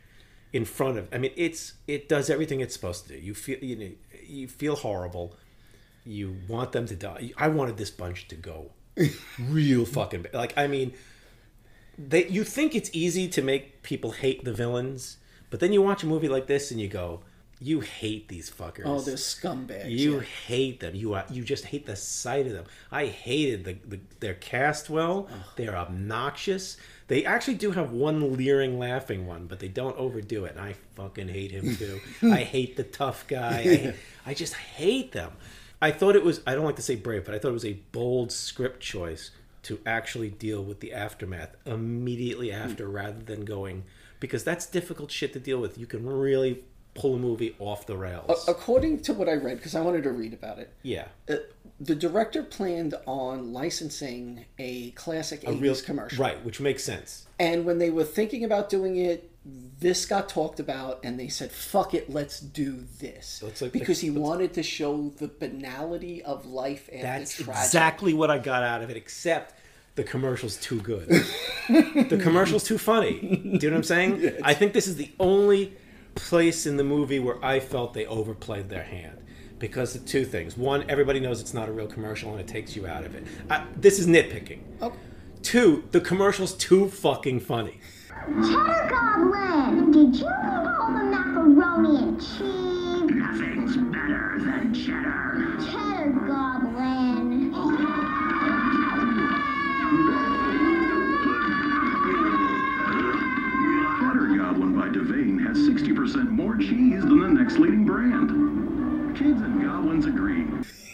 in 0.54 0.66
front 0.66 0.98
of. 0.98 1.08
I 1.14 1.18
mean, 1.18 1.32
it's 1.36 1.74
it 1.88 2.08
does 2.10 2.30
everything 2.30 2.62
it's 2.62 2.74
supposed 2.74 3.08
to 3.08 3.14
do. 3.14 3.20
You 3.20 3.34
feel 3.34 3.60
you 3.60 3.76
know 3.76 3.92
you 4.26 4.48
feel 4.48 4.76
horrible. 4.76 5.36
You 6.06 6.38
want 6.48 6.72
them 6.72 6.86
to 6.88 6.96
die. 6.96 7.32
I 7.38 7.48
wanted 7.48 7.78
this 7.78 7.90
bunch 7.90 8.28
to 8.28 8.36
go 8.36 8.72
real 9.40 9.86
fucking 9.86 10.24
bad. 10.24 10.34
like. 10.34 10.58
I 10.58 10.68
mean, 10.68 10.94
they 11.98 12.28
you 12.28 12.44
think 12.44 12.76
it's 12.76 12.90
easy 12.94 13.28
to 13.30 13.42
make 13.42 13.84
people 13.84 14.12
hate 14.12 14.44
the 14.44 14.54
villains, 14.54 15.18
but 15.50 15.60
then 15.60 15.74
you 15.74 15.82
watch 15.82 16.04
a 16.04 16.08
movie 16.08 16.30
like 16.30 16.48
this 16.48 16.72
and 16.72 16.80
you 16.80 16.88
go, 16.88 17.22
you 17.60 17.80
hate 17.80 18.28
these 18.28 18.50
fuckers. 18.50 18.84
Oh, 18.86 19.00
they're 19.00 19.16
scumbags. 19.16 19.90
You 19.90 20.16
yeah. 20.16 20.22
hate 20.48 20.80
them. 20.82 20.94
You 20.94 21.14
are, 21.14 21.26
you 21.30 21.44
just 21.44 21.66
hate 21.66 21.86
the 21.86 21.96
sight 21.96 22.48
of 22.48 22.54
them. 22.54 22.66
I 22.92 23.06
hated 23.06 23.64
the, 23.64 23.78
the 23.88 24.00
they're 24.20 24.34
cast 24.34 24.90
well. 24.90 25.30
They're 25.56 25.76
obnoxious. 25.76 26.78
They 27.08 27.24
actually 27.24 27.56
do 27.56 27.72
have 27.72 27.92
one 27.92 28.36
leering, 28.36 28.78
laughing 28.78 29.26
one, 29.26 29.46
but 29.48 29.60
they 29.60 29.68
don't 29.68 29.98
overdo 29.98 30.46
it. 30.46 30.56
And 30.56 30.62
I 30.62 30.76
fucking 30.96 31.30
hate 31.30 31.52
him 31.52 31.76
too. 31.76 32.02
I 32.24 32.44
hate 32.44 32.76
the 32.76 32.84
tough 32.84 33.26
guy. 33.28 33.60
I, 33.60 33.64
hate- 33.64 33.96
I 34.26 34.34
just 34.34 34.56
hate 34.56 35.14
them. 35.14 35.32
I 35.82 35.92
thought 35.92 36.16
it 36.16 36.24
was. 36.24 36.42
I 36.46 36.56
don't 36.56 36.66
like 36.66 36.78
to 36.78 36.82
say 36.82 36.96
brave, 36.96 37.26
but 37.26 37.36
I 37.36 37.40
thought 37.40 37.50
it 37.50 37.54
was 37.54 37.66
a 37.66 37.80
bold 37.92 38.32
script 38.32 38.82
choice 38.82 39.32
to 39.64 39.80
actually 39.86 40.30
deal 40.30 40.64
with 40.64 40.80
the 40.80 40.94
aftermath 40.94 41.56
immediately 41.66 42.52
after, 42.52 42.88
mm. 42.88 42.94
rather 42.94 43.20
than 43.20 43.46
going 43.46 43.84
because 44.20 44.44
that's 44.44 44.66
difficult 44.66 45.12
shit 45.12 45.34
to 45.34 45.40
deal 45.40 45.60
with. 45.60 45.78
You 45.78 45.86
can 45.86 46.06
really 46.06 46.64
pull 46.96 47.16
a 47.16 47.20
movie 47.20 47.56
off 47.60 47.86
the 47.86 47.96
rails. 47.98 48.46
According 48.48 49.02
to 49.02 49.14
what 49.14 49.30
I 49.30 49.34
read, 49.34 49.58
because 49.58 49.76
I 49.76 49.82
wanted 49.82 50.04
to 50.04 50.12
read 50.12 50.34
about 50.34 50.58
it, 50.60 50.74
yeah. 50.82 51.06
uh, 51.30 51.36
the 51.80 51.94
director 51.94 52.42
planned 52.42 52.96
on 53.06 53.52
licensing 53.54 54.46
a 54.58 54.92
classic 54.92 55.44
a 55.44 55.48
80s 55.48 55.62
real 55.62 55.76
commercial. 55.76 56.24
right 56.24 56.44
which 56.46 56.62
makes 56.62 56.86
sense 56.86 57.28
And 57.38 57.66
when 57.66 57.80
they 57.80 57.90
were 57.90 58.06
thinking 58.06 58.46
about 58.46 58.70
doing 58.70 58.96
it, 58.96 59.30
this 59.80 60.06
got 60.06 60.30
talked 60.30 60.60
about, 60.60 61.02
and 61.04 61.20
they 61.20 61.28
said, 61.28 61.52
"Fuck 61.52 61.94
it, 61.94 62.10
let's 62.10 62.40
do 62.40 62.86
this." 63.00 63.44
like- 63.62 63.72
because 63.72 64.00
he 64.00 64.10
wanted 64.10 64.54
to 64.56 64.64
show 64.64 65.10
the 65.18 65.28
banality 65.28 66.24
of 66.24 66.46
life 66.48 66.90
after 66.92 67.02
that's 67.04 67.34
tragedy. 67.36 67.52
That's 67.52 67.66
exactly 67.68 68.14
what 68.14 68.32
i 68.32 68.38
got 68.40 68.64
out 68.64 68.82
of 68.82 68.90
it 68.90 68.98
except 68.98 69.54
the 69.96 70.04
commercial's 70.04 70.58
too 70.58 70.80
good 70.82 71.08
the 71.70 72.20
commercial's 72.24 72.64
too 72.64 72.78
funny 72.78 73.20
do 73.20 73.28
you 73.28 73.70
know 73.70 73.70
what 73.70 73.78
i'm 73.78 73.84
saying 73.84 74.34
i 74.44 74.54
think 74.54 74.74
this 74.74 74.88
is 74.88 74.96
the 74.96 75.12
only 75.20 75.74
place 76.16 76.66
in 76.66 76.78
the 76.78 76.84
movie 76.84 77.20
where 77.20 77.44
i 77.44 77.60
felt 77.60 77.94
they 77.94 78.06
overplayed 78.06 78.70
their 78.70 78.84
hand 78.84 79.18
because 79.60 79.96
of 79.96 80.06
two 80.06 80.26
things 80.26 80.58
one 80.58 80.84
everybody 80.90 81.20
knows 81.20 81.40
it's 81.42 81.54
not 81.54 81.70
a 81.70 81.72
real 81.72 81.88
commercial 81.88 82.32
and 82.32 82.40
it 82.42 82.48
takes 82.48 82.76
you 82.76 82.88
out 82.88 83.04
of 83.06 83.14
it 83.16 83.24
I, 83.50 83.66
this 83.76 84.00
is 84.00 84.08
nitpicking 84.08 84.60
Okay. 84.82 84.96
two 85.44 85.84
the 85.92 86.02
commercial's 86.02 86.54
too 86.54 86.90
fucking 86.90 87.40
funny 87.42 87.80
Cheddar 88.28 88.88
Goblin! 88.90 89.92
Did 89.92 90.16
you 90.16 90.26
eat 90.26 90.68
all 90.80 90.94
the 90.94 91.04
macaroni 91.04 91.98
and 92.02 92.20
cheese? 92.20 93.12
Nothing's 93.12 93.76
better 93.94 94.36
than 94.40 94.74
cheddar. 94.74 95.58
Cheddar 95.60 96.12
Goblin. 96.26 97.15
By 104.86 104.92
Devane 104.92 105.42
has 105.48 105.58
60% 105.58 106.30
more 106.30 106.58
cheese 106.58 107.02
than 107.02 107.20
the 107.20 107.28
next 107.30 107.58
leading 107.58 107.86
brand. 107.86 109.16
Kids 109.18 109.42
and 109.42 109.64
goblins 109.64 110.06
agree. 110.06 110.46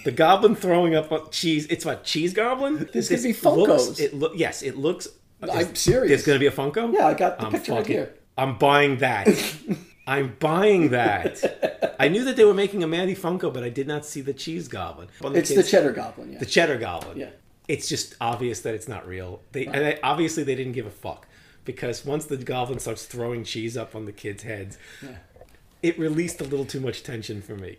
The 0.05 0.11
goblin 0.11 0.55
throwing 0.55 0.95
up 0.95 1.31
cheese. 1.31 1.65
It's 1.67 1.83
what 1.83 2.03
cheese 2.03 2.33
goblin. 2.33 2.89
There's 2.93 3.09
gonna 3.09 3.21
be 3.21 3.33
looks- 3.33 3.41
Funkos. 3.41 3.99
It 3.99 4.13
look 4.13 4.33
yes. 4.35 4.61
It 4.61 4.77
looks. 4.77 5.07
I'm 5.41 5.75
serious. 5.75 6.09
There's 6.09 6.25
gonna 6.25 6.39
be 6.39 6.45
a 6.47 6.51
Funko. 6.51 6.93
Yeah, 6.93 7.07
I 7.07 7.13
got 7.15 7.39
the 7.39 7.45
I'm 7.47 7.51
picture 7.51 7.73
right 7.73 7.85
here. 7.85 8.13
I'm 8.37 8.57
buying 8.57 8.97
that. 8.97 9.27
I'm 10.07 10.35
buying 10.39 10.89
that. 10.89 11.95
I 11.99 12.07
knew 12.07 12.23
that 12.25 12.35
they 12.35 12.45
were 12.45 12.53
making 12.53 12.83
a 12.83 12.87
Mandy 12.87 13.15
Funko, 13.15 13.53
but 13.53 13.63
I 13.63 13.69
did 13.69 13.87
not 13.87 14.05
see 14.05 14.21
the 14.21 14.33
cheese 14.33 14.67
goblin. 14.67 15.09
One 15.19 15.33
of 15.33 15.37
It's 15.37 15.49
the 15.49 15.55
kids- 15.57 15.71
Cheddar 15.71 15.91
Goblin. 15.91 16.33
Yeah. 16.33 16.39
The 16.39 16.45
cheddar 16.45 16.77
goblin. 16.77 17.17
Yeah. 17.17 17.29
It's 17.67 17.87
just 17.87 18.15
obvious 18.21 18.61
that 18.61 18.73
it's 18.73 18.87
not 18.87 19.07
real. 19.07 19.41
They 19.51 19.65
and 19.65 19.75
they, 19.75 19.99
obviously 20.01 20.43
they 20.43 20.55
didn't 20.55 20.73
give 20.73 20.85
a 20.85 20.91
fuck 20.91 21.27
because 21.65 22.05
once 22.05 22.25
the 22.25 22.37
goblin 22.37 22.79
starts 22.79 23.05
throwing 23.05 23.43
cheese 23.43 23.75
up 23.77 23.95
on 23.95 24.05
the 24.05 24.11
kids' 24.11 24.43
heads, 24.43 24.77
it 25.81 25.97
released 25.99 26.41
a 26.41 26.43
little 26.43 26.65
too 26.65 26.79
much 26.79 27.03
tension 27.03 27.41
for 27.41 27.55
me. 27.55 27.77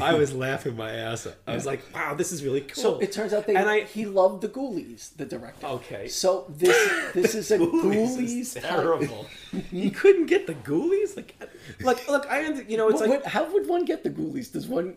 I 0.00 0.14
was 0.14 0.32
laughing 0.32 0.76
my 0.76 0.92
ass 0.92 1.26
off. 1.26 1.34
I 1.48 1.54
was 1.56 1.66
like, 1.66 1.80
"Wow, 1.92 2.14
this 2.14 2.30
is 2.30 2.44
really 2.44 2.60
cool." 2.60 2.80
So 2.80 2.98
it 3.00 3.10
turns 3.10 3.32
out 3.32 3.48
they 3.48 3.56
and 3.56 3.68
I 3.68 3.80
he 3.80 4.06
loved 4.06 4.40
the 4.40 4.48
Ghoulies, 4.48 5.16
the 5.16 5.26
director. 5.26 5.66
okay. 5.66 6.06
So 6.06 6.44
this 6.48 7.12
this 7.12 7.34
is 7.34 7.50
a 7.50 7.58
Ghoulies 7.58 8.16
Ghoulies, 8.16 8.60
terrible. 8.60 9.26
you 9.72 9.90
couldn't 9.90 10.26
get 10.26 10.46
the 10.46 10.54
Ghoulies, 10.54 11.16
like, 11.16 11.34
like, 11.80 12.08
look, 12.08 12.24
I, 12.30 12.40
you 12.68 12.76
know, 12.76 12.88
it's 12.88 13.00
What- 13.00 13.10
like 13.10 13.24
what- 13.24 13.32
how 13.32 13.52
would 13.52 13.66
one 13.68 13.84
get 13.84 14.04
the 14.04 14.10
Ghoulies? 14.10 14.52
Does 14.52 14.68
one? 14.68 14.94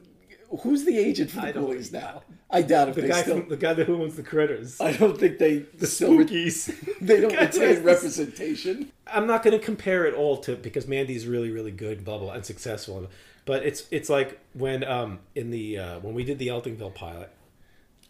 Who's 0.61 0.86
the 0.86 0.95
agent 0.99 1.31
for 1.31 1.41
the 1.41 1.53
Ghoulies 1.53 1.91
now? 1.91 2.21
I 2.54 2.62
doubt 2.62 2.89
if 2.89 2.95
the 2.95 3.08
guy 3.08 3.22
still. 3.24 3.39
from 3.41 3.49
the 3.49 3.58
guy 3.58 3.74
who 3.74 4.01
owns 4.04 4.16
the 4.16 4.24
critters, 4.24 4.80
I 4.80 4.93
don't 4.93 5.20
think 5.20 5.39
they 5.39 5.58
the 5.78 5.88
spookies. 5.88 6.72
They 7.01 7.20
don't 7.20 7.32
The 7.36 7.38
retain 7.45 7.76
the- 7.76 7.82
representation. 7.82 8.91
I'm 9.08 9.28
not 9.28 9.43
going 9.43 9.58
to 9.60 9.64
compare 9.64 10.06
it 10.06 10.14
all 10.14 10.38
to 10.38 10.56
because 10.56 10.88
Mandy's 10.88 11.28
really 11.28 11.51
really 11.51 11.72
good, 11.72 12.06
blah 12.06 12.18
blah, 12.20 12.32
and 12.34 12.45
successful. 12.45 13.10
But 13.45 13.66
it's 13.66 13.86
it's 13.91 14.10
like 14.10 14.39
when 14.54 14.84
um 14.84 15.20
in 15.36 15.51
the 15.51 15.78
uh, 15.80 15.99
when 15.99 16.14
we 16.14 16.24
did 16.24 16.39
the 16.39 16.47
Eltingville 16.47 16.93
pilot, 16.95 17.30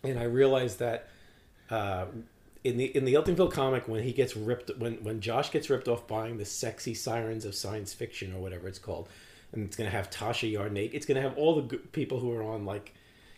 and 0.04 0.20
I 0.20 0.24
realized 0.26 0.80
that 0.80 1.08
uh, 1.70 2.06
in 2.64 2.78
the 2.78 2.86
in 2.96 3.06
the 3.06 3.14
Eltingville 3.16 3.52
comic 3.52 3.88
when 3.88 4.04
he 4.04 4.12
gets 4.14 4.36
ripped 4.36 4.70
when 4.78 4.96
when 5.04 5.22
Josh 5.22 5.52
gets 5.52 5.70
ripped 5.70 5.88
off 5.88 6.06
buying 6.08 6.38
the 6.38 6.46
sexy 6.46 6.94
sirens 6.94 7.46
of 7.46 7.56
science 7.56 7.94
fiction 7.94 8.34
or 8.36 8.40
whatever 8.40 8.68
it's 8.68 8.78
called, 8.80 9.08
and 9.52 9.66
it's 9.66 9.76
going 9.76 9.90
to 9.90 9.96
have 9.96 10.10
Tasha 10.10 10.52
Yar 10.52 10.70
naked. 10.70 10.96
It's 10.96 11.06
going 11.06 11.16
to 11.16 11.22
have 11.28 11.38
all 11.38 11.62
the 11.62 11.78
people 11.78 12.20
who 12.20 12.32
are 12.32 12.44
on 12.44 12.66
like. 12.66 12.94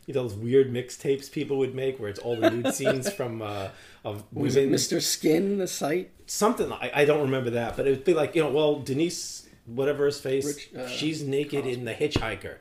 You 0.05 0.13
know 0.13 0.23
those 0.23 0.35
weird 0.35 0.71
mixtapes 0.71 1.31
people 1.31 1.57
would 1.57 1.73
make, 1.73 1.99
where 1.99 2.09
it's 2.09 2.19
all 2.19 2.35
the 2.35 2.49
nude 2.49 2.73
scenes 2.73 3.11
from 3.11 3.41
uh, 3.41 3.69
of 4.03 4.23
Was 4.33 4.55
it 4.55 4.69
Mr. 4.69 5.01
Skin, 5.01 5.57
the 5.57 5.67
site? 5.67 6.11
something 6.27 6.71
I, 6.71 6.91
I 6.93 7.05
don't 7.05 7.21
remember 7.21 7.51
that, 7.51 7.77
but 7.77 7.87
it 7.87 7.91
would 7.91 8.05
be 8.05 8.13
like 8.13 8.35
you 8.35 8.43
know, 8.43 8.51
well, 8.51 8.79
Denise, 8.79 9.47
whatever 9.65 10.05
his 10.05 10.19
face, 10.19 10.45
Rich, 10.45 10.69
uh, 10.77 10.87
she's 10.87 11.23
naked 11.23 11.65
in 11.65 11.85
the 11.85 11.93
Hitchhiker. 11.93 12.57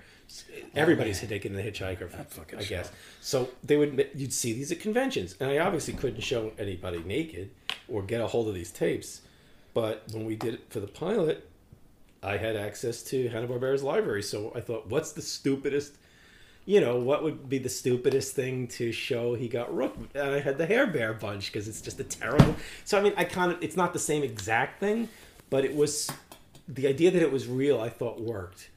Everybody's 0.75 1.23
naked 1.23 1.53
in 1.53 1.57
the 1.57 1.63
Hitchhiker, 1.63 2.09
I 2.59 2.65
guess. 2.65 2.91
So 3.21 3.51
they 3.63 3.77
would 3.77 4.11
you'd 4.15 4.33
see 4.33 4.53
these 4.53 4.73
at 4.73 4.81
conventions, 4.81 5.37
and 5.39 5.51
I 5.51 5.59
obviously 5.59 5.95
couldn't 5.95 6.23
show 6.23 6.53
anybody 6.59 7.03
naked 7.05 7.51
or 7.89 8.03
get 8.03 8.21
a 8.21 8.27
hold 8.27 8.49
of 8.49 8.55
these 8.55 8.71
tapes. 8.71 9.21
But 9.75 10.05
when 10.13 10.25
we 10.25 10.37
did 10.37 10.55
it 10.55 10.67
for 10.71 10.81
the 10.81 10.87
pilot, 10.87 11.49
I 12.23 12.37
had 12.39 12.57
access 12.57 13.03
to 13.05 13.29
Hanna 13.29 13.47
Barbera's 13.47 13.83
library, 13.83 14.23
so 14.23 14.53
I 14.55 14.61
thought, 14.61 14.87
what's 14.87 15.13
the 15.13 15.21
stupidest? 15.23 15.95
You 16.67 16.81
know, 16.81 16.97
what 16.97 17.23
would 17.23 17.49
be 17.49 17.59
the 17.59 17.69
stupidest 17.69 18.35
thing 18.35 18.69
to 18.69 18.91
show 18.91 19.35
he 19.35 19.49
got 19.49 19.75
rooked? 19.75 20.17
And 20.17 20.31
I 20.31 20.41
had 20.41 20.57
the 20.57 20.65
Hair 20.67 20.87
Bear 20.89 21.13
bunch 21.13 21.53
because 21.53 21.69
it's 21.69 21.83
just 21.83 22.01
a 22.01 22.05
terrible. 22.05 22.57
So 22.85 22.99
I 22.99 23.03
mean, 23.03 23.13
I 23.17 23.25
kind 23.25 23.53
of 23.53 23.63
it's 23.63 23.77
not 23.77 23.93
the 23.93 23.99
same 23.99 24.23
exact 24.23 24.81
thing, 24.81 25.09
but 25.51 25.65
it 25.65 25.75
was 25.77 26.11
the 26.67 26.87
idea 26.87 27.11
that 27.11 27.21
it 27.21 27.31
was 27.31 27.47
real. 27.47 27.81
I 27.81 27.91
thought 27.91 28.21
worked, 28.21 28.71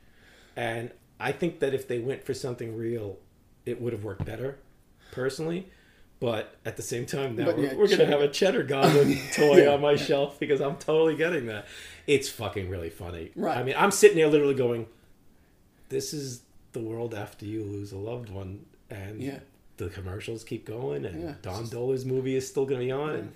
and 0.57 0.91
I 1.19 1.31
think 1.31 1.59
that 1.61 1.73
if 1.73 1.87
they 1.87 1.99
went 1.99 2.25
for 2.25 2.33
something 2.33 2.75
real, 2.75 3.19
it 3.65 3.81
would 3.81 3.93
have 3.93 4.03
worked 4.03 4.25
better, 4.25 4.59
personally. 5.11 5.67
But 6.19 6.55
at 6.65 6.75
the 6.77 6.83
same 6.83 7.05
time, 7.05 7.35
now 7.35 7.45
But 7.45 7.57
we're, 7.57 7.63
yeah, 7.67 7.75
we're 7.75 7.87
gonna 7.87 8.05
have 8.07 8.21
a 8.21 8.27
cheddar 8.27 8.63
goblin 8.63 9.17
toy 9.33 9.63
Yeah. 9.63 9.73
on 9.75 9.81
my 9.81 9.95
shelf 9.95 10.39
because 10.39 10.59
I'm 10.61 10.75
totally 10.75 11.15
getting 11.15 11.45
that. 11.45 11.67
It's 12.07 12.27
fucking 12.27 12.69
really 12.69 12.89
funny. 12.89 13.29
Right. 13.35 13.55
I 13.55 13.63
mean, 13.63 13.75
I'm 13.77 13.91
sitting 13.91 14.17
there 14.17 14.27
literally 14.27 14.55
going, 14.55 14.87
"This 15.89 16.13
is 16.13 16.41
the 16.73 16.79
world 16.79 17.13
after 17.13 17.45
you 17.45 17.63
lose 17.63 17.91
a 17.91 17.97
loved 17.97 18.29
one," 18.29 18.65
and 18.89 19.21
Yeah. 19.21 19.39
the 19.77 19.89
commercials 19.89 20.43
keep 20.43 20.65
going, 20.65 21.05
and 21.05 21.21
Yeah. 21.21 21.33
Don 21.41 21.65
Dohler's 21.67 22.05
movie 22.05 22.35
is 22.35 22.47
still 22.47 22.65
gonna 22.65 22.81
be 22.81 22.91
on, 22.91 23.15
and 23.15 23.31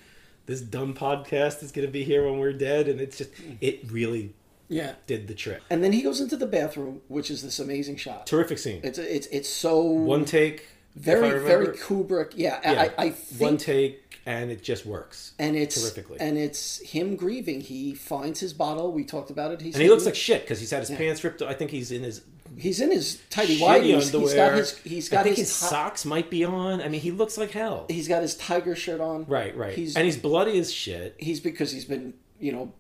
this 0.48 0.62
dumb 0.62 0.94
podcast 0.94 1.64
is 1.64 1.72
going 1.72 1.88
to 1.88 1.92
be 1.92 2.04
here 2.04 2.26
when 2.30 2.40
we're 2.40 2.52
dead, 2.52 2.88
and 2.88 3.00
it's 3.00 3.18
just 3.20 3.32
mm. 3.36 3.58
it 3.62 3.80
really 3.92 4.34
Yeah. 4.70 4.94
did 5.08 5.28
the 5.28 5.34
trick. 5.36 5.62
And 5.70 5.84
then 5.84 5.92
he 5.94 6.02
goes 6.02 6.20
into 6.20 6.36
the 6.36 6.48
bathroom, 6.48 7.02
which 7.08 7.30
is 7.30 7.42
this 7.44 7.60
amazing 7.60 7.96
shot. 7.98 8.26
Terrific 8.28 8.58
scene. 8.58 8.82
It's 8.84 8.98
it's 8.98 9.28
it's 9.28 9.48
so 9.50 9.82
One 9.82 10.26
take, 10.26 10.66
very 10.96 11.40
very. 11.40 11.68
Kubrick. 11.68 12.34
Yeah, 12.36 12.60
Yeah, 12.64 12.90
I, 12.98 13.06
I 13.06 13.10
think 13.12 13.40
one 13.42 13.58
take, 13.58 14.18
and 14.26 14.52
it 14.52 14.62
just 14.64 14.86
works. 14.86 15.34
and 15.40 15.56
it's 15.56 15.80
terrifically. 15.80 16.18
and 16.20 16.38
it's 16.38 16.80
him 16.80 17.16
grieving. 17.16 17.62
He 17.62 17.94
finds 17.94 18.40
his 18.40 18.52
bottle. 18.52 18.92
We 18.92 19.04
talked 19.06 19.30
about 19.30 19.52
it. 19.52 19.62
He's 19.62 19.76
and 19.76 19.84
he 19.84 19.90
looks 19.90 20.06
like 20.06 20.16
shit 20.16 20.42
because 20.42 20.60
he's 20.60 20.72
had 20.72 20.80
his 20.80 20.90
Yeah. 20.90 20.98
pants 20.98 21.24
ripped. 21.24 21.42
I 21.44 21.54
think 21.54 21.70
he's 21.72 21.92
in 21.92 22.02
his 22.04 22.22
he's 22.58 22.80
in 22.82 22.92
his 22.92 23.22
tidy 23.30 23.60
whities. 23.60 24.06
underwear. 24.14 24.22
He's 24.28 24.34
got 24.36 24.54
his 24.58 24.78
he's 24.80 25.10
got 25.10 25.20
I 25.20 25.24
think 25.24 25.36
his, 25.38 25.48
his 25.50 25.56
socks 25.56 26.06
might 26.06 26.30
be 26.30 26.44
on. 26.44 26.82
I 26.82 26.88
mean, 26.88 27.02
he 27.02 27.12
looks 27.12 27.38
like 27.38 27.52
hell. 27.52 27.86
He's 27.90 28.08
got 28.08 28.22
his 28.22 28.36
tiger 28.36 28.76
shirt 28.76 29.02
on. 29.02 29.26
Right, 29.26 29.56
right. 29.56 29.74
He's 29.74 29.96
and 29.96 30.06
he's 30.06 30.18
bloody 30.18 30.58
as 30.60 30.72
shit. 30.72 31.16
he's 31.20 31.40
because 31.40 31.72
he's 31.72 31.86
been 31.86 32.14
you 32.40 32.52
know 32.52 32.74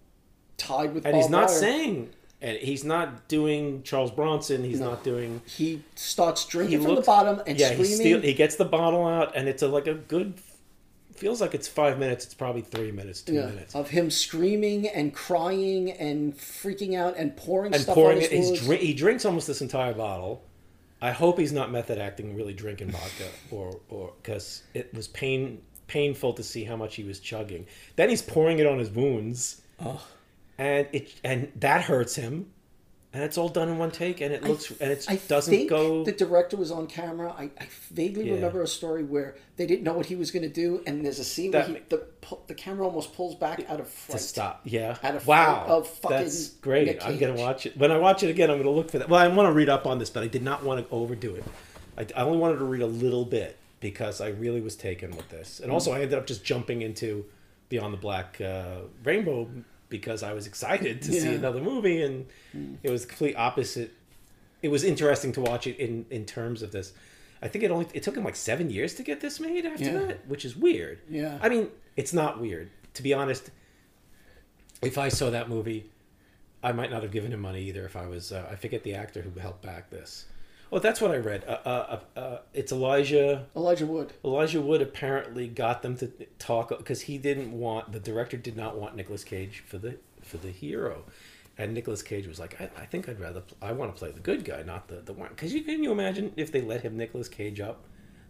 tied 0.57 0.93
with 0.93 1.05
And 1.05 1.15
he's 1.15 1.29
not 1.29 1.47
wire. 1.49 1.59
saying, 1.59 2.09
and 2.41 2.57
he's 2.57 2.83
not 2.83 3.27
doing 3.27 3.83
Charles 3.83 4.11
Bronson. 4.11 4.63
He's 4.63 4.79
not 4.79 5.03
doing. 5.03 5.41
He 5.45 5.83
starts 5.95 6.43
He 6.45 6.49
drinking 6.51 6.81
from 6.81 6.91
looks- 6.95 7.05
the 7.05 7.11
bottom 7.11 7.41
and 7.47 7.59
yeah, 7.59 7.69
he 7.69 7.75
screaming. 7.83 7.95
steal, 7.97 8.21
he 8.21 8.33
gets 8.33 8.55
the 8.55 8.65
bottle 8.65 9.05
out, 9.05 9.35
and 9.35 9.47
it's 9.47 9.61
a, 9.63 9.67
like 9.67 9.87
a 9.87 9.93
good. 9.95 10.33
Feels 11.21 11.39
like 11.39 11.53
it's 11.53 11.67
five 11.67 11.99
minutes. 11.99 12.25
It's 12.25 12.33
probably 12.33 12.63
three 12.63 12.91
minutes, 12.91 13.21
two 13.21 13.33
yeah, 13.35 13.45
minutes. 13.45 13.75
of 13.75 13.91
him 13.91 14.09
screaming 14.09 14.87
and 14.87 15.13
crying 15.13 15.91
and 15.91 16.35
freaking 16.35 16.97
out 16.97 17.15
and 17.15 17.37
pouring 17.37 17.73
and 17.75 17.83
stuff 17.83 17.93
pouring 17.93 18.17
on 18.17 18.23
it. 18.23 18.31
his 18.31 18.39
He's 18.39 18.47
wounds. 18.49 18.65
drink, 18.65 18.81
he 18.81 18.93
drinks 18.95 19.23
almost 19.25 19.45
this 19.45 19.61
entire 19.61 19.93
bottle. 19.93 20.43
I 20.99 21.11
hope 21.11 21.37
he's 21.37 21.51
not 21.51 21.71
method 21.71 21.99
acting, 21.99 22.35
really 22.35 22.53
drinking 22.55 22.89
vodka, 22.89 23.27
or 23.51 23.79
or 23.89 24.13
because 24.21 24.63
it 24.73 24.91
was 24.95 25.07
pain 25.09 25.61
painful 25.85 26.33
to 26.33 26.41
see 26.43 26.63
how 26.63 26.75
much 26.75 26.95
he 26.95 27.03
was 27.03 27.19
chugging. 27.19 27.67
Then 27.97 28.09
he's 28.09 28.23
pouring 28.23 28.57
it 28.57 28.65
on 28.65 28.79
his 28.79 28.89
wounds, 28.89 29.61
Oh. 29.79 30.03
and 30.57 30.87
it 30.91 31.13
and 31.23 31.51
that 31.57 31.83
hurts 31.83 32.15
him. 32.15 32.47
And 33.13 33.23
it's 33.23 33.37
all 33.37 33.49
done 33.49 33.67
in 33.67 33.77
one 33.77 33.91
take, 33.91 34.21
and 34.21 34.33
it 34.33 34.41
looks 34.41 34.71
and 34.79 34.89
it 34.89 35.27
doesn't 35.27 35.67
go. 35.67 36.05
The 36.05 36.13
director 36.13 36.55
was 36.55 36.71
on 36.71 36.87
camera. 36.87 37.35
I, 37.37 37.51
I 37.59 37.67
vaguely 37.91 38.27
Yeah. 38.27 38.35
remember 38.35 38.61
a 38.61 38.67
story 38.67 39.03
where 39.03 39.35
they 39.57 39.65
didn't 39.65 39.83
know 39.83 39.91
what 39.91 40.05
he 40.05 40.15
was 40.15 40.31
going 40.31 40.43
to 40.43 40.49
do, 40.49 40.81
and 40.87 41.05
there's 41.05 41.19
a 41.19 41.25
scene 41.25 41.51
That 41.51 41.67
where 41.67 41.77
he, 41.79 41.83
the 41.89 42.05
the 42.47 42.53
camera 42.53 42.85
almost 42.85 43.13
pulls 43.13 43.35
back 43.35 43.69
out 43.69 43.81
of 43.81 44.07
to 44.09 44.17
stop. 44.17 44.61
Yeah. 44.63 44.95
Out 45.03 45.15
of 45.15 45.27
wow. 45.27 45.65
of 45.67 45.89
fucking 45.89 46.17
That's 46.19 46.49
great. 46.49 47.03
I'm 47.05 47.17
gonna 47.17 47.33
watch 47.35 47.65
it. 47.65 47.75
When 47.77 47.91
I 47.91 47.97
watch 47.97 48.23
it 48.23 48.29
again, 48.29 48.49
I'm 48.49 48.57
gonna 48.57 48.69
look 48.69 48.89
for 48.89 48.99
that. 48.99 49.09
Well, 49.09 49.19
I 49.19 49.27
want 49.27 49.47
to 49.47 49.51
read 49.51 49.67
up 49.67 49.85
on 49.85 49.99
this, 49.99 50.09
but 50.09 50.23
I 50.23 50.27
did 50.27 50.43
not 50.43 50.63
want 50.63 50.87
to 50.87 50.93
overdo 50.95 51.35
it. 51.35 51.43
I, 51.97 52.07
I 52.15 52.23
only 52.23 52.37
wanted 52.37 52.59
to 52.59 52.65
read 52.65 52.81
a 52.81 52.87
little 52.87 53.25
bit 53.25 53.57
because 53.81 54.21
I 54.21 54.29
really 54.29 54.61
was 54.61 54.77
taken 54.77 55.11
with 55.17 55.27
this, 55.27 55.59
and 55.59 55.69
also 55.69 55.91
I 55.91 55.95
ended 55.95 56.17
up 56.17 56.27
just 56.27 56.45
jumping 56.45 56.81
into 56.81 57.25
Beyond 57.67 57.93
the 57.93 57.97
Black 57.97 58.39
uh, 58.39 58.81
Rainbow 59.03 59.49
because 59.91 60.23
I 60.23 60.33
was 60.33 60.47
excited 60.47 61.03
to 61.03 61.11
see 61.11 61.35
another 61.35 61.61
movie, 61.61 62.01
and 62.01 62.25
it 62.81 62.89
was 62.89 63.05
complete 63.05 63.35
opposite. 63.35 63.91
It 64.63 64.69
was 64.69 64.83
interesting 64.83 65.31
to 65.33 65.41
watch 65.41 65.67
it 65.67 65.77
in 65.77 66.07
in 66.09 66.25
terms 66.25 66.63
of 66.63 66.71
this. 66.71 66.93
I 67.43 67.47
think 67.47 67.63
it 67.63 67.69
only 67.69 67.87
it 67.93 68.01
took 68.01 68.15
him 68.17 68.23
like 68.23 68.35
seven 68.35 68.71
years 68.71 68.95
to 68.95 69.03
get 69.03 69.21
this 69.21 69.39
made 69.39 69.65
after 69.65 69.83
Yeah. 69.85 69.99
that, 69.99 70.27
which 70.27 70.45
is 70.45 70.55
weird. 70.55 70.99
Yeah. 71.09 71.37
I 71.41 71.49
mean, 71.49 71.69
it's 71.95 72.13
not 72.13 72.39
weird. 72.41 72.69
To 72.95 73.03
be 73.03 73.13
honest, 73.13 73.51
if 74.81 74.97
I 74.97 75.09
saw 75.09 75.29
that 75.29 75.49
movie, 75.49 75.89
I 76.63 76.71
might 76.71 76.91
not 76.91 77.03
have 77.03 77.11
given 77.11 77.31
him 77.33 77.41
money 77.41 77.63
either. 77.63 77.85
If 77.85 77.95
I 77.95 78.05
was, 78.07 78.31
uh, 78.31 78.47
I 78.51 78.55
forget 78.55 78.83
the 78.83 78.93
actor 78.95 79.21
who 79.21 79.39
helped 79.39 79.61
back 79.63 79.89
this. 79.89 80.25
Well, 80.71 80.79
that's 80.79 81.01
what 81.01 81.11
I 81.11 81.17
read. 81.17 81.43
Uh, 81.45 81.57
uh, 81.65 81.99
uh, 82.15 82.19
uh, 82.19 82.37
it's 82.53 82.71
Elijah. 82.71 83.45
Elijah 83.57 83.85
Wood. 83.85 84.13
Elijah 84.23 84.61
Wood 84.61 84.81
apparently 84.81 85.47
got 85.47 85.81
them 85.81 85.97
to 85.97 86.07
talk 86.39 86.69
because 86.69 87.01
he 87.01 87.17
didn't 87.17 87.51
want 87.51 87.91
the 87.91 87.99
director 87.99 88.37
did 88.37 88.55
not 88.55 88.77
want 88.77 88.95
Nicolas 88.95 89.25
Cage 89.25 89.63
for 89.67 89.77
the 89.77 89.97
for 90.21 90.37
the 90.37 90.49
hero, 90.49 91.03
and 91.57 91.73
Nicolas 91.73 92.01
Cage 92.01 92.25
was 92.25 92.39
like, 92.39 92.59
I, 92.61 92.69
I 92.81 92.85
think 92.85 93.09
I'd 93.09 93.19
rather 93.19 93.43
I 93.61 93.73
want 93.73 93.93
to 93.93 93.99
play 93.99 94.11
the 94.11 94.21
good 94.21 94.45
guy, 94.45 94.63
not 94.63 94.87
the 94.87 94.95
the 94.95 95.11
one. 95.11 95.29
Because 95.29 95.53
you 95.53 95.61
can 95.61 95.83
you 95.83 95.91
imagine 95.91 96.31
if 96.37 96.53
they 96.53 96.61
let 96.61 96.81
him 96.83 96.95
Nicolas 96.95 97.27
Cage 97.27 97.59
up, 97.59 97.83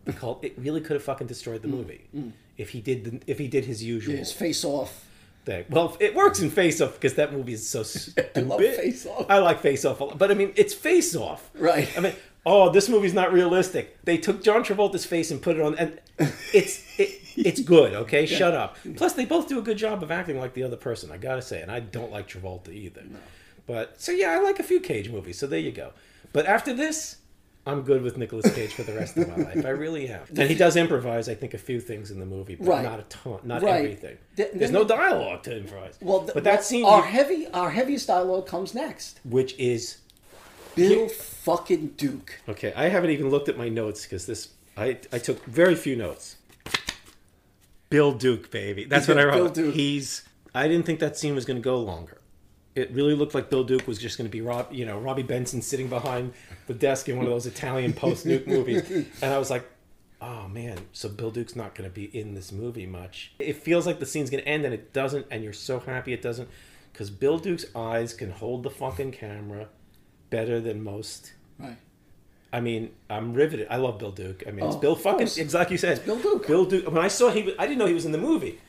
the 0.05 0.13
cult 0.13 0.43
it 0.43 0.55
really 0.57 0.81
could 0.81 0.95
have 0.95 1.03
fucking 1.03 1.27
destroyed 1.27 1.61
the 1.61 1.67
movie 1.67 2.07
mm. 2.15 2.31
if 2.57 2.69
he 2.69 2.81
did 2.81 3.03
the, 3.03 3.21
if 3.27 3.37
he 3.37 3.47
did 3.47 3.65
his 3.65 3.83
usual 3.83 4.13
Yeah, 4.13 4.19
his 4.19 4.31
face 4.31 4.65
off. 4.65 5.05
Thing. 5.45 5.65
Well, 5.69 5.95
it 5.99 6.15
works 6.15 6.39
in 6.39 6.49
Face 6.49 6.81
Off 6.81 6.93
because 6.93 7.15
that 7.15 7.33
movie 7.33 7.53
is 7.53 7.67
so 7.67 7.83
stupid. 7.83 8.31
I 8.35 8.39
love 8.41 8.59
Face 8.59 9.05
Off. 9.05 9.25
I 9.29 9.39
like 9.39 9.59
Face 9.61 9.85
Off, 9.85 9.99
a 9.99 10.03
lot, 10.05 10.17
but 10.17 10.31
I 10.31 10.33
mean, 10.33 10.53
it's 10.55 10.73
Face 10.73 11.15
Off, 11.15 11.49
Right. 11.55 11.91
I 11.97 12.01
mean, 12.01 12.13
oh, 12.45 12.69
this 12.69 12.89
movie's 12.89 13.13
not 13.13 13.31
realistic. 13.33 14.03
They 14.03 14.17
took 14.17 14.43
John 14.43 14.63
Travolta's 14.63 15.05
face 15.05 15.31
and 15.31 15.41
put 15.41 15.57
it 15.57 15.61
on, 15.61 15.75
and 15.75 15.99
it's 16.53 16.83
it, 16.99 17.19
it's 17.35 17.61
good. 17.61 17.93
Okay, 17.93 18.25
shut 18.25 18.53
up. 18.53 18.77
Plus, 18.95 19.13
they 19.13 19.25
both 19.25 19.47
do 19.47 19.59
a 19.59 19.61
good 19.61 19.77
job 19.77 20.03
of 20.03 20.11
acting 20.11 20.37
like 20.39 20.53
the 20.53 20.63
other 20.63 20.77
person. 20.77 21.11
I 21.11 21.17
gotta 21.17 21.41
say, 21.41 21.61
and 21.61 21.71
I 21.71 21.79
don't 21.79 22.11
like 22.11 22.27
Travolta 22.27 22.69
either. 22.69 23.03
But 23.67 24.01
so 24.01 24.11
yeah, 24.11 24.31
I 24.31 24.39
like 24.39 24.59
a 24.59 24.63
few 24.63 24.79
Cage 24.79 25.09
movies. 25.09 25.37
So 25.39 25.47
there 25.47 25.59
you 25.59 25.71
go. 25.71 25.91
But 26.33 26.45
after 26.45 26.73
this. 26.73 27.17
I'm 27.65 27.83
good 27.83 28.01
with 28.01 28.17
Nicolas 28.17 28.51
Cage 28.55 28.73
for 28.73 28.81
the 28.83 28.93
rest 28.93 29.15
of 29.17 29.27
my 29.29 29.35
life. 29.53 29.65
I 29.65 29.69
really 29.69 30.07
am. 30.09 30.21
And 30.29 30.49
he 30.49 30.55
does 30.55 30.75
improvise, 30.75 31.29
I 31.29 31.35
think, 31.35 31.53
a 31.53 31.59
few 31.59 31.79
things 31.79 32.09
in 32.09 32.19
the 32.19 32.25
movie, 32.25 32.55
but 32.55 32.67
Right. 32.67 32.83
not 32.83 32.99
a 32.99 33.03
ton, 33.03 33.39
not 33.43 33.61
Right. 33.61 33.75
everything. 33.83 34.17
Th- 34.35 34.49
There's 34.53 34.71
no 34.71 34.83
dialogue 34.83 35.43
to 35.43 35.55
improvise. 35.57 35.93
Well, 36.01 36.21
th- 36.21 36.33
but 36.33 36.43
that 36.45 36.53
well, 36.55 36.63
scene, 36.63 36.85
our 36.85 37.03
heavy, 37.03 37.47
our 37.47 37.69
heaviest 37.69 38.07
dialogue 38.07 38.47
comes 38.47 38.73
next. 38.73 39.19
which 39.23 39.53
is 39.59 39.97
Bill 40.73 41.07
fucking 41.09 41.87
Duke. 41.97 42.39
okay, 42.49 42.73
I 42.75 42.87
haven't 42.87 43.11
even 43.11 43.29
looked 43.29 43.47
at 43.49 43.57
my 43.57 43.69
notes 43.69 44.03
because 44.03 44.25
this 44.25 44.49
I 44.77 44.97
I 45.11 45.19
took 45.19 45.43
very 45.45 45.75
few 45.75 45.95
notes. 45.95 46.37
Bill 47.89 48.13
Duke, 48.13 48.49
baby, 48.51 48.85
that's 48.85 49.07
what 49.07 49.19
I 49.19 49.25
Bill 49.25 49.43
wrote. 49.45 49.53
Duke. 49.53 49.75
He's. 49.75 50.23
I 50.55 50.67
didn't 50.67 50.85
think 50.85 50.99
that 50.99 51.17
scene 51.17 51.35
was 51.35 51.45
going 51.45 51.57
to 51.57 51.63
go 51.63 51.77
longer. 51.79 52.17
It 52.75 52.91
really 52.91 53.15
looked 53.15 53.35
like 53.35 53.49
Bill 53.49 53.63
Duke 53.65 53.85
was 53.87 53.97
just 53.99 54.17
going 54.17 54.29
to 54.29 54.31
be 54.31 54.41
Rob, 54.41 54.67
you 54.71 54.85
know, 54.85 54.97
Robbie 54.99 55.23
Benson 55.23 55.61
sitting 55.61 55.89
behind 55.89 56.33
the 56.67 56.73
desk 56.73 57.09
in 57.09 57.17
one 57.17 57.25
of 57.25 57.31
those 57.31 57.45
Italian 57.45 57.91
post-nuke 57.93 58.47
movies, 58.47 58.89
and 59.21 59.33
I 59.33 59.37
was 59.37 59.49
like, 59.49 59.65
oh 60.21 60.47
man, 60.47 60.77
so 60.93 61.09
Bill 61.09 61.31
Duke's 61.31 61.55
not 61.55 61.75
going 61.75 61.89
to 61.89 61.93
be 61.93 62.05
in 62.17 62.33
this 62.33 62.51
movie 62.51 62.85
much. 62.85 63.33
It 63.39 63.57
feels 63.57 63.85
like 63.85 63.99
the 63.99 64.05
scene's 64.05 64.29
going 64.29 64.43
to 64.43 64.49
end, 64.49 64.63
and 64.63 64.73
it 64.73 64.93
doesn't, 64.93 65.25
and 65.31 65.43
you're 65.43 65.51
so 65.51 65.79
happy 65.79 66.13
it 66.13 66.21
doesn't, 66.21 66.47
because 66.93 67.09
Bill 67.09 67.37
Duke's 67.39 67.65
eyes 67.75 68.13
can 68.13 68.31
hold 68.31 68.63
the 68.63 68.69
fucking 68.69 69.11
camera 69.11 69.67
better 70.29 70.61
than 70.61 70.81
most. 70.83 71.33
Right. 71.59 71.75
I 72.53 72.61
mean, 72.61 72.91
I'm 73.09 73.33
riveted. 73.33 73.67
I 73.69 73.77
love 73.77 73.97
Bill 73.99 74.11
Duke. 74.11 74.43
I 74.47 74.51
mean, 74.51 74.65
it's 74.65 74.75
Oh, 74.75 74.79
Bill 74.79 74.95
fucking. 74.95 75.27
It's 75.37 75.53
like 75.53 75.71
you 75.71 75.77
said, 75.77 75.97
It's 75.97 76.05
Bill 76.05 76.19
Duke. 76.19 76.47
Bill 76.47 76.65
Duke. 76.65 76.85
When 76.87 76.97
I 77.03 77.07
saw 77.07 77.31
he, 77.31 77.43
was- 77.43 77.55
I 77.59 77.65
didn't 77.67 77.79
know 77.79 77.85
he 77.85 77.93
was 77.93 78.05
in 78.05 78.11
the 78.11 78.17
movie, 78.17 78.59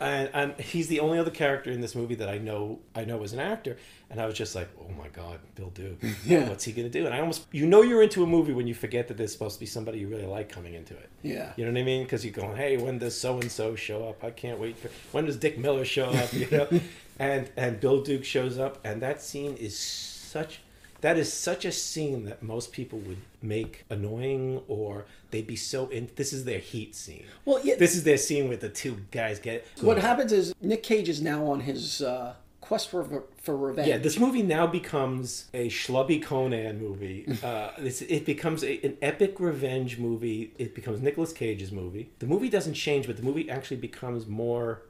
and, 0.00 0.30
and 0.32 0.60
he's 0.60 0.88
the 0.88 1.00
only 1.00 1.18
other 1.18 1.30
character 1.30 1.70
in 1.70 1.80
this 1.80 1.94
movie 1.94 2.14
that 2.16 2.28
I 2.28 2.38
know. 2.38 2.80
I 2.94 3.04
know 3.04 3.22
as 3.22 3.32
an 3.32 3.40
actor, 3.40 3.76
and 4.10 4.20
I 4.20 4.26
was 4.26 4.34
just 4.34 4.54
like, 4.54 4.68
oh 4.80 4.90
my 4.92 5.08
god, 5.08 5.38
Bill 5.54 5.70
Duke. 5.70 5.98
Yeah. 6.24 6.48
What's 6.48 6.64
he 6.64 6.72
gonna 6.72 6.88
do? 6.88 7.06
And 7.06 7.14
I 7.14 7.20
almost, 7.20 7.46
you 7.52 7.66
know, 7.66 7.82
you're 7.82 8.02
into 8.02 8.22
a 8.22 8.26
movie 8.26 8.52
when 8.52 8.66
you 8.66 8.74
forget 8.74 9.08
that 9.08 9.16
there's 9.16 9.32
supposed 9.32 9.54
to 9.54 9.60
be 9.60 9.66
somebody 9.66 9.98
you 9.98 10.08
really 10.08 10.26
like 10.26 10.48
coming 10.48 10.74
into 10.74 10.94
it. 10.94 11.08
Yeah. 11.22 11.52
You 11.56 11.64
know 11.64 11.72
what 11.72 11.80
I 11.80 11.84
mean? 11.84 12.02
Because 12.02 12.24
you're 12.24 12.34
going, 12.34 12.56
hey, 12.56 12.76
when 12.76 12.98
does 12.98 13.18
so 13.18 13.40
and 13.40 13.50
so 13.50 13.74
show 13.76 14.08
up? 14.08 14.22
I 14.24 14.30
can't 14.30 14.58
wait 14.58 14.76
for. 14.78 14.90
When 15.12 15.26
does 15.26 15.36
Dick 15.36 15.58
Miller 15.58 15.84
show 15.84 16.06
up? 16.10 16.32
You 16.32 16.48
know, 16.50 16.68
and 17.18 17.50
and 17.56 17.80
Bill 17.80 18.02
Duke 18.02 18.24
shows 18.24 18.58
up, 18.58 18.78
and 18.84 19.02
that 19.02 19.22
scene 19.22 19.56
is 19.56 19.78
such. 19.78 20.60
That 21.00 21.16
is 21.16 21.32
such 21.32 21.64
a 21.64 21.72
scene 21.72 22.24
that 22.24 22.42
most 22.42 22.72
people 22.72 22.98
would 23.00 23.18
make 23.40 23.84
annoying, 23.88 24.62
or 24.66 25.04
they'd 25.30 25.46
be 25.46 25.56
so 25.56 25.86
in. 25.88 26.10
This 26.16 26.32
is 26.32 26.44
their 26.44 26.58
heat 26.58 26.94
scene. 26.94 27.24
Well, 27.44 27.60
yeah. 27.64 27.76
This 27.76 27.94
is 27.94 28.02
their 28.02 28.18
scene 28.18 28.48
with 28.48 28.60
the 28.60 28.68
two 28.68 28.98
guys 29.10 29.38
get. 29.38 29.66
What 29.80 29.98
happens 29.98 30.32
is 30.32 30.54
Nick 30.60 30.82
Cage 30.82 31.08
is 31.08 31.22
now 31.22 31.46
on 31.46 31.60
his 31.60 32.02
uh, 32.02 32.34
quest 32.60 32.90
for 32.90 33.24
for 33.40 33.56
revenge. 33.56 33.88
Yeah, 33.88 33.98
this 33.98 34.18
movie 34.18 34.42
now 34.42 34.66
becomes 34.66 35.48
a 35.54 35.68
schlubby 35.68 36.22
Conan 36.22 36.80
movie. 36.80 37.26
Uh, 37.48 37.70
it's, 37.78 38.02
it 38.02 38.26
becomes 38.26 38.64
a, 38.64 38.84
an 38.84 38.96
epic 39.00 39.38
revenge 39.38 39.96
movie. 39.98 40.52
It 40.58 40.74
becomes 40.74 41.00
Nicolas 41.00 41.32
Cage's 41.32 41.70
movie. 41.70 42.10
The 42.18 42.26
movie 42.26 42.48
doesn't 42.48 42.74
change, 42.74 43.06
but 43.06 43.16
the 43.16 43.22
movie 43.22 43.48
actually 43.48 43.76
becomes 43.76 44.26
more 44.26 44.82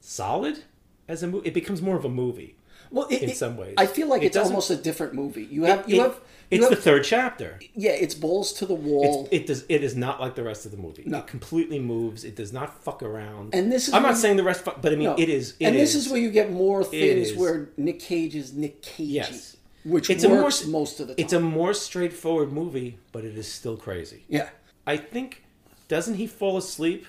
solid 0.00 0.64
as 1.06 1.22
a 1.22 1.28
movie. 1.28 1.48
It 1.48 1.54
becomes 1.54 1.80
more 1.80 1.96
of 1.96 2.04
a 2.04 2.08
movie. 2.08 2.56
Well, 2.90 3.06
it, 3.10 3.22
in 3.22 3.30
it- 3.30 3.36
some 3.36 3.56
ways. 3.56 3.74
I 3.76 3.86
feel 3.86 4.08
like 4.08 4.22
It 4.22 4.26
it's 4.26 4.36
almost 4.36 4.70
a 4.70 4.76
different 4.76 5.14
movie. 5.14 5.44
You 5.44 5.64
have 5.64 5.88
you 5.88 6.00
have 6.00 6.20
you 6.50 6.58
it's 6.58 6.64
have, 6.68 6.70
the 6.76 6.82
third 6.82 7.04
chapter. 7.04 7.60
yeah, 7.76 7.92
it's 7.92 8.14
balls 8.14 8.52
to 8.54 8.66
the 8.66 8.74
wall. 8.74 9.28
It's, 9.30 9.32
it 9.42 9.46
does. 9.46 9.64
It 9.68 9.84
is 9.84 9.94
not 9.96 10.20
like 10.20 10.34
the 10.34 10.42
rest 10.42 10.66
of 10.66 10.72
the 10.72 10.78
movie. 10.78 11.04
No. 11.06 11.18
It 11.18 11.28
completely 11.28 11.78
moves. 11.78 12.24
It 12.24 12.34
does 12.34 12.52
not 12.52 12.82
fuck 12.82 13.02
around. 13.04 13.54
And 13.54 13.70
this 13.70 13.86
is 13.88 13.94
I'm 13.94 14.02
not 14.02 14.10
you- 14.10 14.16
saying 14.16 14.36
the 14.36 14.42
rest, 14.42 14.64
but 14.64 14.84
I 14.84 14.90
mean 14.90 15.04
No. 15.04 15.14
it 15.16 15.28
is. 15.28 15.54
and 15.60 15.76
this 15.76 15.94
is- 15.94 16.06
is 16.06 16.12
where 16.12 16.20
you 16.20 16.30
get 16.30 16.50
more 16.50 16.82
things 16.82 17.34
where 17.34 17.68
Nick 17.76 18.00
Cage 18.00 18.34
is 18.34 18.52
Nick 18.52 18.82
Cage. 18.82 19.08
Yes. 19.08 19.56
Which 19.84 20.10
It's 20.10 20.24
a 20.24 20.28
more 20.28 20.42
works 20.42 20.66
most 20.66 21.00
of 21.00 21.08
the 21.08 21.14
time. 21.14 21.24
It's 21.24 21.32
a 21.32 21.40
more 21.40 21.72
straightforward 21.72 22.52
movie, 22.52 22.98
but 23.12 23.24
it 23.24 23.38
is 23.38 23.50
still 23.50 23.76
crazy. 23.76 24.24
yeah. 24.28 24.48
I 24.86 24.96
think 24.96 25.44
doesn't 25.88 26.14
he 26.16 26.26
fall 26.26 26.56
asleep 26.56 27.06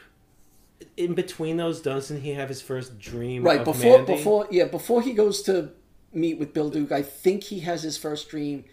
in 0.97 1.13
between 1.13 1.57
those? 1.57 1.81
Doesn't 1.81 2.21
he 2.21 2.31
have 2.31 2.49
his 2.49 2.61
first 2.61 2.99
dream? 2.99 3.43
Right 3.43 3.59
of 3.59 3.65
before 3.65 3.97
Mandy? 3.99 4.15
before 4.15 4.47
yeah 4.51 4.65
before 4.65 5.01
he 5.01 5.13
goes 5.13 5.41
to 5.43 5.71
meet 6.13 6.37
with 6.39 6.53
Bill 6.53 6.69
Duke, 6.69 6.91
I 6.91 7.01
think 7.01 7.43
he 7.45 7.59
has 7.61 7.83
his 7.83 7.97
first 7.97 8.29
dream, 8.29 8.65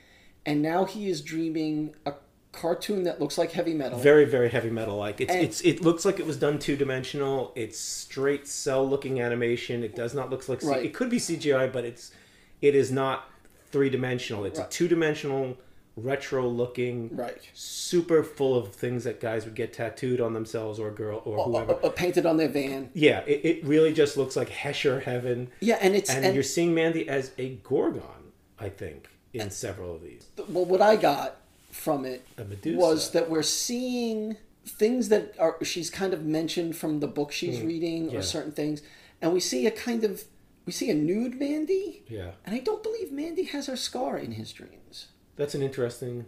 and 0.44 0.60
now 0.62 0.84
he 0.84 1.08
is 1.08 1.22
dreaming 1.22 1.94
a 2.06 2.14
cartoon 2.50 3.04
that 3.04 3.20
looks 3.20 3.38
like 3.38 3.52
heavy 3.52 3.74
metal. 3.74 3.98
Very, 3.98 4.24
very 4.24 4.48
heavy 4.48 4.70
metal 4.70 4.96
like. 4.96 5.20
It's 5.20 5.32
And- 5.32 5.44
it's 5.44 5.60
it 5.60 5.82
looks 5.82 6.04
like 6.04 6.18
it 6.18 6.26
was 6.26 6.36
done 6.36 6.58
two 6.58 6.76
dimensional. 6.76 7.52
It's 7.54 7.78
straight 7.78 8.48
cell 8.48 8.88
looking 8.88 9.20
animation. 9.20 9.84
It 9.84 9.94
does 9.94 10.14
not 10.14 10.30
look 10.30 10.48
like 10.48 10.62
C- 10.62 10.66
Right. 10.68 10.84
it 10.86 10.94
could 10.94 11.10
be 11.10 11.18
CGI, 11.18 11.66
but 11.72 11.84
it's 11.84 12.10
it 12.60 12.74
is 12.74 12.90
not 12.90 13.30
three 13.70 13.90
dimensional. 13.90 14.44
It's 14.44 14.58
a 14.58 14.66
two 14.68 14.88
dimensional 14.88 15.56
retro 15.98 16.46
looking 16.48 17.14
Right. 17.16 17.38
super 17.54 18.22
full 18.22 18.56
of 18.56 18.74
things 18.74 19.04
that 19.04 19.20
guys 19.20 19.44
would 19.44 19.54
get 19.54 19.72
tattooed 19.72 20.20
on 20.20 20.32
themselves 20.32 20.78
or 20.78 20.90
girl 20.90 21.22
or 21.24 21.44
whoever. 21.44 21.78
uh, 21.84 21.90
painted 21.90 22.24
on 22.26 22.36
their 22.36 22.48
van. 22.48 22.90
Yeah, 22.94 23.20
it, 23.26 23.44
it 23.44 23.64
really 23.64 23.92
just 23.92 24.16
looks 24.16 24.36
like 24.36 24.48
Hesher 24.50 25.00
heaven. 25.02 25.50
Yeah, 25.60 25.78
and 25.80 25.94
it's- 25.94 26.14
and, 26.14 26.24
and- 26.24 26.34
you're 26.34 26.42
seeing 26.44 26.74
Mandy 26.74 27.08
as 27.08 27.32
a 27.38 27.56
Gorgon, 27.62 28.02
I 28.58 28.68
think, 28.68 29.08
in 29.32 29.50
several 29.50 29.94
of 29.94 30.02
these. 30.02 30.26
Well, 30.48 30.64
what 30.64 30.80
I 30.82 30.96
got 30.96 31.36
from 31.70 32.04
it 32.04 32.24
was 32.64 33.10
that 33.12 33.28
we're 33.30 33.42
seeing 33.42 34.36
things 34.66 35.08
that 35.08 35.34
are 35.38 35.56
she's 35.64 35.88
kind 35.90 36.12
of 36.12 36.24
mentioned 36.24 36.76
from 36.76 37.00
the 37.00 37.06
book 37.06 37.32
she's 37.32 37.58
Hmm, 37.60 37.66
reading 37.66 38.10
yeah. 38.10 38.18
or 38.18 38.22
certain 38.22 38.52
things, 38.52 38.82
and 39.22 39.32
we 39.32 39.40
see 39.40 39.66
a 39.66 39.70
kind 39.70 40.04
of 40.04 40.24
we 40.66 40.72
see 40.72 40.90
a 40.90 40.94
nude 40.94 41.38
Mandy, 41.40 42.02
Yeah, 42.08 42.32
and 42.44 42.54
I 42.54 42.58
don't 42.58 42.82
believe 42.82 43.10
Mandy 43.10 43.44
has 43.44 43.66
her 43.68 43.76
scar 43.76 44.18
in 44.18 44.32
his 44.32 44.52
dreams. 44.52 45.06
That's 45.38 45.54
an 45.54 45.62
interesting. 45.62 46.26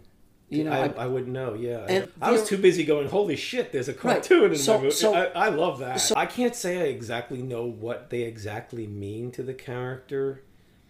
You 0.49 0.63
know, 0.65 0.71
I, 0.71 0.87
I- 0.87 1.03
I, 1.03 1.07
wouldn't 1.07 1.31
know. 1.31 1.53
Yeah, 1.53 1.85
And 1.87 2.11
I 2.21 2.31
was 2.31 2.43
too 2.45 2.57
busy 2.57 2.83
going. 2.83 3.07
Holy 3.07 3.35
shit! 3.37 3.71
There's 3.71 3.87
a 3.87 3.93
Right, 3.93 3.99
cartoon 4.01 4.51
in 4.51 4.57
so- 4.57 4.77
my 4.77 4.83
movie. 4.85 4.95
so- 4.95 5.13
I, 5.13 5.25
I 5.45 5.49
love 5.49 5.79
that. 5.79 6.01
so- 6.01 6.15
I 6.17 6.25
can't 6.25 6.55
say 6.55 6.79
I 6.81 6.85
exactly 6.85 7.41
know 7.41 7.63
what 7.65 8.09
they 8.09 8.23
exactly 8.23 8.85
mean 8.87 9.31
to 9.31 9.43
the 9.43 9.53
character. 9.53 10.41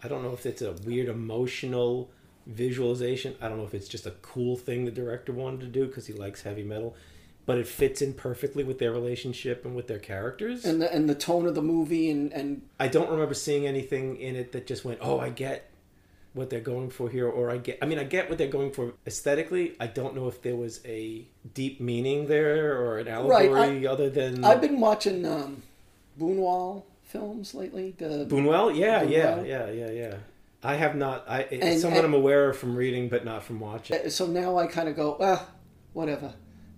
I 0.02 0.08
don't 0.08 0.22
know 0.24 0.32
if 0.32 0.46
it's 0.46 0.62
a 0.62 0.72
weird 0.72 1.08
emotional 1.08 2.10
visualization. 2.56 3.34
I 3.40 3.48
don't 3.48 3.58
know 3.58 3.64
if 3.64 3.74
it's 3.74 3.86
just 3.88 4.06
a 4.06 4.10
cool 4.22 4.56
thing 4.56 4.84
the 4.84 4.90
director 4.90 5.32
wanted 5.32 5.60
to 5.60 5.66
do 5.66 5.86
because 5.86 6.06
he 6.08 6.12
likes 6.12 6.42
heavy 6.42 6.64
metal, 6.64 6.96
but 7.46 7.58
it 7.58 7.68
fits 7.68 8.02
in 8.02 8.14
perfectly 8.14 8.64
with 8.64 8.78
their 8.80 8.90
relationship 8.90 9.64
and 9.64 9.76
with 9.76 9.86
their 9.86 9.98
characters. 10.00 10.64
And 10.64 10.82
the 10.82 10.92
and 10.92 11.08
the 11.08 11.14
tone 11.14 11.46
of 11.46 11.54
the 11.54 11.62
movie 11.62 12.10
and 12.10 12.32
and 12.32 12.62
I 12.80 12.88
don't 12.88 13.10
remember 13.10 13.34
seeing 13.34 13.66
anything 13.66 14.16
in 14.16 14.34
it 14.36 14.50
that 14.52 14.66
just 14.66 14.84
went, 14.84 14.98
"Oh, 15.00 15.20
I 15.20 15.28
get 15.30 15.70
what 16.34 16.48
they're 16.50 16.60
going 16.60 16.90
for 16.90 17.08
here," 17.10 17.28
or 17.28 17.50
I 17.50 17.58
get. 17.58 17.78
I 17.82 17.86
mean, 17.86 17.98
I 17.98 18.04
get 18.04 18.28
what 18.28 18.38
they're 18.38 18.48
going 18.48 18.72
for 18.72 18.94
aesthetically. 19.06 19.74
I 19.80 19.86
don't 19.86 20.14
know 20.14 20.28
if 20.28 20.42
there 20.42 20.56
was 20.56 20.80
a 20.86 21.26
deep 21.54 21.80
meaning 21.80 22.26
there 22.26 22.80
or 22.80 22.98
an 22.98 23.06
Right, 23.06 23.50
allegory 23.50 23.86
I- 23.86 23.90
other 23.90 24.08
than 24.10 24.44
I've 24.44 24.60
been 24.60 24.80
watching 24.80 25.26
um, 25.26 25.62
Buñuel 26.18 26.84
films 27.04 27.54
lately. 27.54 27.94
The 27.98 28.26
Buñuel. 28.28 28.76
Yeah, 28.76 29.02
yeah, 29.02 29.36
Buñuel. 29.38 29.48
yeah, 29.48 29.70
yeah, 29.70 29.90
yeah. 29.90 30.14
I 30.64 30.76
have 30.76 30.94
not. 30.94 31.24
I 31.28 31.40
it's 31.42 31.64
And- 31.64 31.80
someone 31.80 31.98
and- 32.04 32.06
I'm 32.06 32.14
aware 32.14 32.48
of 32.50 32.56
from 32.56 32.76
reading, 32.76 33.08
but 33.08 33.24
not 33.24 33.42
from 33.42 33.60
watching. 33.60 33.96
Uh, 33.96 34.08
So 34.08 34.26
now 34.26 34.58
I 34.58 34.66
kind 34.68 34.88
of 34.88 34.96
go, 34.96 35.16
well, 35.18 35.46
whatever. 35.92 36.34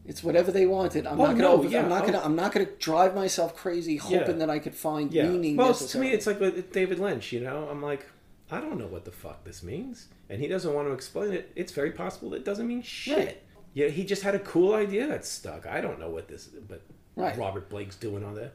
It's 0.06 0.22
whatever 0.22 0.52
they 0.52 0.66
wanted. 0.66 1.06
I'm 1.06 1.18
Oh, 1.18 1.26
not 1.26 1.38
gonna. 1.38 1.62
no, 1.62 1.62
yeah, 1.62 1.80
I'm 1.82 1.88
not 1.88 2.02
oh. 2.02 2.06
gonna. 2.06 2.20
I'm 2.22 2.36
not 2.36 2.52
gonna 2.52 2.66
drive 2.78 3.14
myself 3.14 3.56
crazy 3.56 3.96
hoping 3.96 4.18
Yeah. 4.20 4.32
that 4.32 4.50
I 4.50 4.58
could 4.58 4.74
find 4.74 5.12
Yeah. 5.12 5.28
meaning. 5.28 5.56
Well, 5.56 5.72
to 5.72 5.98
me, 5.98 6.10
it's 6.12 6.26
like 6.26 6.40
with 6.40 6.72
David 6.72 6.98
Lynch. 6.98 7.32
You 7.32 7.40
know, 7.40 7.68
I'm 7.70 7.80
like, 7.82 8.06
I 8.50 8.60
don't 8.60 8.78
know 8.78 8.86
what 8.86 9.04
the 9.04 9.10
fuck 9.10 9.44
this 9.44 9.62
means, 9.62 10.08
and 10.28 10.40
he 10.40 10.48
doesn't 10.48 10.72
want 10.72 10.86
to 10.88 10.92
explain 10.92 11.32
it. 11.32 11.50
It's 11.56 11.72
very 11.72 11.90
possible 11.92 12.34
it 12.34 12.44
doesn't 12.44 12.66
mean 12.66 12.82
shit. 12.82 13.16
Right. 13.18 13.42
Yeah, 13.72 13.88
he 13.88 14.04
just 14.04 14.22
had 14.22 14.34
a 14.34 14.38
cool 14.38 14.74
idea 14.74 15.06
that 15.08 15.24
stuck. 15.24 15.66
I 15.66 15.80
don't 15.80 15.98
know 15.98 16.10
what 16.10 16.28
this, 16.28 16.46
but 16.46 16.82
Right. 17.16 17.36
Robert 17.38 17.68
Blake's 17.68 17.96
doing 17.96 18.24
on 18.24 18.34
the 18.34 18.50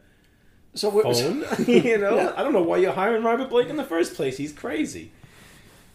So 0.75 0.89
we're- 0.89 1.13
phone. 1.13 1.39
you 1.67 1.97
know, 1.97 2.15
Yeah. 2.17 2.33
I 2.37 2.43
don't 2.43 2.53
know 2.53 2.61
why 2.61 2.77
you're 2.77 2.91
hiring 2.93 3.23
Robert 3.23 3.49
Blake 3.49 3.69
in 3.69 3.77
the 3.77 3.83
first 3.83 4.15
place. 4.15 4.37
He's 4.37 4.53
crazy. 4.53 5.11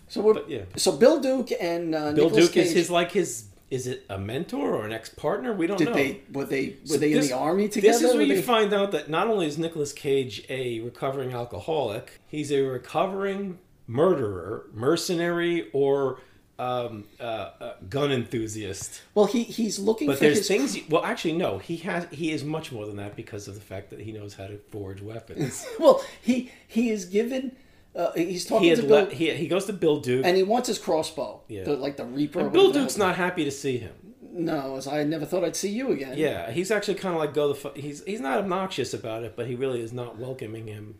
So 0.08 0.20
we're 0.20 0.42
yeah. 0.48 0.62
so 0.76 0.92
Bill 0.92 1.20
Duke 1.20 1.50
and 1.60 1.94
uh, 1.94 2.12
Bill 2.12 2.26
Nicolas 2.26 2.48
Duke 2.48 2.56
is 2.58 2.72
his 2.72 2.90
like 2.90 3.12
his. 3.12 3.46
Is 3.70 3.86
it 3.86 4.04
a 4.10 4.18
mentor 4.18 4.74
or 4.76 4.84
an 4.84 4.92
ex 4.92 5.08
partner? 5.08 5.52
We 5.54 5.66
don't 5.66 5.80
know. 5.80 5.86
Did 5.86 5.90
know. 5.90 5.94
they- 5.94 6.20
were 6.32 6.44
they- 6.44 6.76
were 6.82 6.86
So 6.86 6.96
they 6.98 7.12
in 7.14 7.20
the 7.22 7.32
army 7.32 7.68
together? 7.68 7.98
This 7.98 8.02
is 8.10 8.14
where 8.14 8.22
you 8.22 8.36
they- 8.36 8.42
find 8.42 8.72
out 8.74 8.92
that 8.92 9.08
not 9.08 9.26
only 9.28 9.46
is 9.46 9.56
Nicolas 9.58 9.92
Cage 9.92 10.44
a 10.50 10.80
recovering 10.80 11.32
alcoholic, 11.32 12.20
he's 12.28 12.52
a 12.52 12.60
recovering 12.60 13.58
murderer, 13.86 14.66
mercenary, 14.72 15.70
or 15.72 16.20
um, 16.58 17.04
uh, 17.20 17.22
uh, 17.60 17.74
gun 17.88 18.12
enthusiast. 18.12 19.02
Well, 19.14 19.26
he 19.26 19.42
he's 19.44 19.78
looking 19.78 20.06
But 20.06 20.18
for 20.18 20.24
there's 20.24 20.38
his 20.38 20.48
things. 20.48 20.78
Well, 20.88 21.04
actually, 21.04 21.34
no. 21.34 21.58
He 21.58 21.76
has. 21.78 22.06
He 22.10 22.32
is 22.32 22.44
much 22.44 22.72
more 22.72 22.86
than 22.86 22.96
that 22.96 23.16
because 23.16 23.48
of 23.48 23.54
the 23.54 23.60
fact 23.60 23.90
that 23.90 24.00
he 24.00 24.12
knows 24.12 24.34
how 24.34 24.46
to 24.46 24.58
forge 24.70 25.00
weapons. 25.02 25.66
well, 25.78 26.04
he 26.22 26.52
he 26.68 26.90
is 26.90 27.06
given. 27.06 27.56
Uh, 27.96 28.10
he's 28.14 28.44
talking 28.44 28.70
he 28.70 28.74
to 28.74 28.82
Bill, 28.82 29.04
le- 29.04 29.14
he, 29.14 29.32
he 29.34 29.46
goes 29.46 29.66
to 29.66 29.72
Bill 29.72 30.00
Duke, 30.00 30.26
and 30.26 30.36
he 30.36 30.42
wants 30.42 30.66
his 30.66 30.78
crossbow. 30.80 31.42
Yeah. 31.46 31.62
the, 31.62 31.76
like 31.76 31.96
the 31.96 32.04
Reaper. 32.04 32.40
and 32.40 32.52
Bill 32.52 32.72
Duke's 32.72 32.96
not 32.96 33.14
happy 33.14 33.44
to 33.44 33.52
see 33.52 33.78
him. 33.78 33.94
No, 34.20 34.76
as 34.76 34.88
I 34.88 35.04
never 35.04 35.24
thought 35.24 35.44
I'd 35.44 35.54
see 35.54 35.70
you 35.70 35.92
again. 35.92 36.18
Yeah, 36.18 36.50
he's 36.50 36.72
actually 36.72 36.96
kind 36.96 37.14
of 37.14 37.20
like 37.20 37.34
go 37.34 37.48
the. 37.48 37.54
Fu- 37.54 37.80
he's 37.80 38.02
he's 38.04 38.20
not 38.20 38.38
obnoxious 38.38 38.92
about 38.92 39.22
it, 39.22 39.34
but 39.36 39.46
he 39.46 39.54
really 39.54 39.80
is 39.80 39.92
not 39.92 40.18
welcoming 40.18 40.66
him. 40.66 40.96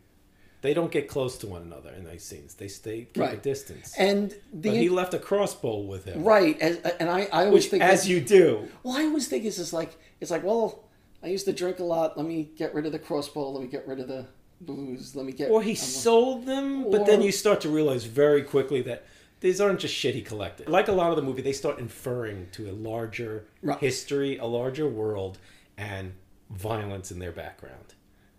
They 0.65 0.73
don't 0.73 0.91
get 0.91 1.07
close 1.07 1.37
to 1.37 1.47
one 1.47 1.61
another 1.61 1.91
in 1.91 2.05
these 2.05 2.23
scenes. 2.23 2.55
They 2.55 2.67
stay 2.69 3.07
keep 3.13 3.23
a 3.23 3.37
distance. 3.37 3.93
And 3.99 4.31
the 4.51 4.69
but 4.69 4.77
he 4.77 4.89
left 4.89 5.13
a 5.13 5.19
crossbow 5.19 5.77
with 5.81 6.05
him, 6.05 6.23
right, 6.23 6.59
as, 6.59 6.77
and 6.99 7.07
I 7.07 7.27
I 7.31 7.45
always 7.45 7.65
Which, 7.65 7.65
think 7.67 7.83
as 7.83 8.09
you 8.09 8.19
do. 8.19 8.67
Well, 8.81 8.97
I 8.97 9.03
always 9.03 9.27
think 9.27 9.45
it's 9.45 9.57
just 9.57 9.73
like 9.73 9.95
it's 10.19 10.31
like 10.31 10.43
well, 10.43 10.83
I 11.21 11.27
used 11.27 11.45
to 11.45 11.53
drink 11.53 11.77
a 11.77 11.83
lot. 11.83 12.17
Let 12.17 12.25
me 12.25 12.49
get 12.57 12.73
rid 12.73 12.87
of 12.87 12.93
the 12.93 12.97
crossbow. 12.99 13.51
Let 13.51 13.61
me 13.61 13.67
get 13.67 13.87
rid 13.87 13.99
of 13.99 14.07
the 14.07 14.25
booze. 14.59 15.15
Let 15.15 15.27
me 15.27 15.33
get. 15.33 15.51
Or 15.51 15.61
he 15.61 15.69
I'm- 15.71 15.75
sold 15.75 16.47
them, 16.47 16.89
but 16.89 17.05
then 17.05 17.21
you 17.21 17.31
start 17.31 17.61
to 17.61 17.69
realize 17.69 18.05
very 18.05 18.41
quickly 18.41 18.81
that 18.83 19.05
these 19.41 19.61
aren't 19.61 19.79
just 19.79 19.93
shit 19.93 20.15
he 20.15 20.23
collected. 20.23 20.67
Like 20.67 20.87
a 20.87 20.93
lot 20.93 21.11
of 21.11 21.15
the 21.15 21.21
movie, 21.21 21.43
they 21.43 21.53
start 21.53 21.77
inferring 21.77 22.47
to 22.53 22.71
a 22.71 22.73
larger 22.73 23.45
Right. 23.61 23.77
history, 23.79 24.37
a 24.39 24.45
larger 24.45 24.87
world, 24.89 25.37
and 25.77 26.13
violence 26.49 27.11
in 27.11 27.19
their 27.19 27.31
background. 27.31 27.93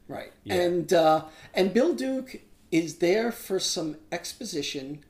Right. 0.09 0.33
Yeah. 0.45 0.55
And 0.55 0.93
uh, 0.93 1.25
and 1.55 1.73
Bill 1.75 1.95
Duke 1.95 2.41
is 2.71 2.99
there 2.99 3.33
for 3.33 3.59
some 3.59 3.97
exposition, 4.13 5.05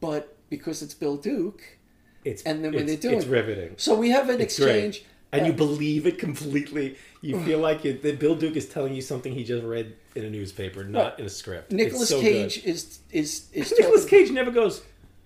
but 0.00 0.36
because 0.48 0.82
it's 0.82 0.94
Bill 0.94 1.16
Duke, 1.16 1.62
It's 2.24 2.42
and 2.42 2.64
then 2.64 2.72
when 2.72 2.86
they're 2.86 2.96
doing 2.96 3.18
it's 3.18 3.26
riveting. 3.26 3.74
So 3.76 3.94
we 3.94 4.10
have 4.10 4.28
an 4.28 4.40
It's 4.40 4.58
great. 4.58 4.84
exchange, 4.84 5.04
and 5.32 5.42
uh, 5.42 5.46
you 5.46 5.52
believe 5.52 6.06
it 6.06 6.18
completely. 6.18 6.96
You 7.22 7.38
feel 7.44 7.58
like 7.60 7.84
it, 7.84 8.02
that 8.02 8.18
Bill 8.18 8.34
Duke 8.34 8.56
is 8.56 8.68
telling 8.68 8.94
you 8.94 9.02
something 9.02 9.32
he 9.32 9.44
just 9.44 9.64
read 9.64 9.94
in 10.16 10.24
a 10.24 10.30
newspaper, 10.30 10.82
not 10.84 11.20
in 11.20 11.26
a 11.26 11.30
script. 11.30 11.70
Nicolas 11.72 12.08
so 12.08 12.20
Cage 12.20 12.62
good. 12.62 12.70
is 12.70 12.98
is 13.12 13.48
is 13.52 13.72
Nicolas 13.78 14.04
Cage 14.04 14.30
never 14.32 14.50
goes. 14.50 14.82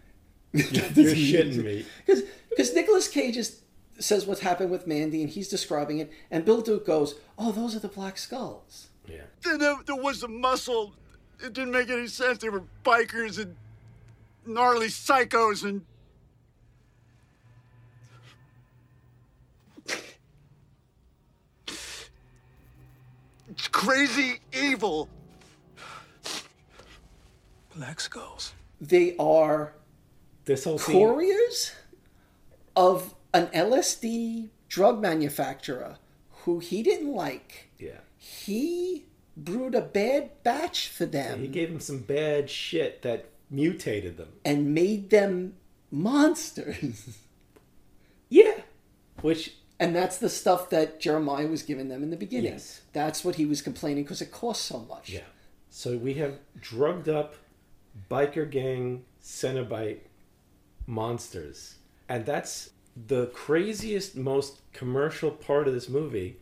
You're 0.53 0.63
shitting 0.63 1.65
me. 1.65 1.85
because 2.07 2.75
Nicolas 2.75 3.09
Cage 3.09 3.37
is, 3.37 3.61
says 3.99 4.25
what's 4.27 4.41
happened 4.43 4.71
with 4.71 4.87
Mandy 4.87 5.21
and 5.23 5.31
he's 5.31 5.49
describing 5.49 5.99
it, 5.99 6.13
and 6.31 6.45
Bill 6.45 6.61
Duke 6.61 6.87
goes, 6.87 7.15
"Oh, 7.39 7.51
those 7.53 7.75
are 7.75 7.81
the 7.81 7.89
black 7.89 8.19
skulls." 8.19 8.89
Yeah. 9.09 9.23
Then 9.43 9.59
there, 9.59 9.77
there 9.87 9.97
was 9.97 10.23
a 10.23 10.29
muscle. 10.29 10.95
It 11.43 11.53
didn't 11.53 11.73
make 11.73 11.91
any 11.91 12.07
sense. 12.07 12.39
They 12.39 12.49
were 12.49 12.63
bikers 12.85 13.39
and 13.39 13.57
gnarly 14.47 14.89
psychos 14.89 15.65
and. 15.65 15.85
It's 23.49 23.69
crazy 23.69 24.41
evil. 24.53 25.09
Black 27.77 28.01
skulls. 28.01 28.53
They 28.81 29.17
are 29.19 29.73
This 30.45 30.65
whole 30.65 30.79
scene. 30.79 30.95
couriers 31.07 31.73
of 32.77 33.15
an 33.33 33.47
LSD 33.49 34.49
drug 34.69 35.01
manufacturer 35.01 35.97
who 36.45 36.59
he 36.59 36.83
didn't 36.83 37.13
like. 37.15 37.69
Yeah. 37.79 37.99
He 38.25 39.05
brewed 39.37 39.75
a 39.75 39.81
bad 39.81 40.31
batch 40.43 40.89
for 40.89 41.07
them 41.07 41.41
He 41.41 41.49
gave 41.49 41.69
them 41.71 41.81
some 41.81 41.99
bad 41.99 42.49
shit 42.49 43.03
that 43.03 43.27
mutated 43.51 44.17
them. 44.17 44.29
and 44.45 44.75
made 44.75 45.11
them 45.11 45.55
monsters. 45.91 47.19
yeah. 48.29 48.61
Which 49.21 49.57
and 49.79 49.95
that's 49.95 50.19
the 50.19 50.31
stuff 50.31 50.71
that 50.71 51.01
Jeremiah 51.01 51.47
was 51.47 51.63
giving 51.63 51.89
them 51.89 52.03
in 52.03 52.11
the 52.11 52.17
beginning. 52.17 52.53
Yes. 52.53 52.81
That's 52.93 53.25
what 53.25 53.35
he 53.35 53.45
was 53.45 53.61
complaining 53.61 54.05
because 54.05 54.23
it 54.23 54.31
cost 54.31 54.63
so 54.63 54.81
much. 54.81 55.11
Yeah. 55.11 55.21
So 55.69 55.97
we 55.97 56.15
have 56.15 56.39
drugged 56.61 57.09
up 57.09 57.35
biker 58.11 58.49
gang 58.49 59.05
Cenobite 59.23 60.01
monsters. 60.87 61.77
And 62.09 62.25
that's 62.25 62.71
the 63.09 63.27
craziest, 63.27 64.17
most 64.17 64.61
commercial 64.73 65.31
part 65.31 65.67
of 65.67 65.75
this 65.75 65.89
movie. 65.89 66.39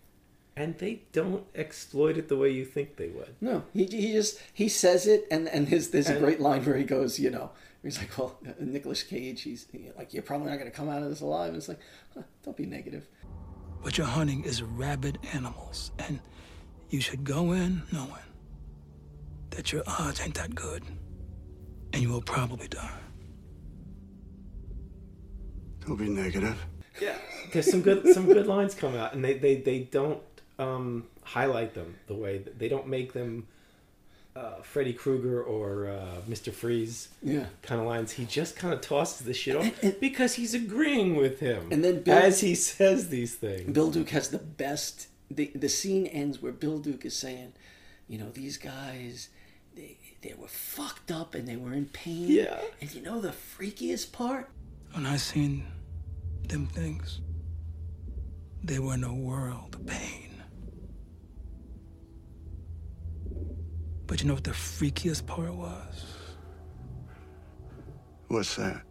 And 0.55 0.77
they 0.79 1.03
don't 1.13 1.47
exploit 1.55 2.19
it 2.19 2.29
the 2.29 2.37
way 2.37 2.51
you 2.51 2.67
think 2.67 2.97
they 2.97 3.09
would. 3.09 3.35
No, 3.41 3.65
he, 3.73 3.87
he 3.87 4.13
just 4.13 4.39
he 4.53 4.69
says 4.69 5.07
it, 5.07 5.27
and 5.31 5.49
and 5.49 5.69
his 5.69 5.91
there's 5.91 6.11
a 6.11 6.19
great 6.19 6.41
line 6.41 6.65
where 6.65 6.77
he 6.77 6.85
goes, 6.85 7.19
you 7.19 7.31
know, 7.31 7.51
he's 7.83 7.99
like, 7.99 8.17
well, 8.19 8.39
Nicolas 8.61 9.03
Cage, 9.03 9.43
he's 9.43 9.67
like, 9.97 10.13
you're 10.13 10.23
probably 10.23 10.51
not 10.51 10.59
going 10.59 10.71
to 10.71 10.77
come 10.77 10.91
out 10.91 11.03
of 11.03 11.09
this 11.09 11.23
alive. 11.23 11.49
And 11.49 11.57
it's 11.57 11.69
like, 11.69 11.81
huh, 12.15 12.23
don't 12.45 12.57
be 12.57 12.67
negative. 12.67 13.07
What 13.81 13.97
you're 13.97 14.07
hunting 14.07 14.45
is 14.45 14.63
rabid 14.63 15.19
animals, 15.33 15.91
and 15.99 16.21
you 16.91 17.01
should 17.01 17.25
go 17.25 17.53
in 17.53 17.83
knowing 17.91 18.11
that 19.51 19.73
your 19.73 19.83
odds 19.87 20.21
ain't 20.21 20.35
that 20.35 20.55
good, 20.55 20.85
and 21.95 22.03
you 22.03 22.11
will 22.11 22.23
probably 22.23 22.69
die. 22.69 23.01
Don't 25.87 25.97
be 25.97 26.09
negative. 26.09 26.63
Yeah. 27.01 27.17
there's 27.53 27.71
some 27.71 27.83
good 27.83 28.07
some 28.15 28.27
good 28.27 28.47
lines 28.47 28.75
come 28.75 28.95
out, 28.95 29.15
and 29.15 29.25
they 29.25 29.35
they 29.35 29.57
they 29.57 29.81
don't 29.81 30.21
um, 30.59 31.07
highlight 31.23 31.75
them 31.75 31.97
the 32.07 32.15
way 32.15 32.39
they 32.39 32.69
don't 32.69 32.87
make 32.89 33.13
them. 33.13 33.47
Uh, 34.35 34.63
Freddy 34.63 34.95
Krueger 34.95 35.43
or 35.43 35.89
uh, 35.91 36.23
Mr. 36.27 36.51
Freeze, 36.51 37.09
Yeah. 37.23 37.45
kind 37.61 37.79
of 37.83 37.87
lines. 37.87 38.13
He 38.13 38.25
just 38.25 38.57
kind 38.57 38.73
of 38.73 38.81
tosses 38.81 39.27
the 39.27 39.35
shit 39.35 39.55
off 39.57 39.71
because 40.01 40.33
he's 40.37 40.55
agreeing 40.55 41.17
with 41.17 41.41
him, 41.41 41.69
And 41.71 41.85
then 41.85 42.03
Bill- 42.03 42.17
as 42.17 42.41
he 42.41 42.55
says 42.55 43.11
these 43.11 43.35
things. 43.35 43.71
Bill 43.75 43.91
Duke 43.91 44.09
has 44.09 44.31
the 44.31 44.39
best. 44.39 45.09
The 45.31 45.51
the 45.55 45.69
scene 45.69 46.07
ends 46.07 46.41
where 46.41 46.51
Bill 46.53 46.79
Duke 46.79 47.05
is 47.05 47.15
saying, 47.15 47.53
you 48.09 48.17
know, 48.17 48.31
these 48.31 48.57
guys, 48.57 49.29
they 49.75 49.99
they 50.23 50.33
were 50.33 50.49
fucked 50.49 51.11
up 51.11 51.35
and 51.35 51.47
they 51.47 51.57
were 51.57 51.75
in 51.75 51.87
pain. 51.87 52.29
Yeah. 52.29 52.59
And 52.81 52.95
you 52.95 53.03
know 53.03 53.21
the 53.21 53.33
freakiest 53.33 54.13
part? 54.13 54.49
When 54.95 55.05
I 55.05 55.19
seen 55.19 55.67
them 56.49 56.67
things, 56.69 57.21
they 58.65 58.79
were 58.79 58.95
in 58.95 59.05
a 59.05 59.15
world 59.15 59.75
of 59.75 59.85
pain. 59.87 60.31
But 64.07 64.21
you 64.21 64.29
know 64.29 64.35
what 64.35 64.45
the 64.45 64.51
freakiest 64.51 65.27
part 65.27 65.55
was? 65.55 66.05
What's 68.29 68.57
that? 68.57 68.83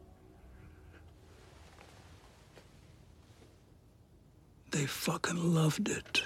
They 4.71 4.85
fucking 4.85 5.53
loved 5.53 5.89
it. 5.89 6.23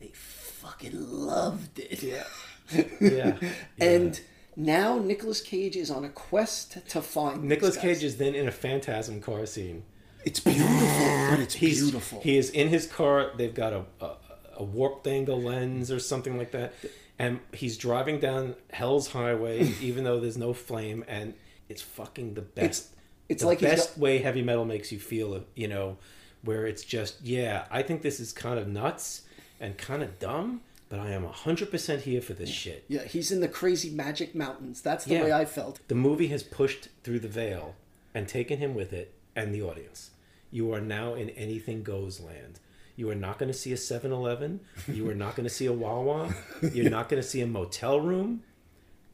They 0.00 0.10
fucking 0.12 0.92
loved 0.94 1.78
it. 1.78 2.02
Yeah. 2.02 2.24
Yeah. 2.98 3.36
and 3.78 4.18
now 4.56 4.98
Nicolas 4.98 5.42
Cage 5.42 5.76
is 5.76 5.90
on 5.90 6.02
a 6.04 6.08
quest 6.08 6.78
to 6.88 7.02
find 7.02 7.42
these 7.42 7.48
Nicolas. 7.50 7.76
Cage 7.76 8.02
is 8.02 8.16
then 8.16 8.34
in 8.34 8.48
a 8.48 8.50
phantasm 8.50 9.20
car 9.20 9.44
scene. 9.44 9.82
It's 10.24 10.40
beautiful, 10.40 11.28
but 11.30 11.40
it's 11.40 11.54
He's, 11.54 11.82
beautiful. 11.82 12.20
He 12.22 12.38
is 12.38 12.48
in 12.48 12.68
his 12.68 12.86
car. 12.86 13.32
They've 13.36 13.52
got 13.54 13.74
a, 13.74 13.84
a, 14.00 14.10
a 14.56 14.64
warped 14.64 15.06
angle 15.06 15.42
lens 15.42 15.90
or 15.90 15.98
something 16.00 16.38
like 16.38 16.52
that. 16.52 16.72
And 17.18 17.40
he's 17.52 17.76
driving 17.78 18.18
down 18.18 18.56
Hell's 18.72 19.08
Highway, 19.12 19.62
even 19.80 20.04
though 20.04 20.18
there's 20.20 20.36
no 20.38 20.52
flame. 20.52 21.04
And 21.08 21.34
it's 21.68 21.82
fucking 21.82 22.34
the 22.34 22.42
best. 22.42 22.64
It's- 22.64 22.88
it's 23.26 23.40
the 23.40 23.46
like 23.48 23.60
best 23.60 23.90
got- 23.94 23.98
way 23.98 24.18
heavy 24.18 24.42
metal 24.42 24.66
makes 24.66 24.92
you 24.92 24.98
feel, 25.00 25.44
you 25.54 25.66
know, 25.66 25.96
where 26.42 26.66
it's 26.66 26.84
just, 26.84 27.22
yeah, 27.22 27.64
I 27.70 27.82
think 27.82 28.02
this 28.02 28.20
is 28.20 28.32
kind 28.34 28.58
of 28.58 28.68
nuts 28.68 29.22
and 29.60 29.78
kind 29.78 30.02
of 30.02 30.18
dumb, 30.18 30.60
but 30.90 30.98
I 31.00 31.12
am 31.12 31.24
100% 31.26 32.00
here 32.02 32.20
for 32.20 32.34
this 32.34 32.50
shit. 32.50 32.84
Yeah, 32.86 33.04
he's 33.04 33.32
in 33.32 33.40
the 33.40 33.48
crazy 33.48 33.88
magic 33.88 34.34
mountains. 34.34 34.82
That's 34.82 35.06
the 35.06 35.14
Yeah. 35.14 35.24
way 35.24 35.32
I 35.32 35.46
felt. 35.46 35.80
The 35.88 35.94
movie 35.94 36.26
has 36.28 36.42
pushed 36.42 36.88
through 37.02 37.20
the 37.20 37.28
veil 37.28 37.76
and 38.14 38.28
taken 38.28 38.58
him 38.58 38.74
with 38.74 38.92
it 38.92 39.14
and 39.34 39.54
the 39.54 39.62
audience. 39.62 40.10
You 40.50 40.70
are 40.74 40.80
now 40.82 41.14
in 41.14 41.30
anything 41.30 41.82
goes 41.82 42.20
land. 42.20 42.60
You 42.96 43.10
are 43.10 43.14
not 43.14 43.38
going 43.38 43.50
to 43.50 43.58
see 43.58 43.72
a 43.72 43.76
7 43.76 44.12
Eleven. 44.12 44.60
You 44.86 45.08
are 45.10 45.14
not 45.14 45.34
going 45.36 45.44
to 45.44 45.54
see 45.54 45.66
a 45.66 45.72
Wawa. 45.72 46.32
You're 46.72 46.90
not 46.90 47.08
going 47.08 47.20
to 47.20 47.28
see 47.28 47.40
a 47.40 47.46
motel 47.46 48.00
room. 48.00 48.42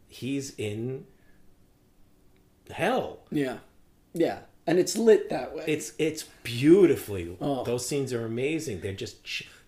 He's 0.08 0.54
in 0.56 1.06
hell. 2.70 3.20
Yeah. 3.30 3.58
Yeah. 4.12 4.40
And 4.66 4.78
it's 4.78 4.96
lit 4.96 5.30
that 5.30 5.54
way. 5.54 5.64
It's 5.66 5.92
it's 5.98 6.24
beautifully. 6.42 7.36
Oh. 7.40 7.64
Those 7.64 7.86
scenes 7.86 8.12
are 8.12 8.24
amazing. 8.26 8.80
They're 8.80 8.92
just 8.92 9.16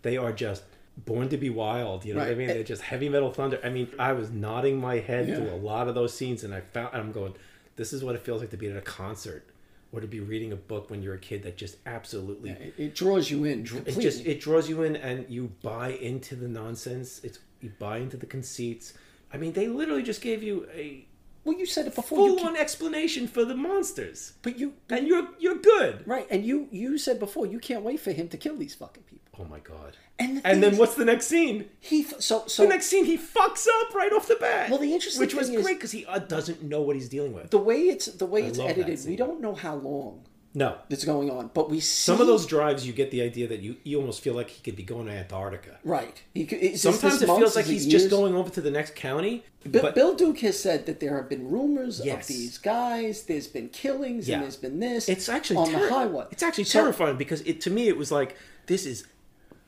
they 0.02 0.16
are 0.16 0.32
just 0.32 0.62
born 0.97 1.28
to 1.30 1.36
be 1.36 1.48
wild. 1.51 2.05
You 2.05 2.14
know 2.14 2.20
what 2.20 2.28
I 2.28 2.34
mean? 2.34 2.48
They're 2.48 2.62
just 2.62 2.82
heavy 2.82 3.09
metal 3.09 3.32
thunder. 3.32 3.59
I 3.64 3.70
mean, 3.70 3.89
I 3.98 4.12
was 4.12 4.30
nodding 4.30 4.78
my 4.78 4.98
head 4.98 5.28
Yeah. 5.28 5.36
through 5.36 5.51
a 5.51 5.56
lot 5.56 5.89
of 5.89 5.94
those 5.94 6.14
scenes, 6.14 6.44
and 6.44 6.55
I 6.55 6.60
found 6.60 6.94
I'm 6.94 7.10
going, 7.12 7.34
this 7.76 7.93
is 7.93 8.05
what 8.05 8.14
it 8.14 8.20
feels 8.22 8.40
like 8.43 8.51
to 8.51 8.56
be 8.56 8.68
at 8.68 8.76
a 8.76 8.82
concert 8.82 9.48
or 9.93 10.01
to 10.01 10.06
be 10.06 10.20
reading 10.20 10.52
a 10.52 10.56
book 10.56 10.90
when 10.90 11.02
you're 11.02 11.14
a 11.14 11.19
kid 11.19 11.43
that 11.43 11.56
just 11.56 11.77
absolutely 11.86 12.51
it, 12.51 12.74
it 12.78 12.94
draws 12.94 13.31
you 13.31 13.44
in 13.44 13.60
it 13.60 13.98
just 14.01 14.24
it 14.27 14.40
draws 14.40 14.69
you 14.69 14.82
in 14.82 14.97
and 14.97 15.28
you 15.28 15.52
buy 15.62 15.90
into 15.90 16.35
the 16.35 16.48
nonsense. 16.48 17.20
It's 17.23 17.39
you 17.60 17.73
buy 17.78 17.98
into 17.98 18.16
the 18.16 18.27
conceits. 18.27 18.94
I 19.32 19.36
mean, 19.36 19.52
they 19.52 19.69
literally 19.69 20.02
just 20.02 20.20
gave 20.20 20.43
you 20.43 20.66
a 20.74 21.06
well, 21.44 21.59
you 21.59 21.66
said 21.66 21.86
it 21.86 21.94
before. 21.94 22.28
you 22.28 22.39
full 22.39 22.47
on 22.47 22.56
explanation 22.56 23.27
for 23.27 23.44
the 23.44 23.56
monsters. 23.56 24.35
But 24.43 24.59
you 24.59 24.74
and 24.89 25.06
you're 25.06 25.28
you're 25.39 25.59
good. 25.59 26.06
Right, 26.06 26.27
and 26.31 26.44
you 26.44 26.69
you 26.70 26.98
said 26.98 27.19
before 27.19 27.47
you 27.47 27.59
can't 27.59 27.82
wait 27.82 28.01
for 28.01 28.12
him 28.12 28.28
to 28.28 28.36
kill 28.36 28.56
these 28.56 28.74
fucking 28.74 29.05
people. 29.05 29.22
Oh 29.40 29.44
my 29.44 29.60
god. 29.60 29.96
And, 30.18 30.38
the 30.38 30.46
And 30.46 30.62
then 30.62 30.74
is, 30.74 30.78
what's 30.78 30.94
the 30.94 31.04
next 31.06 31.26
scene? 31.26 31.68
He 31.80 32.02
f- 32.02 32.20
so 32.20 32.44
so 32.46 32.62
the 32.64 32.68
next 32.68 32.86
scene 32.86 33.04
he 33.06 33.16
fucks 33.16 33.66
up 33.80 33.94
right 33.94 34.12
off 34.12 34.28
the 34.28 34.36
bat. 34.36 34.68
Well, 34.70 34.78
the 34.78 34.92
interesting 34.92 35.20
which 35.20 35.34
was 35.34 35.48
is- 35.48 35.62
great 35.64 35.76
because 35.78 35.92
he 35.92 36.04
uh, 36.06 36.18
doesn't 36.18 36.62
know 36.62 36.82
what 36.82 36.96
he's 36.96 37.09
dealing 37.09 37.32
with. 37.32 37.50
the 37.50 37.59
way 37.59 37.80
it's 37.82 38.06
the 38.06 38.26
way 38.26 38.44
I 38.44 38.46
it's 38.48 38.59
edited, 38.59 39.00
we 39.06 39.16
don't 39.16 39.40
know 39.40 39.54
how 39.54 39.76
long 39.76 40.24
No, 40.54 40.76
it's 40.90 41.06
going 41.06 41.30
on, 41.30 41.50
but 41.54 41.70
we 41.70 41.80
see 41.80 42.04
some 42.12 42.20
of 42.20 42.26
those 42.26 42.44
drives 42.44 42.86
you 42.86 42.92
get 42.92 43.10
the 43.10 43.22
idea 43.22 43.48
that 43.48 43.60
you 43.60 43.76
you 43.84 43.98
almost 43.98 44.20
feel 44.20 44.34
like 44.34 44.50
he 44.50 44.62
could 44.62 44.76
be 44.76 44.82
going 44.82 45.06
to 45.06 45.12
Antarctica. 45.12 45.78
right. 45.82 46.22
He, 46.34 46.44
could- 46.44 46.78
Sometimes 46.78 47.22
it 47.22 47.26
months, 47.26 47.40
feels 47.40 47.56
like 47.56 47.64
he's 47.64 47.86
just 47.86 48.10
going 48.10 48.34
over 48.34 48.50
to 48.50 48.60
the 48.60 48.70
next 48.70 48.94
county. 48.94 49.44
Bi- 49.64 49.80
but 49.80 49.94
Bill 49.94 50.14
Duke 50.14 50.40
has 50.40 50.59
said 50.59 50.84
that 50.86 51.00
there 51.00 51.16
have 51.16 51.30
been 51.30 51.48
rumors 51.48 52.02
Yes. 52.04 52.28
of 52.28 52.36
these 52.36 52.59
guys. 52.59 53.22
There's 53.24 53.46
been 53.46 53.70
killings 53.70 54.28
Yeah. 54.28 54.34
and 54.34 54.42
there's 54.44 54.56
been 54.56 54.78
this. 54.78 55.09
it's 55.09 55.30
actually 55.30 55.56
on 55.56 55.68
terri- 55.68 55.88
the 55.88 55.94
highway. 55.94 56.26
It's 56.30 56.42
actually 56.42 56.64
So- 56.64 56.80
terrifying 56.80 57.16
because 57.16 57.40
it 57.42 57.62
to 57.62 57.70
me 57.70 57.88
it 57.88 57.96
was 57.96 58.12
like 58.12 58.36
this 58.66 58.84
is 58.86 59.04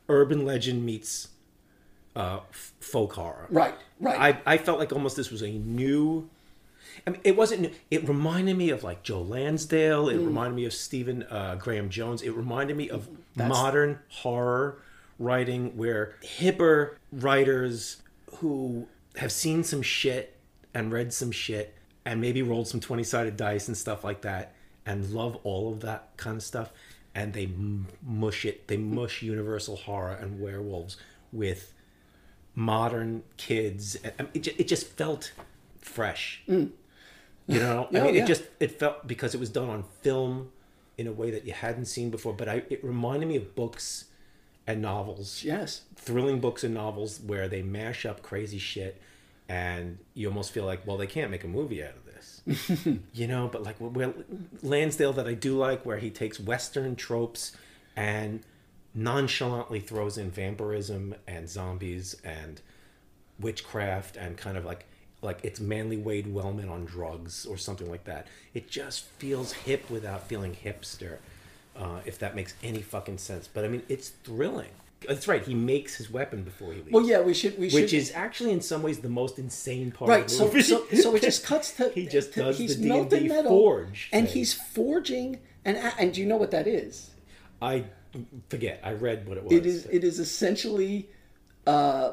urban 0.08 0.44
legend 0.44 0.84
meets 0.84 1.28
uh, 2.16 2.40
f- 2.50 2.72
folk 2.80 3.14
horror. 3.14 3.46
Right, 3.50 3.74
right. 4.00 4.36
I, 4.46 4.54
I 4.54 4.58
felt 4.58 4.78
like 4.78 4.92
almost 4.92 5.16
this 5.16 5.30
was 5.30 5.42
a 5.42 5.50
new. 5.50 6.28
I 7.06 7.10
mean, 7.10 7.20
it 7.24 7.36
wasn't. 7.36 7.62
new. 7.62 7.70
It 7.90 8.06
reminded 8.08 8.56
me 8.56 8.70
of 8.70 8.84
like 8.84 9.02
Joe 9.02 9.22
Lansdale. 9.22 10.08
It 10.08 10.16
Mm. 10.16 10.26
reminded 10.26 10.56
me 10.56 10.64
of 10.64 10.72
Stephen 10.72 11.24
uh, 11.24 11.56
Graham 11.56 11.88
Jones. 11.88 12.22
It 12.22 12.30
reminded 12.30 12.76
me 12.76 12.88
of 12.88 13.08
That's- 13.36 13.50
modern 13.56 13.98
horror 14.08 14.78
writing 15.18 15.76
where 15.76 16.14
hipper 16.22 16.94
writers 17.12 18.02
who 18.38 18.86
have 19.16 19.30
seen 19.32 19.62
some 19.64 19.80
shit 19.82 20.36
and 20.74 20.92
read 20.92 21.12
some 21.12 21.30
shit 21.30 21.72
and 22.04 22.20
maybe 22.20 22.42
rolled 22.42 22.66
some 22.68 22.80
20 22.80 23.04
sided 23.04 23.36
dice 23.36 23.68
and 23.68 23.76
stuff 23.76 24.02
like 24.02 24.22
that 24.22 24.52
and 24.84 25.08
love 25.10 25.36
all 25.44 25.72
of 25.72 25.80
that 25.80 26.08
kind 26.16 26.36
of 26.36 26.42
stuff 26.42 26.72
and 27.14 27.32
they 27.32 27.44
m- 27.44 27.86
mush 28.02 28.44
it 28.44 28.66
they 28.68 28.76
mush 28.76 29.22
universal 29.22 29.76
horror 29.76 30.12
and 30.14 30.40
werewolves 30.40 30.96
with 31.32 31.72
modern 32.54 33.22
kids 33.36 33.96
it, 34.32 34.40
ju- 34.42 34.54
it 34.58 34.68
just 34.68 34.86
felt 34.96 35.32
fresh 35.80 36.42
mm. 36.48 36.70
you 37.46 37.58
know 37.58 37.88
i 37.92 37.98
oh, 37.98 38.04
mean 38.04 38.14
yeah. 38.14 38.22
it 38.24 38.26
just 38.26 38.44
it 38.60 38.78
felt 38.78 39.06
because 39.06 39.34
it 39.34 39.38
was 39.40 39.50
done 39.50 39.68
on 39.68 39.84
film 40.02 40.50
in 40.96 41.06
a 41.06 41.12
way 41.12 41.30
that 41.30 41.44
you 41.44 41.52
hadn't 41.52 41.86
seen 41.86 42.10
before 42.10 42.32
but 42.32 42.48
I, 42.48 42.62
it 42.70 42.84
reminded 42.84 43.28
me 43.28 43.36
of 43.36 43.54
books 43.56 44.04
and 44.66 44.80
novels 44.80 45.42
Yes. 45.44 45.82
thrilling 45.96 46.40
books 46.40 46.62
and 46.64 46.72
novels 46.72 47.20
where 47.20 47.48
they 47.48 47.62
mash 47.62 48.06
up 48.06 48.22
crazy 48.22 48.58
shit 48.58 49.00
and 49.48 49.98
you 50.14 50.28
almost 50.28 50.52
feel 50.52 50.64
like 50.64 50.86
well 50.86 50.96
they 50.96 51.06
can't 51.08 51.30
make 51.30 51.44
a 51.44 51.48
movie 51.48 51.82
out 51.82 51.90
of 51.96 52.03
you 53.14 53.26
know 53.26 53.48
but 53.50 53.62
like 53.62 53.76
where 53.78 54.12
lansdale 54.62 55.14
that 55.14 55.26
i 55.26 55.32
do 55.32 55.56
like 55.56 55.86
where 55.86 55.96
he 55.96 56.10
takes 56.10 56.38
western 56.38 56.94
tropes 56.94 57.52
and 57.96 58.40
nonchalantly 58.94 59.80
throws 59.80 60.16
in 60.16 60.30
vampirism 60.30 61.14
and 61.26 61.48
zombies 61.48 62.16
and 62.24 62.60
witchcraft 63.40 64.16
and 64.16 64.36
kind 64.36 64.56
of 64.56 64.64
like 64.64 64.86
like 65.20 65.40
it's 65.42 65.58
manly 65.58 65.96
wade 65.96 66.32
wellman 66.32 66.68
on 66.68 66.84
drugs 66.84 67.46
or 67.46 67.56
something 67.56 67.90
like 67.90 68.04
that. 68.04 68.26
It 68.52 68.68
just 68.68 69.04
feels 69.18 69.52
hip 69.52 69.88
without 69.90 70.28
feeling 70.28 70.54
hipster 70.54 71.16
uh, 71.74 72.00
if 72.04 72.18
that 72.18 72.36
makes 72.36 72.54
any 72.62 72.82
fucking 72.82 73.18
sense. 73.18 73.48
But 73.52 73.64
i 73.64 73.68
mean 73.68 73.82
it's 73.88 74.10
thrilling 74.10 74.70
that's 75.06 75.26
right 75.28 75.44
he 75.44 75.54
makes 75.54 75.94
his 75.96 76.10
weapon 76.10 76.42
before 76.42 76.68
he 76.72 76.78
leaves 76.80 76.92
Well, 76.92 77.06
yeah, 77.06 77.20
we 77.20 77.34
should 77.34 77.58
we 77.58 77.70
which 77.70 77.90
should 77.90 77.94
is 77.94 78.12
actually 78.14 78.52
in 78.52 78.60
some 78.60 78.82
ways 78.82 78.98
the 79.00 79.08
most 79.08 79.38
insane 79.38 79.90
part 79.92 80.08
right. 80.10 80.22
of 80.24 80.52
the 80.52 80.62
So, 80.62 80.84
so 80.90 80.96
so 80.96 81.14
it 81.16 81.22
just 81.22 81.44
cuts 81.50 81.72
to 81.78 81.90
he 81.90 82.06
just 82.06 82.32
to- 82.34 82.40
does 82.44 82.58
he's 82.58 82.80
the 82.80 82.88
melted 82.88 83.20
D&D 83.20 83.28
metal, 83.34 83.50
forge 83.50 84.08
and 84.12 84.26
thing. 84.26 84.34
he's 84.36 84.52
forging 84.54 85.40
and 85.64 85.76
and 85.98 86.12
do 86.12 86.20
you 86.20 86.26
know 86.26 86.36
what 86.36 86.50
that 86.52 86.66
is? 86.66 87.10
i 87.62 87.84
forget 88.48 88.80
i 88.84 88.92
read 88.92 89.26
what 89.28 89.36
it 89.38 89.44
was 89.44 89.52
It 89.52 89.66
is 89.66 89.86
it 89.86 90.04
is 90.04 90.18
essentially 90.18 91.08
uh, 91.66 92.12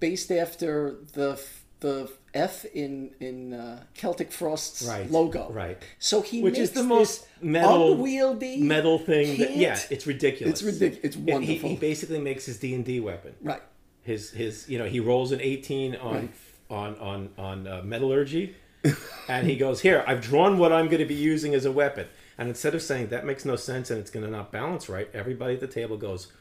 based 0.00 0.30
after 0.32 0.96
the 1.12 1.40
the 1.80 2.10
F 2.34 2.64
in 2.74 3.10
in 3.20 3.54
uh, 3.54 3.82
Celtic 3.94 4.30
Frost's 4.32 4.86
Right, 4.86 5.10
logo. 5.10 5.50
right. 5.50 5.80
So 5.98 6.20
he 6.22 6.42
which 6.42 6.58
is 6.58 6.72
the 6.72 6.82
most 6.82 7.26
metal 7.40 7.92
unwieldy 7.92 8.62
metal 8.62 8.98
thing 8.98 9.38
that, 9.38 9.56
yeah 9.56 9.78
it's 9.90 10.06
ridiculous 10.06 10.54
It's 10.54 10.62
ridiculous. 10.62 11.04
It's 11.04 11.16
And 11.16 11.26
he- 11.28 11.32
wonderful. 11.34 11.68
he, 11.70 11.76
basically 11.76 12.18
makes 12.20 12.46
his 12.46 12.58
d&d 12.58 13.00
weapon 13.00 13.34
Right. 13.42 13.62
his 14.02 14.30
his 14.32 14.68
you 14.68 14.78
know 14.78 14.86
he 14.86 15.00
rolls 15.00 15.32
an 15.32 15.40
18 15.40 15.96
on 15.96 16.14
Right. 16.14 16.30
on 16.70 16.94
on 16.96 17.30
on 17.38 17.66
uh, 17.66 17.82
metallurgy 17.84 18.54
and 19.28 19.46
he 19.46 19.56
goes 19.56 19.80
here 19.80 20.04
i've 20.06 20.20
drawn 20.20 20.58
what 20.58 20.72
i'm 20.72 20.86
going 20.86 20.98
to 21.00 21.06
be 21.06 21.14
using 21.14 21.54
as 21.54 21.64
a 21.64 21.72
weapon 21.72 22.06
and 22.38 22.48
instead 22.48 22.74
of 22.74 22.82
saying 22.82 23.08
that 23.08 23.24
makes 23.24 23.44
no 23.44 23.56
sense 23.56 23.90
and 23.90 23.98
it's 24.00 24.10
going 24.10 24.24
to 24.24 24.30
not 24.30 24.50
balance 24.52 24.88
right 24.88 25.08
everybody 25.14 25.54
at 25.54 25.60
the 25.60 25.66
table 25.66 25.96
goes 25.96 26.32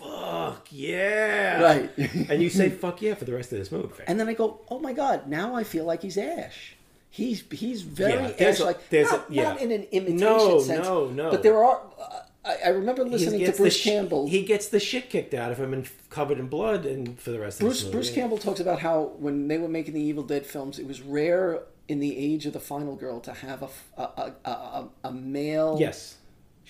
fuck 0.00 0.66
yeah 0.70 1.60
Right. 1.62 1.90
and 2.30 2.42
you 2.42 2.50
say 2.50 2.70
fuck 2.70 3.00
yeah 3.02 3.14
for 3.14 3.24
the 3.24 3.32
rest 3.34 3.52
of 3.52 3.58
this 3.58 3.70
movie 3.70 4.04
And 4.06 4.18
then 4.18 4.28
I 4.28 4.34
go, 4.34 4.60
oh 4.70 4.78
my 4.78 4.92
god! 4.92 5.28
Now 5.28 5.54
I 5.54 5.64
feel 5.64 5.84
like 5.84 6.02
he's 6.02 6.18
Ash. 6.18 6.74
He's 7.10 7.42
he's 7.50 7.82
very 7.82 8.12
Yeah, 8.38 8.48
Ash 8.48 8.60
like 8.60 8.88
there's 8.88 9.08
a- 9.10 9.16
not, 9.18 9.32
yeah. 9.32 9.42
not 9.50 9.60
in 9.60 9.70
an 9.72 9.84
imitation 9.90 10.18
No, 10.20 10.60
sense. 10.60 10.84
no, 10.86 11.08
no. 11.08 11.30
But 11.30 11.42
there 11.42 11.62
are. 11.62 11.80
Uh, 12.00 12.20
I, 12.44 12.56
I 12.66 12.68
remember 12.70 13.04
listening 13.04 13.44
to 13.44 13.52
Bruce 13.52 13.76
sh- 13.76 13.84
Campbell. 13.84 14.26
He 14.28 14.42
gets 14.44 14.68
the 14.68 14.80
shit 14.80 15.10
kicked 15.10 15.34
out 15.34 15.52
of 15.52 15.58
him 15.58 15.74
and 15.74 15.86
covered 16.08 16.38
in 16.38 16.46
blood, 16.48 16.86
and 16.86 17.18
for 17.20 17.30
the 17.32 17.38
rest 17.40 17.60
of 17.60 17.66
Bruce 17.66 17.82
Bruce 17.84 18.10
Campbell 18.10 18.38
talks 18.38 18.60
about 18.60 18.78
how 18.80 19.12
when 19.18 19.48
they 19.48 19.58
were 19.58 19.68
making 19.68 19.92
the 19.94 20.00
Evil 20.00 20.22
Dead 20.22 20.46
films, 20.46 20.78
it 20.78 20.86
was 20.86 21.02
rare 21.02 21.62
in 21.88 21.98
the 22.00 22.16
age 22.16 22.46
of 22.46 22.52
the 22.54 22.60
Final 22.60 22.94
Girl 22.96 23.20
to 23.20 23.32
have 23.32 23.62
a 23.98 24.02
a 24.02 24.84
a 25.04 25.12
male 25.12 25.76
Yes. 25.80 26.16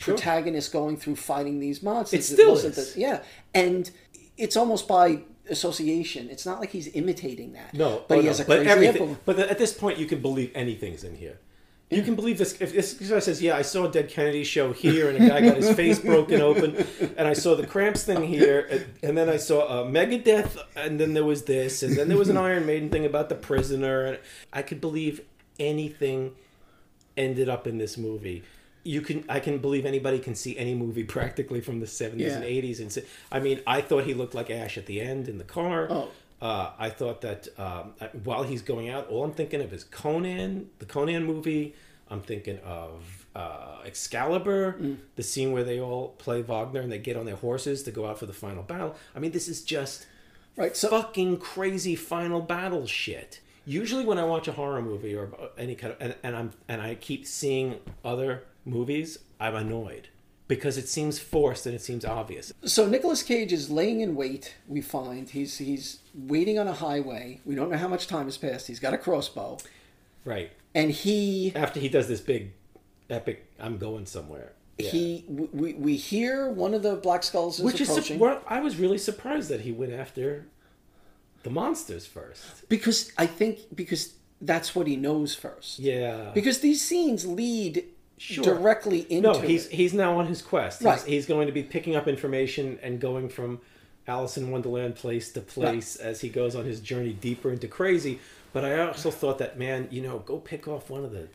Sure. 0.00 0.14
protagonist 0.14 0.72
going 0.72 0.96
through 0.96 1.16
fighting 1.16 1.60
these 1.60 1.82
monsters. 1.82 2.30
It 2.30 2.32
still 2.32 2.56
is. 2.56 2.94
the- 2.94 2.98
yeah, 3.00 3.22
and 3.54 3.90
it's 4.38 4.56
almost 4.56 4.88
by 4.88 5.20
association. 5.50 6.30
It's 6.30 6.46
not 6.46 6.58
like 6.58 6.70
he's 6.70 6.88
imitating 6.94 7.52
that. 7.52 7.74
No, 7.74 8.04
but 8.08 8.18
oh, 8.18 8.20
he 8.22 8.26
no, 8.28 8.32
a 8.32 8.36
but 8.38 8.46
crazy 8.46 8.70
everything. 8.70 9.18
But 9.26 9.38
at 9.38 9.58
this 9.58 9.74
point, 9.74 9.98
you 9.98 10.06
can 10.06 10.22
believe 10.22 10.52
anything's 10.54 11.04
in 11.04 11.16
here. 11.16 11.38
You 11.90 12.02
can 12.02 12.14
believe 12.14 12.38
this. 12.38 12.58
If 12.60 12.72
this 12.72 12.94
guy 12.94 13.18
says, 13.18 13.42
"Yeah, 13.42 13.56
I 13.56 13.62
saw 13.62 13.84
a 13.86 13.90
Dead 13.90 14.08
Kennedy 14.08 14.44
show 14.44 14.72
here, 14.72 15.10
and 15.10 15.22
a 15.22 15.28
guy 15.28 15.40
got 15.40 15.56
his 15.56 15.70
face 15.72 15.98
broken 15.98 16.40
open, 16.40 16.86
and 17.18 17.26
I 17.28 17.32
saw 17.32 17.54
the 17.56 17.66
Cramps 17.66 18.04
thing 18.04 18.22
here, 18.22 18.68
and, 18.70 18.86
and 19.02 19.18
then 19.18 19.28
I 19.28 19.36
saw 19.36 19.82
a 19.82 19.84
Megadeth, 19.84 20.56
and 20.76 20.98
then 21.00 21.12
there 21.14 21.24
was 21.24 21.42
this, 21.44 21.82
and 21.82 21.96
then 21.96 22.08
there 22.08 22.16
was 22.16 22.28
an 22.28 22.36
Iron 22.48 22.64
Maiden 22.64 22.88
thing 22.90 23.04
about 23.04 23.28
the 23.28 23.34
prisoner, 23.34 24.04
and 24.04 24.18
I 24.52 24.62
could 24.62 24.80
believe 24.80 25.20
anything 25.58 26.36
ended 27.16 27.48
up 27.48 27.66
in 27.66 27.76
this 27.78 27.98
movie. 27.98 28.44
You 28.82 29.00
can, 29.02 29.24
I 29.28 29.40
can 29.40 29.58
believe 29.58 29.84
anybody 29.84 30.18
can 30.18 30.34
see 30.34 30.56
any 30.56 30.74
movie 30.74 31.04
practically 31.16 31.60
from 31.60 31.80
the 31.80 31.86
seventies 31.86 32.32
and 32.32 32.44
eighties, 32.44 32.80
and 32.80 32.90
say, 32.92 33.04
I 33.30 33.40
mean, 33.40 33.60
I 33.66 33.80
thought 33.80 34.04
he 34.04 34.14
looked 34.14 34.34
like 34.34 34.50
Ash 34.50 34.78
at 34.78 34.86
the 34.86 35.00
end 35.00 35.28
in 35.28 35.38
the 35.38 35.44
car. 35.44 35.86
Oh. 35.90 36.08
Uh, 36.40 36.70
I 36.78 36.88
thought 36.88 37.20
that 37.20 37.48
um, 37.58 37.92
while 38.24 38.44
he's 38.44 38.62
going 38.62 38.88
out, 38.88 39.08
all 39.08 39.24
I'm 39.24 39.32
thinking 39.34 39.60
of 39.60 39.74
is 39.74 39.84
Conan, 39.84 40.70
the 40.78 40.86
Conan 40.86 41.24
movie. 41.24 41.74
I'm 42.08 42.22
thinking 42.22 42.58
of 42.60 43.26
uh, 43.36 43.78
Excalibur, 43.84 44.72
Mm. 44.80 44.96
the 45.16 45.22
scene 45.22 45.52
where 45.52 45.62
they 45.64 45.78
all 45.80 46.08
play 46.18 46.40
Wagner 46.42 46.80
and 46.80 46.90
they 46.90 46.98
get 46.98 47.16
on 47.16 47.26
their 47.26 47.36
horses 47.36 47.82
to 47.84 47.90
go 47.90 48.06
out 48.06 48.18
for 48.18 48.26
the 48.26 48.32
final 48.32 48.62
battle. 48.62 48.96
I 49.14 49.18
mean, 49.20 49.30
this 49.32 49.46
is 49.48 49.62
just 49.62 50.06
right, 50.56 50.74
so- 50.76 50.88
fucking 50.88 51.36
crazy 51.36 51.94
final 51.94 52.40
battle 52.40 52.86
shit. 52.86 53.40
Usually, 53.66 54.04
when 54.06 54.18
I 54.18 54.24
watch 54.24 54.48
a 54.48 54.52
horror 54.52 54.80
movie 54.82 55.14
or 55.14 55.28
any 55.58 55.74
kind 55.74 55.92
of, 55.92 56.00
and, 56.00 56.14
and 56.22 56.34
I'm 56.34 56.50
and 56.66 56.80
I 56.80 56.94
keep 56.94 57.26
seeing 57.26 57.76
other 58.04 58.42
movies, 58.64 59.18
I'm 59.38 59.54
annoyed 59.54 60.08
because 60.48 60.76
it 60.76 60.88
seems 60.88 61.18
forced 61.18 61.64
and 61.66 61.74
it 61.74 61.80
seems 61.80 62.04
obvious. 62.04 62.52
So 62.64 62.86
Nicolas 62.88 63.22
Cage 63.22 63.52
is 63.52 63.70
laying 63.70 64.00
in 64.00 64.14
wait. 64.16 64.54
We 64.68 64.80
find 64.80 65.28
he's 65.28 65.58
he's 65.58 66.00
waiting 66.14 66.58
on 66.58 66.66
a 66.68 66.72
highway. 66.72 67.40
We 67.44 67.54
don't 67.54 67.70
know 67.70 67.78
how 67.78 67.88
much 67.88 68.06
time 68.06 68.24
has 68.24 68.36
passed. 68.36 68.66
He's 68.66 68.80
got 68.80 68.92
a 68.94 68.98
crossbow, 68.98 69.58
Right. 70.24 70.50
and 70.74 70.90
he 70.90 71.52
After 71.54 71.80
he 71.80 71.88
does 71.88 72.08
this 72.08 72.20
big, 72.20 72.52
epic, 73.08 73.46
I'm 73.58 73.78
going 73.78 74.06
somewhere. 74.06 74.52
Yeah. 74.78 74.90
he 74.90 75.24
we, 75.28 75.74
we 75.74 75.96
hear 75.96 76.48
one 76.48 76.72
of 76.74 76.82
the 76.82 76.96
black 76.96 77.22
skulls 77.22 77.58
is 77.58 77.64
Which 77.64 77.80
is 77.82 77.90
approaching 77.90 78.16
su- 78.16 78.22
well, 78.22 78.40
I 78.46 78.60
was 78.60 78.76
really 78.76 78.96
surprised 78.98 79.50
that 79.50 79.60
he 79.60 79.72
went 79.72 79.92
after 79.92 80.46
the 81.42 81.50
monsters 81.50 82.06
first. 82.06 82.68
because 82.68 83.12
I 83.18 83.26
think 83.26 83.58
because 83.74 84.14
that's 84.40 84.74
what 84.74 84.86
he 84.86 84.96
knows 84.96 85.34
first. 85.34 85.78
Yeah. 85.78 86.30
Because 86.34 86.60
these 86.60 86.82
scenes 86.82 87.26
lead 87.26 87.84
Sure. 88.22 88.44
directly 88.44 89.06
into 89.08 89.32
no, 89.32 89.40
he's 89.40 89.64
it. 89.66 89.72
he's 89.72 89.94
now 89.94 90.18
on 90.18 90.26
his 90.26 90.42
quest. 90.42 90.82
Right. 90.82 90.98
He's, 90.98 91.04
he's 91.06 91.26
going 91.26 91.46
to 91.46 91.52
be 91.54 91.62
picking 91.62 91.96
up 91.96 92.06
information 92.06 92.78
and 92.82 93.00
going 93.00 93.30
from 93.30 93.60
Alice 94.06 94.36
in 94.36 94.50
Wonderland 94.50 94.94
place 94.94 95.32
to 95.32 95.40
place 95.40 95.96
as 95.96 96.20
he 96.20 96.28
goes 96.28 96.54
on 96.54 96.66
his 96.66 96.80
journey 96.80 97.14
deeper 97.14 97.50
into 97.50 97.66
crazy. 97.66 98.20
But 98.52 98.66
I 98.66 98.78
also 98.86 99.10
thought 99.10 99.38
that 99.38 99.58
man, 99.58 99.88
you 99.90 100.02
know, 100.02 100.18
go 100.18 100.36
pick 100.36 100.68
off 100.68 100.90
one 100.90 101.02
of 101.02 101.12
the 101.12 101.28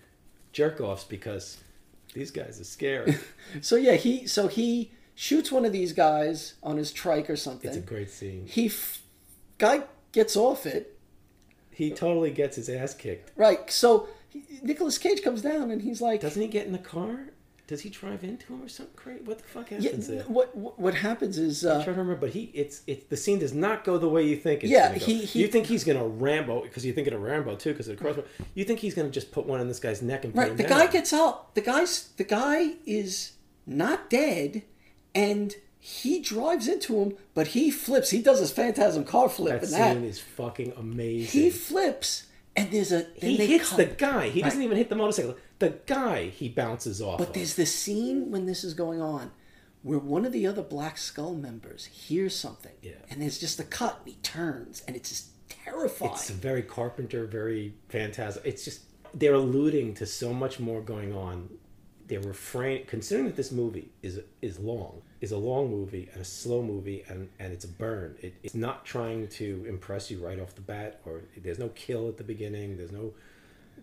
jerk 0.52 0.80
offs 0.80 1.04
because 1.04 1.58
these 2.14 2.30
guys 2.30 2.60
are 2.62 2.66
scary. 2.66 3.18
So 3.62 3.78
yeah, 3.78 3.94
he 3.94 4.28
so 4.28 4.48
he 4.48 4.92
shoots 5.16 5.52
one 5.52 5.66
of 5.66 5.72
these 5.72 5.92
guys 5.92 6.54
on 6.62 6.78
his 6.78 6.92
trike 6.92 7.32
or 7.32 7.36
something. 7.36 7.68
it's 7.68 7.78
a 7.78 7.82
great 7.82 8.12
scene. 8.12 8.46
He 8.46 8.68
f- 8.68 9.02
guy 9.58 9.84
gets 10.12 10.36
off 10.36 10.68
it. 10.68 11.00
He 11.72 11.90
totally 11.90 12.30
gets 12.30 12.58
his 12.58 12.70
ass 12.70 12.94
kicked. 12.94 13.32
Right. 13.36 13.72
So 13.72 14.08
Nicolas 14.64 14.98
Cage 14.98 15.22
comes 15.22 15.42
down 15.42 15.72
and 15.72 15.82
he's 15.82 16.02
like, 16.02 16.22
Doesn't 16.22 16.42
he 16.42 16.48
get 16.48 16.66
in 16.66 16.72
the 16.72 16.78
car? 16.80 17.30
Does 17.68 17.82
he 17.82 17.90
drive 17.90 18.24
into 18.24 18.54
him 18.54 18.62
or 18.62 18.68
something 18.70 18.96
crazy? 18.96 19.24
What 19.24 19.40
the 19.40 19.44
fuck 19.46 19.72
yeah, 19.72 19.82
happens 19.82 20.08
there? 20.08 20.22
what 20.24 20.56
what 20.56 20.78
what 20.80 20.94
happens 20.94 21.40
is 21.40 21.66
I'm 21.66 21.82
uh, 21.82 21.84
trying 21.84 21.96
to 21.96 22.02
remember, 22.02 22.16
but 22.22 22.30
he 22.30 22.52
it's 22.54 22.84
it's 22.86 23.06
the 23.08 23.18
scene 23.18 23.40
does 23.40 23.54
not 23.54 23.84
go 23.84 23.98
the 23.98 24.08
way 24.08 24.22
you 24.24 24.36
think 24.38 24.64
it's 24.64 24.72
Yeah, 24.72 24.90
gonna 24.90 25.00
go. 25.00 25.06
he- 25.06 25.26
he- 25.26 25.40
you 25.40 25.48
think 25.48 25.66
he's 25.66 25.84
gonna 25.84 26.08
Rambo 26.08 26.62
because 26.62 26.86
you're 26.86 26.94
thinking 26.94 27.14
of 27.16 27.22
Rambo 27.24 27.56
too 27.56 27.72
because 27.72 27.88
of 27.88 27.98
the 27.98 28.04
crossbow. 28.04 28.24
You 28.54 28.66
think 28.66 28.82
he's 28.82 28.94
gonna 28.94 29.10
just 29.10 29.32
put 29.32 29.48
one 29.48 29.62
in 29.62 29.68
this 29.68 29.80
guy's 29.80 30.04
neck 30.04 30.26
and 30.26 30.36
right. 30.38 30.52
him 30.52 30.58
The 30.58 30.64
down. 30.64 30.78
guy 30.80 30.88
gets 30.88 31.12
up. 31.12 31.56
The 31.56 31.62
guy's 31.62 32.10
the 32.18 32.24
guy 32.24 32.74
is 32.86 33.32
not 33.66 34.12
dead, 34.12 34.62
and 35.16 35.56
he 35.80 36.20
drives 36.20 36.68
into 36.68 37.00
him, 37.00 37.18
but 37.34 37.48
he 37.48 37.72
flips. 37.72 38.12
He 38.12 38.22
does 38.22 38.40
his 38.42 38.52
phantasm 38.52 39.06
car 39.06 39.28
flip, 39.28 39.62
that 39.62 39.64
and 39.64 39.74
that 39.74 39.94
scene 39.96 40.04
is 40.04 40.20
fucking 40.20 40.74
amazing. 40.78 41.42
he 41.42 41.50
flips, 41.50 42.28
and 42.56 42.72
there's 42.72 42.92
a 42.92 43.08
He 43.16 43.36
hits 43.38 43.76
the 43.76 43.86
guy. 43.86 44.30
He 44.30 44.42
doesn't 44.42 44.62
even 44.62 44.78
hit 44.78 44.90
the 44.90 44.96
motorcycle. 44.96 45.36
The 45.60 45.78
guy 45.86 46.28
he 46.30 46.50
bounces 46.50 47.02
off. 47.02 47.18
But 47.18 47.30
of. 47.30 47.34
there's 47.34 47.56
this 47.56 47.74
scene 47.74 48.32
when 48.32 48.46
this 48.46 48.64
is 48.64 48.74
going 48.74 49.02
on 49.02 49.32
where 49.86 50.00
one 50.00 50.26
of 50.26 50.32
the 50.32 50.48
other 50.48 50.64
Black 50.64 50.98
Skull 50.98 51.36
members 51.36 51.86
hears 51.86 52.36
something. 52.36 52.72
Yeah. 52.82 52.94
And 53.08 53.22
there's 53.22 53.38
just 53.38 53.60
a 53.60 53.64
cut 53.64 54.00
and 54.00 54.16
he 54.16 54.20
turns 54.22 54.82
and 54.88 54.96
it's 54.96 55.10
just 55.10 55.28
terrifying. 55.48 56.12
It's 56.14 56.32
very 56.32 56.64
Carpenter, 56.64 57.28
very 57.28 57.76
phantasm. 57.90 58.42
It's 58.46 58.66
just 58.66 58.82
they're 59.14 59.36
alluding 59.36 59.94
to 59.96 60.08
so 60.08 60.34
much 60.34 60.60
more 60.60 60.82
going 60.82 61.14
on. 61.14 61.50
They're 62.08 62.20
refrain 62.20 62.86
considering 62.88 63.28
that 63.28 63.36
this 63.36 63.52
movie 63.52 63.92
is 64.02 64.22
is 64.42 64.58
long, 64.58 65.04
is 65.26 65.32
a 65.32 65.38
long 65.38 65.72
movie 65.72 66.08
and 66.14 66.22
a 66.22 66.26
slow 66.26 66.62
movie, 66.62 67.04
and 67.08 67.30
and 67.40 67.52
it's 67.52 67.66
a 67.66 67.68
burn. 67.68 68.16
It, 68.22 68.36
it's 68.44 68.54
not 68.54 68.86
trying 68.86 69.28
to 69.40 69.66
impress 69.68 70.12
you 70.12 70.24
right 70.24 70.40
off 70.40 70.54
the 70.54 70.62
bat, 70.62 71.02
or 71.04 71.22
there's 71.36 71.60
no 71.60 71.70
kill 71.70 72.08
at 72.08 72.18
the 72.18 72.24
beginning. 72.24 72.78
There's 72.78 72.92
no 72.92 73.14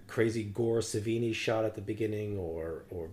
crazy 0.07 0.45
gore 0.45 0.79
Savini 0.79 1.35
shot 1.35 1.65
at 1.65 1.75
the 1.75 1.81
beginning, 1.81 2.39
or 2.39 2.85
or 2.91 3.09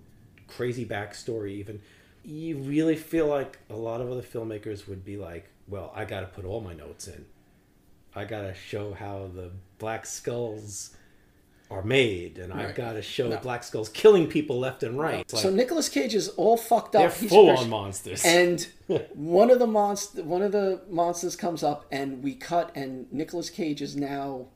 crazy 0.48 0.86
backstory 0.86 1.54
even. 1.54 1.82
You 2.24 2.58
really 2.58 2.96
feel 2.96 3.28
like 3.28 3.58
a 3.70 3.76
lot 3.76 4.00
of 4.00 4.12
other 4.12 4.22
filmmakers 4.22 4.88
would 4.88 5.04
be 5.04 5.18
like, 5.18 5.50
well, 5.68 5.92
I 5.96 6.06
got 6.06 6.20
to 6.20 6.28
put 6.28 6.46
all 6.46 6.62
my 6.62 6.74
notes 6.74 7.08
in. 7.08 7.26
I 8.16 8.26
gotta 8.26 8.54
show 8.54 8.94
how 8.94 9.30
the 9.34 9.52
black 9.78 10.06
skulls 10.06 10.96
are 11.72 11.84
made, 11.84 12.40
and 12.40 12.52
I've 12.52 12.74
got 12.74 12.94
to 12.94 13.02
show 13.02 13.28
No. 13.30 13.38
black 13.38 13.64
skulls 13.64 13.90
killing 13.90 14.28
people 14.28 14.58
left 14.60 14.82
and 14.82 14.98
right. 14.98 15.20
It's 15.20 15.40
so 15.40 15.50
like, 15.50 15.56
Nicolas 15.58 15.88
Cage 15.88 16.16
is 16.16 16.30
all 16.30 16.58
fucked 16.58 16.96
up. 16.96 17.02
They're 17.02 17.12
He's 17.12 17.30
full-on 17.30 17.70
monsters. 17.70 18.26
And 18.26 18.66
one 19.14 19.52
of 19.52 19.60
the 19.60 19.68
monst- 19.68 20.24
one 20.24 20.42
of 20.42 20.52
the 20.52 20.82
monsters 20.90 21.36
comes 21.36 21.62
up 21.64 21.86
and 21.92 22.24
we 22.24 22.34
cut 22.34 22.72
and 22.76 23.12
Nicolas 23.14 23.50
Cage 23.52 23.82
is 23.84 23.96
now 23.96 24.48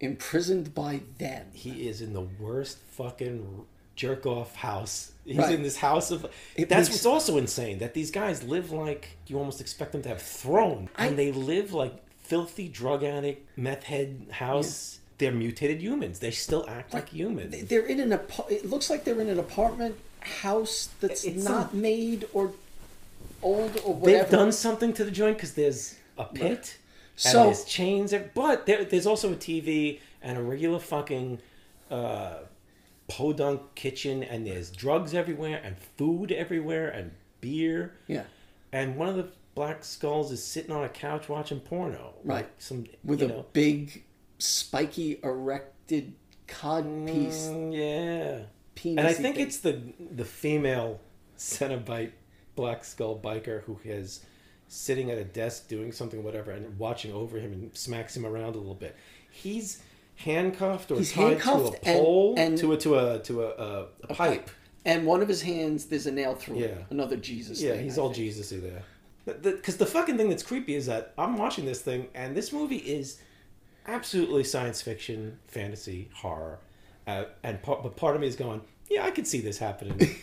imprisoned 0.00 0.74
by 0.74 1.00
them. 1.18 1.46
he 1.52 1.88
is 1.88 2.00
in 2.00 2.12
the 2.12 2.20
worst 2.40 2.78
fucking 2.90 3.64
jerk 3.96 4.26
off 4.26 4.54
house. 4.56 5.12
He's 5.24 5.38
Right. 5.38 5.54
in 5.54 5.62
this 5.62 5.76
house 5.76 6.10
of. 6.10 6.24
It 6.56 6.68
that's 6.68 6.88
makes- 6.88 6.90
what's 6.90 7.06
also 7.06 7.36
insane 7.36 7.78
that 7.78 7.94
these 7.94 8.10
guys 8.10 8.42
live 8.44 8.70
like 8.70 9.16
you 9.26 9.38
almost 9.38 9.60
expect 9.60 9.92
them 9.92 10.02
to 10.02 10.08
have 10.08 10.22
thrown, 10.22 10.88
and 10.96 11.18
they 11.18 11.32
live 11.32 11.72
like 11.72 11.94
filthy 12.22 12.68
drug 12.68 13.02
addict 13.04 13.46
meth 13.58 13.84
head 13.84 14.26
house. 14.30 14.98
They're 15.18 15.32
mutated 15.32 15.80
humans. 15.82 16.20
They 16.20 16.30
still 16.30 16.64
act 16.68 16.94
like 16.94 17.08
humans. 17.10 17.68
They're 17.68 17.86
in 17.86 18.00
an 18.00 18.12
apa- 18.12 18.46
it 18.48 18.68
looks 18.70 18.88
like 18.88 19.04
they're 19.04 19.20
in 19.20 19.28
an 19.28 19.38
apartment 19.38 19.96
house 20.20 20.88
that's 21.00 21.24
It's 21.24 21.44
not 21.44 21.70
some- 21.70 21.80
made 21.80 22.26
or 22.32 22.52
old 23.42 23.80
or 23.84 23.94
whatever. 23.94 24.22
They've 24.24 24.30
done 24.30 24.52
something 24.52 24.92
to 24.94 25.04
the 25.04 25.10
joint 25.10 25.36
because 25.36 25.54
there's 25.54 25.96
a 26.16 26.24
pit 26.24 26.76
and 27.24 27.32
So- 27.32 27.44
there's 27.44 27.64
chains, 27.64 28.12
there, 28.12 28.30
but 28.34 28.66
there, 28.66 28.84
there's 28.84 29.06
also 29.06 29.32
a 29.32 29.36
TV 29.36 30.00
and 30.22 30.38
a 30.38 30.42
regular 30.42 30.78
fucking 30.78 31.40
uh, 31.90 32.34
podunk 33.08 33.74
kitchen, 33.74 34.22
and 34.22 34.46
there's 34.46 34.70
drugs 34.70 35.14
everywhere 35.14 35.60
and 35.64 35.76
food 35.96 36.30
everywhere 36.30 36.88
and 36.90 37.10
beer. 37.40 37.94
Yeah. 38.06 38.24
And 38.72 38.96
one 38.96 39.08
of 39.08 39.16
the 39.16 39.28
black 39.54 39.84
skulls 39.84 40.30
is 40.30 40.44
sitting 40.44 40.70
on 40.70 40.84
a 40.84 40.88
couch 40.88 41.28
watching 41.28 41.60
porno. 41.60 42.14
Right. 42.22 42.36
Like 42.36 42.50
some 42.58 42.86
with 43.02 43.20
you 43.20 43.26
a 43.26 43.28
know, 43.30 43.46
big 43.52 44.04
spiky 44.38 45.18
erected 45.22 46.14
cod 46.46 46.84
piece. 47.06 47.46
Mm, 47.46 47.72
yeah. 47.76 48.40
Penis 48.74 48.98
and 48.98 49.06
I 49.08 49.12
think 49.12 49.38
it's 49.38 49.58
the 49.58 49.82
the 50.14 50.24
female 50.24 51.00
Cenobite 51.36 52.12
black 52.54 52.84
skull 52.84 53.18
biker 53.18 53.62
who 53.64 53.78
is 53.84 54.24
sitting 54.68 55.10
at 55.10 55.18
a 55.18 55.24
desk 55.24 55.68
doing 55.68 55.92
something, 55.92 56.22
whatever, 56.22 56.50
and 56.50 56.78
watching 56.78 57.12
over 57.12 57.38
him 57.38 57.52
and 57.52 57.76
smacks 57.76 58.16
him 58.16 58.26
around 58.26 58.54
a 58.54 58.58
little 58.58 58.74
bit. 58.74 58.94
He's 59.30 59.82
handcuffed 60.16 60.90
or 60.90 60.96
He's 60.98 61.12
tied 61.12 61.20
to 61.20 61.26
a 61.26 61.28
handcuffed 61.38 61.78
and- 61.86 61.98
pole 61.98 62.34
and- 62.36 62.58
to 62.58 62.72
a 62.72 62.76
to 62.78 62.98
a 62.98 63.18
to 63.20 63.42
a, 63.44 63.48
a, 63.48 63.86
a 64.04 64.14
pipe. 64.14 64.50
And 64.84 65.04
one 65.06 65.20
of 65.20 65.28
his 65.28 65.42
hands, 65.42 65.86
there's 65.86 66.06
a 66.06 66.12
nail 66.12 66.34
through 66.34 66.56
it. 66.60 66.70
Yeah. 66.70 66.84
Another 66.88 67.16
Jesus. 67.16 67.60
Yeah, 67.60 67.72
thing, 67.72 67.84
he's 67.84 67.98
I 67.98 68.02
all 68.02 68.08
think. 68.08 68.16
Jesus-y 68.18 68.60
there. 68.60 68.82
Because 69.42 69.76
the, 69.76 69.84
fucking 69.84 70.16
thing 70.16 70.30
that's 70.30 70.42
creepy 70.42 70.74
is 70.74 70.86
that 70.86 71.12
I'm 71.18 71.36
watching 71.36 71.66
this 71.66 71.82
thing, 71.82 72.06
and 72.14 72.34
this 72.34 72.52
movie 72.54 72.78
is 72.78 73.20
absolutely 73.88 74.44
science 74.44 74.80
fiction, 74.82 75.38
fantasy, 75.48 76.08
horror, 76.14 76.58
uh, 77.06 77.24
and 77.42 77.60
part, 77.62 77.82
but 77.82 77.96
part 77.96 78.14
of 78.14 78.20
me 78.20 78.28
is 78.28 78.36
going, 78.36 78.60
yeah, 78.88 79.04
I 79.04 79.10
could 79.10 79.26
see 79.26 79.40
this 79.40 79.58
happening. 79.58 79.98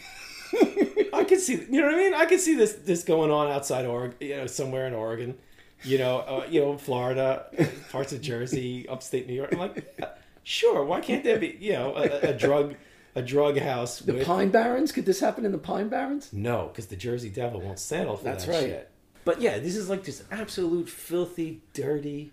I 1.13 1.23
could 1.23 1.39
see, 1.39 1.53
you 1.53 1.81
know 1.81 1.87
what 1.87 1.95
I 1.95 1.97
mean? 1.97 2.13
I 2.13 2.25
could 2.25 2.39
see 2.39 2.55
this 2.55 2.73
this 2.73 3.03
going 3.03 3.31
on 3.31 3.49
outside 3.49 3.85
Oregon, 3.85 4.15
you 4.19 4.37
know, 4.37 4.47
somewhere 4.47 4.87
in 4.87 4.93
Oregon, 4.93 5.35
you 5.83 5.97
know, 5.97 6.19
uh, 6.19 6.45
you 6.49 6.61
know, 6.61 6.77
Florida, 6.77 7.47
parts 7.91 8.13
of 8.13 8.21
Jersey, 8.21 8.87
upstate 8.87 9.27
New 9.27 9.33
York. 9.33 9.49
I'm 9.51 9.59
like, 9.59 9.95
uh, 10.01 10.07
sure, 10.43 10.83
why 10.83 11.01
can't 11.01 11.23
there 11.23 11.39
be, 11.39 11.57
you 11.59 11.73
know, 11.73 11.95
a, 11.95 12.29
a 12.29 12.33
drug 12.33 12.75
a 13.15 13.21
drug 13.21 13.57
house? 13.57 13.99
The 13.99 14.13
with, 14.13 14.25
Pine 14.25 14.49
Barrens? 14.49 14.91
Could 14.91 15.05
this 15.05 15.19
happen 15.19 15.45
in 15.45 15.51
the 15.51 15.57
Pine 15.57 15.89
Barrens? 15.89 16.31
no, 16.31 16.67
because 16.67 16.87
the 16.87 16.95
Jersey 16.95 17.29
Devil 17.29 17.61
won't 17.61 17.79
settle 17.79 18.17
for 18.17 18.23
That's 18.23 18.45
that 18.45 18.51
right. 18.51 18.61
shit. 18.61 18.91
But 19.23 19.41
yeah, 19.41 19.57
this 19.57 19.75
is 19.75 19.89
like 19.89 20.03
just 20.03 20.23
absolute 20.31 20.87
filthy, 20.87 21.61
dirty, 21.73 22.31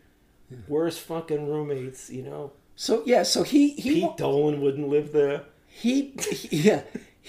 worst 0.69 1.01
fucking 1.01 1.49
roommates. 1.49 2.11
You 2.11 2.23
know, 2.23 2.53
So 2.75 3.03
yeah, 3.07 3.23
so 3.23 3.43
he 3.43 3.71
he 3.71 4.01
Pete 4.01 4.17
Dolan 4.17 4.61
wouldn't 4.61 4.89
live 4.89 5.13
there. 5.13 5.43
he, 5.67 6.13
yeah. 6.51 6.83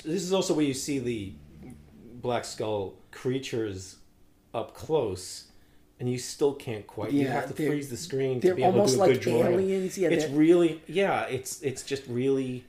This 0.04 0.24
is 0.24 0.34
also 0.34 0.54
where 0.54 0.66
you 0.66 0.74
see 0.74 1.00
the 1.00 1.34
Black 2.22 2.46
Skull 2.46 2.96
creatures 3.12 3.98
up 4.54 4.74
close, 4.74 5.46
and 6.00 6.10
you 6.10 6.18
still 6.18 6.54
can't 6.54 6.86
quite. 6.88 7.12
you 7.12 7.28
have 7.28 7.48
to 7.48 7.54
freeze 7.54 7.90
the 7.90 7.98
screen 7.98 8.42
to 8.42 8.56
be 8.56 8.64
able 8.64 8.86
to 8.86 8.92
do 8.92 8.98
a 8.98 9.00
like 9.00 9.12
good 9.14 9.22
drawing. 9.22 9.54
aliens, 9.54 9.98
yeah, 9.98 10.10
it's 10.10 10.26
really 10.26 10.82
yeah. 10.88 11.24
It's 11.26 11.62
it's 11.62 11.84
just 11.84 12.04
really. 12.08 12.66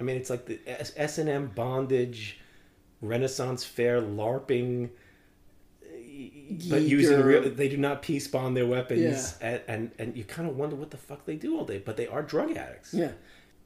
I 0.00 0.04
mean, 0.04 0.16
it's 0.16 0.30
like 0.30 0.46
the 0.46 0.60
S 0.66 1.18
and 1.18 1.28
M 1.28 1.50
bondage, 1.54 2.38
Renaissance 3.02 3.64
fair 3.64 4.00
LARPing. 4.00 4.90
But 6.70 6.82
using 6.82 7.20
real, 7.22 7.42
they 7.50 7.68
do 7.68 7.76
not 7.76 8.02
peace 8.02 8.26
bond 8.28 8.56
their 8.56 8.66
weapons, 8.66 9.00
Yeah. 9.40 9.48
and, 9.48 9.60
and 9.68 9.90
and 9.98 10.16
you 10.16 10.24
kind 10.24 10.48
of 10.48 10.56
wonder 10.56 10.76
what 10.76 10.90
the 10.90 10.96
fuck 10.96 11.24
they 11.26 11.36
do 11.36 11.56
all 11.58 11.64
day. 11.64 11.78
But 11.78 11.96
they 11.96 12.06
are 12.06 12.22
drug 12.22 12.56
addicts. 12.56 12.92
Yeah. 12.94 13.12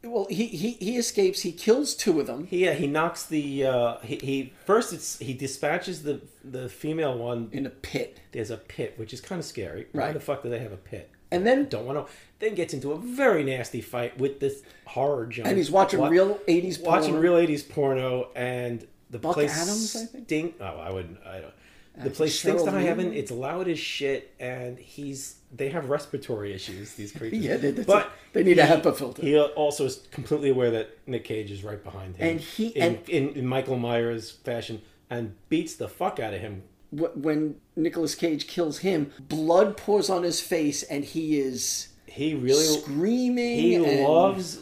Well, 0.04 0.26
he, 0.28 0.46
he 0.46 0.72
he 0.72 0.96
escapes. 0.96 1.42
He 1.42 1.52
kills 1.52 1.94
two 1.94 2.18
of 2.20 2.26
them. 2.26 2.48
Yeah, 2.50 2.72
he 2.74 2.88
knocks 2.88 3.24
the 3.26 3.66
uh, 3.66 3.98
he, 4.00 4.16
he 4.16 4.52
first 4.66 4.92
it's 4.92 5.18
he 5.20 5.32
dispatches 5.32 6.02
the 6.02 6.20
the 6.42 6.68
female 6.68 7.16
one 7.16 7.48
in 7.52 7.66
a 7.66 7.70
pit. 7.70 8.18
There's 8.32 8.50
a 8.50 8.56
pit, 8.56 8.94
which 8.96 9.12
is 9.12 9.20
kind 9.20 9.38
of 9.38 9.44
scary. 9.44 9.86
Why 9.92 10.10
the 10.12 10.18
fuck 10.20 10.42
do 10.42 10.50
they 10.50 10.58
have 10.58 10.72
a 10.72 10.76
pit? 10.76 11.08
And 11.30 11.46
then 11.46 11.66
Don't 11.68 11.86
want 11.86 12.04
to. 12.06 12.12
Then 12.40 12.54
gets 12.56 12.74
into 12.74 12.90
a 12.92 12.98
very 12.98 13.44
nasty 13.44 13.80
fight 13.80 14.18
with 14.18 14.40
this 14.40 14.62
horror 14.86 15.26
junk. 15.26 15.46
And 15.48 15.56
he's 15.56 15.70
watching 15.70 16.00
Wa- 16.00 16.08
real 16.08 16.34
80s 16.48 16.82
watching 16.82 17.14
real 17.14 17.36
eighties 17.36 17.62
porno, 17.62 18.28
and 18.34 18.84
the 19.10 19.18
Buck 19.20 19.34
place 19.34 19.52
Adams, 19.56 19.94
I 19.94 20.06
think? 20.06 20.24
stink. 20.26 20.54
Oh, 20.60 20.64
I 20.80 20.90
wouldn't. 20.90 21.18
I 21.24 21.40
don't. 21.40 21.54
The 21.96 22.10
place 22.10 22.38
stinks 22.38 22.62
to 22.62 22.70
high 22.70 22.82
heaven. 22.82 23.12
It's 23.12 23.30
loud 23.30 23.68
as 23.68 23.78
shit, 23.78 24.32
and 24.40 24.78
he's 24.78 25.36
they 25.54 25.68
have 25.68 25.90
respiratory 25.90 26.52
issues. 26.54 26.94
These 26.94 27.12
creatures. 27.18 27.40
Yeah, 27.40 27.56
they- 27.58 27.72
but 27.72 28.06
a- 28.06 28.10
they 28.32 28.42
need 28.42 28.58
a 28.58 28.64
HEPA 28.66 28.96
filter. 28.96 29.20
He 29.22 29.38
also 29.38 29.84
is 29.84 30.06
completely 30.10 30.48
aware 30.50 30.70
that 30.70 30.96
Nick 31.06 31.24
Cage 31.24 31.50
is 31.50 31.62
right 31.62 31.82
behind 31.82 32.16
him, 32.16 32.28
And 32.28 32.40
he- 32.40 32.68
in, 32.68 32.82
and- 32.96 33.08
in, 33.08 33.28
in 33.34 33.46
Michael 33.46 33.76
Myers 33.76 34.30
fashion, 34.30 34.80
and 35.10 35.34
beats 35.50 35.74
the 35.74 35.88
fuck 35.88 36.18
out 36.18 36.32
of 36.32 36.40
him. 36.40 36.62
When 36.90 37.56
Nicolas 37.76 38.14
Cage 38.14 38.46
kills 38.46 38.78
him, 38.78 39.12
blood 39.20 39.76
pours 39.76 40.08
on 40.10 40.22
his 40.22 40.40
face, 40.40 40.82
and 40.82 41.04
he 41.04 41.38
is 41.38 41.88
He 42.06 42.34
really 42.34 42.64
screaming. 42.80 43.58
He 43.58 43.78
loves. 44.04 44.58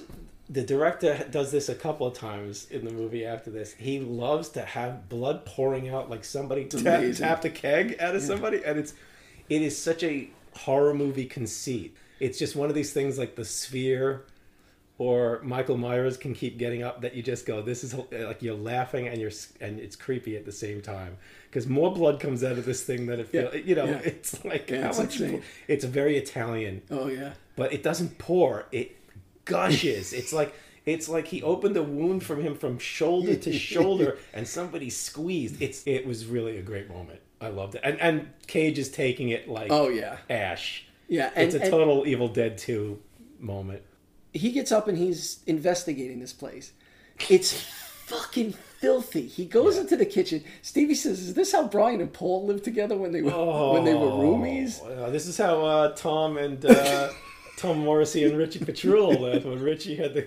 The 0.52 0.62
director 0.62 1.26
does 1.30 1.52
this 1.52 1.68
a 1.68 1.74
couple 1.76 2.06
of 2.08 2.14
times 2.14 2.66
in 2.72 2.84
the 2.84 2.90
movie. 2.90 3.24
After 3.24 3.50
this, 3.50 3.72
he 3.74 4.00
loves 4.00 4.48
to 4.50 4.62
have 4.62 5.08
blood 5.08 5.44
pouring 5.46 5.88
out 5.88 6.10
like 6.10 6.24
somebody 6.24 6.64
tap, 6.64 7.04
tapped 7.14 7.44
a 7.44 7.50
keg 7.50 7.96
out 8.00 8.16
of 8.16 8.22
Yeah. 8.22 8.26
somebody, 8.26 8.60
and 8.64 8.78
it's 8.78 8.92
it 9.48 9.62
is 9.62 9.78
such 9.78 10.02
a 10.02 10.28
horror 10.56 10.92
movie 10.92 11.26
conceit. 11.26 11.96
It's 12.18 12.38
just 12.38 12.56
one 12.56 12.68
of 12.68 12.74
these 12.74 12.92
things 12.92 13.16
like 13.16 13.36
the 13.36 13.44
Sphere 13.44 14.24
or 14.98 15.40
Michael 15.42 15.78
Myers 15.78 16.16
can 16.18 16.34
keep 16.34 16.58
getting 16.58 16.82
up 16.82 17.00
that 17.00 17.14
you 17.14 17.22
just 17.22 17.46
go, 17.46 17.62
this 17.62 17.82
is 17.84 17.94
like 18.12 18.42
you're 18.42 18.54
laughing 18.56 19.08
and 19.08 19.18
you're 19.20 19.30
and 19.60 19.78
it's 19.80 19.96
creepy 19.96 20.36
at 20.36 20.44
the 20.44 20.52
same 20.52 20.82
time 20.82 21.16
because 21.48 21.66
more 21.66 21.92
blood 21.94 22.20
comes 22.20 22.44
out 22.44 22.58
of 22.58 22.64
this 22.66 22.82
thing 22.82 23.06
than 23.06 23.18
it 23.20 23.28
feels. 23.28 23.54
Yeah. 23.54 23.60
You 23.64 23.74
know, 23.76 23.84
Yeah. 23.86 23.98
it's 24.04 24.44
like 24.44 24.68
how 24.68 24.90
it's 24.90 24.98
much. 24.98 25.22
It's 25.68 25.84
very 25.84 26.18
Italian 26.18 26.82
Oh 26.90 27.06
yeah. 27.08 27.32
but 27.56 27.72
it 27.72 27.82
doesn't 27.82 28.18
pour 28.18 28.66
it 28.72 28.96
gushes 29.50 30.12
it's 30.12 30.32
like 30.32 30.54
it's 30.86 31.08
like 31.08 31.26
he 31.26 31.42
opened 31.42 31.76
a 31.76 31.82
wound 31.82 32.22
from 32.22 32.40
him 32.42 32.54
from 32.54 32.78
shoulder 32.78 33.34
to 33.36 33.52
shoulder 33.52 34.18
and 34.34 34.46
somebody 34.48 34.88
squeezed 34.90 35.60
it's 35.60 35.86
it 35.86 36.06
was 36.06 36.26
really 36.26 36.56
a 36.58 36.62
great 36.62 36.88
moment 36.88 37.20
i 37.40 37.48
loved 37.48 37.74
it 37.74 37.80
and 37.84 38.00
and 38.00 38.26
cage 38.46 38.78
is 38.78 38.90
taking 38.90 39.28
it 39.30 39.48
like 39.48 39.70
Oh, 39.70 39.88
yeah. 39.88 40.16
ash 40.30 40.86
Yeah, 41.08 41.30
and- 41.34 41.52
it's 41.52 41.54
a 41.54 41.70
total 41.70 42.06
evil 42.06 42.28
dead 42.28 42.56
2 42.58 42.98
moment 43.38 43.82
He 44.32 44.52
gets 44.52 44.70
up 44.72 44.86
and 44.88 44.96
he's 44.96 45.40
investigating 45.46 46.20
this 46.20 46.32
place. 46.32 46.72
It's 47.28 47.52
fucking 48.06 48.52
filthy. 48.80 49.26
He 49.26 49.44
goes 49.44 49.76
into 49.76 49.96
the 49.96 50.06
kitchen. 50.06 50.42
Stevie 50.62 50.94
says, 50.94 51.18
"Is 51.20 51.34
this 51.34 51.50
how 51.52 51.66
Brian 51.68 52.00
and 52.00 52.12
Paul 52.12 52.46
lived 52.46 52.62
together 52.64 52.96
when 52.96 53.10
they 53.12 53.22
were 53.22 53.72
when 53.74 53.84
they 53.84 53.94
were 53.94 54.06
roomies?" 54.24 54.80
Uh, 54.80 55.10
this 55.10 55.26
is 55.26 55.36
how 55.36 55.64
uh, 55.66 55.88
tom 55.96 56.36
and 56.38 56.64
uh, 56.64 57.08
Tom 57.60 57.78
Morrissey 57.80 58.24
and 58.24 58.38
Richie 58.38 58.64
Patrul 58.64 59.12
lived 59.20 59.44
when 59.50 59.62
Richie 59.62 59.96
had 59.96 60.14
the, 60.14 60.22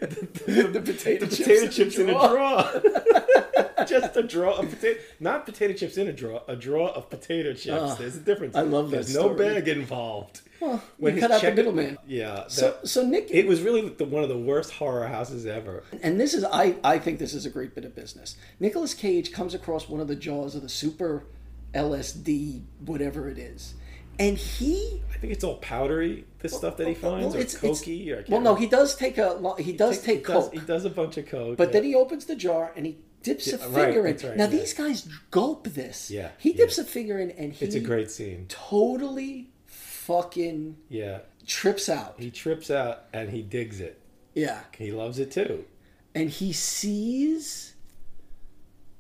the, 0.45 0.63
The 0.67 0.81
potato 0.81 1.25
the 1.25 1.35
chips 1.35 1.47
potato 1.47 1.61
in 1.61 1.67
a 1.67 1.71
chips 1.71 1.97
in 1.97 2.09
a 2.09 2.13
drawer. 2.13 2.29
drawer. 2.29 3.85
Just 3.87 4.15
a 4.15 4.23
drawer 4.23 4.53
of 4.53 4.69
potato, 4.69 4.99
not 5.19 5.45
potato 5.45 5.73
chips 5.73 5.97
in 5.97 6.07
a 6.07 6.13
drawer, 6.13 6.43
a 6.47 6.55
drawer 6.55 6.89
of 6.89 7.09
potato 7.09 7.53
chips. 7.53 7.77
Ah, 7.81 7.95
There's 7.95 8.15
a 8.15 8.19
difference. 8.19 8.55
I 8.55 8.61
love 8.61 8.91
that 8.91 8.97
There's 8.97 9.15
no 9.15 9.33
bag 9.33 9.67
involved. 9.67 10.41
Well, 10.61 10.81
When 10.97 11.15
we 11.15 11.19
cut 11.21 11.31
out 11.31 11.41
the 11.41 11.51
middleman. 11.53 11.97
Yeah. 12.07 12.45
So 12.47 12.61
that- 12.79 12.87
so 12.87 13.03
Nick 13.03 13.27
it 13.31 13.47
was 13.47 13.61
really 13.61 13.89
the, 13.89 14.05
one 14.05 14.21
of 14.23 14.29
the 14.29 14.37
worst 14.37 14.71
horror 14.73 15.07
houses 15.07 15.45
ever. 15.45 15.83
and 16.03 16.19
this 16.21 16.33
is 16.35 16.45
I 16.45 16.75
I 16.83 16.99
think 16.99 17.17
this 17.19 17.33
is 17.33 17.45
a 17.45 17.49
great 17.49 17.73
bit 17.75 17.83
of 17.83 17.95
business. 17.95 18.37
Nicolas 18.59 18.93
Cage 18.93 19.31
comes 19.33 19.53
across 19.55 19.89
one 19.89 19.99
of 19.99 20.07
the 20.07 20.15
jaws 20.15 20.53
of 20.55 20.61
the 20.61 20.69
super 20.69 21.25
LSD 21.73 22.61
whatever 22.85 23.27
it 23.27 23.37
is. 23.37 23.73
And 24.19 24.37
he 24.37 25.01
I 25.13 25.17
think 25.17 25.33
it's 25.33 25.43
all 25.43 25.55
powdery. 25.57 26.25
This 26.39 26.53
stuff 26.53 26.77
that 26.77 26.87
he 26.87 26.93
finds, 26.93 27.27
well, 27.27 27.35
or 27.37 27.39
it's- 27.39 27.55
it's- 27.55 27.81
cokey, 27.81 28.09
or 28.11 28.25
Well, 28.27 28.41
no, 28.41 28.55
he 28.55 28.67
does 28.67 28.95
take 28.95 29.17
a 29.17 29.39
he 29.59 29.73
does 29.73 30.01
He 30.01 30.05
take 30.05 30.25
does- 30.27 30.45
coke. 30.45 30.53
He 30.53 30.59
does 30.59 30.85
a 30.85 30.89
bunch 30.89 31.17
of 31.17 31.25
coke. 31.27 31.57
But 31.57 31.69
yeah. 31.69 31.73
then 31.73 31.83
he 31.85 31.95
opens 31.95 32.25
the 32.25 32.35
jar 32.35 32.71
and 32.75 32.85
he 32.85 32.97
dips 33.23 33.47
Yeah, 33.47 33.55
a 33.55 33.69
right, 33.69 33.85
finger 33.85 33.99
in. 34.01 34.11
that's 34.13 34.23
right, 34.25 34.37
now 34.37 34.43
yeah. 34.43 34.49
these 34.49 34.73
guys 34.73 35.07
gulp 35.31 35.67
this. 35.69 36.11
Yeah, 36.11 36.31
He 36.37 36.51
dips 36.53 36.77
a 36.77 36.83
finger 36.83 37.17
in 37.19 37.31
and 37.31 37.53
he 37.53 37.65
It's 37.65 37.75
a 37.75 37.79
great 37.79 38.11
scene. 38.11 38.45
totally 38.49 39.49
fucking 39.65 40.75
Yeah. 40.89 41.19
trips 41.47 41.87
out. 41.87 42.15
He 42.19 42.29
trips 42.29 42.69
out 42.69 43.05
and 43.13 43.29
he 43.29 43.41
digs 43.41 43.79
it. 43.79 43.99
Yeah. 44.33 44.61
He 44.77 44.91
loves 44.91 45.19
it 45.19 45.31
too. 45.31 45.63
And 46.13 46.29
he 46.29 46.51
sees 46.51 47.73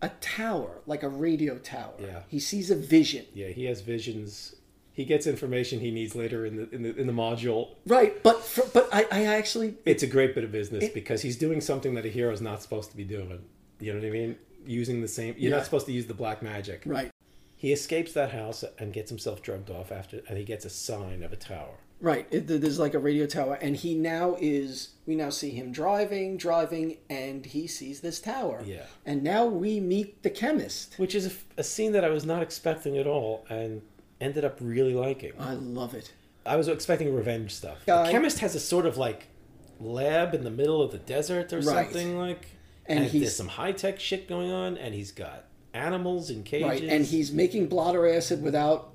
a 0.01 0.09
tower, 0.21 0.81
like 0.85 1.03
a 1.03 1.09
radio 1.09 1.57
tower. 1.57 1.93
Yeah. 1.99 2.23
He 2.29 2.39
sees 2.39 2.71
a 2.71 2.75
vision. 2.75 3.25
Yeah, 3.33 3.47
he 3.49 3.65
has 3.65 3.81
visions. 3.81 4.55
He 4.95 5.05
gets 5.05 5.25
information 5.25 5.79
he 5.79 5.89
needs 5.89 6.15
later 6.15 6.45
in 6.45 6.55
the 6.55 6.69
in 6.69 6.83
the 6.83 6.95
in 6.95 7.07
the 7.07 7.13
module. 7.13 7.69
Right, 7.87 8.21
but 8.21 8.43
for, 8.43 8.63
but 8.73 8.87
I, 8.93 9.05
I 9.11 9.25
actually 9.25 9.75
It's 9.85 10.03
a 10.03 10.07
great 10.07 10.35
bit 10.35 10.43
of 10.43 10.51
business 10.51 10.87
because 10.93 11.21
he's 11.23 11.35
doing 11.37 11.61
something 11.61 11.95
that 11.95 12.05
a 12.05 12.09
hero 12.09 12.31
is 12.31 12.41
not 12.41 12.61
supposed 12.61 12.91
to 12.91 12.97
be 12.97 13.03
doing. 13.03 13.43
You 13.79 13.93
know 13.93 13.99
what 13.99 14.07
I 14.07 14.11
mean? 14.11 14.37
Using 14.65 15.01
the 15.01 15.07
same. 15.07 15.33
You're 15.37 15.49
Yeah. 15.51 15.57
not 15.57 15.65
supposed 15.65 15.87
to 15.87 15.91
use 15.91 16.05
the 16.05 16.13
black 16.13 16.41
magic. 16.43 16.83
Right. 16.85 17.09
He 17.57 17.71
escapes 17.71 18.13
that 18.13 18.31
house 18.31 18.63
and 18.77 18.93
gets 18.93 19.09
himself 19.09 19.41
drugged 19.41 19.69
off 19.71 19.91
after, 19.91 20.21
and 20.27 20.37
he 20.37 20.43
gets 20.43 20.63
a 20.65 20.69
sign 20.69 21.23
of 21.23 21.33
a 21.33 21.37
tower. 21.37 21.77
Right. 21.99 22.27
It, 22.29 22.47
there's 22.47 22.77
like 22.79 22.93
a 22.93 22.99
radio 22.99 23.25
tower, 23.25 23.55
and 23.61 23.75
he 23.75 23.95
now 23.95 24.35
is. 24.39 24.89
We 25.07 25.15
now 25.15 25.29
see 25.29 25.51
him 25.51 25.71
driving, 25.71 26.37
driving, 26.37 26.97
and 27.09 27.45
he 27.45 27.65
sees 27.65 28.01
this 28.01 28.19
tower. 28.19 28.61
Yeah. 28.65 28.85
And 29.05 29.23
now 29.23 29.45
we 29.45 29.79
meet 29.79 30.21
the 30.21 30.29
chemist. 30.29 30.95
Which 30.97 31.15
is 31.15 31.25
a, 31.27 31.31
a 31.61 31.63
scene 31.63 31.93
that 31.93 32.03
I 32.05 32.09
was 32.09 32.25
not 32.25 32.43
expecting 32.43 32.97
at 32.97 33.07
all, 33.07 33.45
and 33.49 33.81
ended 34.21 34.45
up 34.45 34.57
really 34.61 34.93
liking. 34.93 35.33
I 35.39 35.53
love 35.53 35.93
it. 35.93 36.11
I 36.45 36.55
was 36.55 36.67
expecting 36.67 37.13
revenge 37.13 37.53
stuff. 37.53 37.85
Guy- 37.85 38.05
the 38.07 38.11
chemist 38.11 38.39
has 38.39 38.55
a 38.55 38.59
sort 38.59 38.85
of 38.85 38.97
like 38.97 39.27
lab 39.79 40.33
in 40.33 40.43
the 40.43 40.51
middle 40.51 40.81
of 40.81 40.91
the 40.91 40.97
desert 40.97 41.51
or 41.53 41.57
Right. 41.57 41.85
something 41.87 42.17
like, 42.17 42.47
And 42.85 42.99
and, 42.99 43.07
he's- 43.09 43.21
there's 43.23 43.35
some 43.35 43.47
high 43.47 43.71
tech 43.71 43.99
shit 43.99 44.27
going 44.27 44.51
on, 44.51 44.77
and 44.77 44.93
he's 44.93 45.11
got 45.11 45.45
animals 45.73 46.29
in 46.29 46.43
cages, 46.43 46.67
Right. 46.67 46.83
And 46.83 47.05
he's 47.05 47.31
making 47.31 47.67
blotter 47.67 48.07
acid 48.07 48.43
without 48.43 48.91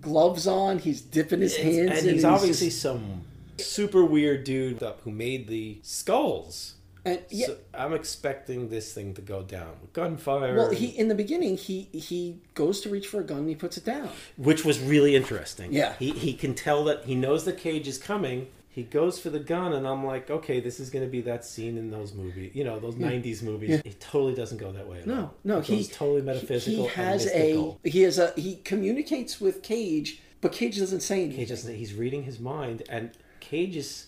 gloves 0.00 0.46
on. 0.46 0.78
He's 0.78 1.00
dipping 1.00 1.40
his 1.40 1.56
hands 1.56 1.98
and 1.98 2.06
in. 2.08 2.14
he's 2.14 2.24
and 2.24 2.32
obviously 2.32 2.68
just- 2.68 2.80
some 2.82 3.22
super 3.58 4.04
weird 4.04 4.44
dude 4.44 4.82
up 4.82 5.00
who 5.02 5.10
made 5.10 5.48
the 5.48 5.78
skulls. 5.82 6.74
And 7.04 7.20
yeah, 7.30 7.46
So 7.46 7.56
I'm 7.74 7.92
expecting 7.92 8.68
this 8.70 8.92
thing 8.94 9.14
to 9.14 9.22
go 9.22 9.42
down 9.42 9.72
with 9.82 9.92
gunfire. 9.92 10.56
well, 10.56 10.70
he 10.70 10.86
in 10.86 11.08
the 11.08 11.14
beginning 11.14 11.56
he 11.56 11.82
he 11.92 12.38
goes 12.54 12.80
to 12.82 12.88
reach 12.88 13.06
for 13.08 13.20
a 13.20 13.24
gun 13.24 13.38
and 13.40 13.48
he 13.48 13.54
puts 13.54 13.76
it 13.76 13.84
down. 13.84 14.08
which 14.36 14.64
was 14.64 14.80
really 14.80 15.14
interesting. 15.14 15.72
Yeah. 15.72 15.94
he 15.98 16.10
he 16.12 16.32
can 16.34 16.54
tell 16.54 16.84
that 16.84 17.04
he 17.04 17.14
knows 17.14 17.44
the 17.44 17.52
cage 17.52 17.86
is 17.88 17.98
coming. 17.98 18.48
He 18.68 18.82
goes 18.82 19.20
for 19.20 19.30
the 19.30 19.38
gun, 19.38 19.72
and 19.72 19.86
I'm 19.86 20.04
like, 20.04 20.30
okay, 20.32 20.58
this 20.58 20.80
is 20.80 20.90
going 20.90 21.04
to 21.04 21.10
be 21.10 21.20
that 21.20 21.44
scene 21.44 21.78
in 21.78 21.92
those 21.92 22.12
movies, 22.12 22.50
you 22.56 22.64
know, 22.64 22.80
those 22.80 22.96
Yeah. 22.96 23.06
'90s 23.08 23.40
movies. 23.40 23.70
Yeah. 23.70 23.82
It 23.84 24.00
totally 24.00 24.34
doesn't 24.34 24.58
go 24.58 24.72
that 24.72 24.88
way. 24.88 24.98
At 24.98 25.06
No, 25.06 25.14
all. 25.20 25.34
no, 25.44 25.60
he's 25.60 25.88
totally 25.88 26.22
metaphysical. 26.22 26.88
He 26.88 26.94
has 26.94 27.26
a 27.28 27.76
he 27.84 28.02
has 28.02 28.18
a 28.18 28.32
he 28.34 28.56
communicates 28.56 29.40
with 29.40 29.62
Cage, 29.62 30.20
but 30.40 30.50
Cage 30.50 30.78
doesn't 30.78 31.00
say 31.02 31.18
anything. 31.22 31.36
Cage 31.36 31.50
doesn't. 31.50 31.72
He's 31.76 31.94
reading 31.94 32.24
his 32.24 32.40
mind, 32.40 32.82
and 32.88 33.10
Cage 33.38 33.76
is 33.76 34.06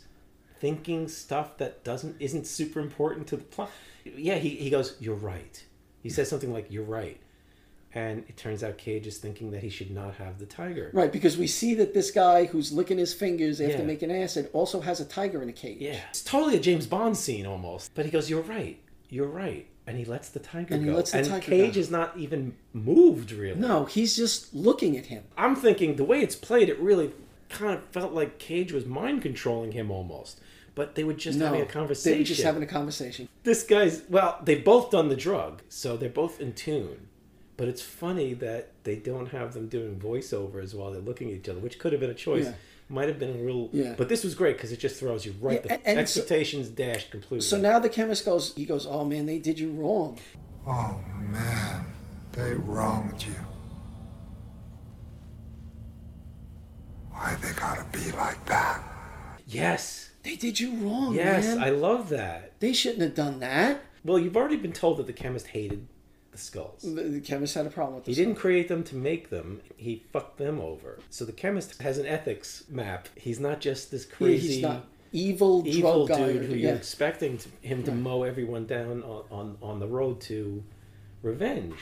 thinking 0.60 1.08
stuff 1.08 1.58
that 1.58 1.84
doesn't 1.84 2.16
isn't 2.20 2.46
super 2.46 2.80
important 2.80 3.26
to 3.28 3.36
the 3.36 3.44
plot. 3.44 3.70
Yeah, 4.04 4.36
he, 4.36 4.50
he 4.50 4.70
goes, 4.70 4.96
"You're 5.00 5.14
right." 5.16 5.64
He 6.02 6.10
says 6.10 6.28
something 6.28 6.52
like, 6.52 6.70
"You're 6.70 6.84
right," 6.84 7.18
and 7.92 8.24
it 8.28 8.36
turns 8.36 8.62
out 8.62 8.78
Cage 8.78 9.06
is 9.06 9.18
thinking 9.18 9.50
that 9.50 9.62
he 9.62 9.68
should 9.70 9.90
not 9.90 10.14
have 10.16 10.38
the 10.38 10.46
tiger. 10.46 10.90
Right, 10.92 11.10
because 11.12 11.36
we 11.36 11.46
see 11.46 11.74
that 11.74 11.94
this 11.94 12.10
guy 12.10 12.44
who's 12.44 12.72
licking 12.72 12.98
his 12.98 13.12
fingers 13.14 13.60
after 13.60 13.78
Yeah. 13.78 13.84
making 13.84 14.12
acid 14.12 14.48
also 14.52 14.80
has 14.80 15.00
a 15.00 15.04
tiger 15.04 15.42
in 15.42 15.48
a 15.48 15.52
cage. 15.52 15.78
Yeah, 15.80 16.00
it's 16.10 16.22
totally 16.22 16.56
a 16.56 16.60
James 16.60 16.86
Bond 16.86 17.16
scene 17.16 17.46
almost. 17.46 17.92
But 17.94 18.04
he 18.04 18.10
goes, 18.10 18.30
"You're 18.30 18.42
right, 18.42 18.78
you're 19.08 19.26
right," 19.26 19.66
and 19.86 19.98
he 19.98 20.04
lets 20.04 20.28
the 20.28 20.38
tiger 20.40 20.74
And 20.74 20.84
he 20.84 20.90
go. 20.90 20.96
lets 20.96 21.10
the 21.10 21.18
and 21.18 21.26
tiger 21.26 21.42
Cage 21.50 21.74
go. 21.74 21.80
is 21.80 21.90
not 21.90 22.16
even 22.16 22.54
moved 22.72 23.32
really. 23.32 23.58
No, 23.58 23.84
he's 23.86 24.14
just 24.14 24.54
looking 24.54 24.96
at 24.96 25.06
him. 25.06 25.24
I'm 25.36 25.56
thinking 25.56 25.96
the 25.96 26.04
way 26.04 26.20
it's 26.20 26.36
played, 26.36 26.68
it 26.68 26.78
really 26.78 27.12
kind 27.48 27.74
of 27.74 27.85
felt 27.90 28.12
like 28.12 28.39
Cage 28.39 28.73
was 28.73 28.86
mind 28.86 29.23
controlling 29.23 29.73
him 29.73 29.90
almost. 29.90 30.40
But 30.74 30.94
they 30.94 31.05
were 31.05 31.14
just 31.14 31.39
no, 31.39 31.47
having 31.47 31.62
a 31.62 31.66
conversation. 31.66 32.12
They 32.12 32.18
were 32.18 32.24
just 32.24 32.43
having 32.43 32.62
a 32.62 32.66
conversation. 32.66 33.28
this 33.44 33.62
guy's 33.62 34.02
well, 34.10 34.39
they've 34.44 34.62
both 34.62 34.90
done 34.90 35.09
the 35.09 35.16
drug, 35.16 35.62
so 35.70 35.97
they're 35.97 36.10
both 36.10 36.39
in 36.40 36.52
tune. 36.52 37.09
But 37.56 37.68
it's 37.68 37.81
funny 37.81 38.35
that 38.35 38.73
they 38.85 38.97
don't 38.97 39.28
have 39.28 39.55
them 39.55 39.68
doing 39.68 39.98
voiceovers 39.98 40.74
while 40.74 40.90
they're 40.93 41.01
looking 41.01 41.31
at 41.31 41.36
each 41.36 41.48
other, 41.48 41.60
which 41.60 41.78
could 41.78 41.93
have 41.93 42.01
been 42.01 42.10
a 42.10 42.14
choice. 42.14 42.44
Yeah. 42.44 42.52
Might 42.90 43.09
have 43.09 43.18
been 43.18 43.40
a 43.40 43.43
real. 43.43 43.70
Yeah. 43.73 43.94
But 43.97 44.10
this 44.10 44.23
was 44.23 44.35
great 44.35 44.56
because 44.59 44.70
it 44.70 44.78
just 44.78 45.01
throws 45.01 45.24
you 45.24 45.35
right. 45.40 45.62
Yeah, 45.64 45.77
the 45.78 45.89
and- 45.89 45.98
and 45.98 46.09
so- 46.09 46.20
expectations 46.20 46.68
dashed 46.68 47.10
completely. 47.10 47.40
So 47.40 47.56
now 47.56 47.78
the 47.78 47.89
chemist 47.89 48.24
goes, 48.27 48.55
he 48.55 48.66
goes, 48.66 48.86
oh 48.86 49.05
man, 49.05 49.24
they 49.24 49.39
did 49.39 49.59
you 49.59 49.70
wrong. 49.70 50.18
Oh 50.66 51.01
man, 51.31 51.86
they 52.32 52.52
wronged 52.52 53.24
you. 53.24 53.35
Why 57.16 57.34
they 57.40 57.52
gotta 57.52 57.84
be 57.93 58.10
like 58.12 58.44
that? 58.47 58.82
yes, 59.47 60.10
They 60.22 60.36
did 60.36 60.59
you 60.59 60.74
wrong, 60.76 61.14
yes, 61.14 61.47
man. 61.55 61.62
I 61.62 61.70
love 61.70 62.09
that. 62.10 62.59
They 62.60 62.72
shouldn't 62.72 63.02
have 63.02 63.14
done 63.14 63.38
that. 63.40 63.80
Well, 64.05 64.18
you've 64.18 64.36
already 64.36 64.56
been 64.56 64.72
told 64.72 64.98
that 64.98 65.06
the 65.06 65.12
chemist 65.12 65.47
hated 65.48 65.86
the 66.32 66.38
skulls. 66.38 66.82
The, 66.82 67.02
the 67.02 67.20
chemist 67.20 67.55
had 67.55 67.64
a 67.66 67.70
problem 67.70 67.97
with 67.97 68.06
He 68.06 68.12
this. 68.12 68.18
didn't 68.18 68.34
create 68.36 68.68
them 68.68 68.82
to 68.84 68.97
make 68.97 69.30
them. 69.30 69.60
He 69.76 70.02
fucked 70.12 70.38
them 70.38 70.60
over. 70.60 70.98
So 71.10 71.24
the 71.24 71.32
chemist 71.32 71.80
has 71.80 71.98
an 71.98 72.06
ethics 72.06 72.64
map. 72.68 73.09
He's 73.16 73.38
not 73.40 73.60
just 73.60 73.90
this 73.90 74.05
crazy 74.05 74.55
he's 74.55 74.62
not 74.62 74.86
evil, 75.12 75.62
evil 75.66 76.06
drug 76.06 76.18
guy. 76.18 76.32
dude 76.32 76.44
who 76.47 76.55
yeah. 76.55 76.68
you're 76.68 76.76
expecting 76.76 77.38
to, 77.38 77.48
him 77.62 77.82
to 77.84 77.93
Right. 77.93 78.01
mow 78.01 78.22
everyone 78.24 78.66
down 78.66 79.02
on, 79.05 79.22
on, 79.30 79.59
on 79.62 79.78
the 79.78 79.86
road 79.88 80.20
to 80.22 80.62
revenge. 81.22 81.74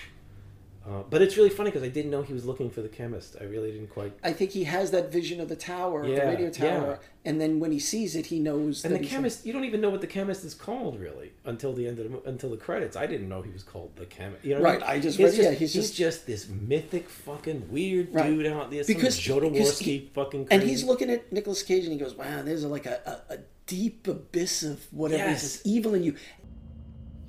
Uh, 0.87 1.03
but 1.09 1.23
it's 1.23 1.39
really 1.39 1.49
funny 1.49 1.71
because 1.71 1.83
I 1.83 1.89
didn't 1.89 2.11
know 2.11 2.21
he 2.21 2.35
was 2.35 2.45
looking 2.45 2.69
for 2.69 2.83
the 2.83 2.91
chemist. 2.91 3.37
I 3.41 3.45
really 3.45 3.73
didn't 3.73 3.89
quite. 3.89 4.13
I 4.23 4.35
think 4.35 4.51
he 4.51 4.65
has 4.65 4.91
that 4.91 5.11
vision 5.11 5.41
of 5.41 5.49
the 5.49 5.57
tower, 5.57 6.03
of 6.03 6.09
the 6.09 6.17
radio 6.17 6.51
tower, 6.51 6.99
yeah. 7.01 7.31
and 7.31 7.41
then 7.41 7.59
when 7.59 7.73
he 7.73 7.79
sees 7.79 8.15
it, 8.15 8.27
he 8.27 8.39
knows. 8.39 8.85
And 8.85 8.93
that 8.93 8.99
the 8.99 9.05
he's- 9.05 9.15
chemist, 9.15 9.47
you 9.47 9.55
don't 9.55 9.65
even 9.65 9.81
know 9.81 9.89
what 9.89 10.03
the 10.03 10.07
chemist 10.07 10.45
is 10.45 10.53
called 10.53 11.01
really 11.01 11.33
until 11.47 11.73
the 11.73 11.89
end 11.89 11.99
of 12.01 12.13
the 12.13 12.29
until 12.29 12.51
the 12.51 12.59
credits. 12.59 12.97
I 12.97 13.07
didn't 13.07 13.31
know 13.31 13.41
he 13.41 13.51
was 13.51 13.63
called 13.63 13.97
the 13.97 14.05
chemist. 14.05 14.45
You 14.45 14.57
know 14.57 14.61
Right, 14.61 14.75
I, 14.83 14.87
mean? 14.89 14.91
I 14.91 15.01
just 15.01 15.17
He's 15.17 15.39
read- 15.39 15.45
yeah, 15.45 15.51
he's 15.53 15.73
just- 15.73 15.95
just 15.97 16.27
this 16.27 16.49
mythic 16.51 17.09
fucking 17.09 17.71
weird 17.71 18.13
Right. 18.13 18.27
dude 18.27 18.45
out 18.47 18.71
there. 18.71 18.85
because 18.85 19.15
some 19.19 19.41
because 19.41 19.79
Jodorowsky 19.81 19.83
he- 19.85 20.11
fucking. 20.15 20.49
and 20.51 20.63
he's 20.63 20.85
looking 20.85 21.09
at 21.09 21.33
Nicolas 21.33 21.63
Cage 21.63 21.85
and 21.85 21.95
he 21.95 21.99
goes, 21.99 22.15
"Wow, 22.15 22.43
there's 22.43 22.63
like 22.67 22.85
a, 22.85 23.23
a, 23.31 23.35
a 23.35 23.39
deep 23.67 24.07
abyss 24.07 24.63
of 24.63 24.85
whatever 24.93 25.31
Yes. 25.31 25.45
is 25.45 25.63
evil 25.65 25.95
in 25.95 26.03
you." 26.05 26.15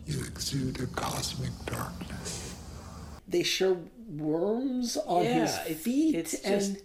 You 0.08 0.20
exude 0.26 0.82
a 0.82 0.88
cosmic 0.88 1.52
darkness. 1.66 2.45
They 3.28 3.44
show 3.44 3.80
worms 4.08 4.98
on 4.98 5.26
his 5.26 5.52
it's- 5.66 5.82
feet, 5.82 6.16
It's 6.16 6.34
and 6.44 6.62
just, 6.62 6.78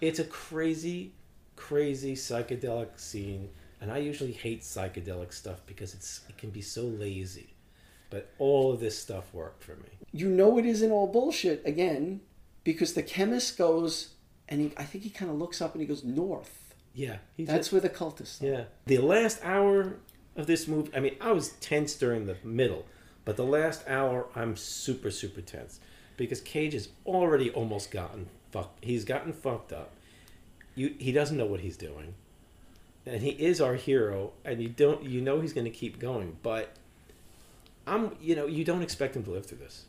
it's 0.00 0.18
a 0.18 0.24
crazy, 0.24 1.12
crazy 1.56 2.14
psychedelic 2.14 2.98
scene, 2.98 3.50
and 3.80 3.90
I 3.90 3.98
usually 3.98 4.32
hate 4.32 4.62
psychedelic 4.62 5.32
stuff 5.32 5.60
because 5.66 5.94
it's 5.94 6.20
it 6.28 6.36
can 6.38 6.50
be 6.50 6.62
so 6.62 6.82
lazy. 6.82 7.54
But 8.10 8.30
all 8.38 8.72
of 8.72 8.78
this 8.80 8.96
stuff 8.98 9.32
worked 9.34 9.64
for 9.64 9.74
me. 9.76 9.88
you 10.12 10.28
know 10.28 10.56
it 10.58 10.66
isn't 10.66 10.92
all 10.92 11.08
bullshit 11.08 11.62
again, 11.66 12.20
because 12.62 12.94
the 12.94 13.02
chemist 13.02 13.58
goes 13.58 14.10
and 14.48 14.60
he, 14.60 14.72
I 14.76 14.84
think 14.84 15.02
he 15.04 15.10
kind 15.10 15.30
of 15.30 15.38
looks 15.38 15.60
up 15.60 15.72
and 15.72 15.80
he 15.80 15.86
goes 15.86 16.04
north. 16.04 16.74
Yeah, 16.94 17.16
That's 17.38 17.72
where 17.72 17.80
the 17.80 17.88
cultists. 17.90 18.40
are. 18.40 18.46
Yeah. 18.46 18.64
The 18.86 18.98
last 18.98 19.40
hour 19.42 19.96
of 20.36 20.46
this 20.46 20.68
movie, 20.68 20.90
I 20.94 21.00
mean, 21.00 21.16
I 21.20 21.32
was 21.32 21.48
tense 21.60 21.94
during 21.96 22.26
the 22.26 22.36
middle, 22.44 22.84
but 23.24 23.36
the 23.36 23.44
last 23.44 23.82
hour, 23.88 24.26
I'm 24.36 24.56
super, 24.56 25.10
super 25.10 25.40
tense 25.40 25.80
because 26.16 26.40
Cage 26.40 26.72
has 26.74 26.88
already 27.06 27.50
almost 27.50 27.90
gotten 27.90 28.26
fucked. 28.52 28.84
He's 28.84 29.04
gotten 29.04 29.32
fucked 29.32 29.72
up. 29.72 29.90
You, 30.74 30.94
he 30.98 31.12
doesn't 31.12 31.36
know 31.36 31.46
what 31.46 31.60
he's 31.60 31.76
doing, 31.76 32.14
and 33.06 33.22
he 33.22 33.30
is 33.30 33.60
our 33.60 33.74
hero, 33.74 34.32
and 34.44 34.60
you 34.60 34.68
don't, 34.68 35.04
you 35.04 35.20
know, 35.20 35.40
he's 35.40 35.52
going 35.52 35.64
to 35.66 35.70
keep 35.70 35.98
going, 36.00 36.36
but 36.42 36.70
I'm, 37.86 38.16
you 38.20 38.34
know, 38.34 38.46
you 38.46 38.64
don't 38.64 38.82
expect 38.82 39.14
him 39.16 39.22
to 39.24 39.30
live 39.30 39.46
through 39.46 39.58
this. 39.58 39.84